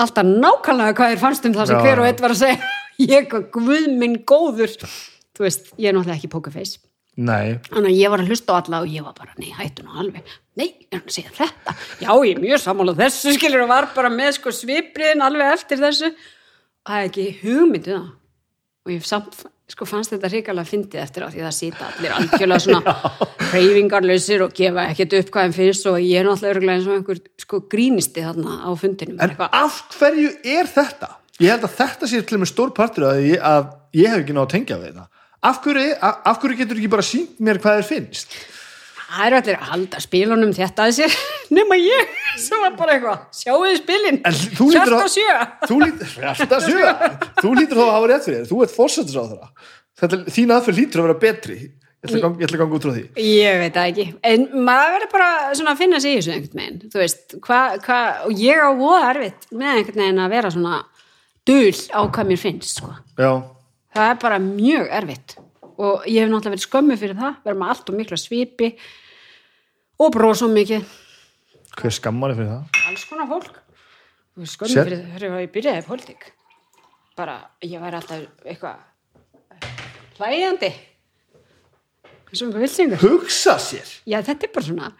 alltaf 0.00 0.26
nákvæmlega 0.26 0.96
hvað 0.96 1.14
þér 1.14 1.22
fannst 1.24 1.48
um 1.48 1.56
það 1.56 1.70
sem 1.70 1.80
Já, 1.80 1.82
hver 1.82 2.02
og 2.02 2.08
eitt 2.08 2.20
var 2.24 2.34
að 2.34 2.42
segja. 2.42 2.70
Ég 3.06 3.32
guð 3.54 3.88
minn 3.96 4.20
góður. 4.28 4.76
Þú 5.36 5.46
veist, 5.46 5.72
ég 5.80 5.90
er 5.90 5.96
náttúrulega 5.96 6.18
ekki 6.18 6.32
pokerface. 6.32 6.80
Nei, 7.20 7.58
þannig 7.66 7.90
að 7.90 7.98
ég 7.98 8.12
var 8.12 8.22
að 8.22 8.30
hlusta 8.30 8.54
á 8.54 8.58
alla 8.60 8.80
og 8.84 8.92
ég 8.92 9.04
var 9.04 9.14
bara, 9.18 9.34
nei, 9.40 9.50
hættu 9.52 9.84
nú 9.84 9.96
alveg. 10.00 10.28
Nei, 10.56 10.68
er 10.88 11.00
hann 11.00 11.08
að 11.10 11.16
segja 11.16 11.32
þetta. 11.36 11.74
Já, 12.00 12.10
ég 12.14 12.30
er 12.32 12.42
mjög 12.44 12.62
sammála 12.62 12.94
þessu, 12.96 13.32
skilur 13.36 13.64
og 13.66 13.72
var 13.72 13.88
bara 13.96 14.12
með 14.14 14.36
sko 14.38 14.52
svipriðin 14.54 15.24
alveg 15.26 15.56
eftir 15.58 15.82
þessu. 15.82 16.12
Það 16.86 17.00
er 17.00 17.08
ekki 17.10 17.26
hugmyndu 17.42 17.92
það. 17.96 18.06
Og 18.86 18.94
ég 18.94 19.04
samt, 19.04 19.36
sko, 19.68 19.88
fannst 19.90 20.14
þetta 20.14 20.30
hrikalega 20.32 20.70
fyndið 20.70 21.02
eftir 21.02 21.26
á 21.26 21.28
því 21.28 21.44
það 21.44 21.56
sýta 21.58 21.88
allir 21.90 22.14
algjörlega 22.16 22.64
svona 22.64 22.94
hreyfingarlausir 23.50 24.46
og 24.46 24.54
gefa 24.56 24.86
ekkert 24.88 25.18
upp 25.18 25.32
hvað 25.34 25.48
þeim 25.48 25.56
finnst 25.58 25.90
og 25.90 25.98
ég 26.00 26.22
er 26.22 26.30
náttúrulega 26.30 26.78
eins 26.78 26.88
og 26.88 26.96
einhver 26.96 27.20
sko 27.44 27.60
grínisti 27.74 28.24
þarna 28.24 28.62
á 28.64 28.70
fundinum. 28.80 29.20
En 29.20 29.36
af 29.50 29.82
hverju 29.98 30.32
er 30.56 30.70
þetta? 30.70 31.10
Ég 31.40 31.48
held 31.54 31.64
að 31.66 31.76
þetta 31.78 32.10
sé 32.10 32.22
til 32.22 32.36
og 32.36 32.42
með 32.44 32.52
stór 32.52 32.72
partur 32.76 33.08
að 33.10 33.22
ég, 33.24 33.40
að 33.40 33.70
ég 33.96 34.12
hef 34.12 34.22
ekki 34.24 34.36
náð 34.36 34.46
að 34.46 34.54
tengja 34.54 34.80
við 34.80 34.90
þetta. 34.90 35.06
Af 35.50 35.60
hverju, 35.64 35.84
af, 36.04 36.18
af 36.28 36.40
hverju 36.42 36.58
getur 36.58 36.80
ekki 36.80 36.90
bara 36.92 37.06
sínt 37.06 37.38
mér 37.40 37.60
hvað 37.62 37.78
þér 37.80 37.88
finnst? 37.94 38.40
það 39.10 39.26
eru 39.26 39.38
allir 39.40 39.56
að 39.58 39.70
halda 39.72 40.00
spilunum 40.04 40.52
þetta 40.54 40.86
að 40.86 40.92
sér 41.00 41.14
nema 41.56 41.78
ég 41.80 42.12
sem 42.38 42.62
var 42.62 42.76
bara 42.78 42.94
eitthvað 42.96 43.24
sjáu 43.40 43.58
þið 43.64 43.76
spilin, 43.80 44.20
sjart 44.30 44.94
að- 44.94 45.10
sjö. 45.16 45.34
Þú 45.66 45.78
lítur, 45.82 46.12
hjarta 46.22 46.60
sjö. 46.62 46.94
Þú 47.40 47.52
lítur 47.58 47.80
þá 47.80 47.84
að 47.86 47.92
hafa 47.96 48.10
rétt 48.12 48.26
fyrir 48.28 48.40
þér, 48.44 48.48
þú 48.52 48.62
ert 48.66 48.76
fórsættis 48.76 49.18
á 49.18 49.24
Þetta, 50.00 50.16
þín 50.32 50.52
aðferð 50.54 50.78
lítur 50.80 51.00
að 51.02 51.06
vera 51.10 51.20
betri. 51.20 51.54
Ég 52.00 52.06
ætla 52.08 52.16
að 52.16 52.22
ganga, 52.24 52.38
ég 52.40 52.46
ætla 52.46 52.56
að 52.56 52.60
ganga 52.62 52.76
út 52.78 52.84
frá 52.86 52.92
því. 52.94 53.02
Ég 53.20 53.58
veit 53.60 53.74
það 53.74 53.88
ekki, 53.90 54.04
en 54.30 54.44
maður 54.64 54.94
verður 54.94 55.10
bara 55.12 55.26
svona 55.58 55.74
að 55.74 55.80
finna 55.82 55.98
sig 56.00 56.14
í 56.14 56.20
þessu 56.20 56.32
einhvern 56.32 56.60
veginn, 56.62 56.78
þú 56.94 57.00
veist, 57.02 57.34
hvað, 57.44 57.74
hva, 57.84 57.98
og 58.24 58.40
ég 58.40 58.62
á 58.64 58.70
voða 58.78 59.10
erfitt 59.10 59.44
með 59.52 59.72
einhvern 59.74 60.00
veginn 60.06 60.22
að 60.24 60.32
vera 60.32 60.52
svona 60.54 60.78
dul 61.50 61.74
á 61.90 62.00
hvað 62.06 62.30
mér 62.30 62.40
finnst, 62.40 62.78
sko. 62.80 62.94
Það 63.18 64.06
er 64.06 64.18
bara 64.22 64.38
mjög 64.42 64.90
erfitt 65.00 65.36
og 65.80 66.04
ég 66.06 66.20
hef 66.22 66.28
náttúrulega 66.30 66.54
verið 66.54 66.66
skömmu 66.68 66.96
fyrir 67.00 67.16
það, 67.18 67.38
verður 67.44 67.60
með 67.62 67.70
allt 67.74 67.88
og 67.90 67.96
mikla 67.98 68.18
svipi 68.20 68.68
og 70.00 70.12
brósum 70.14 70.52
mikið, 70.56 70.84
hver 71.80 71.94
skammar 71.96 72.32
er 72.34 72.38
fyrir 72.38 72.52
það? 72.52 72.84
alls 72.90 73.04
konar 73.08 73.28
fólk. 73.30 73.56
Skömmu 74.40 74.72
Sér- 74.74 74.86
fyrir 74.86 75.00
það 75.00 75.16
þegar 75.24 75.42
ég 75.44 75.50
byrjaði 75.56 75.82
í 75.82 75.86
pólitík. 75.88 76.28
Bara, 77.18 77.34
ég 77.66 77.80
væri 77.82 77.98
alltaf 77.98 78.46
eitthvað 78.46 78.78
hlægjandi, 80.20 80.70
eins 82.30 82.40
og 82.40 82.46
einhver 82.46 82.62
vilsingur. 82.64 83.00
Hugsa 83.02 83.56
sér 83.60 83.88
Já, 84.08 84.20
þetta 84.22 84.46
er 84.46 84.52
bara 84.54 84.66
svona, 84.68 84.90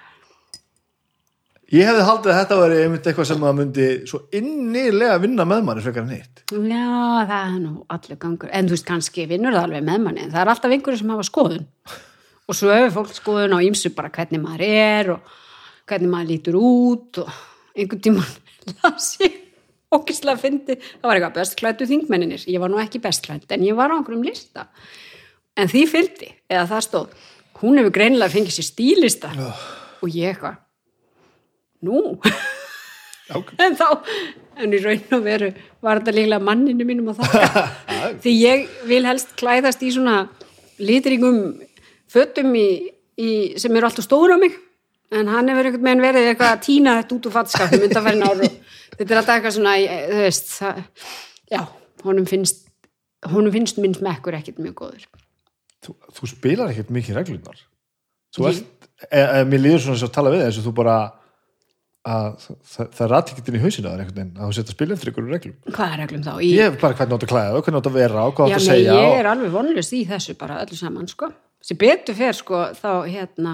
Ég 1.71 1.87
hefði 1.87 2.03
haldið 2.03 2.33
að 2.33 2.39
þetta 2.41 2.57
væri 2.59 2.79
einmitt 2.83 3.05
eitthvað 3.07 3.27
sem 3.29 3.45
að 3.47 3.59
myndi 3.61 3.85
svo 4.11 4.19
innilega 4.35 5.19
vinna 5.23 5.45
með 5.47 5.61
manni 5.69 5.83
frekar 5.85 6.03
en 6.03 6.15
hitt. 6.17 6.41
Já, 6.51 6.87
það 7.31 7.35
er 7.39 7.59
nú 7.63 7.75
allir 7.95 8.19
gangur. 8.25 8.51
En 8.51 8.67
þú 8.67 8.75
veist, 8.75 8.87
kannski 8.89 9.27
vinnur 9.31 9.55
það 9.55 9.67
alveg 9.69 9.85
með 9.87 10.01
manni 10.03 10.25
en 10.25 10.33
það 10.33 10.43
er 10.43 10.51
alltaf 10.51 10.75
einhverju 10.75 10.99
sem 10.99 11.13
hafa 11.15 11.27
skoðun. 11.29 11.69
Og 12.51 12.59
svo 12.59 12.73
hefur 12.75 12.97
fólk 12.97 13.13
skoðun 13.15 13.55
á 13.55 13.63
ýmsu 13.63 13.93
bara 13.95 14.11
hvernig 14.17 14.43
maður 14.43 14.65
er 14.67 15.13
og 15.15 15.37
hvernig 15.93 16.11
maður 16.11 16.33
lítur 16.33 16.59
út 16.59 17.21
og 17.23 17.31
einhvern 17.77 18.03
tímann 18.03 18.35
las 18.81 19.13
ég 19.23 19.37
okkislega 19.95 20.39
fyndi, 20.39 20.77
það 20.79 21.07
var 21.07 21.19
eitthvað 21.19 21.37
bestklættu 21.39 21.87
þingmenninir, 21.91 22.43
ég 22.51 22.63
var 22.63 22.71
nú 22.71 22.79
ekki 22.83 23.01
bestklætt 23.03 23.55
en 23.55 23.63
ég 23.67 23.79
var 23.79 23.91
á 23.91 23.99
einhverjum 23.99 24.27
lista. 24.27 24.67
En 25.59 25.71
því 25.71 25.85
fylgdi, 25.91 26.33
eða 26.51 26.67
það 26.75 26.85
stóð 26.87 27.15
hún 27.61 27.79
hefur 27.79 27.95
greinilega 27.95 28.33
fengið 28.33 28.57
sér 28.57 28.69
stílista 28.69 29.31
og 29.39 30.11
ég 30.11 30.31
eitthvað 30.33 30.59
nú? 31.87 32.17
En 33.63 33.77
þá, 33.79 33.87
en 34.59 34.73
í 34.75 34.81
raun 34.83 35.15
og 35.15 35.21
veru 35.23 35.51
var 35.85 36.01
þetta 36.01 36.15
líklega 36.17 36.43
manninu 36.43 36.87
mínum 36.89 37.13
að 37.13 37.21
þakka. 37.23 37.67
Því 38.25 38.33
ég 38.41 38.65
vil 38.91 39.05
helst 39.07 39.37
klæðast 39.39 39.85
í 39.87 39.93
svona 39.95 40.17
litringum 40.83 41.39
fötum 42.11 42.51
í, 42.59 42.67
í, 43.21 43.29
sem 43.61 43.77
eru 43.79 43.87
alltaf 43.87 44.09
stóra 44.09 44.35
á 44.35 44.43
mig. 44.43 44.57
En 45.15 45.31
hann 45.31 45.51
hefur 45.51 45.67
einhvern 45.69 45.87
veginn 45.87 46.03
verið 46.05 46.29
eitthvað 46.33 46.57
að 46.57 46.65
týna 46.67 46.97
þetta 47.01 47.17
út 47.17 47.29
úr 47.31 47.35
fattskapum 47.35 47.87
undanferðin 47.87 48.27
ár 48.27 48.43
og 48.43 48.59
þetta 48.99 49.09
er 49.15 49.21
alltaf 49.21 49.37
eitthvað 49.37 49.57
svona 49.57 49.77
ég- 49.79 50.05
þú 50.11 50.19
veist, 50.25 50.53
það, 50.59 50.83
já, 51.51 51.63
honum 52.07 52.29
finnst 52.31 52.61
honum 53.31 53.53
finnst 53.53 53.81
minn 53.83 53.95
smekkur 53.95 54.37
ekkert 54.39 54.61
mjög 54.63 54.77
góður. 54.79 55.09
Þú, 55.85 55.95
þú 56.19 56.29
spilar 56.31 56.71
ekkert 56.73 56.93
mikið 56.95 57.19
reglunar 57.19 57.59
Þú 58.37 58.47
ert, 58.51 58.67
e, 59.09 59.21
e, 59.21 59.45
mér 59.49 59.63
líður 59.65 59.83
svona 59.87 60.07
að 60.07 60.13
tala 60.15 60.33
við 60.35 60.43
þess 60.45 60.61
að 60.61 60.67
þú 60.69 60.73
bara 60.77 60.97
að 62.09 62.29
það, 62.65 62.87
það 62.97 63.15
ekki 63.19 63.43
inn 63.51 63.57
í 63.59 63.61
hausinu 63.61 63.91
að 63.91 64.03
þú 64.39 64.55
setja 64.57 64.71
að 64.71 64.77
spila 64.77 64.95
eftir 64.97 65.11
ykkur 65.11 65.27
reglum 65.29 65.57
hvað 65.75 65.91
er 65.93 66.01
reglum 66.01 66.23
þá? 66.25 66.31
Í, 66.41 66.53
Ég 66.57 66.71
hef 66.71 66.79
bara 66.81 66.97
hvernig 66.97 67.17
átt 67.17 67.27
að 67.27 67.33
klæða 67.35 67.59
og 67.59 67.67
hvernig 67.67 67.81
átt 67.81 67.89
að 67.91 67.99
vera 67.99 68.23
og 68.25 68.37
hvað 68.39 68.47
átt 68.47 68.57
að 68.57 68.65
segja 68.65 68.95
ég 68.97 69.09
og... 69.11 69.17
er 69.19 69.29
alveg 69.29 69.53
vonlust 69.53 69.97
í 69.97 70.01
þessu 70.09 70.37
bara 70.41 70.61
öllu 70.65 70.79
saman, 70.79 71.11
sko. 71.11 71.29
Sem 71.61 71.81
betur 71.81 72.17
fer, 72.17 72.39
sko, 72.39 72.63
þá, 72.79 72.91
hérna, 73.05 73.53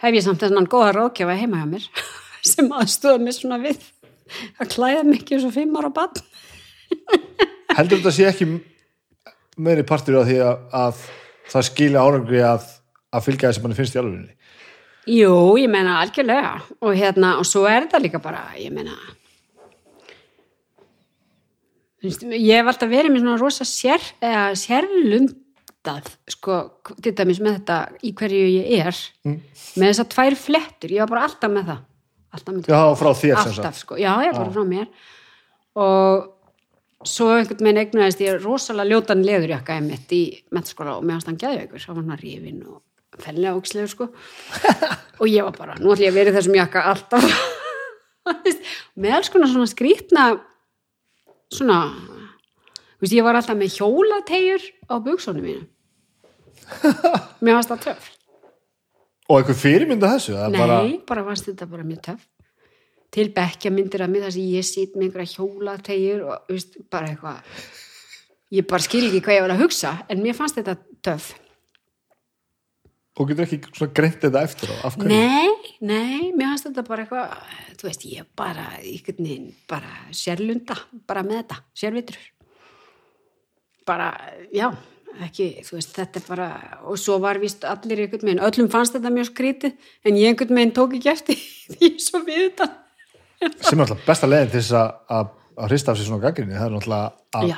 hef 0.00 0.16
ég 0.16 0.24
samt 0.24 0.40
þennan 0.40 0.70
góða 0.72 0.94
ráðgjafa 0.96 1.36
heima 1.36 1.60
hjá 1.60 1.66
mér 1.74 1.88
sem 2.54 2.72
aðstóða 2.80 3.20
mér 3.26 3.36
svona 3.36 3.60
við 3.60 3.84
að 4.56 4.70
klæða 4.72 5.04
ekki 5.18 5.42
svo 5.42 5.52
fimm 5.52 5.76
ára 5.76 5.92
bann. 5.92 6.24
heldur 7.76 8.00
þetta 8.00 8.14
sé 8.14 8.30
ekki 8.30 8.48
meiri 9.60 9.84
partur 9.84 10.22
af 10.22 10.30
því 10.30 10.40
að, 10.48 10.64
að 10.80 11.04
það 11.52 11.68
skilja 11.68 12.06
árangri 12.08 12.40
að, 12.46 12.70
að 13.12 13.28
fylgja 13.28 13.50
þess 13.50 13.60
að 13.60 13.66
manni 13.66 13.78
finnst 13.78 13.98
í 13.98 14.00
alvegni 14.00 14.32
Jú, 15.10 15.34
ég 15.60 15.68
meina 15.68 15.98
algjörlega. 16.00 16.56
Og 16.80 16.96
hérna, 16.96 17.36
og 17.40 17.48
svo 17.48 17.66
er 17.68 17.84
þetta 17.84 18.00
líka 18.00 18.20
bara, 18.24 18.46
ég 18.56 18.72
meina, 18.72 18.94
ég 22.04 22.52
hef 22.58 22.68
alltaf 22.70 22.90
verið 22.90 23.12
með 23.12 23.24
svona 23.24 23.40
rosa 23.40 23.66
sér, 23.68 24.04
eða 24.24 24.44
sérlundað, 24.60 26.12
sko, 26.32 26.60
til 27.04 27.14
dæmis 27.16 27.40
með 27.44 27.58
þetta 27.58 27.80
í 28.04 28.12
hverju 28.16 28.46
ég 28.52 28.86
er, 28.90 29.02
með 29.28 29.90
þessar 29.90 30.08
tvær 30.14 30.38
flettur, 30.40 30.94
ég 30.96 31.04
var 31.04 31.12
bara 31.12 31.26
alltaf 31.28 31.52
með 31.52 31.72
það. 31.72 31.82
Alltaf 32.34 32.54
með 32.56 32.70
Já, 32.72 32.80
frá 33.00 33.10
þér 33.12 33.34
sem 33.34 33.52
alltaf 33.52 33.82
sko, 33.82 34.00
já, 34.00 34.12
ég 34.24 34.32
er 34.32 34.38
bara 34.40 34.54
frá 34.56 34.64
mér. 34.68 34.88
Og 35.84 36.30
svo 37.04 37.28
einhvern 37.34 37.68
veginn 37.68 37.82
egnaðist 37.84 38.24
ég 38.24 38.40
rosalega 38.40 38.88
ljótan 38.94 39.24
leðurjakka 39.26 39.76
einmitt 39.76 40.12
í 40.16 40.24
metaskóla 40.54 40.96
og 40.98 41.04
meðan 41.04 41.34
hann 41.34 41.40
gæði 41.40 41.66
ykkur, 41.66 41.84
það 41.84 41.98
var 42.00 42.06
hann 42.08 42.22
rifin 42.24 42.60
og 42.64 42.80
fellega 43.22 43.54
ókslegur 43.58 43.90
sko. 43.92 44.08
Og 45.20 45.28
ég 45.30 45.46
var 45.46 45.54
bara, 45.56 45.76
nú 45.78 45.92
ætlum 45.92 46.06
ég 46.06 46.12
að 46.12 46.18
vera 46.18 46.34
þessum 46.34 46.58
jakka 46.58 46.82
alltaf. 46.90 47.28
Með 49.00 49.16
alls 49.18 49.30
konar 49.32 49.50
svona 49.52 49.70
skrýtna 49.70 50.26
svona 51.52 51.78
veist, 53.00 53.12
ég 53.12 53.24
var 53.24 53.36
alltaf 53.38 53.56
með 53.58 53.78
hjólategjur 53.78 54.64
á 54.88 54.94
buksónu 55.04 55.42
mínu 55.44 55.66
mér 57.44 57.58
varst 57.58 57.68
það 57.68 57.82
töff. 57.90 58.06
Og 59.28 59.38
einhver 59.38 59.56
fyrirmynda 59.56 60.14
þessu 60.14 60.36
Nei, 60.36 60.56
bara, 60.56 60.78
bara, 61.08 61.24
varst 61.26 61.50
þetta 61.50 61.68
bara 61.68 61.84
mjög 61.84 62.00
töff. 62.08 62.24
Til 63.14 63.28
bekkja 63.36 63.70
myndir 63.70 64.02
að 64.04 64.14
mér 64.14 64.24
þar 64.26 64.34
sem 64.34 64.48
ég 64.48 64.66
sýt 64.66 64.96
með 64.96 65.10
einhverja 65.10 65.36
hjólategjur 65.36 66.24
og 66.24 66.48
veist, 66.50 66.78
bara 66.92 67.12
eitthvað 67.12 67.58
ég 68.54 68.66
bara 68.70 68.84
skil 68.84 69.04
ekki 69.08 69.22
hvað 69.24 69.36
ég 69.36 69.44
var 69.44 69.54
að 69.54 69.64
hugsa 69.64 69.92
en 70.08 70.22
mér 70.24 70.36
fannst 70.38 70.58
þetta 70.58 70.76
töff 71.04 71.32
og 73.14 73.28
getur 73.30 73.46
ekki 73.46 73.60
svona 73.68 73.94
greint 73.94 74.22
þetta 74.22 74.42
eftir 74.42 74.72
á 74.74 74.76
af 74.88 74.96
hverju? 74.98 75.10
Nei, 75.10 75.74
nei, 75.80 76.32
mér 76.34 76.52
fannst 76.52 76.66
þetta 76.68 76.86
bara 76.88 77.04
eitthvað 77.04 77.36
þú 77.78 77.90
veist, 77.90 78.08
ég 78.10 78.26
bara 78.38 78.64
einhvern 78.80 79.28
veginn, 79.28 79.52
bara 79.70 79.92
sérlunda 80.16 80.78
bara 81.08 81.22
með 81.26 81.42
þetta, 81.42 81.60
sérvitrur. 81.78 82.26
Bara, 83.84 84.08
já 84.54 84.70
ekki, 85.22 85.48
þú 85.66 85.76
veist, 85.78 85.92
þetta 85.94 86.20
er 86.20 86.26
bara 86.26 86.48
og 86.90 86.98
svo 86.98 87.18
var 87.22 87.38
vist 87.42 87.64
allir 87.68 88.04
einhvern 88.04 88.26
veginn 88.30 88.42
öllum 88.46 88.70
fannst 88.72 88.96
þetta 88.96 89.12
mjög 89.14 89.30
skrítið, 89.30 89.74
en 90.06 90.18
ég 90.18 90.32
einhvern 90.32 90.58
veginn 90.58 90.74
tók 90.76 90.96
ekki 90.98 91.12
eftir 91.12 91.40
því 91.74 91.90
svo 92.02 92.22
við 92.26 92.46
þetta. 92.46 92.70
Sem 93.60 93.78
er 93.78 93.84
alltaf 93.84 94.06
besta 94.06 94.30
leiðin 94.30 94.54
til 94.54 94.62
þess 94.62 94.78
að, 94.80 94.94
að, 95.18 95.34
hrista 95.68 95.92
af 95.92 96.00
sér 96.00 96.08
svona 96.08 96.24
gaggrinni 96.24 96.56
það 96.56 96.66
er 96.66 96.74
náttúrulega 96.78 97.04
að 97.34 97.52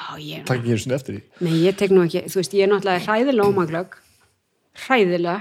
taka 0.49 0.59
ekki 0.59 0.81
svona 0.83 0.99
eftir 0.99 1.17
því. 1.17 1.23
Nei, 1.47 1.55
ég 1.63 1.79
tek 1.79 1.95
nú 1.95 2.03
ekki, 2.05 2.25
þú 2.33 2.43
veist, 2.43 2.57
ég 2.59 2.67
er 2.67 2.73
náttúrulega 2.73 3.05
hræðilega 3.07 3.53
ómaglögg, 3.53 3.99
hræðilega 4.85 5.41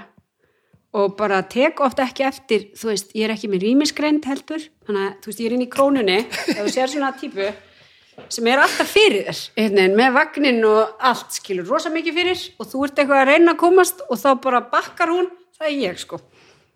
og 0.95 1.15
bara 1.19 1.41
tek 1.51 1.81
oft 1.83 1.99
ekki 1.99 2.23
eftir, 2.23 2.67
þú 2.77 2.91
veist, 2.93 3.09
ég 3.17 3.27
er 3.27 3.33
ekki 3.35 3.49
með 3.51 3.65
rýmisgreind 3.65 4.25
heldur, 4.29 4.63
þannig 4.87 5.01
að, 5.03 5.15
þú 5.21 5.31
veist, 5.31 5.41
ég 5.41 5.47
er 5.49 5.55
inn 5.57 5.65
í 5.65 5.71
krónunni, 5.71 6.19
ef 6.23 6.59
þú 6.61 6.67
sér 6.71 6.91
svona 6.91 7.11
típu 7.19 7.49
sem 8.31 8.47
er 8.47 8.61
alltaf 8.63 8.91
fyrir 8.95 9.27
þér, 9.27 9.95
með 9.95 10.13
vagnin 10.15 10.61
og 10.69 11.01
allt, 11.03 11.35
skilur 11.35 11.67
rosa 11.67 11.91
mikið 11.91 12.19
fyrir 12.19 12.43
og 12.61 12.69
þú 12.71 12.83
ert 12.87 13.01
eitthvað 13.01 13.23
að 13.23 13.31
reyna 13.31 13.55
að 13.55 13.61
komast 13.65 14.05
og 14.07 14.21
þá 14.21 14.29
bara 14.45 14.61
bakkar 14.71 15.11
hún, 15.11 15.27
það 15.57 15.67
er 15.67 15.75
ég, 15.81 15.99
sko. 15.99 16.21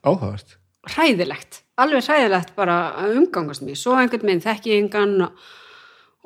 Áhugavert. 0.04 0.58
Hræðilegt, 0.90 1.62
alveg 1.80 2.04
hræðilegt 2.08 2.52
bara 2.58 2.76
að 3.00 3.16
umgangast 3.22 3.64
mig, 3.64 3.80
svo 3.80 3.96
einhvern 4.00 4.28
veginn 4.28 4.44
þekki 4.44 4.74
ég 4.74 4.84
engan 4.84 5.16
og, 5.30 5.46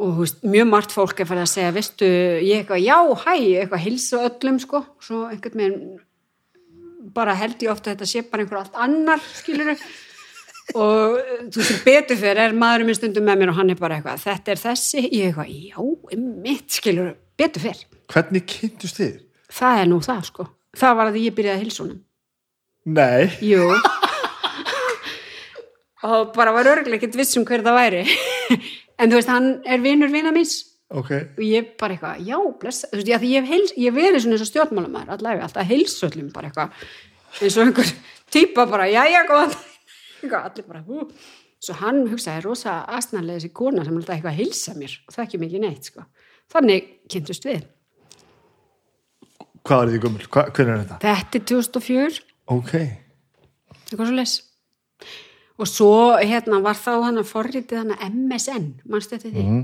og 0.01 0.17
veist, 0.23 0.41
mjög 0.41 0.71
margt 0.71 0.95
fólk 0.95 1.21
er 1.21 1.29
farið 1.29 1.45
að 1.45 1.53
segja, 1.53 1.75
veistu, 1.77 2.09
ég 2.41 2.63
eitthvað 2.63 2.81
já, 2.81 2.97
hæ, 3.27 3.35
eitthvað 3.37 3.85
hilsa 3.85 4.23
öllum 4.31 4.59
sko, 4.65 4.81
svo 5.03 5.27
einhvern 5.29 5.61
veginn 5.61 6.01
bara 7.15 7.35
held 7.37 7.61
ég 7.63 7.71
ofta 7.73 7.91
að 7.91 7.97
þetta 7.97 8.09
sé 8.09 8.23
bara 8.29 8.43
einhver 8.43 8.59
allt 8.61 8.81
annar, 8.85 9.23
skilur 9.37 9.73
og 10.79 11.17
þú 11.51 11.59
veist, 11.59 11.83
betur 11.85 12.19
fyrir 12.19 12.41
er 12.45 12.55
maðurinn 12.57 12.89
minn 12.89 12.97
stundum 12.97 13.27
með 13.27 13.41
mér 13.41 13.51
og 13.51 13.59
hann 13.59 13.73
er 13.73 13.79
bara 13.79 13.99
eitthvað, 13.99 14.23
þetta 14.23 14.53
er 14.53 14.61
þessi, 14.63 15.03
ég 15.09 15.29
eitthvað, 15.29 15.51
já, 15.51 16.17
mitt, 16.45 16.69
skilur 16.73 17.13
betur 17.39 17.65
fyrr. 17.67 17.83
Hvernig 18.13 18.47
kynntust 18.49 19.01
þið? 19.01 19.15
Það 19.53 19.81
er 19.81 19.89
nú 19.91 19.99
það, 20.03 20.25
sko. 20.29 20.47
Það 20.79 20.97
var 20.99 21.11
að 21.11 21.21
ég 21.21 21.35
byrjaði 21.37 21.59
að 21.59 21.65
hilsunum. 21.65 21.99
Nei. 22.83 23.29
Jú. 23.43 23.67
og 26.09 26.33
bara 26.35 26.53
var 26.55 26.71
örglega 26.73 26.99
ekkert 26.99 27.17
viss 27.19 27.37
um 27.39 27.45
hver 27.47 27.63
það 27.63 27.79
væri. 27.79 28.03
en 28.99 29.11
þú 29.11 29.19
veist, 29.19 29.31
hann 29.31 29.51
er 29.63 29.83
vinur 29.83 30.11
vina 30.13 30.33
míns 30.35 30.72
Ok. 30.93 31.11
og 31.37 31.43
ég 31.43 31.71
bara 31.81 31.95
eitthvað, 31.95 32.19
já, 32.27 32.37
blessa, 32.61 32.87
þú 32.91 32.99
veist, 32.99 33.07
ég, 33.09 33.23
ég 33.33 33.47
heils, 33.49 33.71
ég 33.81 33.95
verið 33.95 34.19
svona 34.21 34.35
eins 34.37 34.43
og 34.45 34.49
stjórnmálamæður 34.51 35.13
allavega, 35.17 35.47
alltaf 35.47 35.69
heilsöllum 35.71 36.27
bara 36.35 36.51
eitthvað 36.51 36.69
eins 37.41 37.57
og 37.57 37.63
einhver 37.67 37.93
típa 38.33 38.65
bara, 38.69 38.85
já, 38.91 39.01
já, 39.09 39.21
góðan 39.29 39.55
allir 40.43 40.67
bara, 40.67 40.83
hú 40.85 41.07
svo 41.63 41.73
hann 41.79 42.03
hugsaði, 42.11 42.43
rosa 42.45 42.77
astnarlega 42.93 43.39
þessi 43.41 43.53
kona 43.55 43.83
sem 43.87 43.95
alltaf 43.97 44.15
eitthvað 44.17 44.33
að 44.35 44.41
heilsa 44.43 44.73
mér 44.77 44.93
og 45.07 45.15
það 45.15 45.25
ekki 45.25 45.41
mikið 45.41 45.63
neitt, 45.65 45.89
sko 45.89 46.05
þannig 46.53 46.91
kynntust 47.09 47.45
við, 47.49 47.63
Hvað 49.63 49.81
er 49.85 49.91
þið 49.93 50.01
gummul? 50.03 50.25
Hvernig 50.27 50.71
er 50.73 50.81
þetta? 50.83 50.97
þetta 51.03 51.39
er 51.39 51.43
2004 51.47 52.17
Ok. 52.51 52.73
eitthvað 52.73 54.09
svo 54.09 54.15
les 54.17 54.33
og 55.63 55.69
svo, 55.69 55.91
hérna, 56.19 56.59
var 56.65 56.75
þá 56.75 56.91
hann 57.05 57.21
að 57.21 57.29
forritið 57.29 57.77
hann 57.79 57.93
að 57.93 58.03
MSN 58.09 58.65
mannstu 58.89 59.15
eftir 59.15 59.31
því, 59.31 59.43
Mm. 59.47 59.63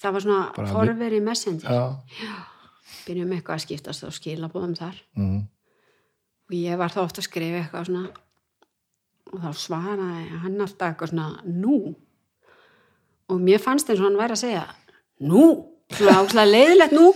Það 0.00 0.16
var 0.16 0.24
svona 0.26 0.40
Bara 0.56 0.72
forveri 0.74 1.20
messenger. 1.24 1.70
Já. 1.70 1.84
byrjum 3.06 3.32
eitthvað 3.36 3.56
að 3.56 3.64
skiptast 3.64 4.04
og 4.06 4.16
skilabóðum 4.16 4.76
þar. 4.78 4.98
Mm. 5.18 5.40
og 6.50 6.56
ég 6.58 6.78
var 6.80 6.92
þá 6.92 7.00
ofta 7.04 7.22
að 7.22 7.28
skrifa 7.28 7.62
eitthvað 7.62 7.88
svona 7.90 8.08
og 9.30 9.42
þá 9.44 9.50
svaraði 9.62 10.38
hann 10.42 10.62
alltaf 10.64 10.88
eitthvað 10.90 11.12
svona 11.12 11.28
nú? 11.46 11.94
Og 13.30 13.38
mér 13.38 13.62
fannst 13.62 13.90
eins 13.90 14.00
og 14.02 14.08
hann 14.08 14.18
væri 14.18 14.34
að 14.34 14.42
segja 14.42 14.64
nú, 15.22 15.44
svona 15.94 16.16
ákslega 16.24 16.50
leiðilegt 16.50 16.96
nú? 16.96 17.12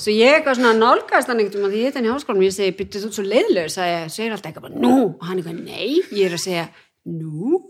Svo 0.00 0.14
ég 0.14 0.38
eitthvað 0.38 0.58
svona 0.58 0.72
nálgast 0.78 1.28
hann 1.28 1.42
veginn 1.42 1.68
því 1.68 1.82
ég 1.82 1.90
hitt 1.90 1.98
hann 1.98 2.08
í 2.08 2.12
háskólanum 2.12 2.40
og 2.40 2.48
ég 2.48 2.56
segi, 2.56 2.76
byrjuð 2.78 3.04
þú 3.04 3.10
svo 3.12 3.24
leiðilegur 3.26 3.74
segir 3.74 4.32
alltaf 4.32 4.50
eitthvað 4.50 4.78
nú? 4.80 4.94
Og 5.18 5.26
hann 5.28 5.42
eitthvað, 5.42 5.60
nei, 5.60 6.00
ég 6.16 6.30
er 6.30 6.38
að 6.38 6.44
segja 6.46 6.64
nú 7.04 7.60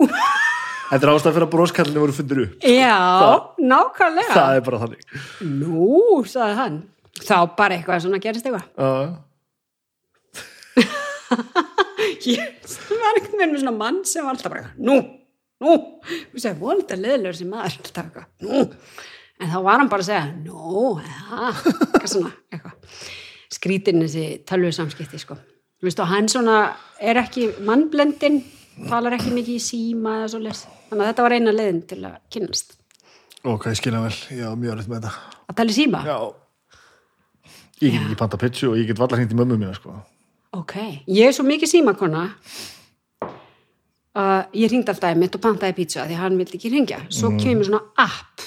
Þetta 0.95 1.09
er 1.09 1.11
ástæð 1.11 1.33
fyrir 1.35 1.45
að 1.49 1.53
broskallinu 1.57 2.03
voru 2.05 2.15
fundir 2.15 2.41
upp. 2.45 2.53
já, 2.63 2.99
nákvæmlega. 3.59 4.35
Það 4.39 4.59
er 4.59 4.61
bara 4.69 4.79
þannig. 4.85 5.01
nú, 5.43 5.89
sagði 6.31 6.55
hann. 6.61 6.77
Þá 7.19 7.39
bara 7.59 7.75
eitthvað 7.75 8.05
svona 8.05 8.21
gerist 8.23 8.47
eitthvað. 8.47 8.69
Já. 8.79 9.25
ég 12.31 12.39
var 12.95 13.19
veginn 13.19 13.53
með 13.57 13.61
svona 13.65 13.75
mann 13.77 14.01
sem 14.07 14.25
var 14.25 14.37
alltaf 14.37 14.55
bara, 14.55 14.71
nú, 14.79 14.97
nú. 15.65 15.75
Og 15.75 16.39
segja, 16.39 16.55
volda 16.61 16.99
leðilegur 16.99 17.39
sem 17.41 17.51
maður 17.51 17.79
alltaf 17.83 18.05
eitthvað, 18.05 18.27
nú, 18.47 18.63
en 19.41 19.53
þá 19.53 19.59
var 19.67 19.83
hann 19.83 19.91
bara 19.93 20.07
að 20.07 20.11
segja, 20.13 20.27
nú, 20.47 20.95
eða 21.03 21.51
eitthvað 21.51 22.11
svona, 22.15 22.35
eitthvað. 22.55 23.01
Skrítin 23.55 24.03
þessi 24.05 24.27
tölvu 24.49 24.71
samskipti, 24.75 25.19
sko. 25.23 25.39
Þú 25.79 25.89
veist, 25.89 26.03
og 26.03 26.11
hann 26.11 26.31
svona 26.31 26.59
er 27.03 27.19
ekki 27.21 27.51
mannblendin, 27.67 28.43
talar 28.89 29.17
ekki 29.19 29.31
mikið 29.35 29.59
í 29.59 29.63
síma 29.63 30.17
eða 30.21 30.31
svo 30.33 30.41
les, 30.45 30.65
þannig 30.91 31.05
að 31.05 31.11
þetta 31.13 31.27
var 31.27 31.35
eina 31.39 31.53
leiðin 31.55 31.83
til 31.91 32.01
að 32.09 32.17
kynnast, 32.35 32.75
Ok, 33.45 33.67
skilja 33.77 34.01
vel. 34.01 34.15
Já, 34.33 34.47
mjög 34.57 34.79
rætt 34.79 34.89
með 34.89 35.03
þetta. 35.05 35.11
að 35.53 35.57
tala 35.59 35.71
í 35.71 35.77
síma 35.77 35.99
Já. 36.07 36.17
Ég 37.83 37.93
get 37.93 38.05
ekki 38.07 38.17
panta 38.17 38.39
pitchu 38.41 38.71
og 38.71 38.79
ég 38.81 38.87
get 38.89 38.99
vallar 39.03 39.19
hringt 39.21 39.35
í 39.35 39.37
mömmu 39.37 39.59
mína, 39.61 39.75
sko. 39.77 39.93
Ok, 40.57 40.75
ég 41.11 41.27
er 41.29 41.35
svo 41.37 41.45
mikið 41.45 41.69
símakona 41.75 42.23
að 44.15 44.55
ég 44.55 44.71
ringdi 44.71 44.93
alltaf 44.95 45.17
mitt 45.19 45.35
og 45.37 45.43
pantaði 45.43 45.75
pizza 45.77 46.05
því 46.07 46.19
hann 46.21 46.37
vildi 46.39 46.57
ekki 46.59 46.71
ringja. 46.73 47.01
Svo 47.11 47.33
kemur 47.37 47.67
svona 47.67 47.83
app 47.99 48.45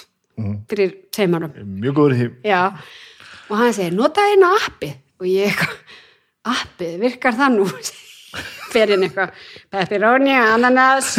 fyrir 0.71 0.93
teimarum. 1.13 1.51
Mjög 1.81 1.97
góður 1.97 2.15
í. 2.23 2.27
Já, 2.47 2.61
og 3.51 3.55
hann 3.59 3.73
segir, 3.75 3.93
notaði 3.97 4.37
eina 4.37 4.51
appið 4.63 4.93
og 5.19 5.27
ég 5.29 5.63
appið, 6.55 6.97
virkar 7.03 7.35
það 7.37 7.57
nú? 7.59 7.67
Fyrir 8.73 9.01
eitthvað, 9.01 9.33
pepperoni, 9.73 10.35
ananas, 10.35 11.15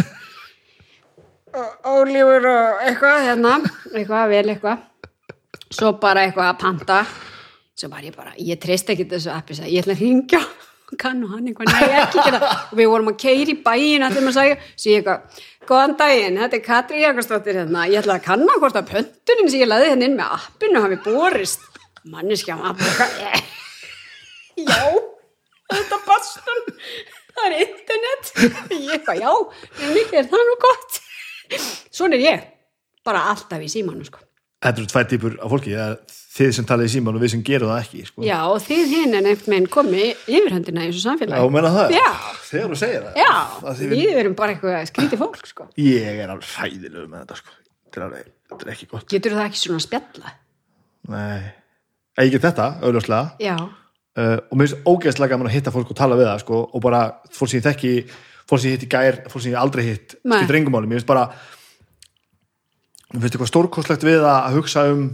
ólífur 1.88 2.48
og 2.52 2.84
eitthvað, 2.86 3.26
hérna, 3.28 3.56
eitthvað, 3.94 4.30
vel 4.34 4.44
eitthvað. 4.54 4.86
Svo 5.68 5.92
bara 6.00 6.24
eitthvað 6.26 6.52
að 6.52 6.62
panta, 6.62 7.02
svo 7.76 7.90
bara 7.92 8.08
ég 8.08 8.16
bara, 8.16 8.32
ég 8.40 8.60
treyst 8.60 8.90
ekki 8.92 9.08
þessu 9.10 9.32
sagði, 9.32 9.74
ég 9.74 9.84
ætla 9.84 9.96
að 9.96 10.04
ringja 10.06 10.42
kann 10.96 11.20
og 11.24 11.34
hann 11.34 11.48
eitthvað, 11.50 11.68
nei 11.74 12.00
ekki 12.00 12.22
gera. 12.24 12.38
Og 12.70 12.78
við 12.78 12.88
vorum 12.88 13.10
að 13.12 13.18
keiri 13.20 13.52
í 13.52 13.60
bæin 13.64 14.06
að 14.06 14.16
þeim 14.16 14.30
að 14.30 14.36
segja. 14.38 14.56
Svo 14.72 14.92
ég 14.92 15.02
eitthvað, 15.02 15.42
góðan 15.68 15.96
daginn, 16.00 16.38
þetta 16.40 16.56
er 16.56 16.64
Katri 16.64 17.02
Jakobsdóttir 17.02 17.60
hérna, 17.60 17.84
ég 17.92 18.00
ætla 18.00 18.16
að 18.16 18.24
kanna 18.24 18.56
hvort 18.62 18.78
að 18.80 18.88
pöntunin 18.94 19.52
sem 19.52 19.60
ég 19.60 19.68
laði 19.68 19.90
hérna 19.92 20.08
inn 20.08 20.16
með 20.16 20.34
appinu 20.38 20.84
hafi 20.86 21.00
borist. 21.04 21.68
Manneskja 22.08 22.56
app 22.64 22.80
já 24.70 24.80
þetta 25.72 25.98
bastur 26.06 26.62
það 27.38 27.44
er 27.48 27.58
internet 27.64 28.32
ég 28.74 28.94
eitthvað, 28.96 29.20
já, 29.24 29.32
mikið 29.94 30.20
er 30.22 30.30
það 30.32 30.46
nú 30.48 30.56
gott 30.64 31.02
svona 31.94 32.18
er 32.18 32.24
ég 32.26 32.48
bara 33.06 33.26
alltaf 33.34 33.62
í 33.64 33.70
símanu 33.72 34.08
sko 34.08 34.24
Þetta 34.58 34.80
eru 34.82 34.88
tvær 34.90 35.04
típur 35.06 35.34
af 35.38 35.52
fólki. 35.52 35.74
Þið 36.34 36.48
sem 36.56 36.64
talið 36.66 36.88
í 36.88 36.90
síman 36.96 37.14
og 37.14 37.20
við 37.22 37.30
sem 37.30 37.42
gerum 37.46 37.68
það 37.70 37.76
ekki, 37.84 38.00
sko. 38.08 38.24
já, 38.26 38.38
og 38.50 38.56
þið 38.64 38.88
hinn 38.90 39.14
er 39.14 39.22
nefnt 39.22 39.46
með 39.52 39.68
komi 39.70 40.00
yfirhöndina 40.26 40.82
í 40.82 40.88
þessu 40.88 40.98
Já, 40.98 41.04
samfélagi 41.04 41.52
menna 41.54 41.70
það. 41.76 41.94
Já. 41.94 42.08
Þegar 42.48 42.72
þú 42.72 42.78
segir 42.80 43.04
það. 43.04 43.20
já, 43.22 43.28
Það 43.60 43.76
þið 43.78 43.92
við 43.94 44.18
erum 44.24 44.34
bara 44.40 44.56
eitthvað 44.56 44.88
skrítið 44.90 45.22
fólk 45.22 45.46
sko 45.52 45.68
Ég 45.78 46.18
er 46.24 46.32
alveg 46.34 46.50
hræðilegur 46.56 47.06
með 47.12 47.22
þetta, 47.22 47.38
sko. 47.38 47.54
Þetta 47.86 48.08
er, 48.18 48.26
þetta 48.50 48.66
er 48.66 48.72
ekki 48.74 48.88
gott. 48.96 49.06
getur 49.14 49.36
það 49.38 49.46
ekki 49.46 49.62
svona 49.62 49.84
spjalla 49.86 50.34
Nei. 51.14 51.46
Get 52.34 52.42
þetta, 52.48 52.66
auðvitað. 52.82 53.30
já, 53.46 53.54
uh, 54.18 54.34
og 54.50 54.58
mér 54.58 54.66
finnst 54.68 54.88
ógeðslega 54.88 55.34
gaman 55.34 55.50
að 55.50 55.56
hitta 55.58 55.74
fólk 55.74 55.92
og 55.94 55.98
tala 55.98 56.18
við 56.18 56.30
það 56.30 56.42
sko, 56.44 56.64
og 56.74 56.84
bara 56.84 57.04
fólk 57.34 57.52
sem 57.52 57.60
ég 57.60 57.68
þekki 57.68 57.94
fólk 58.48 58.62
sem 58.62 58.70
ég 58.70 58.76
hitt 58.76 58.88
í 58.88 58.90
gær, 58.92 59.22
fólk 59.30 59.44
sem 59.44 59.54
ég 59.54 59.62
aldrei 59.62 59.86
hitt 59.86 60.18
Nei. 60.24 60.40
skiptir 60.40 60.60
engum 60.60 60.76
máli, 60.76 60.90
mér 60.90 61.00
finnst 61.00 61.10
bara 61.10 61.28
mér 63.14 63.22
finnst 63.22 63.34
eitthvað 63.34 63.52
stórkostlegt 63.52 64.06
við 64.08 64.26
að 64.28 64.58
hugsa 64.58 64.88
um 64.92 65.08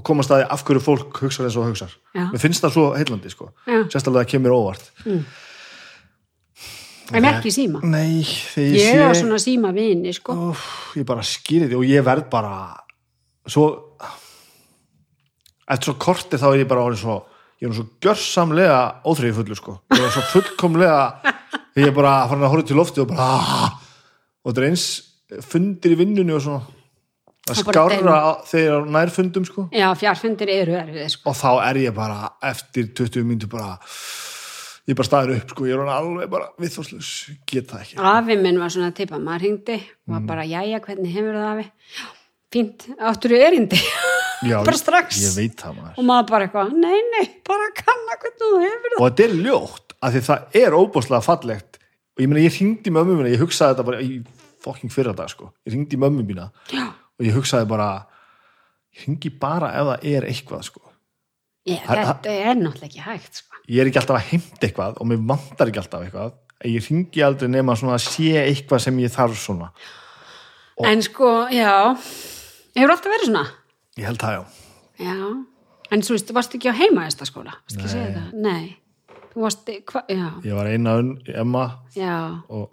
og 0.00 0.06
komast 0.06 0.32
að 0.32 0.42
því 0.42 0.48
af 0.54 0.64
hverju 0.66 0.82
fólk 0.84 1.22
hugsar 1.24 1.46
eins 1.46 1.58
og 1.60 1.70
Já. 2.14 2.26
mér 2.30 2.40
finnst 2.40 2.64
það 2.64 2.74
svo 2.76 2.84
heillandi 2.96 3.30
sko. 3.32 3.50
Já. 3.66 3.80
sérstaklega 3.92 4.24
það 4.24 4.30
kemur 4.32 4.54
óvart. 4.56 4.90
En 7.10 7.26
ekki 7.26 7.50
síma? 7.50 7.80
Nei, 7.82 8.22
ég, 8.22 8.76
ég 8.78 8.94
er 8.94 9.10
á 9.10 9.12
sé 9.12 9.24
svona 9.24 9.40
síma 9.42 9.72
vini 9.74 10.12
sko. 10.14 10.36
Úf, 10.52 10.62
ég 10.96 11.06
bara 11.08 11.24
skýri 11.26 11.66
því 11.66 11.80
og 11.80 11.88
ég 11.88 12.06
verð 12.06 12.28
bara 12.30 12.54
svo 13.50 13.66
eftir 15.70 15.90
svo 15.90 15.96
korti 16.02 16.38
þá 16.38 16.46
er 16.52 16.62
ég 16.62 16.70
bara 16.70 16.86
orðin 16.86 17.02
svo 17.02 17.18
ég 17.60 17.68
nú 17.70 17.76
svo 17.76 17.86
gjörsamlega 18.00 18.80
óþrifið 19.04 19.38
fullur 19.40 19.58
sko. 19.60 19.76
Ég 19.94 20.02
er 20.06 20.14
svo 20.14 20.22
fullkomlega 20.32 21.00
þegar 21.74 21.86
ég 21.90 21.96
bara 21.96 22.14
farin 22.30 22.44
að 22.46 22.52
horfa 22.54 22.68
til 22.70 22.78
lofti 22.80 23.02
og 23.04 23.08
bara 23.12 23.26
ah, 23.36 23.78
og 24.44 24.50
þetta 24.52 24.62
er 24.64 24.68
eins 24.70 24.86
fundir 25.46 25.94
í 25.94 25.98
vinnunni 26.00 26.34
og 26.36 26.44
svona. 26.44 26.76
Bara 27.50 27.62
skárra 27.64 28.16
þegar 28.46 28.84
nær 28.94 29.10
fundum 29.14 29.44
sko. 29.48 29.68
Já, 29.74 29.88
fjarfundir 29.98 30.50
eru 30.54 30.74
erfið 30.78 31.08
sko. 31.16 31.30
Og 31.32 31.38
þá 31.38 31.50
er 31.70 31.78
ég 31.86 31.94
bara 31.96 32.28
eftir 32.50 32.90
20 32.94 33.24
mínútur 33.26 33.50
bara 33.54 33.72
ég 34.90 34.96
bara 34.98 35.06
staður 35.06 35.36
upp 35.38 35.52
sko, 35.54 35.66
ég 35.68 35.76
er 35.78 35.90
alveg 35.94 36.30
bara 36.32 36.48
viðfórslus, 36.60 37.10
get 37.46 37.68
það 37.70 37.82
ekki. 37.84 37.98
Afi 38.10 38.36
minn 38.40 38.58
var 38.58 38.72
svona 38.74 38.90
tipa, 38.96 39.18
maður 39.22 39.44
hringdi 39.44 39.76
og 39.78 40.10
Mm. 40.10 40.14
var 40.16 40.24
bara, 40.26 40.44
jæja, 40.50 40.80
hvernig 40.82 41.12
hefur 41.14 41.36
það 41.38 41.50
afi? 41.52 41.66
Já, 41.94 42.06
fínt, 42.54 42.86
áttur 42.98 43.34
þú 43.36 43.40
erindi 43.46 43.80
Já, 44.50 44.56
bara 44.66 44.76
strax. 44.80 45.20
ég 45.22 45.34
veit 45.36 45.56
það 45.60 45.76
maður 45.80 45.98
og 46.00 46.08
maður 46.10 46.28
bara 46.32 46.46
eitthvað, 46.48 46.74
nei, 46.80 47.00
nei, 47.14 47.24
bara 47.46 47.70
kanna 47.76 48.16
hvernig 48.20 48.40
þú 48.42 48.50
hefur 48.64 48.94
það 48.94 49.00
og 49.00 49.08
þetta 49.10 49.26
er 49.28 49.34
ljótt 49.46 49.96
af 50.00 50.14
því 50.14 50.22
það 50.30 50.60
er 50.62 50.76
óbúslega 50.80 51.22
fallegt 51.26 51.80
og 52.16 52.22
ég 52.24 52.30
meina 52.32 52.44
ég 52.46 52.56
hringdi 52.58 52.92
mömmu 52.94 53.18
mína 53.20 53.32
ég 53.34 53.42
hugsaði 53.44 53.74
þetta 53.74 53.88
bara 53.90 54.00
í 54.04 54.14
fokking 54.60 54.92
fyrra 54.92 55.12
dag 55.16 55.28
sko. 55.32 55.50
ég 55.66 55.74
hringdi 55.74 55.96
mömmu 56.00 56.24
mína 56.26 56.48
Já. 56.72 56.86
og 56.90 57.24
ég 57.28 57.36
hugsaði 57.36 57.68
bara 57.70 57.90
ég 58.96 59.04
hringi 59.06 59.30
bara 59.40 59.70
ef 59.78 59.86
það 59.92 60.08
er 60.16 60.26
eitthvað 60.32 60.64
sko. 60.66 60.80
Ég, 61.68 61.78
Það- 61.84 62.00
þetta 62.08 62.32
er 62.48 62.54
náttúrulega 62.58 62.88
ekki 62.88 63.04
hægt 63.04 63.38
sko. 63.42 63.60
ég 63.68 63.80
er 63.84 63.90
ekki 63.90 64.00
alltaf 64.00 64.16
að 64.18 64.28
heimta 64.32 64.66
eitthvað 64.66 64.96
og 65.00 65.06
mér 65.12 65.20
vantar 65.30 65.68
ekki 65.70 65.80
alltaf 65.84 66.04
eitthvað 66.08 66.32
ég 66.72 66.88
hringi 66.88 67.22
aldrei 67.24 67.48
nema 67.52 67.76
svona 67.76 67.94
að 67.96 68.06
sé 68.08 68.32
eitthvað 68.40 68.82
sem 68.88 68.98
ég 69.04 69.12
þarf 69.14 69.36
svona 69.40 69.70
en 70.88 71.02
sko, 71.04 71.30
já 71.52 71.94
hefur 72.76 72.92
alltaf 72.94 73.12
verið 73.14 73.30
svona? 73.30 73.44
Ég 74.00 74.06
held 74.10 74.20
það 74.22 74.36
já. 74.36 74.42
Já, 75.00 75.16
en 75.90 76.04
þú 76.06 76.14
veist, 76.16 76.28
þú 76.28 76.36
varst 76.36 76.54
ekki 76.58 76.70
á 76.70 76.80
heimaðistaskóla 76.80 77.54
varst 77.56 77.76
ekki 77.78 77.88
að 77.88 77.94
segja 77.94 78.10
það, 78.18 78.28
nei. 78.44 78.76
Þú 79.30 79.44
varst, 79.46 79.70
hva, 79.92 80.02
já, 80.10 80.26
ég 80.44 80.54
var 80.58 80.68
eina 80.70 80.94
unn 81.00 81.10
í 81.24 81.34
Emma. 81.38 81.64
Já. 81.94 82.16
Og 82.50 82.68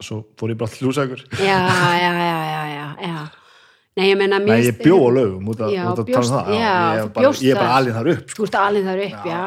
svo 0.00 0.22
fór 0.40 0.54
ég 0.54 0.58
bara 0.60 0.72
til 0.72 0.86
lúsakur 0.88 1.20
já, 1.36 1.58
já, 1.60 2.10
já, 2.16 2.36
já, 2.48 2.62
já, 2.72 2.86
já. 3.04 3.24
Nei, 3.98 4.06
ég 4.06 4.16
menna 4.16 4.38
nei 4.40 4.62
ég 4.64 4.78
bjó 4.80 4.96
á 4.96 5.10
lögum 5.12 5.50
út 5.52 5.60
Já, 5.68 5.82
út 5.90 5.98
að 6.00 6.12
tala 6.14 6.24
um 6.24 6.32
það. 6.32 6.50
já, 6.54 6.72
ég, 6.72 7.00
þú 7.02 7.10
er 7.10 7.12
bjóst 7.18 7.42
ég 7.44 7.52
er 7.52 7.58
bara 7.60 7.74
alveg 7.76 7.96
þar 7.98 8.10
upp 8.14 8.30
sko. 8.32 8.38
þú 8.40 8.46
ert 8.48 8.58
alveg 8.62 8.86
þar 8.88 9.02
upp, 9.04 9.26
já, 9.28 9.42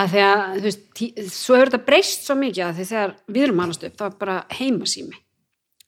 að 0.00 0.10
því 0.14 0.22
að, 0.24 0.44
þú 0.56 0.64
veist, 0.70 0.82
tí, 0.96 1.08
svo 1.34 1.58
hefur 1.58 1.72
þetta 1.74 1.86
breyst 1.90 2.24
svo 2.30 2.36
mikið 2.40 2.64
að 2.68 2.78
því 2.80 2.86
þegar 2.94 3.14
við 3.36 3.46
erum 3.48 3.62
alast 3.66 3.84
upp, 3.90 3.96
það 3.98 4.06
var 4.08 4.16
bara 4.22 4.38
heimasími 4.56 5.20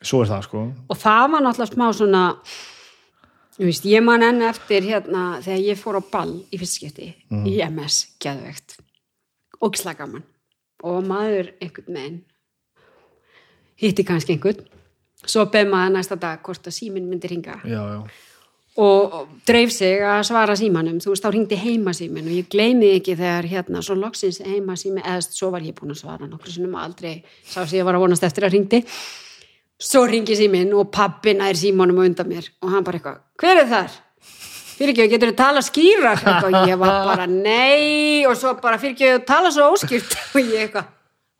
svo 0.02 0.22
er 0.22 0.30
það 0.30 0.42
sko. 0.46 0.64
Og 0.88 0.98
það 0.98 1.24
var 1.32 1.44
náttúrulega 1.44 1.74
smá 1.74 1.86
svona 1.96 2.24
veist, 3.58 3.86
ég 3.90 4.04
man 4.04 4.22
enn 4.22 4.44
eftir 4.46 4.86
hérna 4.86 5.42
þegar 5.42 5.64
ég 5.66 5.80
fór 5.80 5.98
á 5.98 6.02
ball 6.12 6.34
í 6.54 6.60
fyrstskipti 6.60 7.10
í 7.50 7.58
MS, 7.66 8.00
geðvegt 8.22 8.78
og 9.64 9.74
gaman. 9.98 10.24
Og 10.86 11.02
maður 11.02 11.52
einhvern 11.58 11.94
veginn 11.94 12.18
hitti 13.78 14.04
kannski 14.06 14.36
einhvern. 14.36 14.62
Svo 15.26 15.48
beð 15.50 15.70
maður 15.72 15.96
næsta 15.96 16.16
dag 16.16 16.42
hvort 16.46 16.66
að 16.70 16.76
síminn 16.76 17.08
myndi 17.10 17.26
ringa 17.26 17.58
já, 17.66 17.80
já, 17.82 18.02
og 18.78 19.14
og 19.18 19.30
dreif 19.46 19.72
sig 19.74 19.98
að 20.06 20.22
svara 20.28 20.54
símanum. 20.54 21.00
Þú 21.02 21.10
veist, 21.10 21.24
þá 21.24 21.32
ringdi 21.34 21.58
heimasímin 21.58 22.28
og 22.30 22.36
ég 22.36 22.50
gleymi 22.52 22.92
ekki 22.94 23.16
þegar 23.18 23.48
hérna, 23.50 23.82
svo 23.82 23.96
loksins 23.98 24.38
heimasími 24.44 25.02
eða 25.02 25.24
svo 25.26 25.50
var 25.50 25.66
ég 25.66 25.74
búin 25.74 25.90
að 25.90 26.04
svara 26.04 26.28
nokkur 26.30 26.54
sinnum 26.54 26.76
og 26.78 26.84
aldrei 26.84 27.24
sá 27.42 27.64
sem 27.64 27.80
ég 27.80 27.88
var 27.88 27.98
að 27.98 28.04
vonast 28.06 28.26
eftir 28.28 28.46
að 28.46 28.54
ringdi 28.54 28.84
svo 29.78 30.04
ringi 30.10 30.36
símin 30.38 30.74
og 30.74 30.90
pappi 30.94 31.36
nær 31.38 31.58
símanum 31.58 32.00
og 32.02 32.10
undan 32.10 32.28
mér 32.30 32.50
og 32.62 32.72
hann 32.74 32.86
bara 32.86 32.98
eitthvað, 32.98 33.20
hver 33.38 33.62
er 33.62 33.70
þar? 33.70 33.96
fyrir 34.78 34.94
ekki, 34.94 35.08
getur 35.10 35.32
þú 35.32 35.38
tala 35.38 35.62
skýra 35.64 36.14
og 36.46 36.56
ég 36.68 36.78
var 36.78 36.98
bara, 37.08 37.26
nei. 37.26 38.24
Og 38.28 38.36
svo 38.38 38.54
bara 38.62 38.78
fyrir 38.78 38.94
ekki, 38.94 39.24
tala 39.26 39.50
svo 39.54 39.72
óskýrt. 39.74 40.14
Og 40.36 40.38
ég 40.42 40.68
eitthvað, 40.68 40.90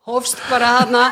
hófst 0.09 0.41
bara 0.49 0.73
þarna 0.81 1.05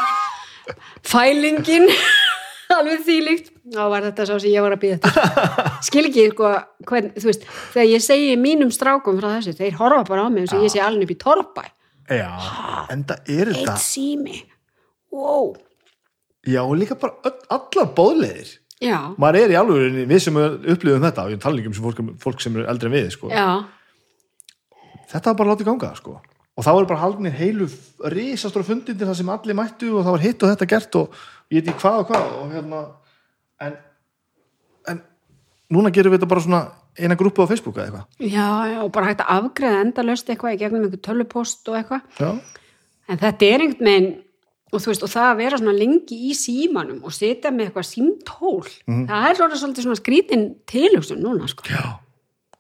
fælingin. 1.08 1.88
Alveg 2.76 3.06
þýlíkt 3.08 3.54
þá 3.72 3.84
var 3.92 4.04
þetta 4.10 4.26
svo 4.28 4.38
sem 4.44 4.52
ég 4.52 4.64
var 4.64 4.76
að 4.76 4.82
býða 4.82 4.98
þetta 5.06 5.70
skil 5.88 6.04
ekki, 6.10 6.26
sko, 6.34 6.50
hvern, 6.90 7.08
þú 7.16 7.30
veist 7.30 7.46
þegar 7.74 7.88
ég 7.88 8.04
segi 8.04 8.34
mínum 8.40 8.74
strákum 8.76 9.22
frá 9.22 9.30
þessu 9.38 9.54
þeir 9.56 9.78
horfa 9.80 10.04
bara 10.10 10.26
á 10.28 10.32
mig 10.32 10.44
eins 10.44 10.56
og 10.56 10.66
ég 10.66 10.74
sé 10.74 10.82
alveg 10.84 11.08
upp 11.08 11.14
í 11.14 11.18
torpa 11.22 11.64
já 12.12 12.28
en 12.92 13.06
það 13.08 13.32
er 13.38 13.52
eitt 13.54 13.62
þetta 13.62 13.78
sími. 13.84 14.42
Wow. 15.16 15.56
Já, 16.48 16.62
og 16.64 16.78
líka 16.80 16.98
bara 17.00 17.18
öll, 17.28 17.36
allar 17.58 17.92
bóðleiðir 17.98 18.54
já, 18.84 18.98
maður 19.20 19.40
er 19.42 19.54
í 19.54 19.58
alveg, 19.60 20.00
við 20.10 20.24
sem 20.24 20.40
upplifum 20.40 21.06
þetta 21.08 21.26
og 21.26 21.34
ég 21.36 21.44
tala 21.44 21.60
líka 21.60 21.72
um 21.72 21.78
fólk, 21.78 22.02
fólk 22.24 22.44
sem 22.44 22.56
eru 22.58 22.68
eldri 22.72 22.90
en 22.90 22.96
við 22.96 23.10
sko. 23.16 23.32
já, 23.34 23.48
þetta 25.12 25.32
var 25.32 25.40
bara 25.42 25.54
látið 25.54 25.70
ganga 25.72 25.92
sko. 25.98 26.18
og 26.58 26.66
þá 26.66 26.72
var 26.72 26.90
bara 26.90 27.04
haldinir 27.04 27.38
heilu 27.38 27.70
risastóra 28.14 28.68
fundindir 28.68 29.10
þar 29.10 29.20
sem 29.20 29.34
allir 29.36 29.60
mættu 29.60 29.92
og 29.94 30.06
það 30.06 30.18
var 30.18 30.26
hitt 30.26 30.44
og 30.44 30.54
þetta 30.54 30.72
gert 30.74 31.00
og 31.02 31.22
ég 31.52 31.62
veit 31.62 31.72
ekki 31.72 31.86
hvað 31.86 32.02
og 32.02 32.12
hvað 32.12 32.36
og 32.42 32.52
hérna 32.56 32.84
en, 33.68 33.80
en 34.94 35.02
núna 35.74 35.94
gerum 35.94 36.14
við 36.14 36.22
þetta 36.22 36.34
bara 36.36 36.46
svona 36.46 36.66
eina 36.98 37.14
grúpu 37.14 37.46
á 37.46 37.50
Facebook 37.50 37.76
eða 37.78 37.92
eitthvað. 37.92 38.06
Já, 38.26 38.48
já 38.72 38.78
og 38.82 38.88
bara 38.96 39.12
hægt 39.12 39.20
að 39.22 39.34
afgreða 39.36 39.82
endalaust 39.86 40.30
eitthvað 40.34 40.56
í 40.56 40.62
gegnum 40.64 40.88
einhver 40.88 41.02
tölupost 41.06 41.70
og 41.70 41.78
eitthvað. 41.78 42.08
Já, 42.18 42.32
En 43.08 43.20
þetta 43.22 43.48
er 43.48 43.64
einhvern 43.64 43.88
veginn 43.88 44.10
og 44.68 44.82
þú 44.82 44.92
veist, 44.92 45.06
og 45.06 45.14
það 45.14 45.30
að 45.30 45.40
vera 45.44 45.62
svona 45.62 45.78
lengi 45.78 46.18
í 46.28 46.34
símanum 46.38 47.06
og 47.08 47.16
sitja 47.16 47.54
með 47.54 47.70
eitthvað 47.70 47.88
símtól 47.92 48.66
það 48.88 49.30
er 49.30 49.40
svona 49.40 49.62
svolítið 49.62 49.88
svona 49.88 50.02
skrítin 50.02 50.46
tilhugsun 50.68 51.24
núna, 51.24 51.48
sko. 51.52 51.68
já 51.72 51.98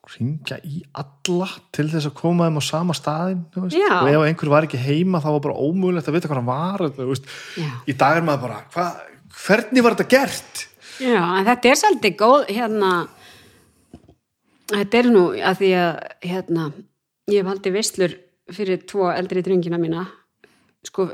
ringja 0.08 0.56
í 0.64 0.86
alla 0.96 1.50
til 1.76 1.90
þess 1.92 2.08
að 2.08 2.16
koma 2.16 2.48
þeim 2.48 2.60
á 2.60 2.64
sama 2.64 2.94
staðin 2.96 3.42
og 3.60 3.74
ef 3.76 4.22
einhver 4.24 4.54
var 4.54 4.64
ekki 4.64 4.80
heima 4.80 5.20
þá 5.20 5.28
var 5.34 5.42
bara 5.50 5.60
ómögulegt 5.60 6.08
að 6.08 6.16
vita 6.16 6.30
hvað 6.32 6.40
hann 6.40 6.48
var 6.48 6.86
í 7.92 7.96
dag 8.00 8.22
er 8.22 8.24
maður 8.24 8.46
bara 8.46 8.62
hva, 8.72 8.86
hvernig 9.44 9.84
var 9.84 9.98
þetta 9.98 10.14
gert? 10.16 10.64
Já, 11.04 11.20
en 11.20 11.46
þetta 11.46 11.70
er 11.70 11.80
svolítið 11.82 12.16
góð, 12.24 12.46
hérna 12.56 12.92
þetta 14.72 15.00
er 15.00 15.10
nú 15.12 15.24
að 15.36 15.60
því 15.62 15.72
að 15.80 15.92
hérna, 16.26 16.68
ég 17.32 17.42
hef 17.42 17.52
haldið 17.52 17.78
veislur 17.78 18.16
fyrir 18.56 18.84
tvo 18.88 19.10
eldri 19.12 19.44
drengina 19.46 19.80
mína. 19.82 20.06
Sko, 20.88 21.10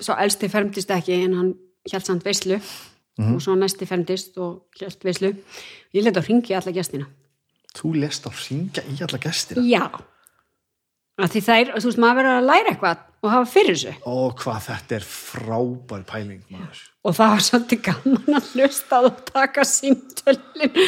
svo 0.00 0.14
elsti 0.18 0.48
fermdist 0.52 0.90
ekki 0.94 1.16
en 1.24 1.34
hann 1.38 1.50
hjælt 1.88 2.06
samt 2.10 2.24
veislu. 2.26 2.60
Og 3.18 3.40
svo 3.42 3.56
næsti 3.58 3.86
fermdist 3.88 4.36
og 4.38 4.68
hjælt 4.78 5.02
veislu. 5.04 5.32
Ég 5.94 6.04
leta 6.06 6.20
að 6.22 6.28
ringi 6.30 6.54
alla 6.54 6.70
gestina. 6.76 7.08
Þú 7.74 7.90
lest 7.98 8.26
á 8.26 8.30
ringja 8.30 8.84
í 8.86 8.94
alla 9.02 9.18
gestina? 9.22 9.64
Já. 9.66 9.88
Að 11.18 11.32
því 11.34 11.40
þær, 11.48 11.72
þú 11.82 11.88
veist, 11.88 11.98
maður 11.98 12.18
verður 12.20 12.36
að 12.36 12.46
læra 12.46 12.70
eitthvað 12.72 13.00
og 13.26 13.32
hafa 13.32 13.48
fyrir 13.50 13.74
þessu. 13.74 13.94
Og 14.06 14.36
hvað 14.38 14.60
þetta 14.68 14.96
er 15.00 15.06
frábær 15.10 16.04
pæling 16.06 16.44
maður. 16.54 16.84
og 17.02 17.16
það 17.18 17.32
var 17.34 17.44
svolítið 17.48 17.80
gaman 17.88 18.38
að 18.38 18.52
hlusta 18.54 19.00
og 19.08 19.24
taka 19.32 19.64
símtölin. 19.66 20.78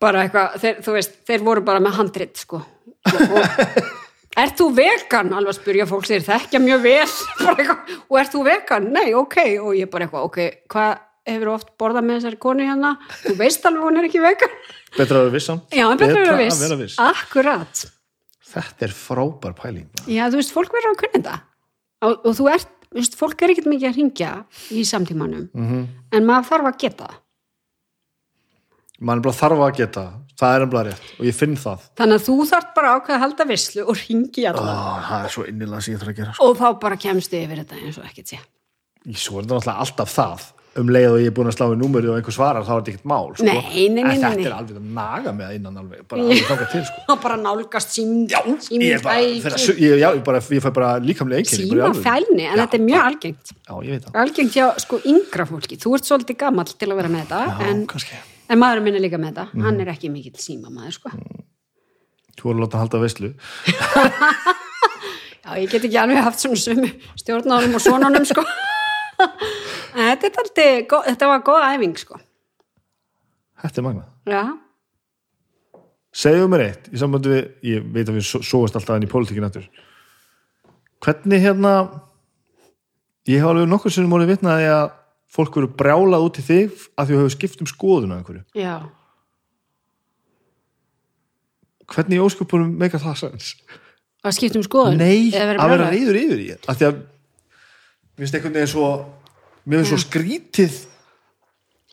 Bara 0.00 0.26
eitthvað, 0.26 0.60
þeir, 0.60 0.76
þú 0.84 0.96
veist 0.98 1.16
þeir 1.28 1.46
voru 1.48 1.64
bara 1.64 1.80
með 1.80 1.96
handrit 2.02 2.36
sko. 2.44 2.60
Og, 2.60 3.20
og, 3.32 3.80
er 4.38 4.50
þú 4.56 4.66
vegan? 4.76 5.32
alveg 5.34 5.50
að 5.54 5.58
spyrja 5.60 5.86
fólk 5.90 6.06
sér 6.06 6.22
þekkja 6.26 6.60
mjög 6.62 6.82
vel. 6.82 7.12
Og 8.10 8.18
er 8.20 8.28
þú 8.30 8.44
vegan? 8.46 8.90
Nei, 8.94 9.12
ok. 9.14 9.36
Og 9.64 9.74
ég 9.78 9.90
bara 9.90 10.06
eitthvað, 10.06 10.26
ok, 10.28 10.38
hvað 10.70 10.98
hefur 11.30 11.50
oft 11.54 11.72
borðað 11.78 12.06
með 12.08 12.18
þessari 12.20 12.38
konu 12.42 12.64
hérna? 12.66 12.92
Þú 13.24 13.34
veist 13.38 13.66
alveg 13.68 13.82
hún 13.86 13.98
er 14.00 14.08
ekki 14.08 14.22
vegan. 14.24 14.54
Betra 14.96 15.20
að 15.20 15.24
vera 15.28 15.34
vissan 15.36 15.60
já, 15.70 15.84
en 15.90 15.98
betur 16.00 16.30
að 16.32 16.38
viss, 16.44 16.60
vera 16.64 16.76
viss. 16.80 16.96
akkurat. 16.98 17.82
Þetta 18.50 18.86
er 18.88 18.94
frábær 18.98 19.52
pæling 19.54 19.86
já, 20.10 20.24
þú 20.32 20.40
veist, 20.40 20.50
fólk 20.56 20.72
verður 20.74 20.94
að 20.96 21.00
kunna 21.04 21.18
þetta. 21.20 21.36
Og, 22.02 22.16
og 22.26 22.34
þú 22.40 22.48
ert, 22.50 22.72
þú 22.90 22.98
veist, 22.98 23.14
fólk 23.20 23.42
er 23.46 23.52
ekkert 23.54 23.68
mikið 23.70 23.90
að 23.92 23.98
ringja 24.00 24.30
í 24.74 24.82
samtímanum 24.88 25.44
Mhm. 25.54 25.84
en 26.16 26.26
maður 26.26 26.48
þarf 26.50 26.70
að 26.72 26.78
geta 26.82 27.06
það. 27.06 27.20
Mann 29.00 29.18
er 29.20 29.22
bara 29.28 29.38
þarf 29.38 29.62
að 29.68 29.76
geta 29.78 30.04
það 30.40 30.54
er 30.56 30.64
ennbla 30.66 30.84
rétt 30.88 31.10
og 31.18 31.26
ég 31.28 31.36
finn 31.36 31.56
það. 31.60 31.88
Þannig 32.00 32.20
að 32.20 32.28
þú 32.28 32.36
þarf 32.52 32.70
bara 32.76 32.94
ákveð 32.96 33.16
að 33.16 33.24
halda 33.24 33.48
visslu 33.50 33.82
og 33.86 33.98
ringi 34.04 34.46
Ó, 34.46 34.52
alla. 34.52 34.76
Það 35.08 35.26
er 35.26 35.34
svo 35.36 35.42
innilega 35.50 35.82
sem 35.84 35.92
ég 35.94 36.00
þarf 36.00 36.12
að 36.14 36.22
gera 36.22 36.32
sko. 36.36 36.48
og 36.48 36.56
þá 36.60 36.66
bara 36.86 36.96
kemstu 37.08 37.34
yfir 37.40 37.60
þetta 37.64 37.74
eins 37.80 38.00
og 38.00 38.08
ekkert 38.08 38.32
sé. 38.32 38.40
svo 39.16 39.38
er 39.38 39.44
þetta 39.44 39.54
náttúrulega 39.58 39.84
alltaf 39.84 40.16
það. 40.16 40.48
Um 40.78 40.86
leið 40.86 41.08
og 41.10 41.16
ég 41.18 41.26
er 41.26 41.32
búin 41.34 41.48
að 41.50 41.56
slá 41.56 41.64
í 41.66 41.76
númeri 41.80 42.06
og 42.06 42.14
einhver 42.14 42.30
svarar 42.36 42.62
þá 42.62 42.68
er 42.70 42.76
þetta 42.78 42.92
ekkert 42.92 43.08
mál 43.10 43.32
sko. 43.34 43.46
Nei, 43.48 43.54
nei, 43.58 43.88
nei, 43.90 44.04
nei, 44.06 44.18
þetta 44.22 44.44
er 44.46 44.52
alveg 44.54 44.76
að 44.78 44.84
naga 45.00 45.32
með 45.34 45.56
innan 45.56 45.80
alveg 45.80 46.04
bara 46.06 46.22
alveg 46.22 46.46
þangað 46.46 46.68
til 46.76 46.82
sko. 46.86 47.16
Bara 47.24 47.38
nálgast 47.42 47.90
sím, 47.96 48.12
ég, 48.30 49.02
bara, 49.02 49.16
þeirra, 49.18 49.58
ég, 49.82 49.96
já, 49.98 50.06
ég, 50.14 50.22
bara, 50.28 50.38
ég 50.38 50.62
fæ 50.62 50.70
bara 50.78 50.92
líkamlega 51.02 51.42
einkenni 51.42 51.66
síma 51.66 51.90
fælni, 51.98 52.46
en 57.66 57.82
Að 58.50 58.56
en, 58.56 58.60
maðurinn 58.64 58.86
minn 58.88 58.96
er 58.98 59.04
líka 59.04 59.18
með 59.22 59.30
þetta. 59.36 59.62
Hann 59.62 59.76
er 59.84 59.90
ekki 59.92 60.08
mikill 60.10 60.34
síma 60.42 60.72
maður, 60.74 60.96
sko. 60.98 61.12
þú 62.34 62.48
voru 62.48 62.56
að 62.58 62.62
láta 62.64 62.78
hann 62.80 62.88
halda 62.88 63.00
veislu 63.04 63.28
Já, 65.44 65.50
ég 65.60 65.70
get 65.70 65.84
ekki 65.86 65.98
alveg 66.00 66.18
haft 66.24 66.42
svona 66.42 66.58
sumu 66.60 66.88
stjórnánum 67.20 67.76
og 67.78 67.82
svonánum, 67.84 68.26
sko. 68.28 68.42
Þetta, 69.94 70.30
er 70.62 70.84
gó- 70.88 71.02
þetta 71.04 71.28
var 71.28 71.40
góð 71.44 71.64
æfing, 71.66 71.96
sko. 72.00 72.18
þetta 73.62 73.80
er 73.82 73.86
magna 73.86 74.04
Já, 74.30 74.42
segðu 76.14 76.46
mér 76.50 76.64
eitt 76.68 76.88
í 76.90 77.00
sambandi 77.00 77.32
við, 77.32 77.48
ég 77.70 77.88
veit 77.94 78.08
að 78.08 78.16
við 78.18 78.28
sóast 78.30 78.78
alltaf 78.78 78.96
inn 78.98 79.06
í 79.06 79.10
pólitíkin 79.10 79.46
aftur 79.46 79.66
hvernig 81.04 81.42
hérna 81.44 81.74
ég 83.30 83.38
hef 83.42 83.50
alveg 83.50 83.68
nokkur 83.70 83.94
sem 83.94 84.08
múlið 84.10 84.32
vitnaði 84.34 84.70
að 84.72 84.88
fólk 85.30 85.56
eru 85.60 85.68
brjálað 85.78 86.24
út 86.26 86.40
í 86.40 86.46
þig 86.46 86.88
að 86.98 87.10
þú 87.12 87.18
hefur 87.20 87.34
skipt 87.36 87.62
um 87.62 87.68
skoðun 87.70 88.14
á 88.14 88.18
einhverju 88.18 88.42
já. 88.58 88.74
hvernig 91.90 92.22
ósköpunum 92.24 92.74
meika 92.80 93.00
það 93.02 93.16
sens 93.24 93.54
Að 94.20 94.34
skipta 94.36 94.58
um 94.60 94.64
skoðun. 94.66 94.98
nei, 95.00 95.30
Eða 95.32 95.54
að 95.64 95.70
vera 95.72 95.86
reyður 95.94 96.18
yfir 96.20 96.40
í 96.42 96.48
að 96.52 96.74
því 96.76 96.86
að 96.90 96.98
mér 97.00 98.20
finnst 98.20 98.36
einhvern 98.36 98.56
veginn 98.58 98.72
svo 98.74 98.88
mér 99.64 99.80
finnst 99.80 99.92
svo 99.94 100.00
skrítið 100.02 100.76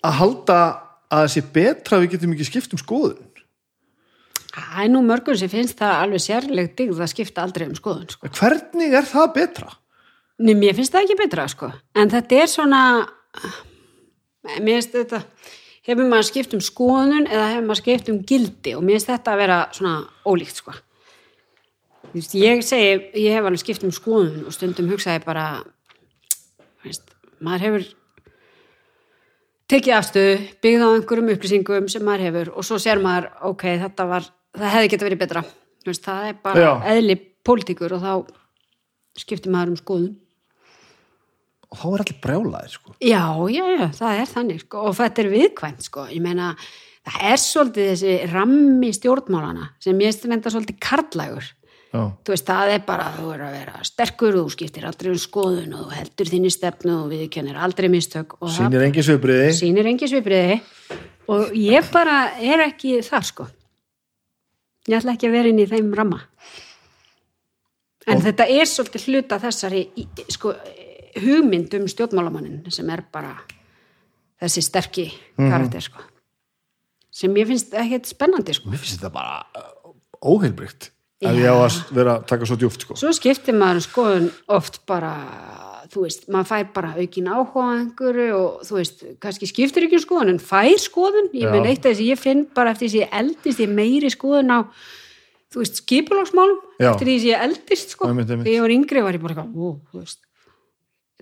að 0.03 0.17
halda 0.19 0.57
að 1.07 1.21
það 1.23 1.31
sé 1.37 1.43
betra 1.55 1.97
að 1.97 2.03
við 2.03 2.13
getum 2.17 2.35
ekki 2.35 2.49
skipt 2.49 2.75
um 2.75 2.81
skoðun 2.83 3.23
Það 4.57 4.79
er 4.81 4.89
nú 4.89 5.03
mörgum 5.05 5.35
sem 5.37 5.49
finnst 5.51 5.77
það 5.77 5.99
alveg 6.01 6.21
sérleg 6.23 6.69
digð 6.79 7.01
að 7.03 7.11
skipta 7.11 7.43
aldrei 7.45 7.67
um 7.67 7.75
skoðun, 7.77 8.07
sko. 8.09 8.29
hvernig 8.39 8.95
er 8.97 9.05
það 9.05 9.27
betra? 9.35 9.67
Nei, 10.41 10.55
mér 10.57 10.73
finnst 10.77 10.95
það 10.95 11.03
ekki 11.05 11.17
betra, 11.19 11.45
sko. 11.51 11.69
En 11.93 12.09
þetta 12.09 12.39
er 12.41 12.49
svona, 12.49 12.79
mér 14.57 14.77
finnst 14.77 14.95
þetta, 14.95 15.21
hefur 15.87 16.09
maður 16.09 16.29
skipt 16.29 16.55
um 16.57 16.63
skoðun 16.63 17.27
eða 17.27 17.47
hefur 17.53 17.69
maður 17.69 17.81
skipt 17.83 18.11
um 18.13 18.19
gildi 18.27 18.75
og 18.77 18.83
mér 18.85 18.97
finnst 18.97 19.11
þetta 19.11 19.33
að 19.33 19.41
vera 19.43 19.59
svona 19.75 19.95
ólíkt, 20.27 20.61
sko. 20.61 20.75
Ég 22.15 22.63
segi, 22.65 22.91
ég 23.19 23.35
hef 23.35 23.45
alveg 23.45 23.61
skipt 23.61 23.85
um 23.85 23.93
skoðun 23.93 24.47
og 24.47 24.55
stundum 24.55 24.89
hugsaði 24.91 25.23
bara, 25.25 25.45
veist, 26.85 27.09
maður 27.43 27.65
hefur 27.67 27.87
tekið 29.67 29.97
afstöðu, 29.97 30.35
byggð 30.63 30.85
á 30.87 30.89
einhverjum 30.95 31.31
upplýsingum 31.33 31.89
sem 31.91 32.05
maður 32.07 32.27
hefur 32.29 32.51
og 32.55 32.67
svo 32.67 32.79
sér 32.81 33.01
maður, 33.03 33.29
ok, 33.51 33.65
þetta 33.83 34.07
var, 34.07 34.29
það 34.55 34.75
hefði 34.77 34.91
geta 34.93 35.07
verið 35.09 35.23
betra. 35.25 35.43
Veist, 35.87 36.03
það 36.03 36.29
er 36.29 36.39
bara 36.43 36.63
Já. 36.63 36.71
eðli 36.93 37.17
pólitíkur 37.47 37.95
og 37.97 38.03
þá 38.03 38.13
skiptir 39.19 39.53
maður 39.53 39.73
um 39.73 39.81
skoðun. 39.81 40.15
Og 41.71 41.77
þá 41.81 41.85
er 41.93 42.03
allir 42.05 42.19
brjálaðir 42.23 42.71
sko. 42.77 42.95
Já, 43.03 43.23
já, 43.51 43.63
já, 43.75 43.85
það 43.99 44.21
er 44.21 44.29
þannig 44.33 44.61
sko, 44.63 44.83
og 44.87 44.95
þetta 45.01 45.23
er 45.25 45.29
viðkvæmt 45.33 45.87
sko, 45.89 46.05
ég 46.13 46.21
meina 46.23 46.53
það 47.07 47.25
er 47.33 47.41
svolítið 47.43 47.89
þessi 47.93 48.15
rammi 48.33 48.89
stjórnmálana 48.95 49.69
sem 49.83 49.99
ég 50.03 50.15
stendar 50.15 50.51
svolítið 50.55 50.77
karlægur 50.83 51.45
já, 51.47 52.01
þú 52.23 52.33
veist, 52.33 52.47
það 52.47 52.71
er 52.75 52.81
bara 52.87 53.05
að 53.11 53.19
þú 53.21 53.33
er 53.35 53.43
að 53.47 53.53
vera 53.57 53.83
sterkur 53.87 54.35
og 54.41 54.47
þú 54.47 54.55
skiptir 54.57 54.87
aldrei 54.89 55.11
um 55.13 55.19
skoðun 55.23 55.75
og 55.79 55.91
heldur 55.95 56.31
þinni 56.31 56.51
stefnu 56.51 56.97
og 57.01 57.11
viðkennir 57.13 57.59
aldrei 57.63 57.87
mistök 57.91 58.35
og 58.41 58.51
sýnir 58.51 58.83
engin 58.87 59.07
svipriði 59.07 59.53
sýnir 59.59 59.87
engi 59.91 60.09
svipriði 60.11 60.57
og 61.31 61.51
ég 61.55 61.87
bara 61.95 62.17
er 62.39 62.63
ekki 62.69 62.99
þar 63.03 63.25
sko. 63.27 63.47
Ég 64.87 65.01
ætla 65.01 65.15
ekki 65.17 65.27
að 65.27 65.33
vera 65.35 65.49
inn 65.51 65.59
í 65.59 65.65
þeim 65.67 65.89
ramma. 65.99 66.21
En 68.07 68.21
þetta 68.23 68.45
er 68.47 68.67
svolítið 68.69 69.07
hluta 69.09 69.39
þessari 69.43 69.81
í- 69.99 70.05
sko, 70.31 70.53
hugmynd 71.23 71.73
um 71.79 71.87
stjórnmálamannin 71.91 72.61
sem 72.73 72.89
er 72.93 73.03
bara 73.13 73.33
þessi 74.41 74.63
sterki 74.65 75.07
karakter 75.37 75.83
sko. 75.83 76.03
Sem 77.17 77.33
ég 77.39 77.49
finnst 77.49 77.73
ekkert 77.73 78.09
spennandi 78.09 78.53
sko. 78.53 78.69
Mér 78.69 78.81
finnst 78.83 78.99
þetta 78.99 79.13
bara 79.13 79.39
uh, 79.57 79.95
óheilbrygt 80.21 80.91
ef 81.17 81.37
ég 81.39 81.49
á 81.49 81.57
að 81.57 81.77
vera 81.97 82.17
að 82.19 82.27
taka 82.29 82.45
svo 82.45 82.57
djúpt 82.61 82.83
sko. 82.85 82.97
svo 82.99 83.09
skiptir 83.15 83.55
maður 83.57 83.87
skoðun 83.87 84.27
oft 84.53 84.83
bara 84.89 85.13
þú 85.89 86.03
veist, 86.03 86.27
maður 86.29 86.49
fær 86.51 86.67
bara 86.75 86.91
aukin 86.99 87.29
áhuga 87.31 87.65
einhverju 87.77 88.37
og 88.37 88.61
þú 88.67 88.77
veist, 88.77 89.03
kannski 89.23 89.49
skiptir 89.49 89.87
ekki 89.87 89.97
um 89.97 90.03
skoðun 90.03 90.33
en 90.35 90.41
fær 90.43 90.77
skoðun, 90.83 91.31
ég 91.33 91.47
Já. 91.47 91.51
menn 91.53 91.69
eitt 91.69 91.81
af 91.81 91.93
þess 91.93 92.03
að 92.03 92.11
ég 92.11 92.21
finn 92.21 92.45
bara 92.53 92.73
eftir 92.75 92.89
þess 92.89 92.97
að 92.97 93.03
ég 93.05 93.17
eldist 93.21 93.63
ég 93.63 93.73
meiri 93.79 94.11
skoðun 94.13 94.53
á 94.53 94.59
þú 95.53 95.63
veist, 95.63 95.81
skipulagsmálum 95.81 96.61
eftir 96.91 97.07
því 97.07 97.17
að 97.17 97.27
ég 97.31 97.45
eldist 97.47 97.95
sko, 97.95 98.11
þegar 98.11 98.51
ég 98.51 98.65
var 98.65 98.75
yngri 98.77 99.05
var 99.07 99.17
ég 99.17 99.23
bara 99.23 99.37
eitthvað, 99.37 99.55
ó, 99.55 99.67
þú 99.89 100.03
veist 100.03 100.21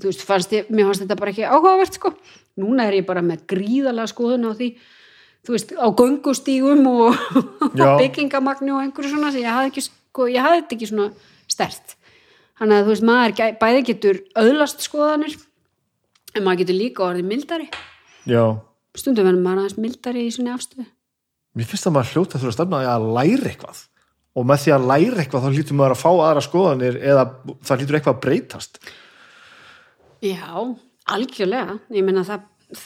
þú 0.01 0.09
veist, 0.09 0.25
fannst 0.27 0.53
ég, 0.55 0.69
mér 0.69 0.89
fannst 0.89 1.05
þetta 1.05 1.17
bara 1.19 1.31
ekki 1.31 1.47
áhugavert 1.47 1.97
sko, 1.97 2.11
núna 2.59 2.89
er 2.89 2.99
ég 2.99 3.07
bara 3.07 3.23
með 3.25 3.45
gríðalega 3.51 4.11
skoðun 4.11 4.49
á 4.49 4.51
því 4.57 4.69
þú 5.45 5.55
veist, 5.55 5.73
á 5.77 5.87
göngustígum 5.93 6.87
og 6.95 7.77
Já. 7.77 7.95
byggingamagni 8.01 8.73
og 8.75 8.81
einhverju 8.83 9.13
svona 9.13 9.31
sem 9.33 9.45
ég 9.45 9.53
hafði 9.53 9.71
ekki, 9.71 9.85
sko, 9.87 10.27
ég 10.31 10.45
hafði 10.45 10.61
þetta 10.61 10.77
ekki 10.77 10.89
svona 10.91 11.07
stert. 11.51 11.95
Þannig 12.59 12.77
að 12.77 12.85
þú 12.85 12.93
veist, 12.93 13.07
maður 13.09 13.57
bæði 13.61 13.83
getur 13.91 14.21
öðlast 14.41 14.85
skoðanir 14.85 15.35
en 16.35 16.45
maður 16.45 16.63
getur 16.63 16.79
líka 16.79 17.05
orðið 17.05 17.29
mildari. 17.29 17.67
Já, 18.25 18.43
stundum 18.97 19.27
verður 19.27 19.43
maður 19.43 19.63
aðeins 19.63 19.81
mildari 19.85 20.25
í 20.25 20.31
svona 20.33 20.55
afstöðu. 20.55 20.87
Mér 21.55 21.67
finnst 21.69 21.87
að 21.87 21.95
maður 21.95 22.13
hljóta 22.15 22.39
þurfa 22.39 22.51
að 22.51 22.57
stefna 22.57 22.81
í 22.83 22.87
að 22.91 23.09
læra 23.15 23.51
eitthvað. 23.51 23.81
Og 24.35 24.47
með 24.49 24.63
því 24.65 24.71
að 24.75 24.87
læra 24.89 25.21
eitthvað 25.23 25.45
þá 25.45 25.49
hlýtur 25.55 25.77
maður 25.79 25.93
að 25.95 26.01
fá 26.01 26.09
aðra 26.11 26.41
skoðanir 26.43 26.97
eða 26.99 27.25
það 27.63 27.81
hlýtur 27.83 27.97
eitthvað 27.99 28.15
að 28.15 28.23
breytast 28.25 28.79
Já, 30.25 30.51
algjörlega. 31.13 31.79
Ég 31.93 32.05
meina 32.05 32.23
það, 32.25 32.45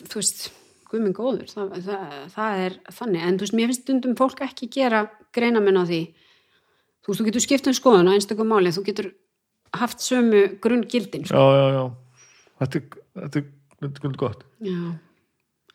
þú 0.10 0.20
veist 0.20 0.48
guðminn 0.90 1.16
góður, 1.16 1.50
það, 1.52 1.76
það, 1.86 2.14
það 2.34 2.64
er 2.66 2.78
þannig, 2.98 3.26
en 3.26 3.38
þú 3.38 3.46
veist, 3.46 3.58
mér 3.58 3.70
finnst 3.70 3.84
stundum 3.86 4.16
fólk 4.18 4.42
ekki 4.46 4.70
gera 4.74 5.04
greina 5.36 5.62
minn 5.64 5.78
á 5.78 5.86
því. 5.86 6.02
Þú 7.06 7.12
veist, 7.12 7.22
þú 7.22 7.28
getur 7.30 7.46
skipt 7.46 7.70
um 7.70 7.78
skoðun 7.78 8.10
á 8.10 8.16
einstakum 8.16 8.50
máli 8.50 8.74
þú 8.74 8.86
getur 8.88 9.12
haft 9.78 10.02
sömu 10.02 10.42
grunn 10.64 10.88
gildin 10.90 11.28
sko. 11.30 11.38
Já, 11.38 11.60
já, 11.60 11.68
já. 11.76 11.84
Þetta 12.60 12.80
er, 12.80 12.98
þetta 13.22 13.40
er, 13.40 13.46
þetta 13.86 14.10
er 14.10 14.18
gott. 14.20 14.44
Já, 14.66 14.80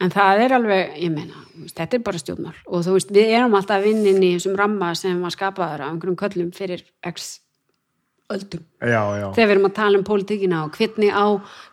en 0.03 0.15
það 0.17 0.45
er 0.45 0.57
alveg, 0.59 0.99
ég 1.01 1.17
veist, 1.21 1.79
þetta 1.79 1.99
er 1.99 2.05
bara 2.11 2.21
stjórnmál. 2.21 2.57
Og 2.67 2.85
þú 2.85 2.99
veist, 2.99 3.15
við 3.15 3.37
erum 3.39 3.57
alltaf 3.61 3.87
vinnin 3.87 4.21
í 4.21 4.35
þessum 4.35 4.59
ramma 4.59 4.93
sem 4.99 5.23
var 5.23 5.35
skapaður 5.35 5.87
á 5.87 5.91
einhverjum 5.93 6.19
köllum 6.21 6.53
fyrir 6.57 6.85
x 7.07 7.37
öldum 8.37 8.63
Já, 8.85 9.01
já, 9.21 9.27
þegar 9.37 9.49
við 9.49 9.55
erum 9.55 9.69
að 9.69 9.75
tala 9.79 9.99
um 10.01 10.05
pólitíkina 10.07 10.63
og 10.67 10.79
hvernig 10.79 11.11
á, 11.15 11.27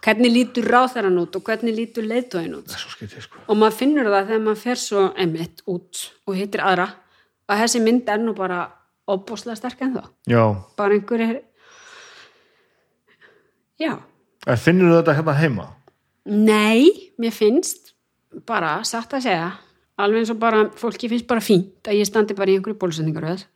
hvernig 0.06 0.34
lítur 0.36 0.70
ráþæran 0.72 1.20
út 1.22 1.36
og 1.40 1.44
hvernig 1.48 1.76
lítur 1.78 2.08
leiðtóin 2.08 2.54
út. 2.58 2.72
Það 2.72 2.94
skytið 2.96 3.26
sko. 3.28 3.42
Og 3.48 3.60
maður 3.60 3.78
finnur 3.82 4.10
það 4.14 4.30
þegar 4.32 4.44
maður 4.48 4.62
fer 4.66 4.82
svo 4.84 5.06
emitt 5.26 5.64
út 5.68 6.04
og 6.28 6.38
hittir 6.40 6.64
aðra 6.66 6.88
að 7.52 7.64
þessi 7.66 7.84
mynd 7.84 8.10
er 8.14 8.22
nú 8.24 8.36
bara 8.38 8.62
opbúslega 9.12 9.58
sterk 9.60 9.82
en 9.84 9.96
þá 9.98 10.04
Já, 10.32 10.44
bara 10.80 10.96
einhver 10.96 11.24
er 11.26 11.40
já, 13.82 13.96
en 14.48 14.62
finnur 14.62 14.94
þetta 15.00 15.16
hérna 15.18 15.38
heima? 15.40 15.68
nei 16.26 17.12
mér 17.20 17.34
finnst 17.34 17.96
bara 18.48 18.78
satt 18.88 19.14
að 19.18 19.26
segja 19.26 19.48
alveg 20.02 20.22
eins 20.22 20.32
og 20.34 20.38
bara 20.42 20.68
fólki 20.78 21.10
finnst 21.12 21.28
bara 21.30 21.42
fínt 21.44 21.90
að 21.90 21.98
ég 22.00 22.08
standi 22.08 22.38
bara 22.38 22.54
í 22.54 22.60
einhverju 22.60 22.78
bólusendingaröð 22.82 23.48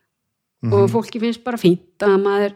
og 0.73 0.87
fólki 0.89 1.21
finnst 1.21 1.43
bara 1.45 1.59
fínt 1.61 2.01
að 2.03 2.15
maður 2.23 2.55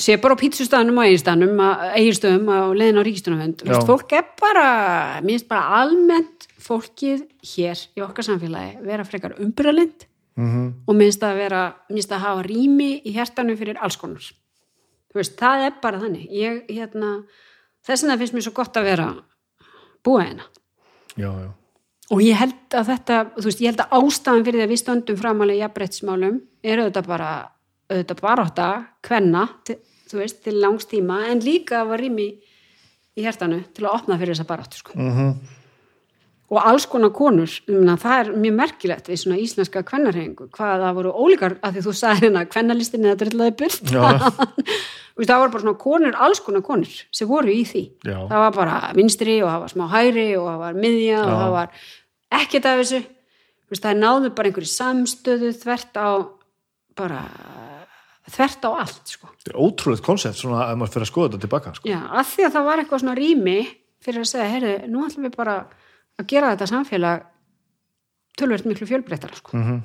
sé 0.00 0.18
bara 0.22 0.36
á 0.36 0.40
pítsustanum 0.40 1.00
og 1.00 1.08
eiginstanum 1.08 1.58
eiginstöðum 1.60 2.50
á 2.50 2.58
leiðin 2.72 3.00
á 3.00 3.06
ríkistunarvend 3.06 3.64
Já. 3.66 3.80
fólk 3.86 4.12
er 4.16 4.28
bara, 4.40 4.68
mér 5.22 5.36
finnst 5.36 5.48
bara 5.50 5.82
almennt 5.82 6.46
fólkið 6.62 7.24
hér 7.54 7.82
í 7.96 8.04
okkar 8.04 8.26
samfélagi 8.26 8.84
vera 8.86 9.06
frekar 9.08 9.36
umbralind 9.42 10.08
Mm 10.38 10.66
og 10.86 10.94
minnst 10.94 11.22
að 11.26 11.40
vera, 11.42 11.62
minnst 11.90 12.12
að 12.14 12.22
hafa 12.22 12.42
rými 12.46 12.92
í 13.02 13.12
hjertanu 13.12 13.56
fyrir 13.58 13.78
alls 13.82 13.96
konar. 13.98 14.22
Þú 15.10 15.18
veist, 15.18 15.34
það 15.40 15.64
er 15.66 15.72
bara 15.82 15.98
þannig. 15.98 16.28
Ég, 16.30 16.60
hérna, 16.70 17.08
þess 17.82 18.04
vegna 18.04 18.16
finnst 18.20 18.36
mér 18.36 18.44
svo 18.46 18.52
gott 18.54 18.78
að 18.78 18.86
vera 18.86 19.08
búa 20.06 20.22
hérna. 20.22 20.46
Já, 21.18 21.28
já. 21.42 21.50
Og 22.14 22.22
ég 22.22 22.38
held 22.38 22.76
að 22.78 22.90
þetta, 22.92 23.16
þú 23.34 23.46
veist, 23.48 23.60
ég 23.64 23.72
held 23.72 23.82
að 23.82 23.96
ástæðan 23.98 24.46
fyrir 24.46 24.60
því 24.60 24.66
að 24.68 24.72
við 24.72 24.82
stöndum 24.84 25.18
framalega 25.18 25.64
jafnbreytsmálum 25.64 26.38
er 26.62 26.82
auðvitað 26.84 27.10
bara 27.10 27.32
auðvitað 27.88 28.22
bara 28.22 28.44
átta, 28.46 28.68
kvenna 29.04 29.44
til, 29.66 29.78
þú 30.08 30.22
veist, 30.22 30.42
til 30.44 30.58
langs 30.62 30.88
tíma, 30.90 31.24
en 31.32 31.44
líka 31.44 31.84
var 31.88 32.02
rými 32.02 32.30
í 33.18 33.24
hjertanu 33.24 33.62
til 33.74 33.86
að 33.86 33.94
opna 33.94 34.18
fyrir 34.18 34.34
þessa 34.34 34.48
baráttu, 34.48 34.82
sko. 34.82 34.98
Mm 34.98 35.38
og 36.48 36.64
alls 36.64 36.86
konar 36.88 37.10
konur, 37.12 37.50
umna, 37.68 37.96
það 38.00 38.20
er 38.22 38.30
mjög 38.40 38.54
merkilegt 38.56 39.10
við 39.10 39.20
svona 39.20 39.40
íslenska 39.42 39.82
kvennarhefingu 39.84 40.46
hvað 40.54 40.84
það 40.84 40.94
voru 40.96 41.12
ólíkar, 41.12 41.56
að 41.60 41.76
því 41.76 41.82
þú 41.84 41.94
sagði 41.98 42.24
hérna 42.24 42.44
kvennalistin 42.48 43.04
eða 43.04 43.18
drillaði 43.22 43.54
veist, 45.18 45.28
það 45.28 45.42
var 45.42 45.52
bara 45.52 45.62
svona 45.64 45.80
konur, 45.82 46.16
alls 46.16 46.40
konar 46.44 46.64
konur 46.64 46.94
sem 47.12 47.28
voru 47.28 47.52
í 47.52 47.66
því, 47.68 47.84
Já. 48.00 48.16
það 48.30 48.44
var 48.46 48.56
bara 48.56 48.80
vinstri 48.96 49.36
og 49.42 49.50
það 49.50 49.62
var 49.64 49.74
smá 49.74 49.84
hægri 49.92 50.26
og 50.38 50.48
það 50.48 50.58
var 50.64 50.80
miðja 50.86 51.20
og 51.20 51.28
Já. 51.28 51.38
það 51.42 51.54
var 51.58 51.86
ekkert 52.38 52.68
af 52.70 52.82
þessu. 52.82 53.04
Það 53.68 53.98
náðu 54.00 54.28
bara 54.32 54.48
einhverju 54.48 54.70
samstöðu 54.72 55.50
þvert 55.60 55.98
á 56.00 56.08
bara 56.96 57.20
þvert 58.34 58.68
á 58.68 58.70
allt 58.84 59.12
sko. 59.14 59.30
Þetta 59.38 59.54
er 59.54 59.60
ótrúlegt 59.64 60.06
koncept 60.06 60.40
svona 60.40 60.66
að 60.66 60.80
maður 60.80 60.94
fyrir 60.94 61.06
að 61.06 61.12
skoða 61.12 61.30
þetta 61.30 61.44
tilbaka 61.46 61.74
sko. 61.76 61.90
Já, 61.90 62.00
að 62.08 62.32
því 62.32 62.46
að 62.46 62.56
það 62.56 62.68
var 62.68 62.82
eitthvað 62.82 63.04
svona 63.04 63.18
rými 63.18 63.58
fyrir 64.04 64.22
að 64.22 64.30
segja, 64.30 64.50
heyrðu, 64.54 64.74
nú 64.92 65.04
ætlum 65.06 65.28
við 65.28 65.36
bara 65.38 65.56
að 66.18 66.28
gera 66.30 66.52
þetta 66.54 66.70
samfélag 66.70 67.24
tölvert 68.38 68.68
miklu 68.68 68.86
fjölbreyttara 68.86 69.40
sko. 69.40 69.56
mm 69.58 69.80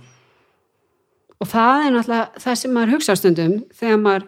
og 1.44 1.50
það 1.52 1.86
er 1.86 1.94
náttúrulega 1.94 2.44
það 2.44 2.60
sem 2.60 2.74
maður 2.74 2.96
hugsa 2.96 3.16
stundum 3.20 3.56
þegar 3.76 4.02
maður 4.02 4.26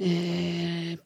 e, 0.00 0.10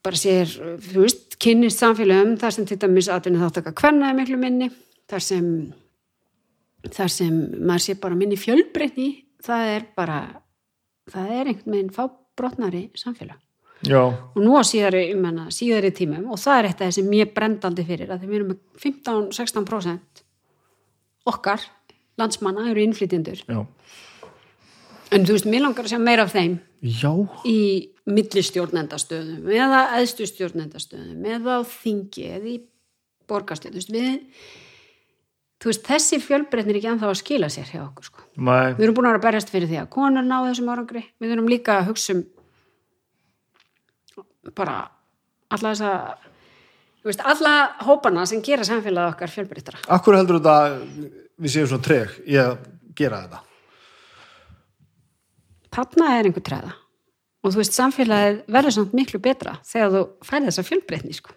bara 0.05 0.21
sér 0.21 0.51
þú 0.83 1.05
veist, 1.05 1.37
kynnist 1.43 1.83
samfélagum 1.83 2.37
þar 2.41 2.57
sem 2.57 2.69
til 2.69 2.81
dæmis 2.83 3.11
atvinni 3.13 3.43
þáttaka 3.43 3.75
kvenna 3.79 4.11
er 4.11 4.19
miklu 4.19 4.39
minni 4.41 4.71
þar 5.11 5.27
sem 5.29 5.51
þar 6.95 7.13
sem 7.13 7.37
maður 7.61 7.87
sé 7.87 7.99
bara 8.01 8.19
minni 8.19 8.41
fjölbreytni 8.41 9.11
það 9.45 9.71
er 9.77 9.87
bara 9.97 10.19
það 11.13 11.33
er 11.37 11.51
einhvern 11.51 11.77
veginn 11.77 11.95
fábrotnari 11.95 12.85
samfélag. 12.99 13.41
Já, 13.85 14.01
og 14.01 14.41
nú 14.41 14.55
á 14.57 14.65
síðari, 14.65 15.11
hana, 15.13 15.51
síðari 15.53 15.91
tímum 15.93 16.31
og 16.33 16.41
það 16.41 16.59
er 16.59 16.69
þetta 16.71 16.91
sem 16.97 17.11
ég 17.19 17.33
brendaldi 17.35 17.85
fyrir 17.85 18.13
að 18.15 18.25
við 18.25 18.39
erum 18.39 18.53
með 18.55 18.61
15-16% 18.81 20.23
okkar 21.29 21.67
landsmanna 22.21 22.71
eru 22.71 22.85
innflytjendur. 22.85 23.43
En 25.15 25.27
þú 25.27 25.37
veist, 25.37 25.49
mér 25.51 25.67
langar 25.67 25.85
að 25.85 25.93
sjá 25.93 26.01
meira 26.01 26.25
af 26.25 26.33
þeim 26.33 26.57
Já, 26.85 27.13
í 27.49 27.91
millistjórnendastöðum 28.09 29.49
eða 29.53 29.85
eðstu 29.99 30.27
stjórnendastöðum 30.29 31.29
eða 31.37 31.61
á 31.61 31.63
þingi 31.65 32.27
eða 32.39 32.51
í 32.51 32.57
borgarstöð 33.31 33.77
þú 33.77 33.81
veist, 33.81 33.95
við 33.95 34.11
þú 35.65 35.73
veist, 35.73 35.87
þessi 35.89 36.21
fjölbreytni 36.21 36.75
er 36.75 36.79
ekki 36.83 36.93
anþá 36.93 37.09
að 37.09 37.21
skila 37.23 37.49
sér 37.49 37.71
hjá 37.73 37.81
okkur 37.87 38.11
sko. 38.11 38.25
Nei, 38.37 38.75
við 38.77 38.85
erum 38.85 38.99
búin 38.99 39.09
að 39.09 39.15
vera 39.15 39.23
að 39.23 39.27
berjast 39.31 39.53
fyrir 39.55 39.71
því 39.71 39.79
að 39.81 39.91
konar 39.97 40.27
ná 40.27 40.37
þessum 40.45 40.69
árangri. 40.75 41.07
Við 41.25 41.33
erum 41.33 41.49
líka 41.49 41.79
að 41.79 41.89
hugsa 41.89 42.19
um 42.19 42.25
bara 44.53 44.77
alla 45.55 45.73
þessa 45.73 45.93
þú 47.01 47.11
veist, 47.11 47.25
alla 47.25 47.55
hópana 47.87 48.27
sem 48.29 48.43
gera 48.45 48.67
samfélagið 48.67 49.15
okkar 49.15 49.33
fjölbreytara 49.33 49.83
akkur 49.97 50.19
heldur 50.19 50.41
þetta 50.41 50.57
við 51.41 51.55
séum 51.55 51.71
svona 51.71 51.87
treg 51.89 52.15
í 52.29 52.39
að 52.41 52.55
gera 52.99 53.25
þetta? 53.25 53.43
Þarna 55.75 56.11
er 56.19 56.29
einhver 56.29 56.47
træða 56.47 56.75
og 57.45 57.53
þú 57.53 57.61
veist, 57.61 57.77
samfélagið 57.77 58.39
verður 58.57 58.77
samt 58.79 58.95
miklu 58.97 59.21
betra 59.25 59.59
þegar 59.69 59.93
þú 59.95 60.05
færði 60.25 60.51
þessa 60.51 60.67
fjölbreytni 60.69 61.17
sko. 61.17 61.35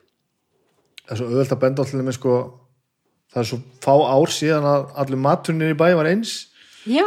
Það 1.03 1.13
er 1.13 1.19
svo 1.19 1.27
auðvelt 1.31 1.55
að 1.55 1.63
benda 1.63 1.83
allir 1.83 2.07
með 2.07 2.17
sko 2.19 2.37
það 3.37 3.43
er 3.43 3.49
svo 3.51 3.59
fá 3.85 3.93
ár 3.93 4.31
síðan 4.33 4.65
að 4.67 4.87
allir 5.03 5.21
maturnir 5.21 5.73
í 5.73 5.77
bæ 5.77 5.87
var 5.99 6.09
eins. 6.09 6.37
Já, 6.89 7.05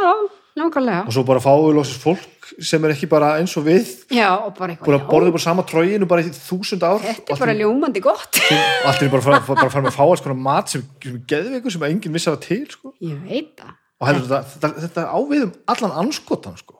nákvæmlega. 0.57 1.07
Og 1.09 1.15
svo 1.15 1.23
bara 1.27 1.43
fáið 1.43 1.73
lóksins 1.75 1.99
fólk 2.01 2.51
sem 2.61 2.83
er 2.85 2.93
ekki 2.93 3.09
bara 3.11 3.33
eins 3.39 3.53
og 3.59 3.65
við. 3.67 3.91
Já, 4.11 4.29
og 4.35 4.53
bara 4.57 4.71
að 4.71 4.77
eitthvað, 4.77 5.05
borða 5.09 5.33
bara 5.35 5.43
sama 5.43 5.65
tróginu 5.67 6.07
bara 6.09 6.23
í 6.23 6.31
þúsund 6.35 6.83
ár. 6.83 7.03
Þetta 7.03 7.35
er 7.35 7.41
bara 7.43 7.55
ljómandi 7.57 8.03
gott. 8.03 8.41
Allir 8.87 9.07
er 9.07 9.13
bara, 9.13 9.39
bara 9.47 9.69
fara 9.71 9.83
með 9.83 9.91
að 9.91 9.97
fá 9.97 10.03
alls 10.07 10.23
konar 10.25 10.41
mat 10.47 10.73
sem, 10.73 10.83
sem 11.03 11.21
geðveikur 11.31 11.75
sem 11.75 11.87
enginn 11.87 12.15
vissi 12.15 12.31
að 12.31 12.37
það 12.37 12.47
til 12.47 12.75
sko. 12.75 12.93
ég 13.07 13.21
veit 13.27 13.53
það. 13.59 13.77
Og 14.01 14.09
heldur 14.09 14.27
þetta, 14.31 14.51
þetta, 14.55 14.85
þetta 14.87 15.07
ávið 15.13 15.47
um 15.47 15.55
allan 15.75 15.97
anskotan 16.03 16.59
sko. 16.59 16.77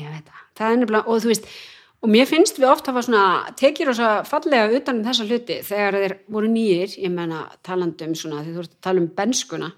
ég 0.00 0.08
veit 0.08 0.26
það, 0.26 0.42
það 0.58 0.68
er 0.68 0.82
nefnilega 0.82 1.12
og 1.12 1.22
þú 1.24 1.32
veist, 1.32 1.48
og 2.02 2.10
mér 2.10 2.26
finnst 2.26 2.58
við 2.58 2.70
oft 2.72 2.88
hafa 2.90 3.04
svona 3.06 3.54
tekið 3.58 3.92
rosa 3.92 4.12
fallega 4.26 4.72
utan 4.78 5.00
um 5.00 5.06
þessa 5.06 5.26
hluti 5.28 5.60
þegar 5.66 5.98
þeir 6.00 6.16
voru 6.34 6.50
nýjir, 6.50 6.96
ég 7.04 7.12
menna 7.14 7.44
talandi 7.62 8.08
um 8.08 8.16
svona, 8.18 8.42
því 8.42 8.56
þú 8.56 8.64
ert 8.64 8.74
að 8.74 8.82
tala 8.88 9.04
um 9.04 9.12
benskuna 9.18 9.72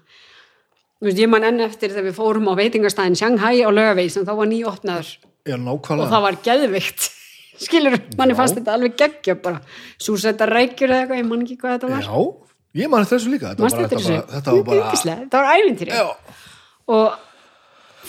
Þú 0.95 1.09
veist, 1.09 1.19
ég 1.19 1.27
man 1.27 1.43
enn 1.43 1.59
eftir 1.59 1.91
þegar 1.91 2.05
við 2.07 2.15
fórum 2.15 2.47
á 2.47 2.53
veitingastæðin 2.55 3.17
Shanghai 3.19 3.59
á 3.61 3.69
lögavegi 3.69 4.13
sem 4.13 4.23
þá 4.25 4.31
var 4.39 4.47
nýjóttnaður 4.47 5.09
og 5.51 6.07
það 6.09 6.23
var 6.23 6.37
geðvikt 6.45 7.09
skilur, 7.65 7.97
manni 8.19 8.35
fannst 8.37 8.57
þetta 8.57 8.73
alveg 8.75 8.95
geggja 8.99 9.35
bara, 9.43 9.59
súsætta 10.01 10.47
rækjur 10.49 10.91
eða 10.91 11.03
eitthvað, 11.03 11.19
ég 11.21 11.27
man 11.29 11.43
ekki 11.45 11.57
hvað 11.61 11.75
þetta 11.75 11.91
var. 11.91 12.07
Já, 12.07 12.55
ég 12.81 12.91
man 12.91 13.05
eftir 13.05 13.19
þessu 13.19 13.33
líka. 13.33 13.51
Þetta 13.51 13.63
var 13.63 13.75
bara, 13.75 14.23
þetta 14.33 14.55
var 14.55 14.65
bara, 14.69 14.89
þetta 15.03 15.43
var 15.43 15.59
ævintýri. 15.59 15.99
Já, 15.99 16.41
og 16.95 17.19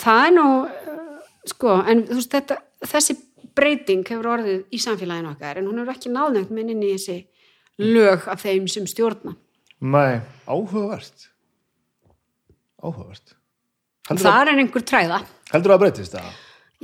það 0.03 0.23
er 0.25 0.35
nú 0.39 0.47
uh, 0.63 1.05
sko, 1.53 1.77
en 1.83 2.03
þú 2.09 2.19
veist 2.21 2.35
þetta 2.39 2.59
þessi 2.87 3.19
breyting 3.57 4.05
hefur 4.09 4.29
orðið 4.37 4.65
í 4.73 4.79
samfélaginu 4.83 5.33
okkar, 5.35 5.59
en 5.61 5.67
hún 5.71 5.81
hefur 5.81 5.95
ekki 5.97 6.13
náðnægt 6.13 6.51
minn 6.55 6.71
inn 6.75 6.83
í 6.85 6.93
þessi 6.95 7.19
lög 7.79 8.27
af 8.33 8.43
þeim 8.45 8.69
sem 8.73 8.87
stjórna 8.89 9.35
nei, 9.81 10.21
áhugavert. 10.49 11.27
Áhugavert. 12.83 13.35
Heldur, 14.09 14.27
að, 14.27 14.33
það 14.33 14.51
er 14.53 14.61
einhver 14.63 14.85
træða 14.87 15.19
heldur 15.53 15.75
að 15.75 15.81
breytist 15.83 16.15
það? 16.15 16.29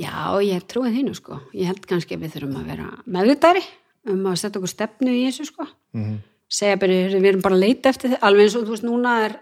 já, 0.01 0.15
ég 0.43 0.57
er 0.59 0.65
trúið 0.73 0.97
þínu 0.99 1.15
sko 1.19 1.39
ég 1.55 1.69
held 1.71 1.85
kannski 1.87 2.17
að 2.17 2.25
við 2.25 2.33
þurfum 2.37 2.57
að 2.63 2.71
vera 2.73 2.87
meðvitari 3.17 3.63
um 4.13 4.25
að 4.27 4.39
setja 4.41 4.59
okkur 4.59 4.73
stefnu 4.73 5.13
í 5.15 5.25
þessu 5.29 5.47
sko 5.53 5.67
Mhm. 5.93 6.17
segja 6.53 6.77
bara, 6.81 6.93
við 7.13 7.29
erum 7.31 7.43
bara 7.45 7.55
að 7.57 7.63
leita 7.67 7.89
eftir 7.93 8.11
þið 8.15 8.25
alveg 8.29 8.43
eins 8.49 8.57
og 8.57 8.65
þú 8.67 8.73
veist, 8.75 8.85
núna 8.89 9.13
er 9.27 9.37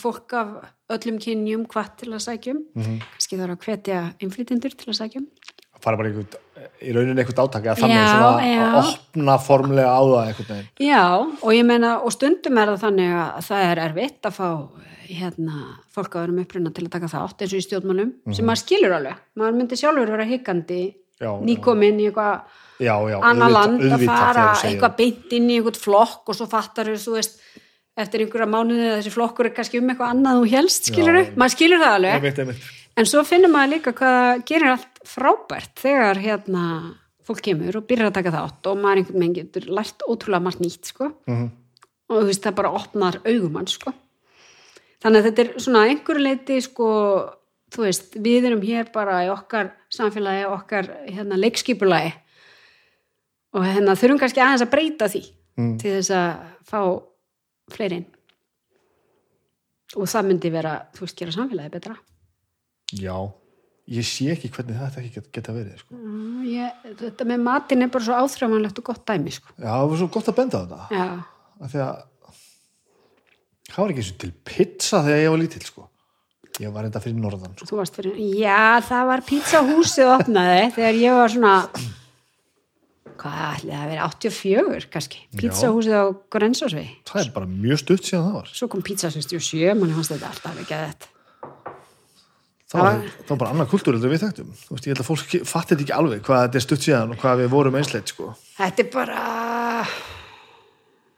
fólk 0.00 0.32
af 0.38 0.48
öllum 0.96 1.18
kynjum 1.22 1.66
hvað 1.66 1.90
til 2.00 2.08
að 2.14 2.24
sækjum 2.24 2.58
Mhm. 2.74 2.96
kannski 3.12 3.36
þarf 3.38 3.54
að 3.56 3.64
hvetja 3.66 3.98
innflytjendur 4.20 4.74
til 4.76 4.88
að 4.92 4.98
sækjum 5.02 5.26
Það 5.65 5.65
fara 5.86 6.00
bara 6.00 6.10
einhvern, 6.10 6.42
í 6.82 6.92
rauninni 6.96 7.22
einhvern 7.22 7.42
áttak 7.46 7.68
eða 7.70 7.78
þannig 7.80 7.96
Já, 8.02 8.10
svona 8.10 8.50
já. 8.50 8.64
að 8.66 8.90
opna 8.90 9.38
formlega 9.46 9.94
á 9.94 10.00
það 10.02 10.20
einhvern 10.26 10.50
veginn. 10.52 10.68
Já, 10.90 11.04
og 11.46 11.48
ég 11.56 11.66
meina, 11.70 11.94
og 12.02 12.14
stundum 12.14 12.60
er 12.62 12.72
það 12.74 12.84
þannig 12.84 13.16
að 13.22 13.48
það 13.48 13.64
er 13.70 13.82
erfitt 13.86 14.28
að 14.30 14.36
fá 14.36 14.48
hérna, 15.06 15.64
fólk 15.94 16.16
að 16.18 16.24
vera 16.26 16.42
uppruna 16.42 16.72
til 16.74 16.84
að 16.88 16.92
taka 16.96 17.10
þátt 17.12 17.42
eins 17.44 17.52
og 17.54 17.60
í 17.60 17.64
stjórnmálum, 17.66 18.08
sem 18.34 18.48
maður 18.48 18.62
skilur 18.64 18.94
alveg 18.96 19.20
maður 19.38 19.58
myndi 19.60 19.76
sjálfur 19.78 20.10
vera 20.16 20.26
higgandi 20.26 20.80
Já, 21.16 21.28
já. 21.30 21.34
nýkomin 21.46 22.00
í 22.02 22.08
eitthvað 22.10 22.62
Já, 22.82 22.92
já, 23.08 23.16
annar 23.24 23.52
land 23.54 23.84
að 23.86 24.02
fara 24.04 24.48
eitthvað 24.66 24.96
beint 24.98 25.30
inn 25.38 25.46
í 25.48 25.60
einhvern 25.60 25.78
flokk 25.80 26.28
og 26.28 26.36
svo 26.36 26.48
fattar 26.50 26.90
þú 26.92 27.14
veist, 27.14 27.38
eftir 27.96 28.24
einhverja 28.26 28.48
mánuði 28.50 28.90
að 28.90 28.98
þessi 28.98 29.14
flokkur 29.14 29.48
er 29.48 29.54
kannski 29.56 29.80
um 29.80 29.94
eitthvað 29.94 30.12
annað 30.12 30.42
þú 30.42 30.50
helst, 30.52 30.90
skilur 30.90 31.20
Já. 31.22 31.30
maður 31.40 31.54
skilur 31.54 31.80
það 31.80 31.94
alveg. 32.00 32.66
En 32.96 33.08
svo 33.08 33.22
finnum 33.28 33.52
maður 33.52 33.72
líka 33.76 33.94
hvað 33.96 34.18
það 34.18 34.44
gerir 34.50 34.72
allt 34.74 34.95
frábært 35.06 35.74
þegar 35.82 36.18
hérna 36.22 36.64
fólk 37.26 37.40
kemur 37.46 37.78
og 37.80 37.86
byrjar 37.88 38.10
að 38.10 38.16
taka 38.20 38.32
þátt 38.34 38.68
og 38.70 38.76
maður 38.82 39.00
einhvern 39.02 39.22
veginn 39.22 39.36
getur 39.40 39.64
lært 39.74 40.04
ótrúlega 40.06 40.42
margt 40.46 40.60
nýtt 40.62 40.84
sko 40.92 41.08
Mhm. 41.26 41.46
og 42.10 42.20
þú 42.22 42.26
veist 42.28 42.42
það 42.44 42.54
bara 42.54 42.70
opnar 42.78 43.16
augumann 43.24 43.66
sko. 43.66 43.92
Þannig 45.02 45.22
að 45.22 45.26
þetta 45.30 45.42
er 45.44 45.58
svona 45.60 45.82
einhverju 45.90 46.22
leiti 46.22 46.60
sko, 46.62 46.86
þú 47.70 47.82
veist, 47.82 48.14
við 48.22 48.44
erum 48.46 48.62
hér 48.62 48.92
bara 48.92 49.24
í 49.26 49.28
okkar 49.30 49.72
samfélagi, 49.90 50.46
okkar 50.50 50.86
hérna 51.10 51.36
leikskipulagi 51.38 52.12
og 53.54 53.62
hérna 53.62 53.96
þurfum 53.98 54.18
kannski 54.22 54.40
aðeins 54.42 54.62
að 54.62 54.70
breyta 54.70 55.08
því 55.10 55.24
Mm. 55.58 55.78
til 55.80 55.90
þess 55.96 56.10
að 56.10 56.36
fá 56.68 57.02
fleiri 57.72 57.96
inn. 57.96 58.06
Og 59.96 60.04
það 60.10 60.26
myndi 60.28 60.50
vera, 60.52 60.72
þú 60.94 61.00
veist, 61.06 61.16
gera 61.16 61.32
samfélagi 61.32 61.70
betra. 61.72 61.96
Já, 62.92 63.32
ég 63.86 64.06
sé 64.06 64.26
ekki 64.32 64.50
hvernig 64.54 64.78
þetta 64.80 65.00
ekki 65.02 65.12
get, 65.14 65.26
geta 65.36 65.54
verið, 65.54 65.78
sko. 65.82 65.94
Mm, 65.94 66.44
Ég, 66.46 66.84
þetta 67.00 67.26
með 67.28 67.42
matin 67.46 67.82
er 67.86 67.90
bara 67.94 68.06
svo 68.06 68.18
áþrjámanlegt 68.22 68.78
og 68.82 68.86
gott 68.90 69.02
dæmi 69.06 69.34
sko. 69.34 69.52
Já, 69.58 69.70
það 69.72 69.88
var 69.92 70.00
svo 70.02 70.08
gott 70.16 70.30
að 70.32 70.38
benda 70.40 70.58
á 70.58 70.62
þetta. 70.66 71.08
Af 71.66 71.72
því 71.74 71.82
að 71.84 72.00
það 73.72 73.82
var 73.82 73.94
ekki 73.94 74.06
svo 74.08 74.16
til 74.24 74.32
pizza 74.46 75.02
þegar 75.06 75.22
ég 75.24 75.30
var 75.34 75.42
lítill, 75.42 75.66
sko. 75.66 75.86
Ég 76.56 76.72
var 76.72 76.86
enda 76.88 77.02
fyrir 77.04 77.18
norðan, 77.20 77.54
sko. 77.60 77.84
fyrir 77.98 78.16
Já, 78.40 78.80
það 78.88 79.06
var 79.10 79.24
pizzahúsið 79.28 80.12
opnaði 80.14 80.62
þegar 80.78 81.00
ég 81.02 81.16
var 81.20 81.34
svona 81.34 81.54
hvað 83.16 83.42
ætli 83.56 83.72
það 83.72 83.82
að 83.82 83.90
vera 83.90 84.06
84 84.12 84.88
kannski, 84.92 85.20
pizzahúsið 85.40 85.94
á 85.96 86.04
Grensásvegi 86.32 86.88
Það 87.08 87.20
er 87.22 87.30
bara 87.34 87.48
mjög 87.50 87.80
stutt 87.82 88.08
síðan 88.08 88.26
það 88.26 88.34
var. 88.38 88.50
svo 88.60 88.68
kom 88.72 88.82
pizza 88.84 89.10
67, 89.12 89.74
manni 89.78 89.96
fannst 89.96 90.12
þetta 90.14 90.32
alltaf 90.32 90.58
ekki 90.62 90.76
að 90.76 90.84
þetta 90.90 91.12
Það 92.66 92.82
var, 92.82 93.02
það 93.28 93.38
bara 93.38 93.50
annar 93.54 93.68
kultúr 93.70 93.94
en 93.94 94.02
við 94.10 94.22
þekktum. 94.24 94.48
Ég 94.74 94.86
held 94.90 95.00
að 95.02 95.06
fólk 95.06 95.34
fatti 95.46 95.74
þetta 95.74 95.84
ekki 95.84 95.94
alveg 95.94 96.22
hvað 96.26 96.44
þetta 96.48 96.58
er 96.58 96.64
stutt 96.64 96.86
síðan 96.86 97.12
og 97.14 97.20
hvað 97.22 97.42
við 97.44 97.52
vorum 97.52 97.76
einsleit, 97.78 98.10
sko. 98.10 98.32
Þetta 98.56 98.82
er 98.82 98.88
bara 98.90 99.20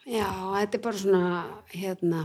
já, 0.08 0.28
þetta 0.56 0.78
er 0.78 0.82
bara 0.84 1.00
svona 1.00 1.22
hérna 1.72 2.22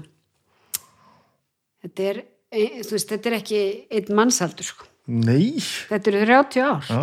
þetta 1.83 2.07
er, 2.09 2.21
e, 2.53 2.63
þú 2.85 2.95
veist, 2.95 3.11
þetta 3.11 3.29
er 3.29 3.37
ekki 3.39 3.61
einn 3.91 4.17
mannsaldur 4.19 4.67
sko 4.67 4.89
Nei. 5.11 5.59
þetta 5.89 6.11
eru 6.13 6.23
30 6.29 6.63
ár 6.63 6.87
Já. 6.87 7.01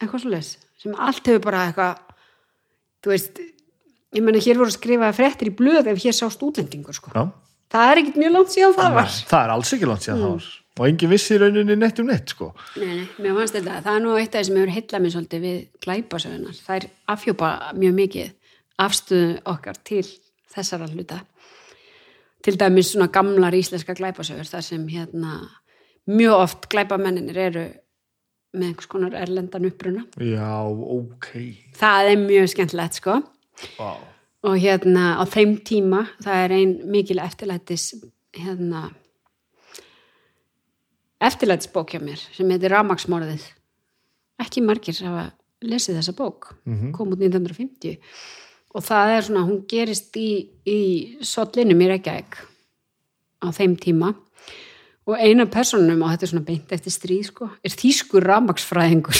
eitthvað 0.00 0.24
svo 0.24 0.32
leys 0.32 0.54
sem 0.80 0.96
allt 0.96 1.28
hefur 1.28 1.44
bara 1.44 1.66
eitthvað 1.68 2.00
þú 3.04 3.12
veist 3.12 3.42
ég 3.42 4.24
menna 4.24 4.42
hér 4.44 4.60
voru 4.60 4.72
skrifaði 4.72 5.18
fréttir 5.18 5.52
í 5.52 5.56
blöð 5.60 5.92
ef 5.92 6.02
hér 6.06 6.16
sást 6.16 6.44
útlendingur 6.44 6.96
sko 6.96 7.12
Já. 7.12 7.28
það 7.72 7.92
er 7.92 8.02
ekkit 8.02 8.20
mjög 8.22 8.36
langt 8.38 8.56
síðan 8.56 8.76
það 8.80 8.98
var 8.98 9.12
Nei, 9.12 9.22
það 9.28 9.44
er 9.44 9.54
alls 9.58 9.76
ekki 9.76 9.90
langt 9.90 10.06
síðan 10.08 10.24
það 10.24 10.34
var. 10.38 10.50
Og 10.80 10.86
engin 10.88 11.10
vissi 11.12 11.36
rauninni 11.36 11.74
neitt 11.76 11.98
um 12.00 12.06
neitt, 12.08 12.32
sko. 12.32 12.54
nei, 12.80 13.02
nei, 13.02 13.08
mér 13.20 13.34
fannst 13.36 13.58
þetta, 13.58 13.80
það 13.84 13.96
er 13.98 14.04
nú 14.06 14.14
eitt 14.16 14.30
af 14.32 14.38
það 14.38 14.46
sem 14.48 14.56
hefur 14.56 14.74
hillað 14.76 15.02
mér 15.04 15.14
svolítið 15.16 15.42
við 15.44 15.58
glæpasögunar 15.84 16.60
það 16.64 16.78
er 16.78 16.86
afhjópa 17.12 17.50
mjög 17.76 17.98
mikið 17.98 18.30
afstöðu 18.86 19.34
okkar 19.52 19.80
til 19.84 20.06
þessara 20.52 20.88
hluta 20.92 21.18
til 22.42 22.56
dæmis 22.58 22.92
svona 22.92 23.10
gamlar 23.12 23.54
íslenska 23.54 23.94
glæpasögur 23.98 24.48
þar 24.48 24.64
sem 24.66 24.86
hérna 24.88 25.36
mjög 26.10 26.38
oft 26.46 26.68
glæpamenninir 26.72 27.38
eru 27.38 27.66
með 28.52 28.66
einhvers 28.70 28.88
konar 28.90 29.14
erlendan 29.16 29.68
uppruna 29.68 30.06
Já, 30.20 30.64
ok. 30.64 31.28
það 31.78 32.10
er 32.14 32.24
mjög 32.24 32.50
skemmtilegt 32.52 32.98
sko 33.00 33.20
Vá. 33.76 33.92
og 34.48 34.58
hérna 34.58 35.20
á 35.20 35.24
þeim 35.28 35.58
tíma 35.64 36.06
það 36.24 36.42
er 36.46 36.56
ein 36.58 36.74
mikil 36.90 37.20
eftirlætis 37.22 37.92
hérna 38.36 38.88
eftirlætisbók 41.28 41.94
hjá 41.94 42.00
mér 42.02 42.20
sem 42.34 42.50
heitir 42.50 42.72
Ramaksmorðið 42.74 43.44
ekki 44.42 44.62
margir 44.64 44.98
hafa 45.06 45.30
lesið 45.62 46.00
þessa 46.00 46.14
bók. 46.18 46.52
Kom 46.94 47.12
út 47.14 47.20
1950 47.22 47.98
og 48.72 48.84
það 48.86 49.14
er 49.16 49.26
svona, 49.26 49.44
hún 49.46 49.62
gerist 49.68 50.16
í, 50.16 50.48
í 50.64 50.80
sollinum 51.20 51.82
í 51.84 51.90
Reykjavík 51.92 52.38
á 53.44 53.46
þeim 53.52 53.76
tíma. 53.76 54.14
Og 55.02 55.18
eina 55.18 55.48
personum, 55.50 56.04
og 56.04 56.12
þetta 56.12 56.24
er 56.24 56.30
svona 56.30 56.46
beint 56.46 56.72
eftir 56.72 56.94
stríð 56.94 57.24
sko, 57.26 57.48
er 57.66 57.74
þýskur 57.74 58.22
ramaksfræðingur 58.22 59.18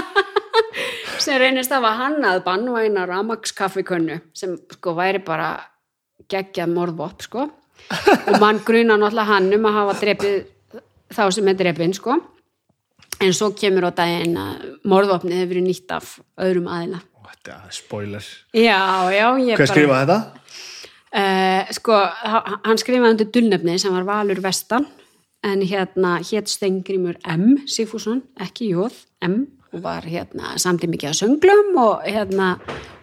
sem 1.20 1.36
reynist 1.36 1.72
að 1.72 1.84
hafa 1.84 1.98
hannað 1.98 2.40
bannvæna 2.46 3.04
ramakskaffikönnu 3.10 4.16
sem 4.32 4.56
sko 4.72 4.94
væri 4.96 5.20
bara 5.24 5.52
geggjað 6.32 6.72
morðvopp 6.72 7.26
sko. 7.26 7.44
Og 7.90 8.40
mann 8.40 8.60
gruna 8.64 8.96
náttúrulega 8.96 9.28
hann 9.34 9.52
um 9.56 9.68
að 9.68 9.76
hafa 9.78 9.98
drepið 10.00 10.40
þá 11.14 11.22
sem 11.34 11.48
er 11.52 11.58
drepin 11.58 11.94
sko 11.96 12.16
en 13.20 13.32
svo 13.36 13.50
kemur 13.56 13.88
á 13.88 13.92
daginn 13.92 14.36
að 14.40 14.66
morðvopnið 14.88 15.40
hefur 15.42 15.52
verið 15.54 15.66
nýtt 15.68 15.94
af 15.96 16.14
öðrum 16.40 16.68
aðila 16.72 17.00
Þetta 17.30 17.56
er 17.66 17.72
spoiler. 17.72 18.24
já, 18.52 18.78
já, 19.14 19.26
Hvað 19.56 19.68
skrifaði 19.70 20.06
þetta? 20.10 20.16
Uh, 21.10 21.70
sko, 21.74 21.94
ha- 22.06 22.58
hann 22.66 22.78
skrifaði 22.78 23.14
undir 23.16 23.28
dulnefni 23.34 23.76
sem 23.82 23.94
var 23.94 24.04
Valur 24.06 24.40
Vestan 24.44 24.84
en 25.46 25.62
hérna 25.66 26.18
hétt 26.20 26.50
Stengrimur 26.52 27.16
M. 27.26 27.62
Sigfússon, 27.70 28.20
ekki 28.38 28.68
Jóð 28.74 28.98
M. 29.26 29.46
og 29.72 29.82
var 29.86 30.02
hérna 30.06 30.52
samtið 30.60 30.92
mikið 30.96 31.10
að 31.12 31.18
sönglum 31.22 31.78
og 31.80 32.04
hérna 32.06 32.50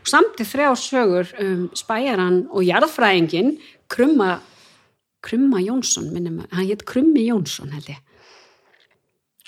samtið 0.07 0.51
þrjá 0.53 0.69
sögur 0.83 1.33
um 1.43 1.65
spæjaran 1.75 2.41
og 2.51 2.63
jarðfræðingin 2.67 3.55
Krumma 3.91 4.37
Krumma 5.25 5.61
Jónsson, 5.63 6.11
minnum, 6.13 6.43
hann 6.51 6.67
hétt 6.67 6.85
Krummi 6.87 7.25
Jónsson 7.27 7.71
held 7.73 7.89
ég. 7.91 8.03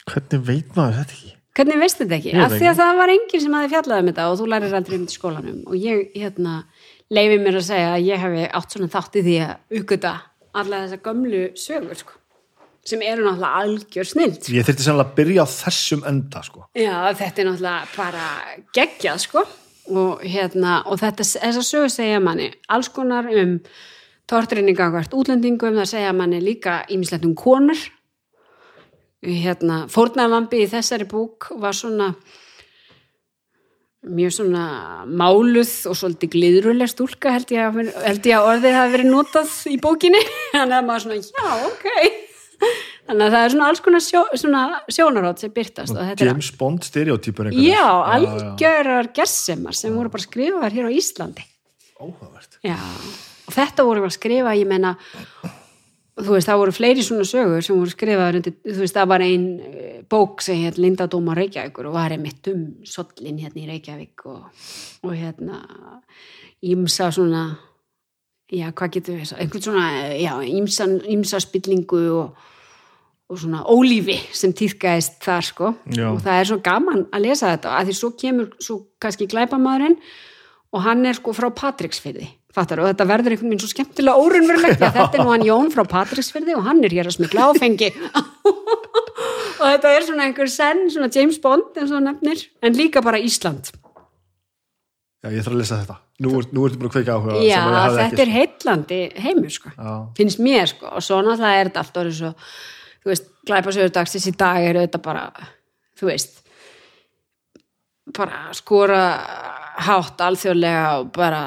Hvernig 0.09 0.45
veit 0.47 0.77
maður 0.77 1.01
þetta 1.01 1.17
ekki? 1.17 1.35
Hvernig 1.59 1.81
veist 1.81 1.99
þetta 1.99 2.15
ekki? 2.15 2.33
Af 2.39 2.53
því 2.55 2.69
að 2.69 2.79
það 2.79 2.99
var 3.01 3.11
enginn 3.13 3.43
sem 3.43 3.55
hafi 3.57 3.69
fjallað 3.73 4.01
um 4.01 4.09
þetta 4.09 4.27
og 4.29 4.37
þú 4.39 4.45
lærir 4.47 4.75
aldrei 4.77 4.95
um 4.95 5.03
þetta 5.03 5.11
í 5.11 5.19
skólanum 5.19 5.59
og 5.67 5.75
ég 5.75 6.15
hérna 6.15 6.53
leifi 7.11 7.39
mér 7.41 7.59
að 7.59 7.65
segja 7.67 7.89
að 7.95 8.05
ég 8.07 8.23
hefi 8.23 8.45
átt 8.59 8.75
svona 8.75 8.89
þátt 8.93 9.17
í 9.19 9.23
því 9.25 9.35
að 9.43 9.79
uppgöta 9.79 10.13
alla 10.59 10.81
þessa 10.85 11.01
gömlu 11.05 11.41
sögur 11.59 11.99
sko, 11.99 12.15
sem 12.87 13.03
eru 13.05 13.25
náttúrulega 13.25 13.63
algjör 13.63 14.09
snild. 14.13 14.39
Ég 14.55 14.67
þyrfti 14.69 14.85
sannlega 14.87 15.09
að 15.09 15.17
byrja 15.19 15.45
á 15.45 15.47
þessum 15.51 16.05
enda, 16.09 16.43
sko. 16.47 16.65
Já, 16.79 16.95
þetta 17.19 17.43
er 17.43 17.49
náttúrulega 17.49 17.91
bara 17.97 18.27
geggjað 18.79 19.23
sko 19.25 19.45
og 19.99 20.23
hérna 20.23 20.79
og 20.85 21.01
þetta, 21.01 21.27
þessar 21.43 21.65
sögur 21.65 21.93
segja 21.93 22.23
manni 22.23 22.51
alls 22.71 22.91
konar 22.93 23.27
um 23.33 23.57
tortrinninga 24.29 24.89
hvert 24.93 25.15
útlendingum, 25.17 25.79
það 25.79 25.89
segja 25.93 26.13
manni 26.15 26.41
líka 26.43 26.83
ímislegt 26.93 27.25
um 27.27 27.33
konur. 27.37 27.79
Hérna, 29.25 29.81
fórnavambi 29.91 30.61
í 30.63 30.69
þessari 30.71 31.07
búk 31.09 31.49
var 31.59 31.75
svona 31.75 32.13
mjög 34.07 34.31
svona 34.31 34.63
máluð 35.11 35.71
og 35.91 35.97
svolítið 35.99 36.31
gliðruleg 36.37 36.87
stúlka 36.87 37.33
held 37.35 37.51
ég, 37.51 37.65
að, 37.67 37.89
held 38.05 38.29
ég 38.29 38.37
að 38.37 38.49
orðið 38.53 38.77
hafi 38.77 38.93
verið 38.95 39.09
notað 39.11 39.55
í 39.67 39.77
bókinni. 39.83 40.21
Þannig 40.55 40.77
að 40.77 40.87
maður 40.87 41.05
svona, 41.05 41.19
já, 41.35 41.67
ok. 41.67 41.87
Þannig 43.09 43.25
að 43.25 43.33
það 43.33 43.41
er 43.41 43.53
svona 43.53 43.67
alls 43.71 43.81
konar 43.83 44.03
sjó, 44.05 44.21
sjónarótt 44.93 45.41
sem 45.41 45.53
byrtast 45.55 45.99
James 46.21 46.51
Bond 46.59 46.85
stereotypur 46.85 47.49
Já, 47.55 47.87
algjörar 48.13 49.09
gersemar 49.15 49.77
sem 49.77 49.95
voru 49.95 50.11
bara 50.13 50.27
skrifaðar 50.27 50.75
hér 50.75 50.91
á 50.91 50.91
Íslandi. 50.93 51.47
Óhugavert 51.99 52.59
Já, 52.63 52.77
og 53.49 53.55
þetta 53.55 53.85
voru 53.87 54.03
bara 54.05 54.13
skrifa, 54.13 54.53
ég 54.57 54.69
meina, 54.69 54.93
þú 56.19 56.35
veist, 56.35 56.49
það 56.49 56.61
voru 56.61 56.75
fleiri 56.75 57.05
svona 57.05 57.25
sögur 57.27 57.65
sem 57.65 57.79
voru 57.79 57.93
skrifaðar 57.93 58.39
undir, 58.39 58.57
þú 58.67 58.83
veist, 58.83 58.97
það 58.97 59.09
var 59.13 59.25
ein 59.25 59.47
eh, 59.65 59.95
bók 60.09 60.43
sem 60.45 60.61
hér 60.61 60.77
Lindadóma 60.77 61.37
Reykjavíkur 61.39 61.89
og 61.89 61.97
var 61.97 62.13
einmitt 62.13 62.51
um 62.51 62.67
sollin 62.87 63.41
hérna 63.41 63.63
í 63.63 63.71
Reykjavík 63.71 64.27
og, 64.29 64.69
og 65.07 65.17
hérna 65.17 65.63
ímsa 66.69 67.09
svona, 67.15 67.47
já, 68.51 68.69
hvað 68.69 68.95
getur 68.99 69.19
við, 69.19 69.33
einhvern 69.39 69.65
svona, 69.65 69.89
já, 70.19 70.33
ímsa, 70.45 70.89
ímsa 71.09 71.41
spillingu 71.43 72.05
og 72.19 72.47
og 73.29 73.37
svona 73.37 73.61
ólífi 73.69 74.17
sem 74.33 74.53
týrkaðist 74.57 75.19
þar 75.21 75.45
sko 75.45 75.67
Já. 75.93 76.07
og 76.09 76.21
það 76.25 76.39
er 76.39 76.47
svo 76.49 76.57
gaman 76.65 77.03
að 77.13 77.25
lesa 77.27 77.51
þetta 77.53 77.75
að 77.77 77.89
því 77.89 77.95
svo 77.99 78.09
kemur 78.17 78.47
svo 78.57 78.77
kannski 79.01 79.27
glæpamaðurinn 79.29 79.99
og 80.73 80.81
hann 80.85 81.05
er 81.05 81.17
sko 81.17 81.35
frá 81.37 81.51
Patricksfyrði 81.53 82.25
fattar 82.55 82.81
og 82.81 82.89
þetta 82.89 83.05
verður 83.09 83.35
einhvern 83.35 83.51
veginn 83.51 83.61
svo 83.63 83.69
skemmtilega 83.71 84.23
órunverulegt 84.23 84.79
þetta 84.81 85.03
er 85.19 85.21
nú 85.23 85.33
hann 85.33 85.45
Jón 85.45 85.69
frá 85.73 85.83
Patricksfyrði 85.89 86.55
og 86.57 86.65
hann 86.65 86.81
er 86.87 86.95
hér 86.97 87.09
að 87.11 87.17
smikla 87.19 87.49
áfengi. 87.51 87.91
Og 89.59 89.65
þetta 89.67 89.89
er 89.91 90.05
svona 90.07 90.23
einhver 90.23 90.47
senn 90.47 90.85
svona 90.87 91.09
James 91.11 91.35
Bond 91.43 91.75
eins 91.75 91.89
og 91.91 91.97
þú 91.97 92.03
nefnir 92.05 92.45
en 92.63 92.77
líka 92.79 93.01
bara 93.03 93.19
Ísland. 93.19 93.73
Já, 95.19 95.33
ég 95.33 95.43
þarf 95.43 95.51
að 95.51 95.59
lesa 95.59 95.79
þetta. 95.81 95.97
Nú, 96.23 96.31
er- 96.39 96.47
búin 96.53 96.87
að 96.87 96.93
kveika 96.93 97.17
áhuga 97.17 97.35
Já, 97.43 97.57
sem 97.59 97.67
að 97.67 97.73
ég 97.73 97.75
hafði 97.75 97.97
þetta 97.99 98.07
ekki, 98.07 98.23
er 98.23 98.31
heitlandi 98.37 98.99
heimur 99.25 99.51
sko. 99.51 99.71
Já. 99.75 99.91
finnst 100.15 100.39
mér 100.43 100.71
sko. 100.71 100.93
Og 100.95 101.03
svo 101.03 101.19
náttúrulega 101.25 101.59
er 101.59 101.69
þetta 101.69 101.83
allt 101.83 101.99
orðið 101.99 102.17
svo 102.21 102.31
þú 103.03 103.11
veist, 103.11 103.27
glæpasögur 103.49 103.91
dagsins 103.99 104.27
í 104.31 104.33
dag 104.39 104.69
eru 104.69 104.85
þetta 104.85 105.01
bara, 105.03 105.25
þú 105.99 106.07
veist 106.13 106.39
bara 108.15 108.39
skora 108.57 109.01
hátt 109.85 110.23
alþjóðlega 110.25 110.85
og 111.01 111.11
bara 111.15 111.43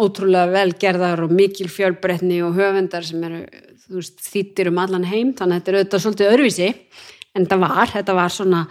ótrúlega 0.00 0.50
velgerðar 0.50 1.24
og 1.26 1.34
mikil 1.34 1.68
fjölbreytni 1.70 2.40
og 2.46 2.56
höfundar 2.58 3.06
sem 3.06 3.22
eru 3.28 3.44
veist, 3.92 4.18
þýttir 4.24 4.70
um 4.72 4.80
allan 4.82 5.06
heim 5.06 5.32
þannig 5.36 5.54
að 5.54 5.60
þetta 5.60 5.72
er 5.72 5.78
auðvitað 5.78 6.04
svolítið 6.04 6.32
öðruvísi 6.32 6.68
en 7.34 7.44
þetta 7.44 7.60
var, 7.62 7.92
þetta 7.92 8.16
var 8.18 8.34
svona 8.34 8.64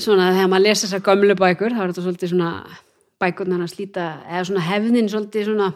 svona 0.00 0.30
þegar 0.34 0.52
maður 0.52 0.66
lesa 0.66 0.86
þessar 0.86 1.04
gömlu 1.08 1.36
bækur 1.38 1.74
þá 1.74 1.82
er 1.82 1.92
þetta 1.92 2.06
svolítið 2.06 2.32
svona 2.34 2.52
bækurnar 3.20 3.64
að 3.64 3.74
slíta 3.74 4.06
eða 4.28 4.46
svona 4.48 4.64
hefðin 4.64 5.10
svolítið 5.12 5.50
svona 5.50 5.70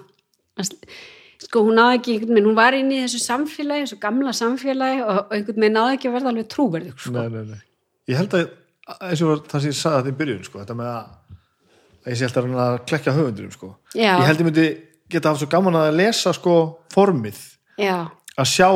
sko 1.45 1.65
hún 1.67 1.79
náði 1.79 1.99
ekki 1.99 2.15
einhvern 2.15 2.37
veginn, 2.37 2.49
hún 2.49 2.59
var 2.59 2.77
inn 2.79 2.93
í 2.95 3.01
þessu 3.03 3.21
samfélagi, 3.25 3.87
þessu 3.89 4.01
gamla 4.03 4.33
samfélagi 4.37 5.03
og 5.05 5.35
einhvern 5.35 5.61
veginn 5.61 5.77
náði 5.77 5.97
ekki 5.99 6.11
að 6.11 6.17
verða 6.19 6.33
alveg 6.33 6.51
trúverðug 6.55 7.01
sko. 7.03 7.15
nei, 7.17 7.27
nei, 7.33 7.43
nei. 7.51 7.65
Ég 8.13 8.21
held 8.21 8.37
að, 8.39 8.55
eins 9.09 9.25
og 9.25 9.45
það 9.51 9.65
sem 9.65 9.73
ég 9.73 9.79
sagði 9.81 9.99
þetta 9.99 10.15
í 10.15 10.19
byrjun 10.21 10.47
sko, 10.47 10.61
þetta 10.63 10.79
með 10.79 10.91
að 10.93 11.13
ég 12.07 12.19
sé 12.21 12.27
alltaf 12.29 12.45
að 12.67 12.79
klekja 12.89 13.15
höfundurum 13.17 13.53
sko. 13.55 13.73
Ég 13.97 14.27
held 14.29 14.41
ég 14.43 14.49
myndi 14.49 14.67
geta 15.11 15.31
haft 15.33 15.43
svo 15.45 15.49
gaman 15.53 15.77
að 15.79 15.97
lesa 15.99 16.33
sko 16.37 16.55
formið 16.95 17.39
Já, 17.81 18.07
að 18.39 18.49
sjá 18.51 18.69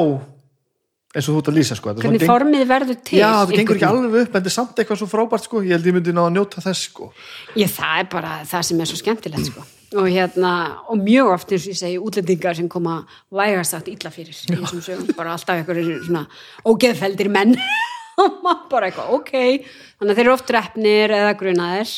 eins 1.17 1.25
og 1.25 1.33
þú 1.35 1.41
ert 1.41 1.49
að 1.51 1.57
lýsa 1.57 1.77
sko. 1.79 1.91
Er 1.91 2.03
hvernig 2.03 2.21
geng- 2.23 2.31
formið 2.31 2.67
verður 2.69 2.99
til 3.09 3.19
Já, 3.19 3.31
það 3.41 3.55
gengur 3.57 3.79
ekki 3.79 3.89
alveg 3.89 4.15
upp 4.21 4.29
en 4.29 4.43
þetta 4.43 4.51
er 4.53 4.55
samt 4.55 4.77
eitthvað 4.83 5.01
svo 5.01 5.09
frábært 5.09 5.47
sko. 5.49 5.63
Ég 5.65 5.73
held 5.77 5.87
ég 5.89 5.97
myndi 5.97 6.13
ná 6.13 6.23
að 6.27 6.35
njóta 6.37 6.63
þess 6.65 6.85
sko. 6.91 7.11
Já, 7.57 7.67
það 7.79 8.03
er 8.03 8.09
bara 8.13 8.33
það 8.45 8.67
sem 8.69 8.81
er 8.85 8.91
svo 8.91 8.99
skemmtilegt 9.01 9.51
sko. 9.53 9.65
og 9.97 10.05
hérna, 10.13 10.51
og 10.93 10.99
mjög 11.01 11.31
oft 11.33 11.53
eins 11.53 11.65
og 11.65 11.73
ég 11.73 11.79
segi 11.81 11.97
útlendingar 11.97 12.55
sem 12.59 12.69
koma 12.69 13.07
vægast 13.33 13.73
átt 13.73 13.87
illa 13.89 14.11
fyrir 14.13 14.37
sögum, 14.37 15.17
bara 15.17 15.33
alltaf 15.33 15.57
eitthvað 15.63 16.05
svona 16.05 16.27
ógeðfeldir 16.69 17.31
menn 17.33 17.55
og 18.21 18.43
maður 18.45 18.67
bara 18.69 18.91
eitthvað, 18.91 19.15
ok 19.17 19.33
þannig 19.33 20.11
að 20.13 20.19
þeir 20.19 20.25
eru 20.27 20.35
oft 20.35 20.47
drefnir 20.51 21.15
eða 21.17 21.33
grunaðir 21.41 21.95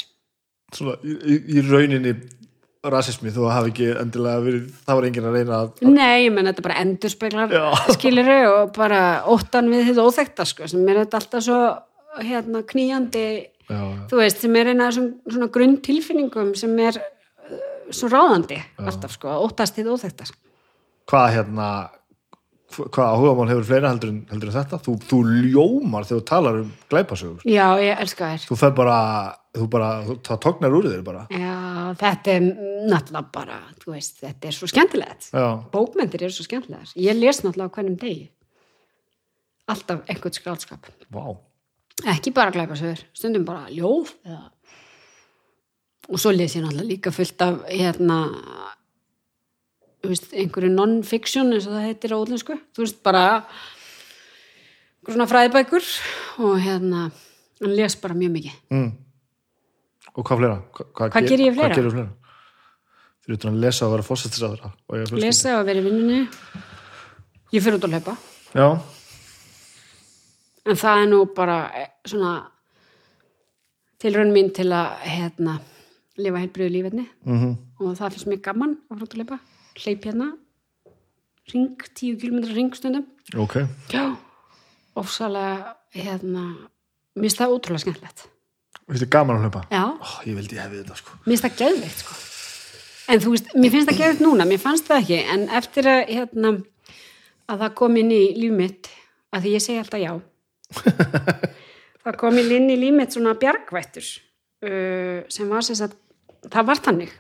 Svona, 0.77 0.97
í, 1.03 1.37
í, 1.57 1.63
rauninni 1.67 2.15
rasismi 2.91 3.29
að 3.35 3.51
hafi 3.53 3.71
ekki 3.75 3.89
endilega 4.01 4.41
verið 4.45 4.69
það 4.87 4.97
var 4.99 5.07
enginn 5.09 5.27
að 5.29 5.35
reyna 5.37 5.57
að 5.61 5.81
Nei, 5.91 6.25
ég 6.25 6.33
menn 6.33 6.49
þetta 6.49 6.65
bara 6.65 6.79
endurspeglar 6.81 7.53
Já. 7.53 7.65
skiluru 7.97 8.37
og 8.55 8.71
bara 8.77 9.01
óttan 9.29 9.69
við 9.73 9.91
þetta 9.91 10.07
óþekta 10.09 10.47
sko, 10.49 10.69
sem 10.71 10.87
er 10.89 11.03
þetta 11.03 11.21
alltaf 11.21 11.45
svo 11.45 11.59
hérna 12.25 12.63
knýjandi 12.67 13.25
já, 13.37 13.77
já. 13.77 14.01
þú 14.11 14.21
veist, 14.23 14.41
sem 14.43 14.57
er 14.57 14.73
eina 14.73 14.89
þessum 14.89 15.11
svona 15.29 15.51
grunn 15.53 15.77
tilfinningum 15.85 16.55
sem 16.59 16.73
er 16.87 16.97
uh, 17.03 17.61
svo 17.93 18.09
ráðandi 18.11 18.59
alltaf 18.81 19.13
sko, 19.19 19.37
óttast 19.45 19.77
þið 19.77 19.93
óþekta 19.95 20.31
sko. 20.31 20.41
hvað 21.13 21.29
hérna 21.37 21.69
hv- 22.71 22.89
hvað 22.95 23.13
áhugamál 23.13 23.51
hefur 23.53 23.69
fleira 23.69 23.93
heldur 23.93 24.15
en, 24.15 24.23
heldur 24.33 24.51
en 24.55 24.57
þetta 24.57 24.81
þú, 24.87 24.97
þú 25.11 25.21
ljómar 25.53 26.09
þegar 26.09 26.23
þú 26.23 26.27
talar 26.33 26.61
um 26.65 26.73
glæpasögur 26.91 27.45
Já, 27.45 27.67
ég 27.83 28.03
elska 28.07 28.33
þér 28.33 28.49
þú 28.49 28.59
fer 28.65 28.75
bara, 28.81 28.99
þú 29.57 29.67
bara 29.71 29.89
það 30.07 30.41
tóknar 30.45 30.75
úr 30.79 30.89
þér 30.93 31.03
bara 31.07 31.23
Já, 31.35 31.55
þetta 31.99 32.35
er 32.37 32.45
náttúrulega 32.91 33.33
bara, 33.35 33.59
þú 33.83 33.95
veist, 33.97 34.21
þetta 34.23 34.51
er 34.51 34.57
svo 34.57 34.69
skemmtilegt. 34.71 35.31
já, 35.33 35.47
Bókmyndir 35.73 36.27
eru 36.27 36.37
svo 36.37 36.47
skemmtilegar. 36.47 36.93
Ég 36.95 37.19
les 37.19 37.43
náttúrulega 37.43 37.71
á 37.71 37.75
hvernig 37.75 37.99
degi. 38.01 38.29
Alltaf 39.71 40.05
einhvern 40.07 40.37
skráldskap. 40.39 40.91
vá 41.11 41.25
Ekki 42.11 42.33
bara 42.33 42.55
glæpasögur, 42.55 43.03
stundum 43.13 43.45
bara 43.45 43.67
ljóð. 43.69 44.15
Eða... 44.25 44.47
Og 46.11 46.23
svo 46.23 46.33
les 46.33 46.55
ég 46.57 46.65
náttúrulega 46.65 46.89
líka 46.89 47.13
fullt 47.13 47.43
af, 47.45 47.61
hérna, 47.69 48.21
veist, 50.07 50.33
einhverju 50.33 50.71
non-fiction, 50.73 51.53
eins 51.53 51.69
og 51.69 51.77
það 51.77 51.87
heitir 51.91 52.15
á 52.15 52.23
útlensku. 52.23 52.57
Þú 52.73 52.87
veist, 52.87 53.03
bara 53.05 53.45
svona 55.11 55.27
fræðibækur 55.29 55.87
og 56.47 56.59
hérna, 56.63 57.11
hann 57.61 57.77
les 57.77 57.97
bara 58.01 58.17
mjög 58.17 58.37
mikið. 58.39 58.59
mm. 58.71 58.91
Og 60.21 60.27
hvað 60.29 60.41
fleira? 60.43 60.57
Hva, 60.77 60.87
hvað, 61.01 61.13
Hvað 61.15 61.29
geri 61.33 61.47
ég 61.49 61.55
fleira? 61.57 61.69
hvað 61.75 61.81
gerir 61.81 61.95
fleira? 61.97 62.11
fyrir 63.21 63.37
utan 63.39 63.53
að 63.55 63.61
lesa 63.65 63.87
og 63.87 63.93
vera 63.95 64.05
fórsættisáður 64.07 65.19
Lesa 65.21 65.59
og 65.61 65.67
vera 65.69 65.81
í 65.83 65.85
vinnunni. 65.85 66.21
Ég 67.53 67.63
fyrir 67.65 67.77
út 67.79 67.85
að 67.89 67.95
hlaupa. 67.97 68.15
já, 68.55 68.69
en 70.71 70.77
það 70.81 71.03
er 71.03 71.09
nú 71.11 71.19
bara 71.37 71.59
eh, 71.77 71.91
svona 72.09 72.33
tilraun 74.01 74.33
mín 74.35 74.51
til 74.57 74.69
að 74.73 75.05
hérna, 75.07 75.59
lifa 76.21 76.43
heilbriðu 76.43 76.75
lífetni 76.77 77.07
mm 77.25 77.53
og 77.81 77.95
það 77.97 78.13
finnst 78.13 78.29
mér 78.29 78.41
gaman 78.45 78.75
að 78.77 78.91
fara 78.99 79.07
út 79.07 79.15
að 79.15 79.21
leipa 79.23 79.37
hleyp 79.81 80.03
hérna 80.05 80.27
ring, 81.55 81.79
10 81.97 82.19
km 82.21 82.43
ring 82.53 82.75
stundum 82.77 83.07
ok 83.41 83.55
já, 83.89 84.03
ofsalega 85.01 85.77
hérna, 85.97 86.43
mér 87.17 87.25
finnst 87.25 87.41
það 87.41 87.55
ótrúlega 87.57 87.85
skemmtilegt 87.87 88.27
Finnst 88.91 89.05
þið 89.05 89.11
gaman 89.15 89.39
að 89.39 89.45
hlaupa? 89.47 89.63
já, 89.71 89.83
Ó, 89.87 90.09
ég 90.27 90.35
vildi 90.41 90.57
ég 90.59 90.65
hefði 90.67 90.81
þetta 90.83 90.97
sko. 90.99 91.17
Mér 91.23 91.31
finnst 91.31 91.47
það 91.47 91.59
geðveikt 91.63 92.03
sko. 92.03 92.17
en 93.11 93.23
þú 93.23 93.35
veist, 93.35 93.53
mér 93.55 93.75
finnst 93.75 93.91
það 93.91 94.01
geðveikt 94.01 94.25
núna 94.25 94.47
mér 94.51 94.63
fannst 94.63 94.89
það 94.91 95.05
ekki, 95.05 95.21
en 95.35 95.45
eftir 95.61 95.89
að 95.91 96.01
hérna, 96.11 96.53
að 97.51 97.63
það 97.65 97.75
kom 97.81 97.97
inn 98.03 98.11
í 98.15 98.21
líf 98.39 98.57
mitt 98.59 98.91
að 99.31 99.47
því 99.47 99.55
ég 99.55 99.65
segi 99.65 99.79
alltaf 99.83 100.03
já. 100.03 100.13
Það 102.01 102.17
kom 102.17 102.39
inn 102.41 102.71
í 102.73 102.77
líf 102.81 102.95
mitt 102.97 103.13
svona 103.15 103.35
bjargvættur 103.37 104.07
uh, 104.65 105.19
sem 105.29 105.51
var 105.51 105.67
sem 105.67 105.77
sagt 105.77 105.99
það 106.49 106.69
var 106.71 106.81
þannig 106.81 107.11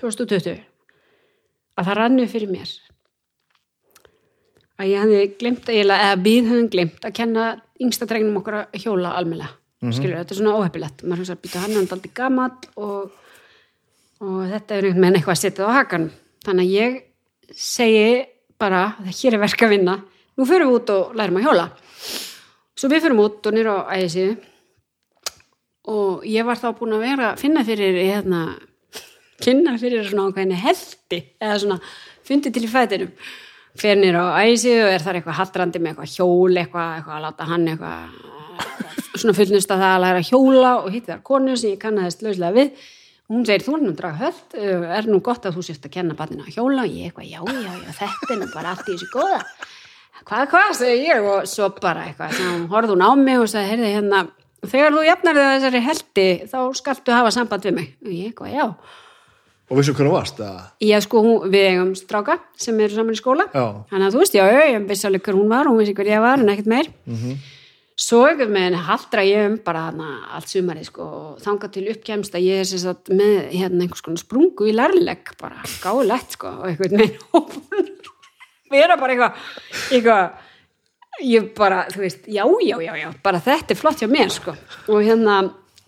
2020 0.00 0.56
að 1.78 1.86
það 1.86 1.98
rannu 2.00 2.24
fyrir 2.28 2.50
mér. 2.50 2.72
Að 4.82 4.90
ég 4.90 5.04
hefði 5.04 5.20
glemt 5.38 5.68
eða 5.70 5.98
við 6.18 6.48
höfum 6.50 6.68
glemt 6.72 7.04
að 7.06 7.14
kenna 7.20 7.46
yngsta 7.80 8.08
dregnum 8.10 8.40
okkur 8.40 8.58
að 8.64 8.80
hjóla 8.82 9.14
almennilega 9.82 9.98
skilur, 9.98 10.18
þetta 10.20 10.34
er 10.34 10.38
svona 10.38 10.58
óheppilegt. 10.58 11.02
Maður 11.02 11.22
hugsa 11.22 11.34
að 11.34 11.42
býta 11.42 11.62
hann 11.62 11.74
er 11.74 11.94
aldrei 11.96 12.12
gamall 12.14 12.68
og, 12.78 13.14
og 14.22 14.38
þetta 14.52 14.76
er 14.76 14.86
einhvern 14.86 15.02
veginn 15.02 15.18
eitthvað 15.18 15.34
að 15.34 15.40
setja 15.42 15.64
það 15.64 15.72
á 15.74 15.78
hakan 15.80 16.08
þannig 16.46 16.68
að 16.68 16.76
ég 16.76 17.00
segi 17.58 18.06
bara 18.62 18.82
að 19.02 19.10
hér 19.18 19.36
er 19.36 19.42
verk 19.42 19.64
að 19.66 19.74
vinna 19.74 19.98
nú 20.38 20.46
förum 20.48 20.70
við 20.70 20.78
út 20.78 20.92
og 20.94 21.16
lærum 21.18 21.38
að 21.40 21.46
hjóla. 21.48 21.68
Svo 22.78 22.90
við 22.90 23.04
förum 23.04 23.22
út 23.24 23.46
og 23.46 23.56
nýra 23.56 23.74
á 23.74 23.90
ægisíðu 23.98 24.36
og 25.92 26.26
ég 26.30 26.46
var 26.46 26.60
þá 26.60 26.68
búin 26.78 26.94
að 26.96 27.06
vera 27.08 27.32
finna 27.40 27.64
fyrir 27.66 27.98
hérna, 27.98 28.42
kynna 29.42 29.74
fyrir 29.82 30.06
svona 30.06 30.28
ákveðinni 30.30 30.60
heldi 30.62 31.24
eða 31.42 31.58
svona 31.58 31.80
fundi 32.22 32.52
til 32.54 32.62
í 32.62 32.70
fætinum. 32.70 33.10
Fer 33.82 33.98
nýra 33.98 34.30
á 34.30 34.46
ægisíðu 34.46 34.86
og 34.86 34.94
er 34.94 35.02
þar 35.02 35.18
eitthvað 35.18 35.40
haldrandi 35.40 35.82
með 35.82 35.96
eitthvað 35.96 36.14
hjól 36.14 36.62
eitthvað, 36.62 36.94
eitthvað 37.00 37.18
að 37.18 37.26
láta 37.26 37.50
hann 37.50 37.68
eitthvað 37.72 38.30
svona 39.12 39.36
fullnust 39.36 39.70
að 39.72 39.84
það 39.84 39.94
að 39.94 40.02
læra 40.06 40.24
hjóla 40.26 40.72
og 40.80 40.90
hitti 40.92 41.12
þar 41.12 41.22
konu 41.26 41.56
sem 41.56 41.74
ég 41.74 41.80
kannaðist 41.82 42.24
lauslega 42.24 42.56
við. 42.56 42.90
Hún 43.32 43.46
segir 43.48 43.64
þú 43.64 43.76
er 43.76 43.84
nú 43.86 43.92
draga 43.96 44.18
höll 44.26 44.34
uh, 44.60 44.88
er 44.98 45.08
nú 45.08 45.20
gott 45.24 45.46
að 45.48 45.56
þú 45.56 45.64
sést 45.68 45.86
að 45.86 45.94
kenna 45.94 46.16
barninu 46.18 46.44
að 46.44 46.56
hjóla? 46.56 46.84
Og 46.84 46.96
ég 46.96 47.08
eitthvað 47.08 47.28
já, 47.30 47.40
já, 47.40 47.70
já, 47.78 47.92
þetta 48.00 48.34
er 48.34 48.40
nú 48.40 48.48
bara 48.52 48.74
allt 48.74 48.88
í 48.88 48.96
þessu 48.96 49.08
góða. 49.12 49.38
Hvað, 50.22 50.42
hvað, 50.52 50.72
segi 50.78 51.06
ég 51.08 51.26
og 51.26 51.46
svo 51.50 51.68
bara 51.82 52.06
eitthvað, 52.06 52.34
hún 52.46 52.66
horfði 52.70 52.94
hún 52.94 53.06
á 53.06 53.10
mig 53.18 53.40
og 53.42 53.48
sagði, 53.50 53.70
heyrði 53.72 53.94
hérna 53.96 54.20
þegar 54.70 54.94
þú 54.94 55.06
jafnar 55.06 55.38
þig 55.38 55.48
þessari 55.52 55.80
heldi 55.86 56.26
þá 56.52 56.58
skaltu 56.78 57.16
hafa 57.16 57.32
samband 57.34 57.66
við 57.66 57.74
mig. 57.78 57.88
Og 58.04 58.12
ég 58.12 58.28
eitthvað, 58.30 58.52
já. 58.54 58.66
Og 59.72 59.78
veistu 59.78 59.96
hvernig 59.96 60.12
varst? 60.12 60.44
Að... 60.44 60.60
ég 60.84 61.02
sko, 61.06 61.24
hún, 61.24 61.48
við 61.50 61.66
eigum 61.70 61.90
stráka 61.96 62.36
sem 62.60 62.78
eru 62.84 62.98
saman 62.98 63.16
í 63.16 63.18
skóla. 63.18 63.48
Já. 63.54 63.64
þannig 63.88 64.06
að 64.06 64.14
þú 64.14 64.22
veist, 64.22 64.36
já, 64.36 64.44
já, 64.52 64.62
ég 64.68 64.86
vissi 64.90 65.08
alveg 65.08 65.26
hver 65.26 65.38
hún 65.38 65.50
var 65.50 65.70
hún 65.70 65.80
vissi 65.80 65.96
hver 65.96 66.12
ég 66.12 66.22
var, 66.22 66.42
en 66.42 66.52
ekkert 66.52 66.70
meir 66.70 66.90
svo 68.02 68.22
einhvern 68.26 68.54
veginn 68.56 68.78
haldra 68.86 69.24
ég 69.26 69.48
um 69.50 69.58
bara 69.64 69.86
hana, 69.88 70.10
allt 70.36 70.50
sumarið 70.50 70.88
sko, 70.88 71.08
og 71.18 71.42
þangað 71.44 71.74
til 71.76 71.84
uppkemst 71.92 72.36
að 72.38 72.46
ég 72.48 72.62
er 72.62 72.70
sagt 72.70 73.12
með 73.12 73.34
hérna 73.52 73.84
einhvers 73.84 74.04
konar 74.04 74.22
sprungu 74.22 74.68
í 74.70 74.74
lærlegg 74.76 75.34
bara 75.40 75.62
gáðlegt 75.82 76.38
sko 76.38 76.54
og 76.62 76.70
einhvern 76.70 77.02
veginn 77.02 77.20
og 77.38 77.52
vera 78.72 78.98
bara 79.00 79.14
eitthvað 79.14 79.44
eitthvað 79.92 80.48
ég 81.28 81.50
bara, 81.56 81.82
þú 81.92 82.02
veist, 82.02 82.26
já, 82.26 82.44
já, 82.66 82.76
já, 82.80 82.92
já 82.96 83.08
bara 83.22 83.42
þetta 83.44 83.74
er 83.74 83.78
flott 83.78 84.02
hjá 84.02 84.08
mér 84.10 84.32
sko 84.32 84.54
og 84.88 85.02
hérna, 85.04 85.42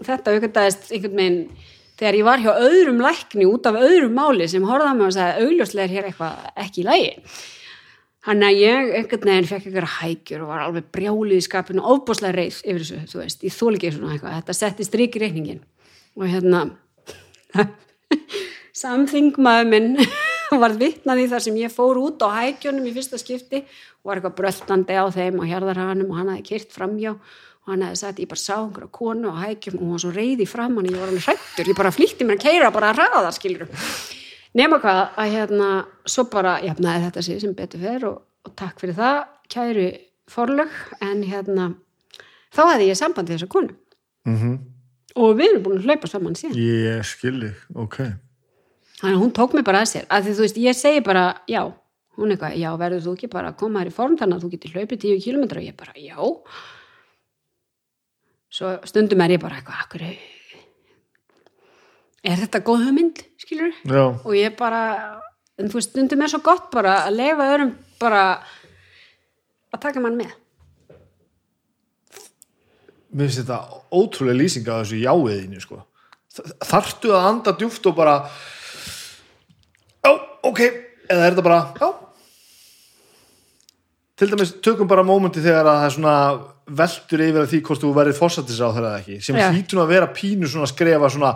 þetta 0.04 0.34
aukvitaðist 0.34 0.92
einhvern 0.92 1.22
veginn 1.22 1.40
þegar 1.98 2.18
ég 2.18 2.26
var 2.26 2.42
hjá 2.42 2.52
öðrum 2.52 3.02
lækni 3.02 3.48
út 3.48 3.66
af 3.70 3.78
öðrum 3.80 4.16
máli 4.18 4.48
sem 4.50 4.64
horfði 4.66 4.90
á 4.90 4.94
mig 4.98 5.08
og 5.08 5.16
sagði 5.16 5.48
augljóslega 5.48 5.86
er 5.88 5.94
hér 5.96 6.08
eitthvað 6.10 6.48
ekki 6.66 6.82
í 6.82 6.88
lægi 6.88 7.12
hann 8.24 8.44
að 8.44 8.60
ég 8.62 8.92
einhvern 8.98 9.28
veginn 9.28 9.48
fekk 9.48 9.68
eitthvað 9.68 9.90
hækjur 9.98 10.44
og 10.44 10.50
var 10.52 10.64
alveg 10.64 10.88
brjálið 10.94 11.40
í 11.40 11.44
skapinu 11.44 11.84
ofbúslega 11.92 12.38
reið 12.38 12.60
yfir 12.64 12.80
þessu, 12.80 13.00
þú 13.12 13.20
veist, 13.20 13.44
ég 13.44 13.56
þól 13.56 13.72
ekki 13.76 13.92
svona 13.92 14.14
eitthvað, 14.14 14.36
þetta 14.38 14.56
setti 14.60 14.86
strik 14.88 15.18
í 15.18 15.24
reikningin 15.24 15.60
og 16.16 16.28
hérna 16.30 16.62
samþingmaður 18.84 19.70
minn 19.72 19.90
var 20.64 20.76
vitnað 20.80 21.24
í 21.24 21.28
þar 21.34 21.46
sem 21.46 21.60
ég 21.60 21.74
fór 21.74 22.00
út 22.00 22.24
á 22.24 22.28
hækjunum 22.38 22.88
í 22.88 22.94
fyrsta 22.96 23.20
skipti 23.20 23.60
og 23.64 24.08
var 24.08 24.20
eitthvað 24.20 24.38
bröltandi 24.40 24.96
á 24.96 25.04
þeim 25.12 25.40
og 25.42 25.50
hérðarhanum 25.50 26.10
og 26.10 26.20
hann 26.20 26.32
hafði 26.32 26.48
kyrt 26.48 26.74
framjá 26.74 27.14
og 27.14 27.72
hann 27.72 27.86
hefði 27.86 28.00
sagt, 28.00 28.20
ég 28.24 28.28
bara 28.30 28.40
sá 28.40 28.56
einhverja 28.56 28.92
konu 28.92 29.32
á 29.32 29.36
hækjum 29.44 29.78
og 29.78 29.84
hún 29.84 29.96
var 29.96 30.04
svo 30.04 30.16
reyði 30.16 30.48
fram 30.48 30.76
hann, 30.80 30.88
ég 30.88 31.00
var 31.00 31.12
alveg 31.12 31.28
hrættur, 31.28 31.68
ég 31.68 31.80
bara 31.80 31.92
flýtti 31.92 32.24
mér 32.24 32.40
að 32.40 32.46
keira 32.48 32.72
bara 32.72 32.92
að 32.96 33.34
nema 34.54 34.80
hvað 34.82 35.00
að 35.20 35.32
hérna, 35.36 35.70
svo 36.06 36.26
bara 36.32 36.58
jafnaði 36.64 37.06
þetta 37.08 37.24
sig 37.26 37.40
sem 37.42 37.54
betur 37.56 37.82
fer 37.84 38.06
og, 38.10 38.20
og 38.46 38.54
takk 38.58 38.82
fyrir 38.82 38.98
það, 38.98 39.24
kæri 39.52 39.88
forlög, 40.30 40.76
en 41.04 41.24
hérna 41.26 41.72
þá 42.54 42.62
hefði 42.74 42.92
ég 42.92 43.00
samband 43.00 43.28
við 43.28 43.38
þessa 43.40 43.52
konu. 43.56 43.76
Mm 44.28 44.54
og 45.14 45.36
við 45.38 45.52
erum 45.52 45.64
búin 45.64 45.80
að 45.80 45.88
hlaupa 45.88 46.10
saman 46.10 46.36
síðan. 46.38 46.58
Ég 46.58 47.06
skilji, 47.06 47.52
ok. 47.78 48.00
þannig 49.00 49.16
að 49.16 49.22
hún 49.22 49.32
tók 49.36 49.54
mig 49.54 49.64
bara 49.66 49.84
að 49.84 49.90
sér. 49.92 50.06
Að 50.10 50.26
því 50.26 50.36
þú 50.36 50.44
veist, 50.44 50.60
ég 50.64 50.78
segi 50.78 51.02
bara, 51.06 51.24
já 51.50 51.62
hún 52.18 52.30
eitthvað, 52.30 52.56
já, 52.58 52.70
verður 52.78 53.04
þú 53.04 53.16
ekki 53.16 53.30
bara 53.32 53.50
að 53.50 53.58
koma 53.62 53.82
þér 53.82 53.90
í 53.90 53.94
form 53.94 54.16
þannig 54.20 54.36
að 54.36 54.44
þú 54.44 54.50
getur 54.54 54.74
hlaupið 54.78 55.04
10 55.04 55.22
km 55.24 55.44
og 55.44 55.64
ég 55.64 55.76
bara, 55.78 55.94
já. 55.98 56.18
Svo 58.54 58.70
stundum 58.86 59.24
er 59.24 59.34
ég 59.34 59.42
bara 59.42 59.58
eitthvað, 59.58 59.80
akkur 59.82 60.06
er 62.24 62.38
þetta 62.40 62.60
góð 62.64 62.86
hugmynd, 62.88 63.22
skilur 63.42 63.72
Já, 63.84 64.04
og 64.24 64.32
ég 64.38 64.54
bara, 64.56 64.80
en 65.60 65.68
þú 65.68 65.78
veist, 65.80 65.90
stundum 65.92 66.22
er 66.24 66.32
svo 66.32 66.40
gott 66.46 66.70
bara 66.72 67.02
að 67.06 67.18
leifa 67.18 67.48
öðrum 67.54 67.74
bara 68.00 68.22
að 69.74 69.82
taka 69.82 70.00
mann 70.02 70.16
með. 70.18 70.32
Mér 73.14 73.28
finnst 73.28 73.42
þetta 73.44 73.58
ótrúlega 73.94 74.38
lýsing 74.40 74.66
á 74.66 74.74
þessu 74.82 74.98
jáiðinu, 75.02 75.60
sko. 75.62 75.82
Þ- 76.34 76.54
Þarftu 76.66 77.12
að 77.14 77.28
anda 77.30 77.52
djúft 77.60 77.84
og 77.86 77.94
bara 77.98 78.14
Já, 80.04 80.10
ok, 80.44 80.60
eða 81.08 81.28
er 81.28 81.36
þetta 81.36 81.44
bara 81.46 81.60
Já. 81.78 81.92
Til 84.18 84.28
dæmis 84.30 84.52
tökum 84.62 84.86
bara 84.90 85.02
mómenti 85.06 85.42
þegar 85.42 85.66
að 85.66 85.78
það 85.78 85.86
er 85.88 85.94
svona 85.94 86.16
veltur 86.80 87.22
yfir 87.24 87.40
að 87.44 87.48
því 87.52 87.60
hvort 87.66 87.82
þú 87.82 87.88
verið 87.96 88.18
fórsættis 88.18 88.60
á 88.62 88.68
þeirra 88.70 88.90
eða 88.92 89.00
ekki, 89.02 89.16
sem 89.26 89.38
Já. 89.38 89.48
hlýtur 89.52 89.80
að 89.84 89.90
vera 89.94 90.10
pínu 90.14 90.50
svona 90.50 90.66
að 90.68 90.72
skrefa 90.74 91.10
svona 91.14 91.32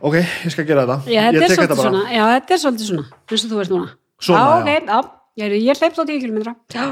ok, 0.00 0.16
ég 0.20 0.54
skal 0.54 0.66
gera 0.68 0.86
þetta. 0.88 0.98
Já, 1.10 1.22
þetta 1.26 1.36
ég 1.36 1.44
er 1.44 1.46
tek 1.46 1.58
svolítið 1.58 1.82
þetta 1.84 2.16
já, 2.16 2.22
þetta 2.34 2.56
er 2.56 2.62
svolítið 2.64 2.90
svona 2.90 3.06
eins 3.30 3.44
og 3.44 3.52
þú 3.52 3.60
veist 3.60 3.74
núna. 3.74 3.92
Svona, 4.20 4.40
já, 4.40 4.48
ok, 4.56 5.10
já, 5.40 5.44
ég, 5.44 5.56
ég 5.66 5.82
hleypt 5.82 6.00
á 6.00 6.04
10 6.04 6.24
km 6.24 6.38
já, 6.74 6.86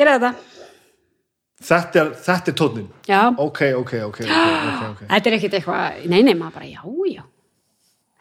gera 0.00 0.16
þetta. 0.16 0.32
Þetta 1.60 2.00
er, 2.00 2.12
þetta 2.24 2.50
er 2.50 2.56
tónnin 2.56 2.86
já, 3.04 3.20
ok, 3.36 3.60
ok, 3.82 3.92
ok, 4.08 4.22
þetta 5.10 5.20
er 5.20 5.36
ekkit 5.36 5.58
eitthvað 5.58 6.06
nei, 6.08 6.22
nei, 6.24 6.32
maður 6.32 6.56
bara, 6.56 6.70
já, 6.70 6.80
já. 7.10 7.26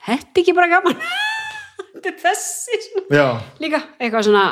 Þetta 0.09 0.35
er 0.35 0.43
ekki 0.43 0.55
bara 0.57 0.71
gaman. 0.71 0.99
Þetta 1.99 2.09
er 2.09 2.19
þessi 2.21 2.77
svona. 2.85 3.07
Já, 3.11 3.25
líka, 3.59 3.79
eitthvað 3.99 4.29
svona 4.29 4.43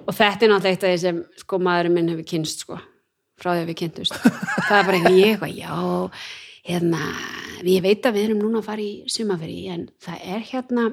og 0.00 0.14
þetta 0.16 0.46
er 0.46 0.52
náttúrulega 0.52 0.72
eitt 0.72 0.86
af 0.86 0.92
því 0.92 1.00
sem 1.02 1.18
sko 1.42 1.58
maðurinn 1.62 1.96
minn 1.96 2.10
hefur 2.12 2.28
kynst 2.28 2.64
sko, 2.64 2.78
frá 3.40 3.52
því 3.52 3.64
að 3.64 3.68
við 3.70 3.78
kynntust 3.82 4.16
það 4.68 4.78
er 4.78 4.88
bara 4.88 4.98
eitthvað 4.98 5.18
ég 5.18 5.34
eitthvað, 5.34 5.54
já 5.58 5.72
hérna, 6.66 7.00
ég 7.66 7.82
veit 7.84 8.04
að 8.06 8.18
við 8.18 8.28
erum 8.28 8.42
núna 8.42 8.60
að 8.62 8.68
fara 8.70 8.84
í 8.84 8.92
sumaferi, 9.10 9.60
en 9.72 9.88
það 10.02 10.28
er 10.34 10.44
hérna 10.50 10.88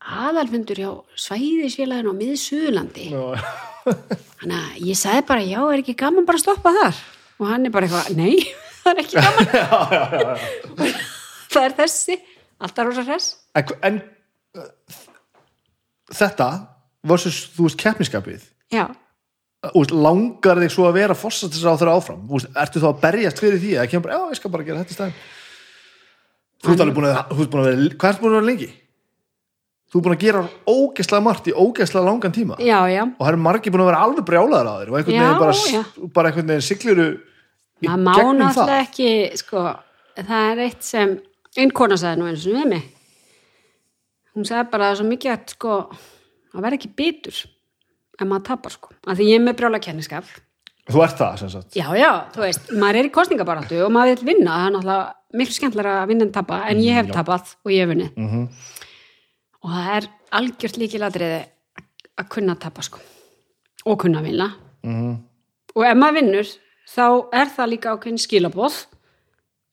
aðalfundur 0.00 0.80
hjá 0.80 0.90
svæðisfélagin 1.20 2.08
á 2.08 2.14
miðsuðlandi 2.16 3.08
þannig 4.40 4.56
að 4.56 4.80
ég 4.88 4.98
sagði 4.98 5.26
bara, 5.28 5.44
já, 5.44 5.60
er 5.60 5.82
ekki 5.82 5.96
gaman 6.00 6.26
bara 6.28 6.40
að 6.40 6.44
stoppa 6.46 6.72
þar? 6.76 7.00
Og 7.40 7.48
hann 7.48 7.68
er 7.68 7.74
bara 7.74 7.88
eitthvað, 7.88 8.16
nei, 8.16 8.40
það 8.82 8.92
er 8.92 9.02
ekki 9.04 9.20
gaman. 9.20 9.52
já, 9.54 9.66
já, 9.94 10.02
já. 10.16 10.90
það 11.52 11.66
er 11.66 11.76
þessi 11.82 12.18
alltaf 12.60 12.88
rosa 12.88 13.04
hress. 13.06 13.30
En, 13.56 13.72
en 13.88 14.00
uh, 14.60 14.98
þetta 16.16 16.50
versus, 17.10 17.42
þú 17.56 17.68
veist, 17.68 17.80
keppniskapið 17.80 18.44
já, 18.72 18.84
Veist, 19.60 19.92
langar 19.92 20.56
þig 20.62 20.72
svo 20.72 20.86
að 20.88 20.96
vera 20.96 21.14
fórsættis 21.18 21.64
á 21.68 21.76
þeirra 21.76 21.98
áfram 21.98 22.20
veist, 22.30 22.48
ertu 22.56 22.80
þá 22.80 22.86
að 22.94 23.00
berjast 23.02 23.42
fyrir 23.42 23.60
því 23.60 23.74
að 23.76 23.90
kemur 23.92 24.06
bara, 24.06 24.16
já, 24.16 24.32
ég 24.32 24.40
skal 24.40 24.52
bara 24.54 24.64
gera 24.64 24.84
þetta 24.84 24.96
stæðin 24.96 25.18
þú 26.60 26.70
ert 26.72 26.84
alveg 26.84 26.96
búin 26.96 27.08
að, 27.10 27.18
þú 27.28 27.44
ert 27.44 27.52
búin 27.52 27.60
að 27.60 27.68
vera 27.68 27.98
hvað 28.00 28.14
ert 28.14 28.22
búin 28.22 28.32
að 28.32 28.38
vera 28.38 28.48
lengi? 28.48 28.70
þú 29.90 29.98
ert 29.98 30.06
búin 30.06 30.14
að 30.14 30.24
gera 30.24 30.42
ógeðslega 30.70 31.24
margt 31.26 31.50
í 31.50 31.54
ógeðslega 31.56 32.06
langan 32.06 32.34
tíma. 32.34 32.58
Já, 32.62 32.78
já. 32.86 33.02
Og 33.10 33.20
það 33.24 33.30
eru 33.32 33.42
margir 33.42 33.74
búin 33.74 33.82
að 33.82 33.90
vera 33.90 34.02
alveg 34.06 34.26
brjálaðar 34.28 34.70
á 34.70 34.74
þér 34.78 34.92
og 34.92 34.98
einhvern 35.00 35.18
veginn 35.18 35.40
bara, 35.40 36.10
bara 36.14 36.30
einhvern 36.30 36.52
veginn 36.52 36.66
sigluru 36.66 37.06
í 37.80 37.90
maður 37.90 38.28
má 38.30 38.38
náttúrulega 38.38 38.84
ekki 38.84 39.10
sko, 39.40 39.64
það 40.20 40.50
er 40.52 40.62
eitt 40.68 40.86
sem 40.86 41.16
einn 41.58 41.74
kona 41.74 41.98
sagði 41.98 42.20
nú 42.20 42.30
eins 42.30 42.46
og 42.46 42.54
við 42.54 42.68
mig. 42.70 42.84
Hún 44.36 44.46
sagði 44.46 44.70
bara 44.76 44.92
svo 44.94 45.08
mikið 45.10 45.34
að 45.34 45.56
sko, 45.56 45.78
að 46.54 46.68
vera 46.68 46.78
ekki 46.78 46.92
bitur 47.02 47.42
ef 48.20 48.28
maður 48.28 48.46
tapar 48.50 48.74
sko. 48.76 48.92
Af 49.06 49.18
því 49.18 49.28
ég 49.30 49.40
er 49.40 49.44
með 49.46 49.56
brjála 49.60 49.80
kenniskap. 49.82 50.28
Þú 50.90 51.02
ert 51.04 51.18
það, 51.20 51.38
sem 51.40 51.50
sagt. 51.52 51.76
Já, 51.78 51.86
já, 51.98 52.10
þú 52.34 52.42
veist, 52.44 52.70
maður 52.74 52.98
er 53.00 53.08
í 53.08 53.12
kostningabaráttu 53.14 53.80
og 53.84 53.92
maður 53.94 54.20
vil 54.20 54.34
vinna, 54.34 54.56
það 54.58 54.66
er 54.66 54.74
náttúrulega 54.76 55.38
miklu 55.40 55.54
skemmtilega 55.56 55.96
að 56.00 56.08
vinna 56.10 56.26
en 56.26 56.32
tapa, 56.34 56.58
en 56.70 56.80
ég 56.82 56.96
hef 56.98 57.10
tapað 57.14 57.52
og 57.64 57.70
ég 57.74 57.84
hef 57.84 57.92
vunnið. 57.92 58.16
Mhm. 58.16 58.46
og 59.60 59.70
það 59.76 59.90
er 59.96 60.06
algjört 60.32 60.78
líkiladriði 60.80 61.40
að 62.18 62.28
kunna 62.32 62.54
tapa 62.56 62.82
sko. 62.82 62.98
Og 63.86 63.98
kunna 64.00 64.22
vinna. 64.24 64.54
Mhm. 64.82 65.16
og 65.76 65.84
ef 65.84 65.96
maður 65.96 66.14
vinnur 66.18 66.48
þá 66.90 67.04
er 67.32 67.46
það 67.46 67.70
líka 67.70 67.92
ákveðin 67.94 68.18
skilabóð 68.18 68.86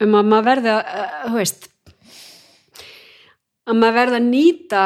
um 0.03 0.11
að 0.14 0.28
maður 0.30 0.45
verði 0.45 0.74
að, 0.76 0.84
þú 1.26 1.34
veist 1.40 1.68
að 3.68 3.80
maður 3.82 3.98
verði 3.98 4.19
að 4.19 4.28
nýta 4.28 4.84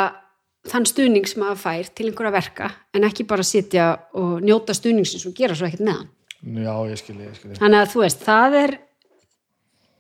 þann 0.70 0.86
stuðning 0.90 1.28
sem 1.30 1.42
maður 1.42 1.62
fær 1.64 1.90
til 1.96 2.08
einhverja 2.10 2.34
verka 2.36 2.70
en 2.94 3.08
ekki 3.08 3.26
bara 3.30 3.46
sitja 3.46 3.88
og 4.18 4.42
njóta 4.46 4.76
stuðningsins 4.78 5.26
og 5.30 5.36
gera 5.38 5.58
svo 5.58 5.68
ekkert 5.68 5.86
með 5.88 6.00
hann. 6.00 6.10
Já, 6.42 6.74
ég 6.90 7.02
skilji, 7.02 7.28
ég 7.28 7.38
skilji. 7.38 7.58
Þannig 7.60 7.82
að 7.82 7.92
þú 7.94 8.04
veist, 8.04 8.24
það 8.26 8.58
er 8.62 8.76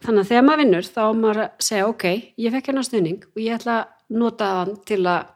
þannig 0.02 0.24
að 0.24 0.32
þegar 0.32 0.46
maður 0.48 0.64
vinnur 0.64 0.88
þá 0.88 1.04
maður 1.18 1.42
að 1.44 1.68
segja 1.68 1.90
ok, 1.90 2.08
ég 2.42 2.56
fekk 2.56 2.72
hennar 2.72 2.88
stuðning 2.88 3.28
og 3.30 3.42
ég 3.42 3.58
ætla 3.58 3.78
að 3.82 4.18
nota 4.22 4.50
hann 4.60 4.74
til 4.90 5.02
að 5.06 5.30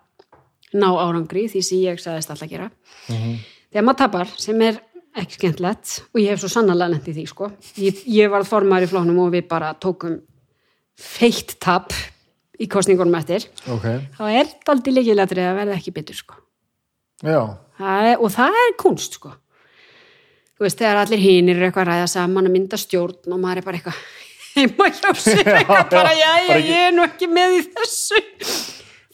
ná 0.76 0.88
árangri 0.99 1.45
því 1.52 1.61
sem 1.64 1.84
ég 1.85 2.02
sagðist 2.02 2.34
alltaf 2.34 2.47
að 2.47 2.56
gera. 2.56 2.69
Þegar 3.07 3.85
maður 3.85 4.02
tapar 4.02 4.34
sem 4.41 4.64
er 4.65 4.81
ekki 5.15 5.38
skemmtilegt 5.39 5.93
og 6.11 6.19
ég 6.19 6.34
hef 6.34 6.41
svo 6.43 6.52
sannarlega 6.52 6.95
lent 6.95 7.07
í 7.07 7.15
því 7.15 7.26
sko. 7.30 7.52
ég, 7.80 8.02
ég 8.11 8.31
var 8.31 8.47
formar 8.47 8.84
í 8.84 8.89
flóknum 8.89 9.22
og 9.23 9.31
við 9.35 9.47
bara 9.52 9.72
tókum 9.80 10.18
feitt 10.99 11.56
tap 11.64 11.95
í 12.61 12.68
kostningunum 12.72 13.15
eftir. 13.19 13.48
Ok, 13.72 13.88
þá 14.18 14.23
er 14.32 14.52
það 14.52 14.73
aldrei 14.76 14.94
líkilegri 14.98 15.45
að 15.45 15.57
verða 15.61 15.80
ekki 15.80 15.95
bitur 15.95 16.19
sko. 16.19 16.38
það 17.80 18.11
er, 18.11 18.22
og 18.22 18.32
það 18.36 18.60
er 18.61 18.76
kunst 18.82 19.18
sko. 19.19 19.34
þú 20.56 20.65
veist, 20.68 20.80
þegar 20.80 21.02
allir 21.03 21.19
hinir 21.19 21.57
eru 21.60 21.68
eitthvað 21.68 21.88
að 21.88 21.91
ræða 21.94 22.07
saman 22.14 22.48
að 22.48 22.56
mynda 22.56 22.80
stjórn 22.80 23.34
og 23.36 23.41
maður 23.44 23.61
er 23.61 23.65
bara 23.68 23.80
eitthvað 23.82 23.99
heima 24.56 24.88
hjá 24.95 25.10
sér 25.19 25.52
eitthvað 25.60 25.90
bara, 25.91 26.15
já, 26.15 26.32
já, 26.48 26.56
ég 26.64 26.82
er 26.88 26.95
nú 26.95 27.03
ekki 27.03 27.27
með 27.32 27.57
í 27.57 27.61
þessu. 27.76 28.22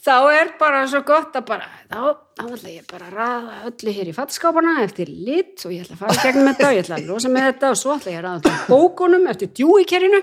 Þá 0.02 0.14
er 0.34 0.48
bara 0.58 0.80
svo 0.90 0.98
gott 1.06 1.36
að 1.38 1.44
bara, 1.46 1.66
þá, 1.86 1.98
þá 2.34 2.42
ætla 2.56 2.70
ég 2.72 2.86
bara 2.90 3.06
að 3.06 3.12
ræða 3.20 3.58
öllu 3.68 3.92
hér 3.94 4.08
í 4.10 4.14
fattskápana 4.16 4.72
eftir 4.82 5.10
lit 5.14 5.62
og 5.62 5.74
ég 5.74 5.84
ætla 5.84 5.94
að 5.94 6.00
fara 6.00 6.24
gegnum 6.24 6.48
þetta 6.50 6.66
og 6.66 6.74
ég 6.74 6.82
ætla 6.82 6.96
að 6.98 7.10
losa 7.10 7.30
með 7.30 7.46
þetta 7.52 7.70
og 7.70 7.78
svo 7.78 7.94
ætla 7.94 8.14
ég 8.14 8.18
að 8.18 8.26
ræða 8.26 8.56
bókunum 8.66 9.28
eftir 9.30 9.52
djúikerinu 9.60 10.22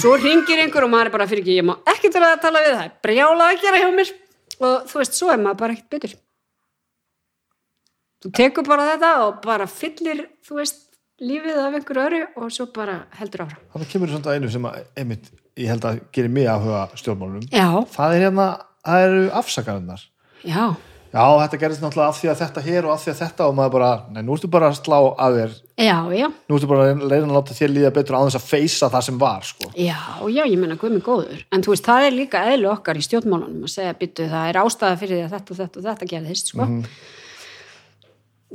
svo 0.00 0.14
ringir 0.20 0.62
einhver 0.62 0.84
og 0.86 0.90
maður 0.92 1.10
er 1.10 1.14
bara 1.16 1.26
fyrir 1.30 1.42
ekki, 1.44 1.56
ég 1.60 1.66
má 1.68 1.74
ekki 1.92 2.10
til 2.14 2.22
að 2.26 2.40
tala 2.44 2.62
við 2.64 2.74
það, 2.78 2.94
brjála 3.06 3.50
að 3.52 3.60
gera 3.64 3.82
hjá 3.82 3.90
mér 3.96 4.12
og 4.66 4.86
þú 4.90 5.00
veist, 5.02 5.18
svo 5.18 5.30
er 5.32 5.42
maður 5.42 5.60
bara 5.62 5.76
ekkert 5.76 5.90
betur 5.96 6.14
þú 8.24 8.32
tekur 8.40 8.66
bara 8.66 8.86
þetta 8.92 9.10
og 9.26 9.40
bara 9.44 9.66
fyllir 9.70 10.24
þú 10.46 10.58
veist, 10.60 10.82
lífið 11.22 11.58
af 11.62 11.76
einhverju 11.78 12.04
öru 12.06 12.20
og 12.42 12.50
svo 12.52 12.66
bara 12.76 12.96
heldur 13.16 13.44
áfram. 13.46 13.62
Þannig 13.72 13.90
kemur 13.92 14.10
samt 14.12 14.26
að 14.28 14.36
einu 14.38 14.50
sem 14.52 14.66
að, 14.68 14.80
einmitt, 15.00 15.30
ég 15.56 15.70
held 15.72 15.86
að 15.88 16.00
gerir 16.12 16.32
mig 16.32 16.48
að 16.50 16.66
huga 16.66 16.82
stjórnmálunum. 17.00 17.46
Já, 17.52 17.68
Það 17.94 18.16
er 18.18 18.24
hérna, 18.26 18.46
það 18.84 19.04
eru 19.06 19.22
afsakarinnar. 19.40 20.02
já, 20.44 20.64
Já, 21.16 21.24
þetta 21.40 21.58
gerist 21.62 21.80
náttúrulega 21.80 22.12
af 22.12 22.18
því 22.20 22.28
að 22.28 22.40
þetta 22.42 22.62
hér 22.66 22.86
og 22.86 22.92
af 22.92 23.00
því 23.00 23.10
að 23.12 23.20
þetta 23.22 23.44
og 23.46 23.54
maður 23.56 23.72
bara, 23.72 23.90
nei, 24.12 24.18
nú 24.26 24.34
ertu 24.36 24.48
bara 24.52 24.68
að 24.68 24.74
slá 24.82 24.96
að 25.24 25.36
þér, 25.38 25.54
já, 25.80 25.96
já, 26.12 26.26
nú 26.28 26.58
ertu 26.58 26.68
bara 26.68 26.88
að 26.90 27.04
reyna 27.08 27.28
að 27.30 27.36
láta 27.38 27.56
þér 27.56 27.72
líða 27.72 27.92
betur 27.96 28.18
á 28.20 28.24
þess 28.26 28.38
að 28.40 28.48
feysa 28.50 28.90
það 28.92 29.06
sem 29.06 29.20
var, 29.22 29.46
sko. 29.48 29.70
já, 29.80 29.96
já, 30.34 30.42
ég 30.44 30.60
meina 30.60 30.76
guð 30.76 30.92
mig 30.98 31.04
góður. 31.06 31.40
En 31.56 31.64
þú 31.64 31.72
veist, 31.72 31.88
það 31.88 32.08
er 32.10 32.16
líka 32.18 32.42
eðlu 32.52 32.68
okkar 32.74 33.00
í 33.00 33.06
stjórnmálunum 33.06 33.64
að 33.64 33.74
segja, 33.78 33.96
byttu, 34.02 34.28
það 34.34 34.50
er 34.52 34.60
ástæða 34.60 35.00
fyrir 35.00 35.16
því 35.16 35.24
að 35.24 35.34
þetta 35.38 35.56
og 35.56 35.60
þetta 35.62 35.80
og 35.80 35.88
þetta 35.88 36.10
gerðist, 36.12 36.52
sko. 36.52 36.68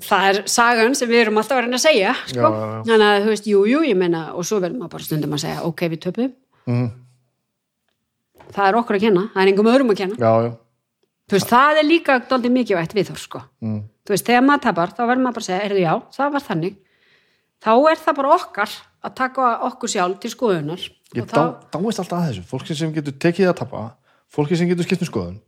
Það 0.02 0.30
er 0.30 0.42
sagan 0.50 0.94
sem 0.98 1.10
við 1.10 1.26
erum 1.26 1.42
alltaf 1.42 1.58
að 1.58 1.66
reyna 1.66 1.80
að 1.82 1.86
segja, 1.90 2.16
sko. 2.30 2.38
Já, 2.38 2.46
já, 2.46 2.66
já. 2.70 2.82
Þannig 2.92 3.08
að, 3.10 3.22
þú 3.26 3.34
veist, 3.34 3.50
jú, 3.50 3.66
jú, 3.74 3.80
að 5.34 5.46
segja, 5.48 5.64
ok, 5.66 5.88
við 5.90 6.04
töpum. 6.06 6.36
Mhm. 6.70 6.90
Það 8.52 8.68
er 8.68 8.78
okkur 8.82 8.98
að 8.98 9.04
kenna, 9.06 9.30
það 9.34 9.42
er 9.42 9.50
engum 9.52 9.70
öðrum 9.72 9.92
að 9.94 10.00
kenna. 10.02 10.18
Já, 10.20 10.32
já. 10.46 10.52
Þú 11.32 11.38
veist, 11.38 11.52
það 11.52 11.80
er 11.80 11.88
líka 11.88 12.18
daldið 12.28 12.56
mikilvægt 12.58 12.96
við 12.98 13.12
þór, 13.12 13.20
sko. 13.22 13.44
Mm. 13.64 13.84
Þú 14.04 14.16
veist, 14.16 14.26
þegar 14.28 14.44
maður 14.44 14.64
tapar, 14.66 14.92
þá 14.98 15.04
verður 15.06 15.22
maður 15.24 15.38
bara 15.38 15.46
að 15.46 15.48
segja, 15.48 15.62
erðu 15.70 15.84
já, 15.86 15.94
það 16.18 16.34
var 16.34 16.46
þannig. 16.50 16.76
Þá 17.62 17.72
er 17.92 18.02
það 18.02 18.18
bara 18.18 18.34
okkar 18.36 18.76
að 19.02 19.16
taka 19.22 19.52
okkur 19.70 19.94
sjálf 19.94 20.20
til 20.20 20.34
skoðunar. 20.34 20.84
Ég 21.16 21.32
þá, 21.32 21.42
dáist 21.72 22.04
alltaf 22.04 22.18
að 22.18 22.28
þessu, 22.28 22.44
fólki 22.52 22.76
sem 22.76 22.92
getur 22.96 23.16
tekið 23.24 23.52
að 23.54 23.58
tapa, 23.62 23.86
fólki 24.32 24.60
sem 24.60 24.68
getur 24.68 24.88
skipt 24.88 25.06
um 25.08 25.12
skoðun 25.12 25.40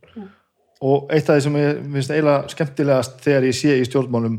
og 0.84 1.12
eitt 1.12 1.28
af 1.28 1.38
því 1.38 1.44
sem 1.46 1.56
ég 1.60 1.80
finnst 1.94 2.12
eiginlega 2.12 2.52
skemmtilegast 2.52 3.16
þegar 3.24 3.46
ég 3.48 3.56
sé 3.56 3.76
í 3.78 3.86
stjórnmálum 3.88 4.36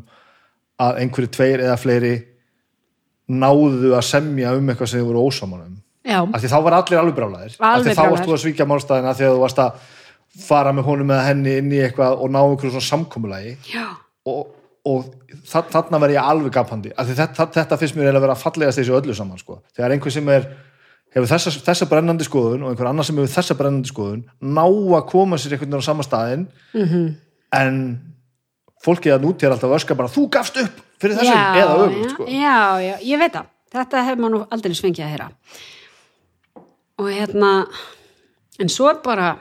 að 0.86 1.02
einhverju 1.02 1.32
tveir 1.34 1.64
eða 1.64 1.78
fleiri 1.80 2.14
náðu 3.32 3.94
að 3.96 4.06
semja 4.06 4.54
um 4.58 4.70
eitthvað 4.70 4.92
sem 4.92 5.02
þið 5.02 5.10
voru 5.10 5.26
ósamanum 5.26 5.78
af 6.06 6.42
því 6.42 6.52
þá 6.52 6.58
var 6.68 6.78
allir 6.78 7.02
alveg 7.02 7.18
brálaðir 7.18 7.56
af 7.58 7.86
því 7.86 7.96
þá 7.98 8.04
varst 8.04 8.28
þú 8.28 8.36
að 8.36 8.42
svíkja 8.44 8.68
málstæðina 8.70 9.14
af 9.14 9.20
því 9.20 9.28
að 9.28 9.38
þú 9.38 9.44
varst 9.46 9.62
að 9.64 9.80
fara 10.42 10.74
með 10.76 10.88
honum 10.90 11.12
eða 11.16 11.28
henni 11.30 11.58
inn 11.62 11.72
í 11.72 11.82
eitthvað 11.86 12.20
og 12.22 12.32
ná 12.34 12.42
einhverju 12.44 12.76
svona 12.76 12.90
samkomulagi 12.90 13.56
já, 13.72 13.86
og, 14.28 14.48
og 14.86 15.06
þa- 15.48 15.68
þarna 15.72 16.02
verð 16.04 16.18
ég 16.18 16.30
alveg 16.32 16.56
gapandi 16.56 16.94
af 16.96 17.08
því 17.08 17.18
þetta, 17.22 17.50
þetta 17.60 17.80
finnst 17.82 18.00
mér 18.00 18.16
að 18.16 18.26
vera 18.28 18.40
fallegast 18.40 18.82
þessu 18.82 18.98
öllu 19.00 19.16
saman 19.16 19.42
sko. 19.42 19.62
þegar 19.76 19.96
einhver 19.96 20.12
sem 20.12 20.30
er 20.30 20.50
hefur 21.16 21.30
þessa, 21.32 21.54
þessa 21.64 21.88
brennandi 21.92 22.28
skoðun 22.28 22.66
og 22.66 22.74
einhver 22.74 22.90
annar 22.92 23.08
sem 23.08 23.16
hefur 23.16 23.32
þessa 23.38 23.56
brennandi 23.56 23.92
skoðun 23.94 24.26
ná 24.42 24.66
að 24.66 25.08
koma 25.14 25.40
sér 25.40 25.56
einhvern 25.56 25.72
veginn 25.72 25.86
á 25.86 25.90
sama 25.90 26.04
staðinn 26.04 26.48
-hmm. 26.74 27.08
en 27.56 27.80
fólkið 28.86 29.16
að 29.16 29.24
núti 29.26 29.46
er 29.48 29.56
alltaf 29.56 29.72
að 29.72 29.80
öska 29.80 29.96
bara 29.98 30.12
þú 30.12 30.28
gafst 30.30 30.58
upp 30.62 30.82
fyrir 31.02 31.18
þessum 31.18 31.34
já, 31.34 31.56
eða 31.62 31.88
já, 31.90 32.10
sko. 32.12 32.28
já, 32.30 32.58
já, 32.84 32.96
ég 33.02 33.20
veit 33.20 33.34
það. 33.34 33.52
Þetta 33.76 34.04
hefur 34.08 34.22
maður 34.24 34.36
nú 34.36 34.42
aldrei 34.56 34.76
svengið 34.78 35.06
að 35.06 35.12
heyra. 35.12 35.28
Og 37.02 37.10
hérna, 37.12 37.50
en 38.64 38.72
svo 38.72 38.88
er 38.88 39.02
bara, 39.04 39.34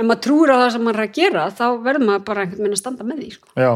ef 0.00 0.06
maður 0.08 0.20
trúir 0.24 0.52
á 0.52 0.56
það 0.62 0.68
sem 0.74 0.84
maður 0.86 1.00
er 1.00 1.06
að 1.06 1.16
gera, 1.18 1.46
þá 1.52 1.64
verður 1.84 2.06
maður 2.08 2.26
bara 2.28 2.44
einhvern 2.44 2.62
veginn 2.64 2.76
að 2.76 2.82
standa 2.82 3.06
með 3.06 3.22
því, 3.22 3.32
sko. 3.36 3.50
já, 3.60 3.72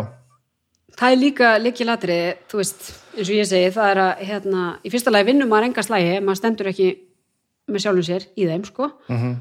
Það 0.95 1.11
er 1.11 1.19
líka 1.19 1.49
líkilatriði, 1.59 2.27
þú 2.47 2.59
veist, 2.61 2.85
eins 3.17 3.31
og 3.31 3.35
ég 3.35 3.49
segi, 3.51 3.71
það 3.75 3.89
er 3.91 4.01
að, 4.05 4.21
hérna, 4.29 4.67
í 4.79 4.93
fyrsta 4.95 5.11
lagi 5.11 5.27
vinnum 5.27 5.49
maður 5.51 5.67
enga 5.67 5.83
slægi, 5.83 6.13
maður 6.23 6.39
stendur 6.39 6.69
ekki 6.71 6.87
með 7.67 7.83
sjálfum 7.83 8.07
sér 8.07 8.27
í 8.39 8.47
þeim, 8.47 8.67
sko. 8.69 8.89
Mhm. 9.11 9.33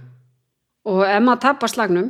Og 0.89 1.03
ef 1.05 1.21
maður 1.23 1.43
tapar 1.45 1.71
slagnum, 1.71 2.07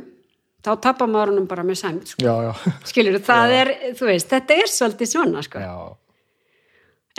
þá 0.64 0.70
tapar 0.86 1.10
maður 1.12 1.34
honum 1.34 1.50
bara 1.50 1.66
með 1.68 1.80
sæmt, 1.82 2.14
sko. 2.14 2.24
já, 2.24 2.32
já, 2.48 2.72
Skilur, 2.90 3.20
það 3.26 3.54
er, 3.58 3.72
þú 4.00 4.08
veist, 4.08 4.32
þetta 4.32 4.56
er 4.62 4.72
svolítið 4.72 5.12
svona, 5.12 5.44
sko. 5.44 5.60
já. 5.60 5.76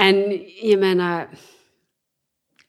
En 0.02 0.24
ég 0.34 0.82
meina, 0.82 1.12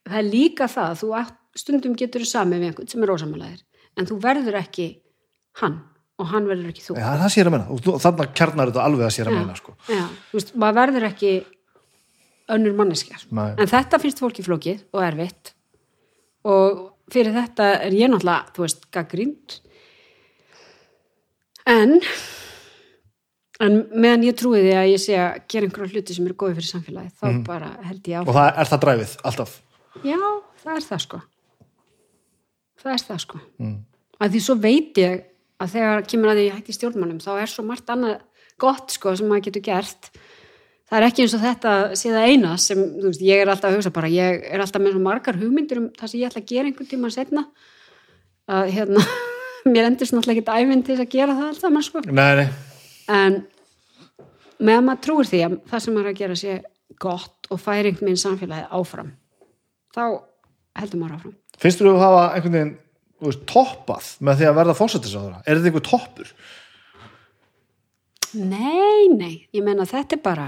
það 0.05 0.21
er 0.21 0.29
líka 0.29 0.69
það, 0.69 0.93
að 0.93 1.01
þú 1.01 1.25
stundum 1.57 1.97
getur 1.99 2.23
þú 2.25 2.29
samið 2.31 2.61
við 2.61 2.71
einhvern 2.71 2.91
sem 2.93 3.05
er 3.05 3.13
ósamalaðir, 3.15 3.63
en 3.97 4.09
þú 4.09 4.18
verður 4.23 4.59
ekki 4.60 4.89
hann 5.62 5.81
og 6.16 6.31
hann 6.32 6.47
verður 6.48 6.70
ekki 6.73 6.85
þú. 6.85 6.97
Já, 6.97 7.09
það 7.20 7.32
sé 7.32 7.40
ég 7.43 7.51
að 7.51 7.70
og 7.74 7.81
þú- 7.85 7.98
þarna 8.01 8.27
kjarnar 8.32 8.70
þetta 8.70 8.85
alveg 8.89 9.06
að 9.06 9.12
sé 9.14 9.23
ég 9.23 9.28
að 9.28 9.36
meina 9.36 9.56
sko. 9.59 9.74
Já, 9.89 10.05
þú 10.31 10.39
veist, 10.39 10.55
maður 10.56 10.78
verður 10.81 11.09
ekki 11.10 11.32
önnur 12.56 12.77
manneskja. 12.78 13.18
sko. 13.18 13.35
Nei. 13.35 13.51
En 13.59 13.66
þetta 13.66 14.01
finnst 14.01 14.23
fólki 14.23 14.44
flókið 14.47 14.85
og 14.93 15.02
erfitt 15.02 15.52
og 16.47 16.82
fyrir 17.12 17.35
þetta 17.35 17.68
er 17.86 17.93
ég 17.93 18.10
náttúrulega, 18.10 18.52
þú 18.55 18.64
veist, 18.64 18.90
gaggrínd. 18.94 19.60
En, 21.66 22.01
en 23.60 23.78
meðan 23.93 24.24
ég 24.28 24.36
trúi 24.39 24.60
því 24.62 24.74
að 24.78 24.90
ég 24.93 25.02
sé 25.02 25.16
að 25.18 25.40
gera 25.51 25.66
einhverja 25.66 25.93
hluti 25.97 26.14
sem 26.14 26.27
eru 26.28 26.36
góði 26.39 26.59
fyrir 26.60 26.70
samfélagi, 26.70 27.10
þá 27.18 27.27
bara 27.47 27.70
held 27.89 28.10
ég 28.12 28.20
og 28.20 28.28
áfram. 28.28 28.36
það 28.39 28.60
er 28.62 28.70
það 28.73 28.85
dræfið, 28.86 29.16
alltaf 29.31 29.56
Já, 30.05 30.20
það 30.62 30.77
er 30.77 30.85
það 30.86 31.02
sko. 31.06 31.20
Það 32.87 32.95
er 32.95 33.05
það 33.09 33.21
sko. 33.25 33.43
Mm. 33.59 33.77
Að 34.23 34.33
því 34.37 34.41
svo 34.45 34.57
veit 34.63 35.03
ég 35.03 35.25
að 35.57 35.73
þegar 35.75 36.07
kemur 36.13 36.31
að 36.31 36.39
því 36.39 36.47
ég 36.47 36.57
hætti 36.61 36.77
stjórnmálum 36.77 37.21
þá 37.25 37.31
er 37.35 37.51
svo 37.51 37.65
margt 37.67 37.91
annað 37.91 38.17
gott 38.63 38.95
sko 38.95 39.15
sem 39.19 39.27
maður 39.27 39.49
getur 39.49 39.65
gert. 39.67 40.11
Það 40.87 40.99
er 41.01 41.07
ekki 41.09 41.25
eins 41.25 41.35
og 41.35 41.43
þetta 41.43 41.73
það 41.99 42.29
eina 42.31 42.53
sem, 42.63 42.83
þú 43.01 43.09
veist, 43.09 43.25
ég 43.27 43.43
er 43.43 43.51
alltaf 43.51 43.73
að 43.73 43.81
hugsa 43.81 43.93
bara, 43.97 44.11
ég 44.13 44.45
er 44.47 44.63
alltaf 44.63 44.85
með 44.85 44.95
svo 44.95 45.03
margar 45.03 45.41
hugmyndir 45.41 45.81
um 45.81 45.89
það 45.99 46.13
sem 46.13 46.21
ég 46.21 46.31
ætla 46.31 46.43
að 46.45 46.53
gera 46.53 46.71
einhvern 46.71 46.91
tíma 46.93 47.11
setna 47.11 47.43
að 48.47 48.71
hérna, 48.77 49.03
mér 49.73 49.89
endur 49.89 50.07
svona 50.07 50.23
alltaf 50.23 50.37
ekki 50.37 50.63
æfinn 50.63 50.87
til 50.87 50.99
að 51.01 51.11
gera 51.17 51.35
það 51.35 51.51
allt 51.51 51.65
saman 51.65 51.87
sko 51.89 52.05
Nei, 52.07 52.31
nei, 52.39 52.47
en 53.17 53.41
meðan 54.63 54.87
maður 54.87 55.03
trúir 55.09 55.31
því 55.33 55.43
að 55.49 55.59
það 55.73 55.85
sem 55.85 55.99
maður 55.99 56.13
að 56.13 56.21
gera 56.23 56.39
sé 56.39 56.57
gott 57.03 57.51
og 57.51 57.61
færi 57.61 57.91
einhvern 57.91 58.13
veginn 58.13 58.23
samfélagið 58.23 58.79
áfram 58.79 59.11
þá 59.97 60.05
heldur 60.79 61.03
maður 61.03 61.19
áfram 61.19 61.37
finnst 61.62 61.81
þú 61.81 61.93
að 61.95 62.03
hafa 62.05 62.23
einhvern 62.37 62.57
veginn 62.59 62.74
veist, 63.27 63.43
toppað 63.49 64.09
með 64.20 64.41
því 64.41 64.49
að 64.51 64.57
verða 64.61 64.74
fórsættisáðara 64.81 65.43
er 65.47 65.57
þetta 65.61 65.70
einhver 65.73 65.87
toppur? 65.91 66.33
nei, 68.37 69.07
nei, 69.16 69.35
ég 69.55 69.65
meina 69.65 69.87
þetta 69.89 70.16
er 70.19 70.23
bara 70.24 70.47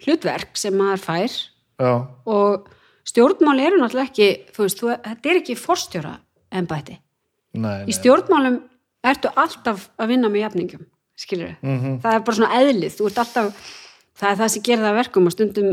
hlutverk 0.00 0.56
sem 0.58 0.74
maður 0.74 1.02
fær. 1.04 1.34
Já, 1.80 1.92
og 2.28 2.66
stjórnmál 3.08 3.60
eru 3.62 3.78
náttúrulega 3.80 4.08
ekki 4.10 4.28
þú 4.56 4.64
veist, 4.64 4.80
þú, 4.80 4.90
þetta 5.04 5.30
er 5.30 5.38
ekki 5.42 5.56
forstjóra 5.60 6.14
embætti. 6.60 6.96
Nei, 7.60 7.82
í 7.84 7.90
nei 7.90 7.96
stjórnmálum 7.96 8.58
ertu 9.06 9.30
alltaf 9.40 9.86
að 10.00 10.10
vinna 10.12 10.28
með 10.32 10.44
jafningum 10.46 10.86
skilur 11.20 11.54
Mhm. 11.62 12.00
það 12.02 12.14
er 12.16 12.24
bara 12.26 12.36
svona 12.36 12.58
eðlið. 12.60 12.96
Þú 12.96 13.06
ert 13.10 13.18
alltaf, 13.24 13.70
það 14.20 14.30
er 14.30 14.38
það 14.40 14.50
sem 14.52 14.64
gerir 14.66 14.82
það 14.84 14.90
að 14.90 14.98
verkum 15.00 15.28
og 15.28 15.34
stundum 15.34 15.68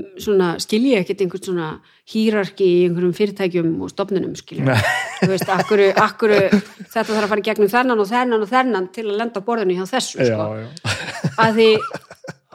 skilji 0.64 0.94
ekkert 1.00 1.24
einhvern 1.24 1.46
svona 1.48 1.70
hýrarki 2.14 2.68
í 2.68 2.78
einhverjum 2.88 3.16
fyrirtækjum 3.18 3.72
og 3.84 3.92
stofnunum 3.92 4.36
skilur 4.40 4.70
Nei. 4.70 4.78
þú 5.22 5.32
veist, 5.34 5.50
akkuru, 5.52 5.88
akkuru 6.04 6.38
þetta 6.54 7.08
þarf 7.10 7.26
að 7.26 7.32
fara 7.34 7.46
gegnum 7.50 7.72
þennan 7.74 8.04
og 8.04 8.12
þennan 8.12 8.46
og 8.46 8.52
þennan 8.52 8.88
til 8.96 9.08
að 9.08 9.18
lenda 9.24 9.44
borðinu 9.44 9.80
hjá 9.80 9.90
þessu 9.92 10.22
Já, 10.24 10.32
sko. 10.32 10.48
já, 10.62 10.68
að 11.44 11.60
því 11.60 11.70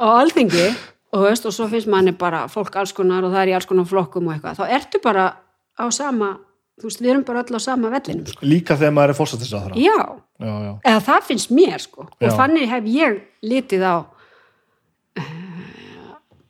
á 0.00 0.06
alþingi 0.16 0.64
og, 0.68 1.26
veist, 1.26 1.48
og 1.50 1.56
svo 1.56 1.68
finnst 1.72 1.90
manni 1.92 2.16
bara 2.16 2.46
fólk 2.52 2.80
alls 2.80 2.94
konar 2.96 3.26
og 3.26 3.34
það 3.34 3.44
er 3.44 3.52
í 3.52 3.58
alls 3.58 3.68
konar 3.68 3.90
flokkum 3.90 4.30
og 4.30 4.36
eitthvað, 4.38 4.62
þá 4.62 4.78
ertu 4.78 5.02
bara 5.04 5.28
á 5.76 5.86
sama 5.92 6.34
þú 6.80 6.88
veist, 6.88 7.02
við 7.04 7.12
erum 7.12 7.24
bara 7.28 7.42
öll 7.44 7.58
á 7.58 7.60
sama 7.62 7.90
vellinum 7.92 8.26
sko. 8.32 8.46
líka 8.48 8.78
þegar 8.80 8.96
maður 8.96 9.12
er 9.12 9.18
fórsættisáðara 9.20 9.76
já, 9.76 9.98
Já, 10.42 10.52
já, 10.66 10.72
eða 10.88 11.02
það 11.06 11.26
finnst 11.28 11.52
mér 11.54 11.78
sko. 11.78 12.08
Og 12.08 12.32
þannig 12.34 12.70
hef 12.72 12.86
ég 12.90 13.18
litið 13.46 13.84
á 13.86 13.94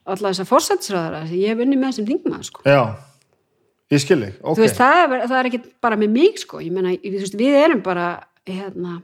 alla 0.05 0.33
þessa 0.33 0.49
fórsættisræðara 0.49 1.25
sem 1.29 1.41
ég 1.41 1.53
hef 1.53 1.65
unni 1.65 1.79
með 1.79 1.99
sem 1.99 2.09
þingmaður 2.09 2.49
sko. 2.49 2.65
Já 2.67 2.83
Ég 3.93 4.01
skil 4.01 4.23
þig, 4.23 4.37
ok. 4.41 4.57
Þú 4.57 4.65
veist, 4.65 4.79
það 4.79 4.99
er, 5.03 5.15
það 5.27 5.39
er 5.39 5.49
ekki 5.51 5.59
bara 5.85 5.97
með 6.01 6.13
mig 6.15 6.39
sko. 6.41 6.61
Meina, 6.73 6.95
veist, 7.13 7.35
við 7.37 7.57
erum 7.61 7.83
bara 7.85 8.07
hérna, 8.49 8.95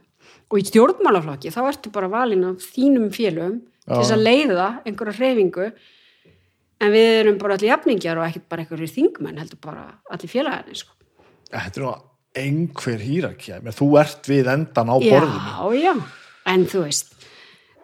og 0.49 0.57
í 0.57 0.65
stjórnmálaflokki 0.65 1.51
þá 1.53 1.59
ertu 1.69 1.91
bara 1.93 2.09
valinn 2.09 2.47
af 2.47 2.65
þínum 2.73 3.11
félögum 3.13 3.59
til 3.85 3.99
þess 3.99 4.15
að 4.15 4.23
leiða 4.25 4.69
einhverja 4.89 5.17
hreyfingu. 5.19 5.67
En 6.79 6.93
við 6.95 7.09
erum 7.19 7.37
bara 7.41 7.57
allir 7.57 7.73
jafningjar 7.73 8.21
og 8.21 8.25
ekkert 8.29 8.47
bara 8.49 8.63
einhverjir 8.63 8.93
þingmenn 8.95 9.41
heldur 9.43 9.61
bara 9.61 9.83
allir 10.09 10.31
félagarnir 10.31 10.79
sko. 10.79 10.95
Þetta 11.51 11.81
er 11.81 11.85
nú 11.85 11.93
einhver 12.39 13.03
hýrakja 13.03 13.59
þú 13.75 13.89
ert 13.99 14.29
við 14.31 14.49
endan 14.55 14.89
á 14.89 14.95
borðinu. 14.95 15.43
Já, 15.43 15.83
já, 15.83 15.93
en 16.49 16.65
þú 16.71 16.85
veist 16.87 17.13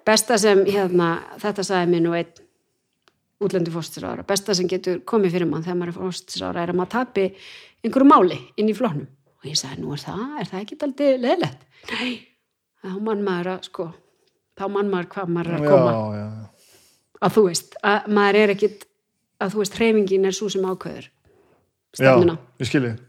besta 0.05 0.39
sem, 0.41 0.63
hérna, 0.69 1.19
þetta 1.41 1.65
sagði 1.65 1.91
mér 1.91 2.05
nú 2.05 2.17
einn 2.17 2.44
útlendu 3.43 3.73
fórstisráðara, 3.73 4.23
besta 4.27 4.55
sem 4.55 4.67
getur 4.71 5.01
komið 5.07 5.35
fyrir 5.35 5.49
mann 5.49 5.63
þegar 5.65 5.79
maður 5.79 5.91
er 5.91 5.97
fórstisráðara 5.99 6.63
er 6.63 6.71
að 6.71 6.79
maður 6.79 6.93
tapi 6.93 7.25
einhverju 7.83 8.07
máli 8.07 8.37
inn 8.61 8.71
í 8.71 8.75
flóknum 8.77 9.07
og 9.45 9.49
ég 9.49 9.59
sagði, 9.59 9.81
nú 9.83 9.93
er 9.93 10.01
það, 10.01 10.25
er 10.39 10.49
það 10.51 10.61
ekki 10.61 10.77
aldrei 10.87 11.09
leðilegt? 11.21 11.65
Nei, 11.91 12.13
þá 12.81 12.91
mann 13.07 13.23
maður 13.25 13.51
að 13.55 13.67
sko, 13.69 13.87
þá 14.55 14.65
mann 14.73 14.91
maður 14.93 15.09
hvað 15.15 15.33
maður 15.35 15.51
er 15.51 15.57
að 15.57 15.67
koma. 15.73 15.95
Já, 15.95 16.21
já, 16.21 16.69
að 17.27 17.35
þú 17.35 17.43
veist, 17.49 17.75
að 17.91 18.07
maður 18.17 18.39
er 18.41 18.53
ekkit 18.55 18.87
að 19.43 19.51
þú 19.51 19.61
veist, 19.63 19.81
hreyfingin 19.81 20.29
er 20.29 20.37
svo 20.37 20.47
sem 20.53 20.69
ákveður 20.69 21.09
já, 21.09 21.11
stefnuna 21.99 22.37
ég 22.63 22.71
skil 22.71 22.85
þig. 22.87 23.03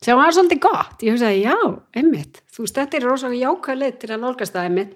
Sem 0.00 0.16
var 0.16 0.32
svolítið 0.32 0.60
gott, 0.64 1.02
ég 1.04 1.12
hugsaði 1.12 1.42
já, 1.42 1.56
einmitt, 1.98 2.38
þú 2.48 2.64
veist, 2.64 2.78
þetta 2.78 2.96
er 2.96 3.04
rosalega 3.04 3.50
jákvæð 3.50 3.82
leið 3.82 3.98
til 4.00 4.12
að 4.14 4.22
nálgast 4.22 4.54
það 4.54 4.70
einmitt 4.70 4.94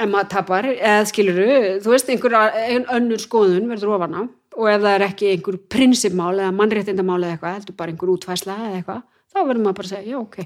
en 0.00 0.12
maður 0.12 0.30
tapar, 0.34 0.68
eða 0.74 1.04
skiluru 1.08 1.46
þú 1.84 1.92
veist, 1.94 2.10
einhver 2.12 2.36
ein 2.36 2.86
önnur 2.92 3.22
skoðun 3.22 3.68
verður 3.70 3.96
ofan 3.96 4.18
á 4.18 4.22
og 4.56 4.70
ef 4.72 4.80
það 4.80 4.92
er 4.94 5.04
ekki 5.06 5.30
einhver 5.32 5.58
prinsipmál 5.72 6.34
eða 6.38 6.54
mannréttindamál 6.56 7.20
eða 7.22 7.36
eitthvað 7.36 7.56
heldur 7.58 7.78
bara 7.80 7.92
einhver 7.94 8.12
útfæsla 8.14 8.56
eða 8.66 8.78
eitthvað 8.80 9.02
þá 9.32 9.38
verður 9.42 9.62
maður 9.64 9.78
bara 9.80 9.88
að 9.88 9.92
segja, 9.94 10.10
já 10.12 10.18
ok 10.20 10.38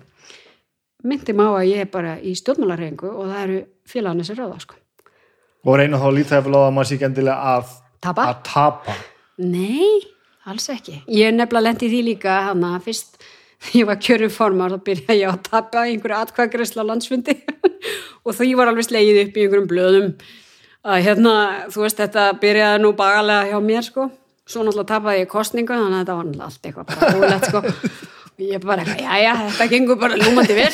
myndi 1.11 1.37
má 1.37 1.47
að 1.49 1.69
ég 1.71 1.85
er 1.85 1.93
bara 1.93 2.17
í 2.21 2.35
stjórnmálarreyngu 2.39 3.11
og 3.11 3.31
það 3.31 3.45
eru 3.45 3.61
félagarnir 3.89 4.29
sem 4.29 4.39
ráða 4.39 4.59
sko. 4.65 4.75
og 5.65 5.79
reyna 5.81 6.01
þá 6.01 6.09
lítið 6.17 6.37
að 6.41 6.59
að 6.61 6.75
maður 6.77 6.91
sé 6.91 6.99
ekki 6.99 7.09
endilega 7.09 7.55
að, 7.57 7.73
Tapa? 8.01 8.27
að 8.33 8.43
tapa 8.49 8.99
Nei, 9.41 10.03
alls 10.45 10.67
ekki. 10.69 10.99
Ég 11.09 11.31
er 11.31 11.33
nefnilega 11.33 11.65
lendi 11.65 11.89
því 11.89 12.01
líka 12.11 12.35
hana 12.51 12.75
fyrst 12.85 13.20
ég 13.79 13.89
var 13.89 13.99
kjörin 14.01 14.33
formar 14.33 14.75
þá 14.75 14.85
byrjaði 14.87 15.23
ég 15.23 15.33
að 15.33 15.43
tapa 15.51 15.87
einhverju 15.87 16.21
atkvæðgræsla 16.21 16.87
landsfundi 16.89 17.37
og 18.25 18.37
því 18.37 18.55
var 18.59 18.71
alveg 18.73 18.89
slegið 18.89 19.23
upp 19.25 19.37
í 19.37 19.45
einhverjum 19.45 19.69
blöðum 19.71 20.15
að 20.81 21.03
hérna, 21.05 21.35
þú 21.73 21.85
veist, 21.85 22.01
þetta 22.01 22.27
byrjaði 22.41 22.83
nú 22.85 22.95
bagalega 22.97 23.51
hjá 23.51 23.59
mér 23.65 23.85
sko. 23.85 24.07
Svo 24.49 24.65
náttúrulega 24.65 24.89
tapaði 24.95 25.23
ég 25.23 25.31
kostningu 25.31 25.77
þannig 25.77 25.99
að 25.99 26.01
þetta 26.01 26.17
var 26.17 26.29
náttúrulega 26.29 26.47
allt 26.49 26.69
eitthvað 26.69 26.87
bara 26.91 27.19
ólegt 27.21 27.51
sko. 27.51 27.63
Og 28.41 28.45
ég 28.49 28.63
bara, 28.65 28.85
já, 28.97 29.11
já, 29.21 29.33
þetta 29.45 29.67
gengur 29.69 29.99
bara 30.01 30.17
lúmandi 30.17 30.55
vel. 30.57 30.71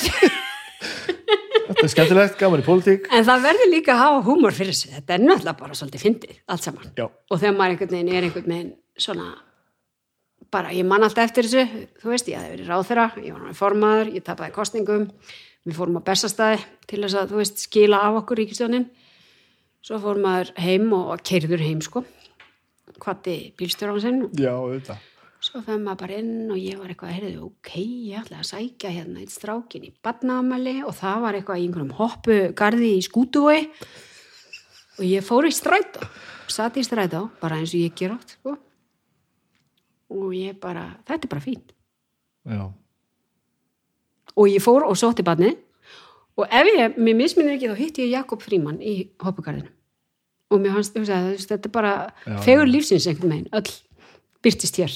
þetta 1.66 1.82
er 1.82 1.90
skemmtilegt, 1.90 2.36
gaman 2.38 2.62
í 2.62 2.66
pólitík 2.66 3.08
En 3.10 3.26
það 3.26 3.48
verður 3.48 3.72
líka 3.72 3.96
að 3.96 4.02
hafa 4.04 4.20
húmor 4.28 4.54
fyrir 4.54 4.76
sig. 4.78 4.92
Þetta 4.94 5.16
er 5.16 5.24
náttúrulega 5.24 5.58
bara 5.64 5.78
svolítið 5.80 6.04
fyndið, 6.06 6.36
allt 6.54 6.68
saman. 6.68 6.92
Já. 6.94 7.08
Og 7.10 7.42
þegar 7.42 7.56
maður 7.58 7.74
einhvern 7.74 7.96
veginn 7.96 8.12
er 8.12 8.28
einhvern 8.28 8.54
veginn 8.54 8.70
svona, 9.02 9.26
bara 10.52 10.73
ég 10.74 10.86
man 10.89 11.05
alltaf 11.06 11.28
eftir 11.28 11.47
þessu, 11.47 11.86
þú 12.02 12.12
veist, 12.12 12.28
ég 12.31 12.39
hafði 12.39 12.52
verið 12.55 12.70
ráþera, 12.70 13.09
ég 13.23 13.35
var 13.35 13.40
náttúrulega 13.40 13.59
formaður, 13.60 14.12
ég 14.16 14.27
tapaði 14.27 14.55
kostningum, 14.55 15.09
við 15.66 15.78
fórum 15.78 15.98
á 15.98 16.02
bestastæði 16.06 16.62
til 16.86 17.02
þess 17.02 17.18
að, 17.20 17.32
þú 17.32 17.43
veist, 17.43 17.66
skila 17.66 18.02
af 18.06 18.20
okkur 18.23 18.43
ríkistjónin. 18.43 18.86
Svo 19.86 20.01
fórum 20.02 20.27
maður 20.27 20.52
heim 20.62 20.89
og 20.97 21.20
keirður 21.27 21.62
heim, 21.62 21.82
sko, 21.85 22.02
hvati 23.02 23.36
bílstjóran 23.59 24.02
sinn. 24.02 24.24
Já, 24.39 24.55
auðvitað. 24.55 25.05
Svo 25.47 25.60
fyrir 25.62 25.82
maður 25.85 25.98
bara 26.01 26.18
inn 26.18 26.51
og 26.51 26.59
ég 26.59 26.78
var 26.81 26.90
eitthvað, 26.90 27.16
heyrðu, 27.18 27.48
ok, 27.51 27.73
ég 28.09 28.23
ætla 28.23 28.40
að 28.40 28.48
sækja 28.48 28.90
hérna 28.90 29.23
eitt 29.23 29.35
strákin 29.35 29.85
í 29.86 29.93
badnaamæli 30.02 30.81
og 30.89 30.97
það 30.97 31.23
var 31.23 31.39
eitthvað 31.39 31.60
í 31.60 31.66
einhverjum 31.66 31.97
hoppu 32.01 32.39
garði 32.56 32.89
í 32.97 33.02
skútuvói 33.05 33.60
og 34.97 35.05
ég 35.06 35.27
fór 35.27 35.47
í 35.47 35.52
strætó, 35.55 36.09
satt 36.51 36.81
í 36.81 36.86
strætó, 36.86 37.27
bara 37.39 37.60
eins 37.60 37.77
og 37.77 37.85
ég 37.85 37.94
ger 37.94 38.16
átt, 38.16 38.39
sko. 38.39 38.56
Og 40.10 40.34
ég 40.36 40.58
bara, 40.62 40.96
þetta 41.08 41.26
er 41.26 41.32
bara 41.32 41.42
fínt. 41.44 41.72
já, 42.46 42.72
Og 44.36 44.48
ég 44.52 44.60
fór 44.62 44.84
og 44.84 44.96
sótti 44.96 45.24
badni 45.24 45.54
og 46.36 46.46
ef 46.52 46.66
ég, 46.76 46.98
mér 47.00 47.16
misminni 47.16 47.54
ekki, 47.56 47.70
þá 47.72 47.76
hitti 47.78 48.02
ég 48.04 48.10
Jakob 48.18 48.42
Fríman 48.44 48.76
í 48.84 49.08
hoppugarðinu. 49.24 49.70
Og 50.52 50.60
mér 50.60 50.74
hans, 50.76 50.90
þetta 50.92 51.64
er 51.64 51.72
bara 51.72 51.94
Já. 52.26 52.36
fegur 52.44 52.68
lífsins 52.68 53.06
einhvern 53.08 53.32
veginn, 53.32 53.48
öll 53.56 53.72
byrtist 54.44 54.76
hér. 54.76 54.92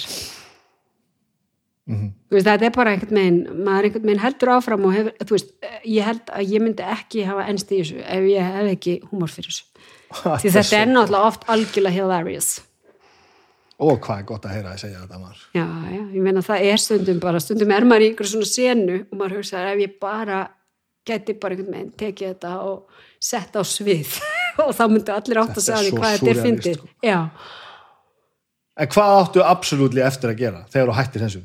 Mhm. 1.91 2.11
Þú 2.31 2.37
veist, 2.37 2.47
þetta 2.47 2.66
er 2.69 2.74
bara 2.77 2.91
einhvern 2.95 3.19
veginn, 3.19 3.41
maður 3.65 3.89
einhvern 3.89 4.05
veginn 4.07 4.23
heldur 4.23 4.53
áfram 4.55 4.85
og 4.87 4.93
hefur, 4.95 5.15
þú 5.24 5.35
veist, 5.35 5.49
ég 5.85 6.05
held 6.07 6.27
að 6.31 6.53
ég 6.53 6.62
myndi 6.62 6.85
ekki 6.87 7.24
hafa 7.27 7.47
ennst 7.51 7.73
í 7.73 7.81
þessu 7.81 7.99
ef 8.05 8.28
ég 8.31 8.53
hef 8.53 8.69
ekki 8.77 8.95
húmor 9.11 9.32
fyrir 9.32 9.51
þessu. 9.51 9.65
Því 10.45 10.53
þetta 10.55 10.77
er 10.82 10.93
náttúrulega 10.93 11.27
oft 11.32 11.49
algjörlega 11.51 11.97
hilarious. 11.97 12.61
Og 13.81 14.01
hvað 14.05 14.23
er 14.23 14.27
gott 14.28 14.47
að 14.47 14.57
heyra 14.57 14.73
að 14.74 14.82
segja 14.85 15.02
þetta 15.02 15.20
maður 15.20 15.44
Já, 15.57 15.65
já, 15.65 16.01
ég 16.15 16.24
meina 16.24 16.43
það 16.44 16.66
er 16.70 16.82
stundum 16.85 17.20
bara, 17.23 17.43
stundum 17.43 17.74
er 17.77 17.86
maður 17.89 18.07
í 18.07 18.11
einhverju 18.11 18.32
svona 18.35 18.51
senu 18.51 18.98
og 19.02 19.15
maður 19.16 19.39
hugsa 19.40 19.65
ef 19.70 19.82
ég 19.85 19.94
bara 20.02 20.40
geti 21.09 21.36
bara 21.40 21.57
einhvern 21.57 21.77
veginn 21.77 21.94
tekið 22.02 22.35
þetta 22.35 22.55
og 22.69 23.02
sett 23.31 23.57
á 23.57 23.62
svið 23.65 24.16
og 24.66 24.73
þá 24.77 24.85
myndi 24.93 25.15
allir 25.15 25.43
átt 25.43 25.57
að 25.57 25.66
segja 25.66 25.82
svo 25.86 26.01
hvað 26.01 26.16
þetta 26.16 26.32
er 26.35 26.43
fyndið. 26.44 26.81
sko. 26.81 26.90
Já, 27.07 27.20
en 28.81 28.90
hvað 28.97 29.15
áttu 29.20 29.44
absolutt 29.44 30.01
eftir 30.11 30.32
að 30.32 30.43
gera 30.44 30.65
þegar 30.73 30.90
þú 30.93 30.98
hættir 31.01 31.27
þessu 31.27 31.44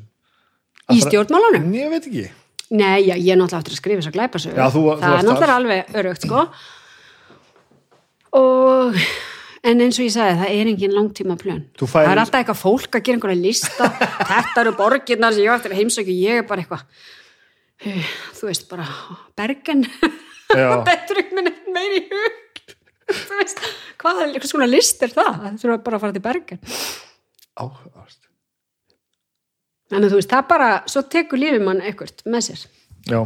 í 0.92 0.98
stjórnmálunum. 1.02 1.70
ég 1.74 1.94
veit 1.94 2.04
ekki 2.04 2.26
Nei, 2.66 3.06
já, 3.06 3.14
ég 3.14 3.30
er 3.30 3.38
náttúrulega 3.38 3.62
eftir 3.62 3.76
að 3.76 3.78
skrifa 3.78 4.00
þess 4.00 4.10
að 4.10 4.16
glæpa 4.16 4.40
þú 4.42 4.82
það 4.98 5.12
er 5.12 5.26
náttúrulega 5.28 5.56
alveg 5.60 5.98
örögt, 6.00 6.24
sko. 6.26 6.40
Og, 8.36 8.96
en 9.66 9.82
eins 9.84 9.98
og 9.98 10.04
ég 10.06 10.12
sagði, 10.14 10.36
það 10.40 10.54
er 10.60 10.70
engin 10.72 10.94
langtíma 10.96 11.36
plön. 11.40 11.62
Það 11.80 12.10
er 12.12 12.20
alltaf 12.22 12.40
eitthvað 12.40 12.60
fólk 12.62 12.98
að 12.98 13.04
gera 13.08 13.18
einhverja 13.18 13.40
lista. 13.42 13.88
Þetta 14.30 14.62
eru 14.64 14.72
borgirnar 14.78 15.34
sem 15.36 15.44
ég 15.46 15.54
eftir 15.56 15.74
að 15.74 15.80
heimsækja. 15.82 16.16
Ég 16.22 16.40
er 16.42 16.46
bara 16.48 16.62
eitthvað, 16.64 16.84
eh, 17.86 18.12
þú 18.38 18.50
veist, 18.50 18.68
bara 18.70 18.86
Bergen. 19.38 19.82
Þetta 20.52 20.94
er 20.94 21.22
einhvern 21.22 21.50
veginn 21.50 21.74
meiri 21.76 21.98
í 22.02 22.06
hug. 22.12 22.42
Þú 23.06 23.40
veist, 23.40 23.60
hvað 24.02 24.20
er 24.22 24.30
eitthvað 24.32 24.50
svona 24.52 24.66
list 24.70 25.02
er 25.06 25.12
það? 25.14 25.34
Það 25.42 25.58
þurfa 25.64 25.78
bara 25.86 25.98
að 26.00 26.06
fara 26.06 26.16
til 26.16 26.24
Bergen. 26.24 26.62
áhugavert 27.56 28.22
Þannig 29.86 30.08
að 30.08 30.12
þú 30.16 30.18
veist, 30.18 30.32
það 30.32 30.46
bara, 30.50 30.70
svo 30.90 31.02
tekur 31.14 31.38
lífið 31.38 31.62
mann 31.62 31.82
eitthvað 31.86 32.24
með 32.26 32.46
sér. 32.48 32.64
já 33.06 33.20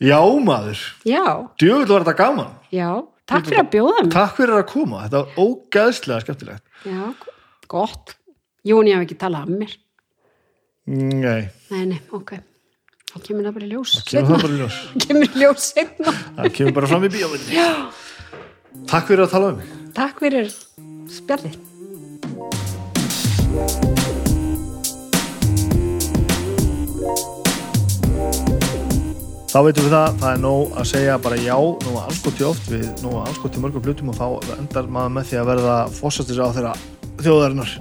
já 0.00 0.18
maður 0.44 0.80
Já, 1.08 1.24
djöfull 1.60 1.88
var 1.90 2.04
þetta 2.04 2.16
gaman 2.20 2.52
já, 2.72 2.88
takk 3.30 3.46
fyrir 3.48 3.62
að 3.62 3.70
bjóða 3.74 3.96
mér. 4.04 4.12
takk 4.14 4.36
fyrir 4.38 4.54
að 4.58 4.66
koma, 4.74 5.00
þetta 5.06 5.22
var 5.22 5.40
ógæðslega 5.46 6.24
skemmtilegt 6.26 6.86
Já, 6.90 7.00
gott. 7.70 8.14
Jón, 8.66 8.88
ég 8.90 8.98
hef 8.98 9.06
ekki 9.06 9.18
talað 9.22 9.48
um 9.50 9.58
mér. 9.62 9.74
nei, 10.90 11.42
Nei, 11.70 11.84
nei, 11.94 12.00
ok. 12.16 12.34
Þá 13.10 13.16
kemur 13.26 13.46
það 13.48 13.54
bara 13.56 13.66
í 13.66 13.70
ljós. 13.72 13.92
kemur 14.06 14.30
það 14.36 14.42
bara 14.44 14.54
í 14.54 14.60
ljós 14.60 14.78
Kemur 15.06 15.26
í 15.26 15.40
ljós 15.44 15.68
setna. 15.72 16.12
það 16.38 16.52
kemur 16.58 16.76
bara 16.78 16.90
fram 16.92 17.06
í 17.08 17.12
bíómyndinni 17.16 18.86
takk 18.90 19.08
fyrir 19.10 19.24
að 19.26 19.32
tala 19.34 19.52
um 19.54 19.60
mig 19.62 19.76
Takk 19.96 20.20
fyrir 20.22 20.46
spjallið. 21.10 21.56
Þá 29.50 29.64
veitum 29.66 29.86
við 29.88 29.94
það, 29.96 30.12
það 30.20 30.28
er 30.30 30.42
nóg 30.44 30.74
að 30.78 30.84
segja 30.86 31.14
bara 31.18 31.36
já, 31.42 31.54
nú 31.58 31.92
var 31.96 32.04
anskoti 32.06 32.44
oft 32.46 32.68
við, 32.70 32.84
nú 33.02 33.16
var 33.16 33.24
anskoti 33.26 33.58
mörgum 33.58 33.82
hlutum 33.82 34.10
og 34.12 34.14
þá 34.14 34.52
endar 34.54 34.90
maður 34.94 35.14
með 35.16 35.24
því 35.26 35.38
að 35.40 35.48
verða 35.48 35.72
fósastis 35.90 36.38
á 36.38 36.54
þeirra 36.54 36.74
þjóðarinnar. 37.18 37.72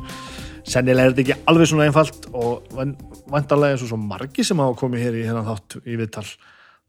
Sennilega 0.65 1.03
er 1.05 1.13
þetta 1.13 1.21
ekki 1.21 1.51
alveg 1.51 1.69
svona 1.69 1.85
einfalt 1.85 2.25
og 2.31 2.71
vandarlega 2.73 3.75
eins 3.75 3.83
og 3.85 3.91
svo 3.91 3.99
margi 4.01 4.45
sem 4.49 4.63
hafa 4.63 4.79
komið 4.79 5.03
hér 5.05 5.17
í 5.19 5.21
hennan 5.27 5.45
þátt 5.45 5.75
í 5.83 5.97
viðtal. 5.99 6.23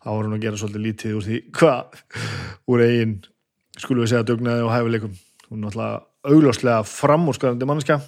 Þá 0.00 0.08
voru 0.14 0.30
nú 0.30 0.38
að 0.38 0.46
gera 0.46 0.60
svolítið 0.62 0.86
lítið 0.86 1.18
úr 1.18 1.26
því 1.26 1.40
hvað 1.58 2.00
úr 2.72 2.84
eigin, 2.86 3.12
skulum 3.76 4.06
við 4.06 4.12
segja, 4.14 4.28
dugnaði 4.30 4.64
og 4.64 4.72
hæfileikum. 4.72 5.18
Hún 5.50 5.58
er 5.58 5.66
náttúrulega 5.66 6.30
augljóslega 6.30 6.78
framúrskarandi 6.88 7.68
mannskja 7.68 7.98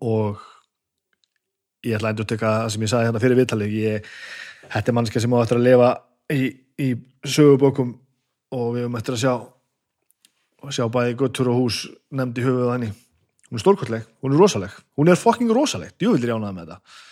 og 0.00 0.40
ég 1.84 1.98
ætla 1.98 2.08
að 2.08 2.16
endur 2.16 2.30
teka 2.32 2.54
það 2.62 2.72
sem 2.72 2.88
ég 2.88 2.94
sagði 2.94 3.10
hérna 3.10 3.24
fyrir 3.26 3.40
viðtalið. 3.42 3.78
Ég 3.82 4.10
þetta 4.72 4.90
er 4.90 4.96
mannskja 4.98 5.24
sem 5.24 5.36
á 5.36 5.38
eftir 5.42 5.60
að 5.60 5.66
lifa 5.68 5.90
í, 6.32 6.42
í 6.80 6.88
sögubókum 7.24 7.94
og 8.54 8.66
við 8.74 8.86
höfum 8.86 9.00
eftir 9.00 9.16
að 9.16 9.24
sjá 9.24 9.34
og 10.64 10.74
sjá 10.74 10.84
bæði 10.92 11.16
guttur 11.20 11.50
og 11.52 11.58
hús 11.60 11.80
nefndi 12.14 12.40
í 12.40 12.46
höfuð 12.46 12.70
henni. 12.72 12.92
Hún 13.50 13.58
er 13.58 13.64
stórkostleg, 13.64 14.06
hún 14.24 14.32
er 14.32 14.40
rosaleg. 14.40 14.78
Hún 14.96 15.10
er 15.12 15.20
fucking 15.20 15.50
rosaleg, 15.52 15.92
djöfullir 16.00 16.32
jánað 16.32 16.56
með 16.56 16.70
þetta 16.70 17.02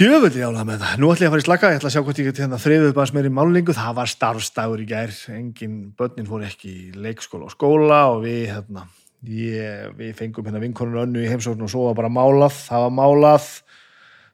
djöfullir 0.00 0.44
jánað 0.44 0.66
með 0.68 0.78
þetta 0.80 1.00
nú 1.00 1.08
ætla 1.10 1.24
ég 1.24 1.28
að 1.28 1.34
fara 1.34 1.42
í 1.42 1.44
slaka, 1.44 1.70
ég 1.70 1.80
ætla 1.80 1.88
að 1.90 1.94
sjá 1.94 2.02
hvort 2.06 2.20
ég 2.20 2.28
get 2.30 2.38
hérna 2.40 2.58
þriðuð 2.62 2.92
bara 2.96 3.14
meir 3.16 3.26
í 3.26 3.32
málingu, 3.34 3.74
það 3.76 3.96
var 3.98 4.10
starfstægur 4.12 4.80
í 4.80 4.86
gær. 4.88 5.12
Engin, 5.34 5.74
börnin 5.98 6.28
fór 6.28 6.46
ekki 6.46 6.70
í 6.70 6.92
leikskóla 6.94 7.48
og 7.48 7.52
skóla 7.52 7.98
og 8.14 8.22
við 8.24 8.46
hérna, 8.52 8.86
ég, 9.28 9.90
við 9.98 10.14
fengum 10.16 10.46
hérna 10.46 10.62
vinkonur 10.62 11.02
önnu 11.02 11.24
í 11.24 11.28
heimsókn 11.28 11.66
og 11.66 11.72
svo 11.72 11.88
var 11.88 11.98
bara 11.98 12.12
málað. 12.12 12.56
Það 12.70 12.86
var 12.86 12.94
málað 12.96 13.50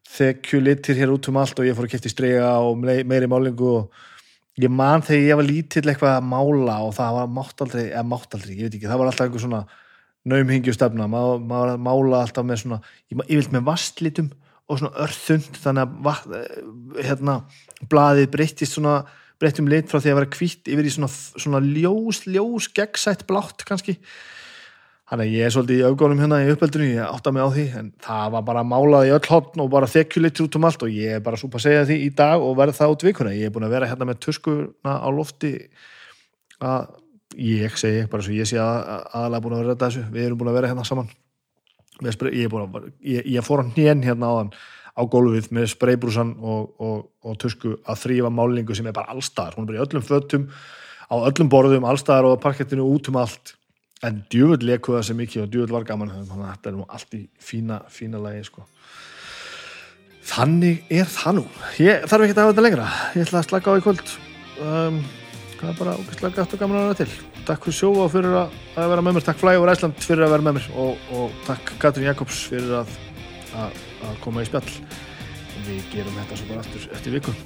þekju 0.07 0.61
litir 0.63 0.99
hér 1.01 1.13
út 1.15 1.29
um 1.31 1.41
allt 1.41 1.59
og 1.61 1.67
ég 1.67 1.77
fór 1.77 1.89
að 1.89 2.07
í 2.07 2.13
strega 2.13 2.53
og 2.63 2.79
mei- 2.81 3.05
meiri 3.05 3.29
málingu 3.31 3.73
og 3.81 4.05
ég 4.61 4.73
man 4.73 5.03
þegar 5.05 5.27
ég 5.27 5.41
var 5.41 5.49
lítill 5.49 5.85
eitthvað 5.91 6.15
að 6.17 6.29
mála 6.31 6.79
og 6.87 6.95
það 6.97 7.19
var 7.19 7.35
mátt 7.39 7.61
aldrei, 7.65 7.85
eða 7.91 8.07
mátt 8.09 8.37
aldrei, 8.37 8.55
ég 8.57 8.69
veit 8.69 8.79
ekki, 8.79 8.89
það 8.89 9.03
var 9.03 9.11
alltaf 9.11 9.27
einhver 9.27 9.45
svona 9.45 9.67
naumhingjustefna, 10.27 11.07
maður, 11.11 11.45
maður 11.47 11.73
að 11.75 11.85
mála 11.87 12.23
alltaf 12.25 12.47
með 12.47 12.63
svona, 12.63 12.81
ég, 13.13 13.21
ég 13.29 13.41
vilt 13.43 13.53
með 13.55 13.67
vastlitum 13.69 14.31
og 14.67 14.81
svona 14.81 15.05
örþund 15.05 15.61
þannig 15.63 15.85
að 15.85 15.99
vat, 16.07 16.25
hérna, 17.07 17.37
blaðið 17.93 18.31
breyttist 18.33 18.75
svona, 18.75 18.97
breyttum 19.39 19.69
lit 19.71 19.91
frá 19.93 20.01
því 20.01 20.13
að 20.15 20.19
vera 20.19 20.33
hvítt 20.39 20.73
yfir 20.73 20.89
í 20.89 20.95
svona, 20.97 21.11
svona 21.13 21.61
ljós, 21.63 22.25
ljós 22.27 22.71
gegnsætt 22.75 23.27
blátt 23.29 23.67
kannski 23.69 23.99
Þannig 25.07 25.29
að 25.29 25.35
ég 25.37 25.47
er 25.47 25.53
svolítið 25.55 25.79
í 25.79 25.87
augunum 25.87 26.19
hérna 26.19 26.39
í 26.43 26.49
uppeldinu, 26.51 26.87
ég 26.97 27.07
átta 27.07 27.31
mig 27.31 27.45
á 27.47 27.51
því, 27.55 27.65
en 27.79 27.91
það 28.03 28.31
var 28.35 28.45
bara 28.49 28.63
málað 28.67 29.07
í 29.07 29.13
öll 29.15 29.29
hotn 29.31 29.63
og 29.63 29.69
bara 29.71 29.87
þekkjulitur 29.91 30.49
út 30.49 30.57
um 30.59 30.67
allt 30.67 30.83
og 30.83 30.91
ég 30.91 31.19
er 31.19 31.21
bara 31.23 31.39
súpa 31.39 31.61
að 31.61 31.67
segja 31.69 31.85
því 31.87 31.99
í 32.03 32.09
dag 32.19 32.43
og 32.43 32.57
verð 32.59 32.79
það 32.81 32.95
út 32.95 33.05
vikuna. 33.07 33.35
Ég 33.37 33.47
er 33.47 33.53
búin 33.55 33.69
að 33.69 33.77
vera 33.77 33.87
hérna 33.87 34.09
með 34.09 34.19
tuskuna 34.27 34.97
á 34.99 35.09
lofti 35.15 35.53
að 36.59 36.89
ég 37.39 37.77
segi 37.79 38.09
bara 38.11 38.27
svo 38.27 38.35
ég 38.35 38.51
sé 38.51 38.59
að, 38.59 38.81
að, 38.83 39.05
aðalega 39.21 39.45
búin 39.45 39.55
að 39.55 39.63
vera 39.63 39.77
þetta 39.77 39.91
þessu, 39.93 40.03
við 40.17 40.27
erum 40.27 40.41
búin 40.41 40.51
að 40.51 40.59
vera 40.59 40.71
hérna 40.73 40.87
saman. 40.89 41.13
Ég, 42.03 42.57
að, 42.59 42.89
ég, 43.07 43.29
ég 43.37 43.47
fór 43.47 43.63
á 43.63 43.71
hnén 43.71 44.03
hérna 44.05 44.33
áðan 44.33 44.51
á 44.97 45.03
gólfið 45.13 45.53
með 45.55 45.69
spraybrúsan 45.75 46.35
og, 46.41 46.73
og, 46.81 46.99
og 47.23 47.39
tusku 47.39 47.77
að 47.85 48.03
þrýfa 48.03 48.33
málingu 48.33 48.75
sem 48.77 48.89
er 48.89 48.97
bara 48.97 49.15
allstaðar, 49.15 49.55
hún 49.57 49.69
er 49.69 49.71
bara 49.71 49.79
í 49.79 49.85
öllum 49.87 50.05
fötum 50.05 50.49
á 51.07 51.15
öllum 51.21 51.53
borðum, 51.53 51.87
allstaðar 51.89 52.31
og 52.31 52.41
á 52.41 52.45
parkettinu 52.49 52.89
út 52.89 53.11
um 53.13 53.21
allt 53.21 53.56
en 54.05 54.23
djúvöld 54.31 54.65
lekuða 54.67 55.03
sem 55.07 55.17
mikið 55.17 55.45
og 55.45 55.53
djúvöld 55.53 55.75
var 55.75 55.87
gaman 55.89 56.13
þannig 56.13 56.33
að 56.37 56.51
þetta 56.51 56.71
er 56.71 56.77
nú 56.77 56.87
allt 56.89 57.15
í 57.17 57.23
fína, 57.41 57.79
fína 57.93 58.21
lagi 58.21 58.43
sko. 58.49 58.67
þannig 60.27 60.83
er 60.91 61.07
það 61.07 61.39
nú. 61.39 61.45
Ég 61.79 62.05
þarf 62.11 62.27
ekki 62.27 62.35
að 62.35 62.43
hafa 62.43 62.53
þetta 62.53 62.65
lengra. 62.67 62.89
Ég 63.15 63.27
ætla 63.27 63.41
að 63.41 63.49
slaka 63.49 63.73
á 63.73 63.79
í 63.79 63.85
kvöld. 63.85 64.13
Um, 64.59 65.01
það 65.57 65.71
er 65.71 65.79
bara 65.79 65.97
ógeðslega 66.01 66.41
gætt 66.41 66.57
og 66.57 66.63
gaman 66.63 66.81
að 66.81 66.87
vera 66.89 66.99
til. 67.01 67.11
Takk 67.47 67.69
fyrir 67.69 67.79
sjóa 67.79 68.05
og 68.05 68.11
fyrir 68.11 68.39
að, 68.43 68.57
að 68.75 68.91
vera 68.93 69.05
með 69.07 69.17
mér. 69.17 69.27
Takk 69.29 69.43
Flægur 69.43 69.73
Æsland 69.73 70.03
fyrir 70.03 70.27
að 70.27 70.35
vera 70.35 70.47
með 70.49 70.59
mér. 70.59 70.69
Og, 70.83 71.07
og 71.15 71.37
takk 71.47 71.73
Katrin 71.79 72.09
Jakobs 72.11 72.43
fyrir 72.51 72.75
að, 72.83 72.97
að, 73.63 73.81
að 74.11 74.19
koma 74.27 74.43
í 74.43 74.51
spjall. 74.51 74.75
Við 75.67 75.87
gerum 75.95 76.19
þetta 76.19 76.41
svo 76.41 76.51
bara 76.51 76.67
aftur 76.67 76.91
eftir 76.99 77.17
viku. 77.21 77.37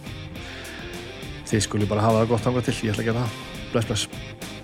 Þið 1.53 1.67
skulle 1.69 1.91
bara 1.91 2.09
hafa 2.09 2.25
það 2.25 2.33
gott 2.33 2.49
hanga 2.49 2.65
til. 2.65 2.79
Ég 2.81 2.97
ætla 2.97 3.05
að 3.05 3.13
gera 3.13 3.27
það. 3.27 3.69
Bless 3.75 3.93
bless 3.93 4.60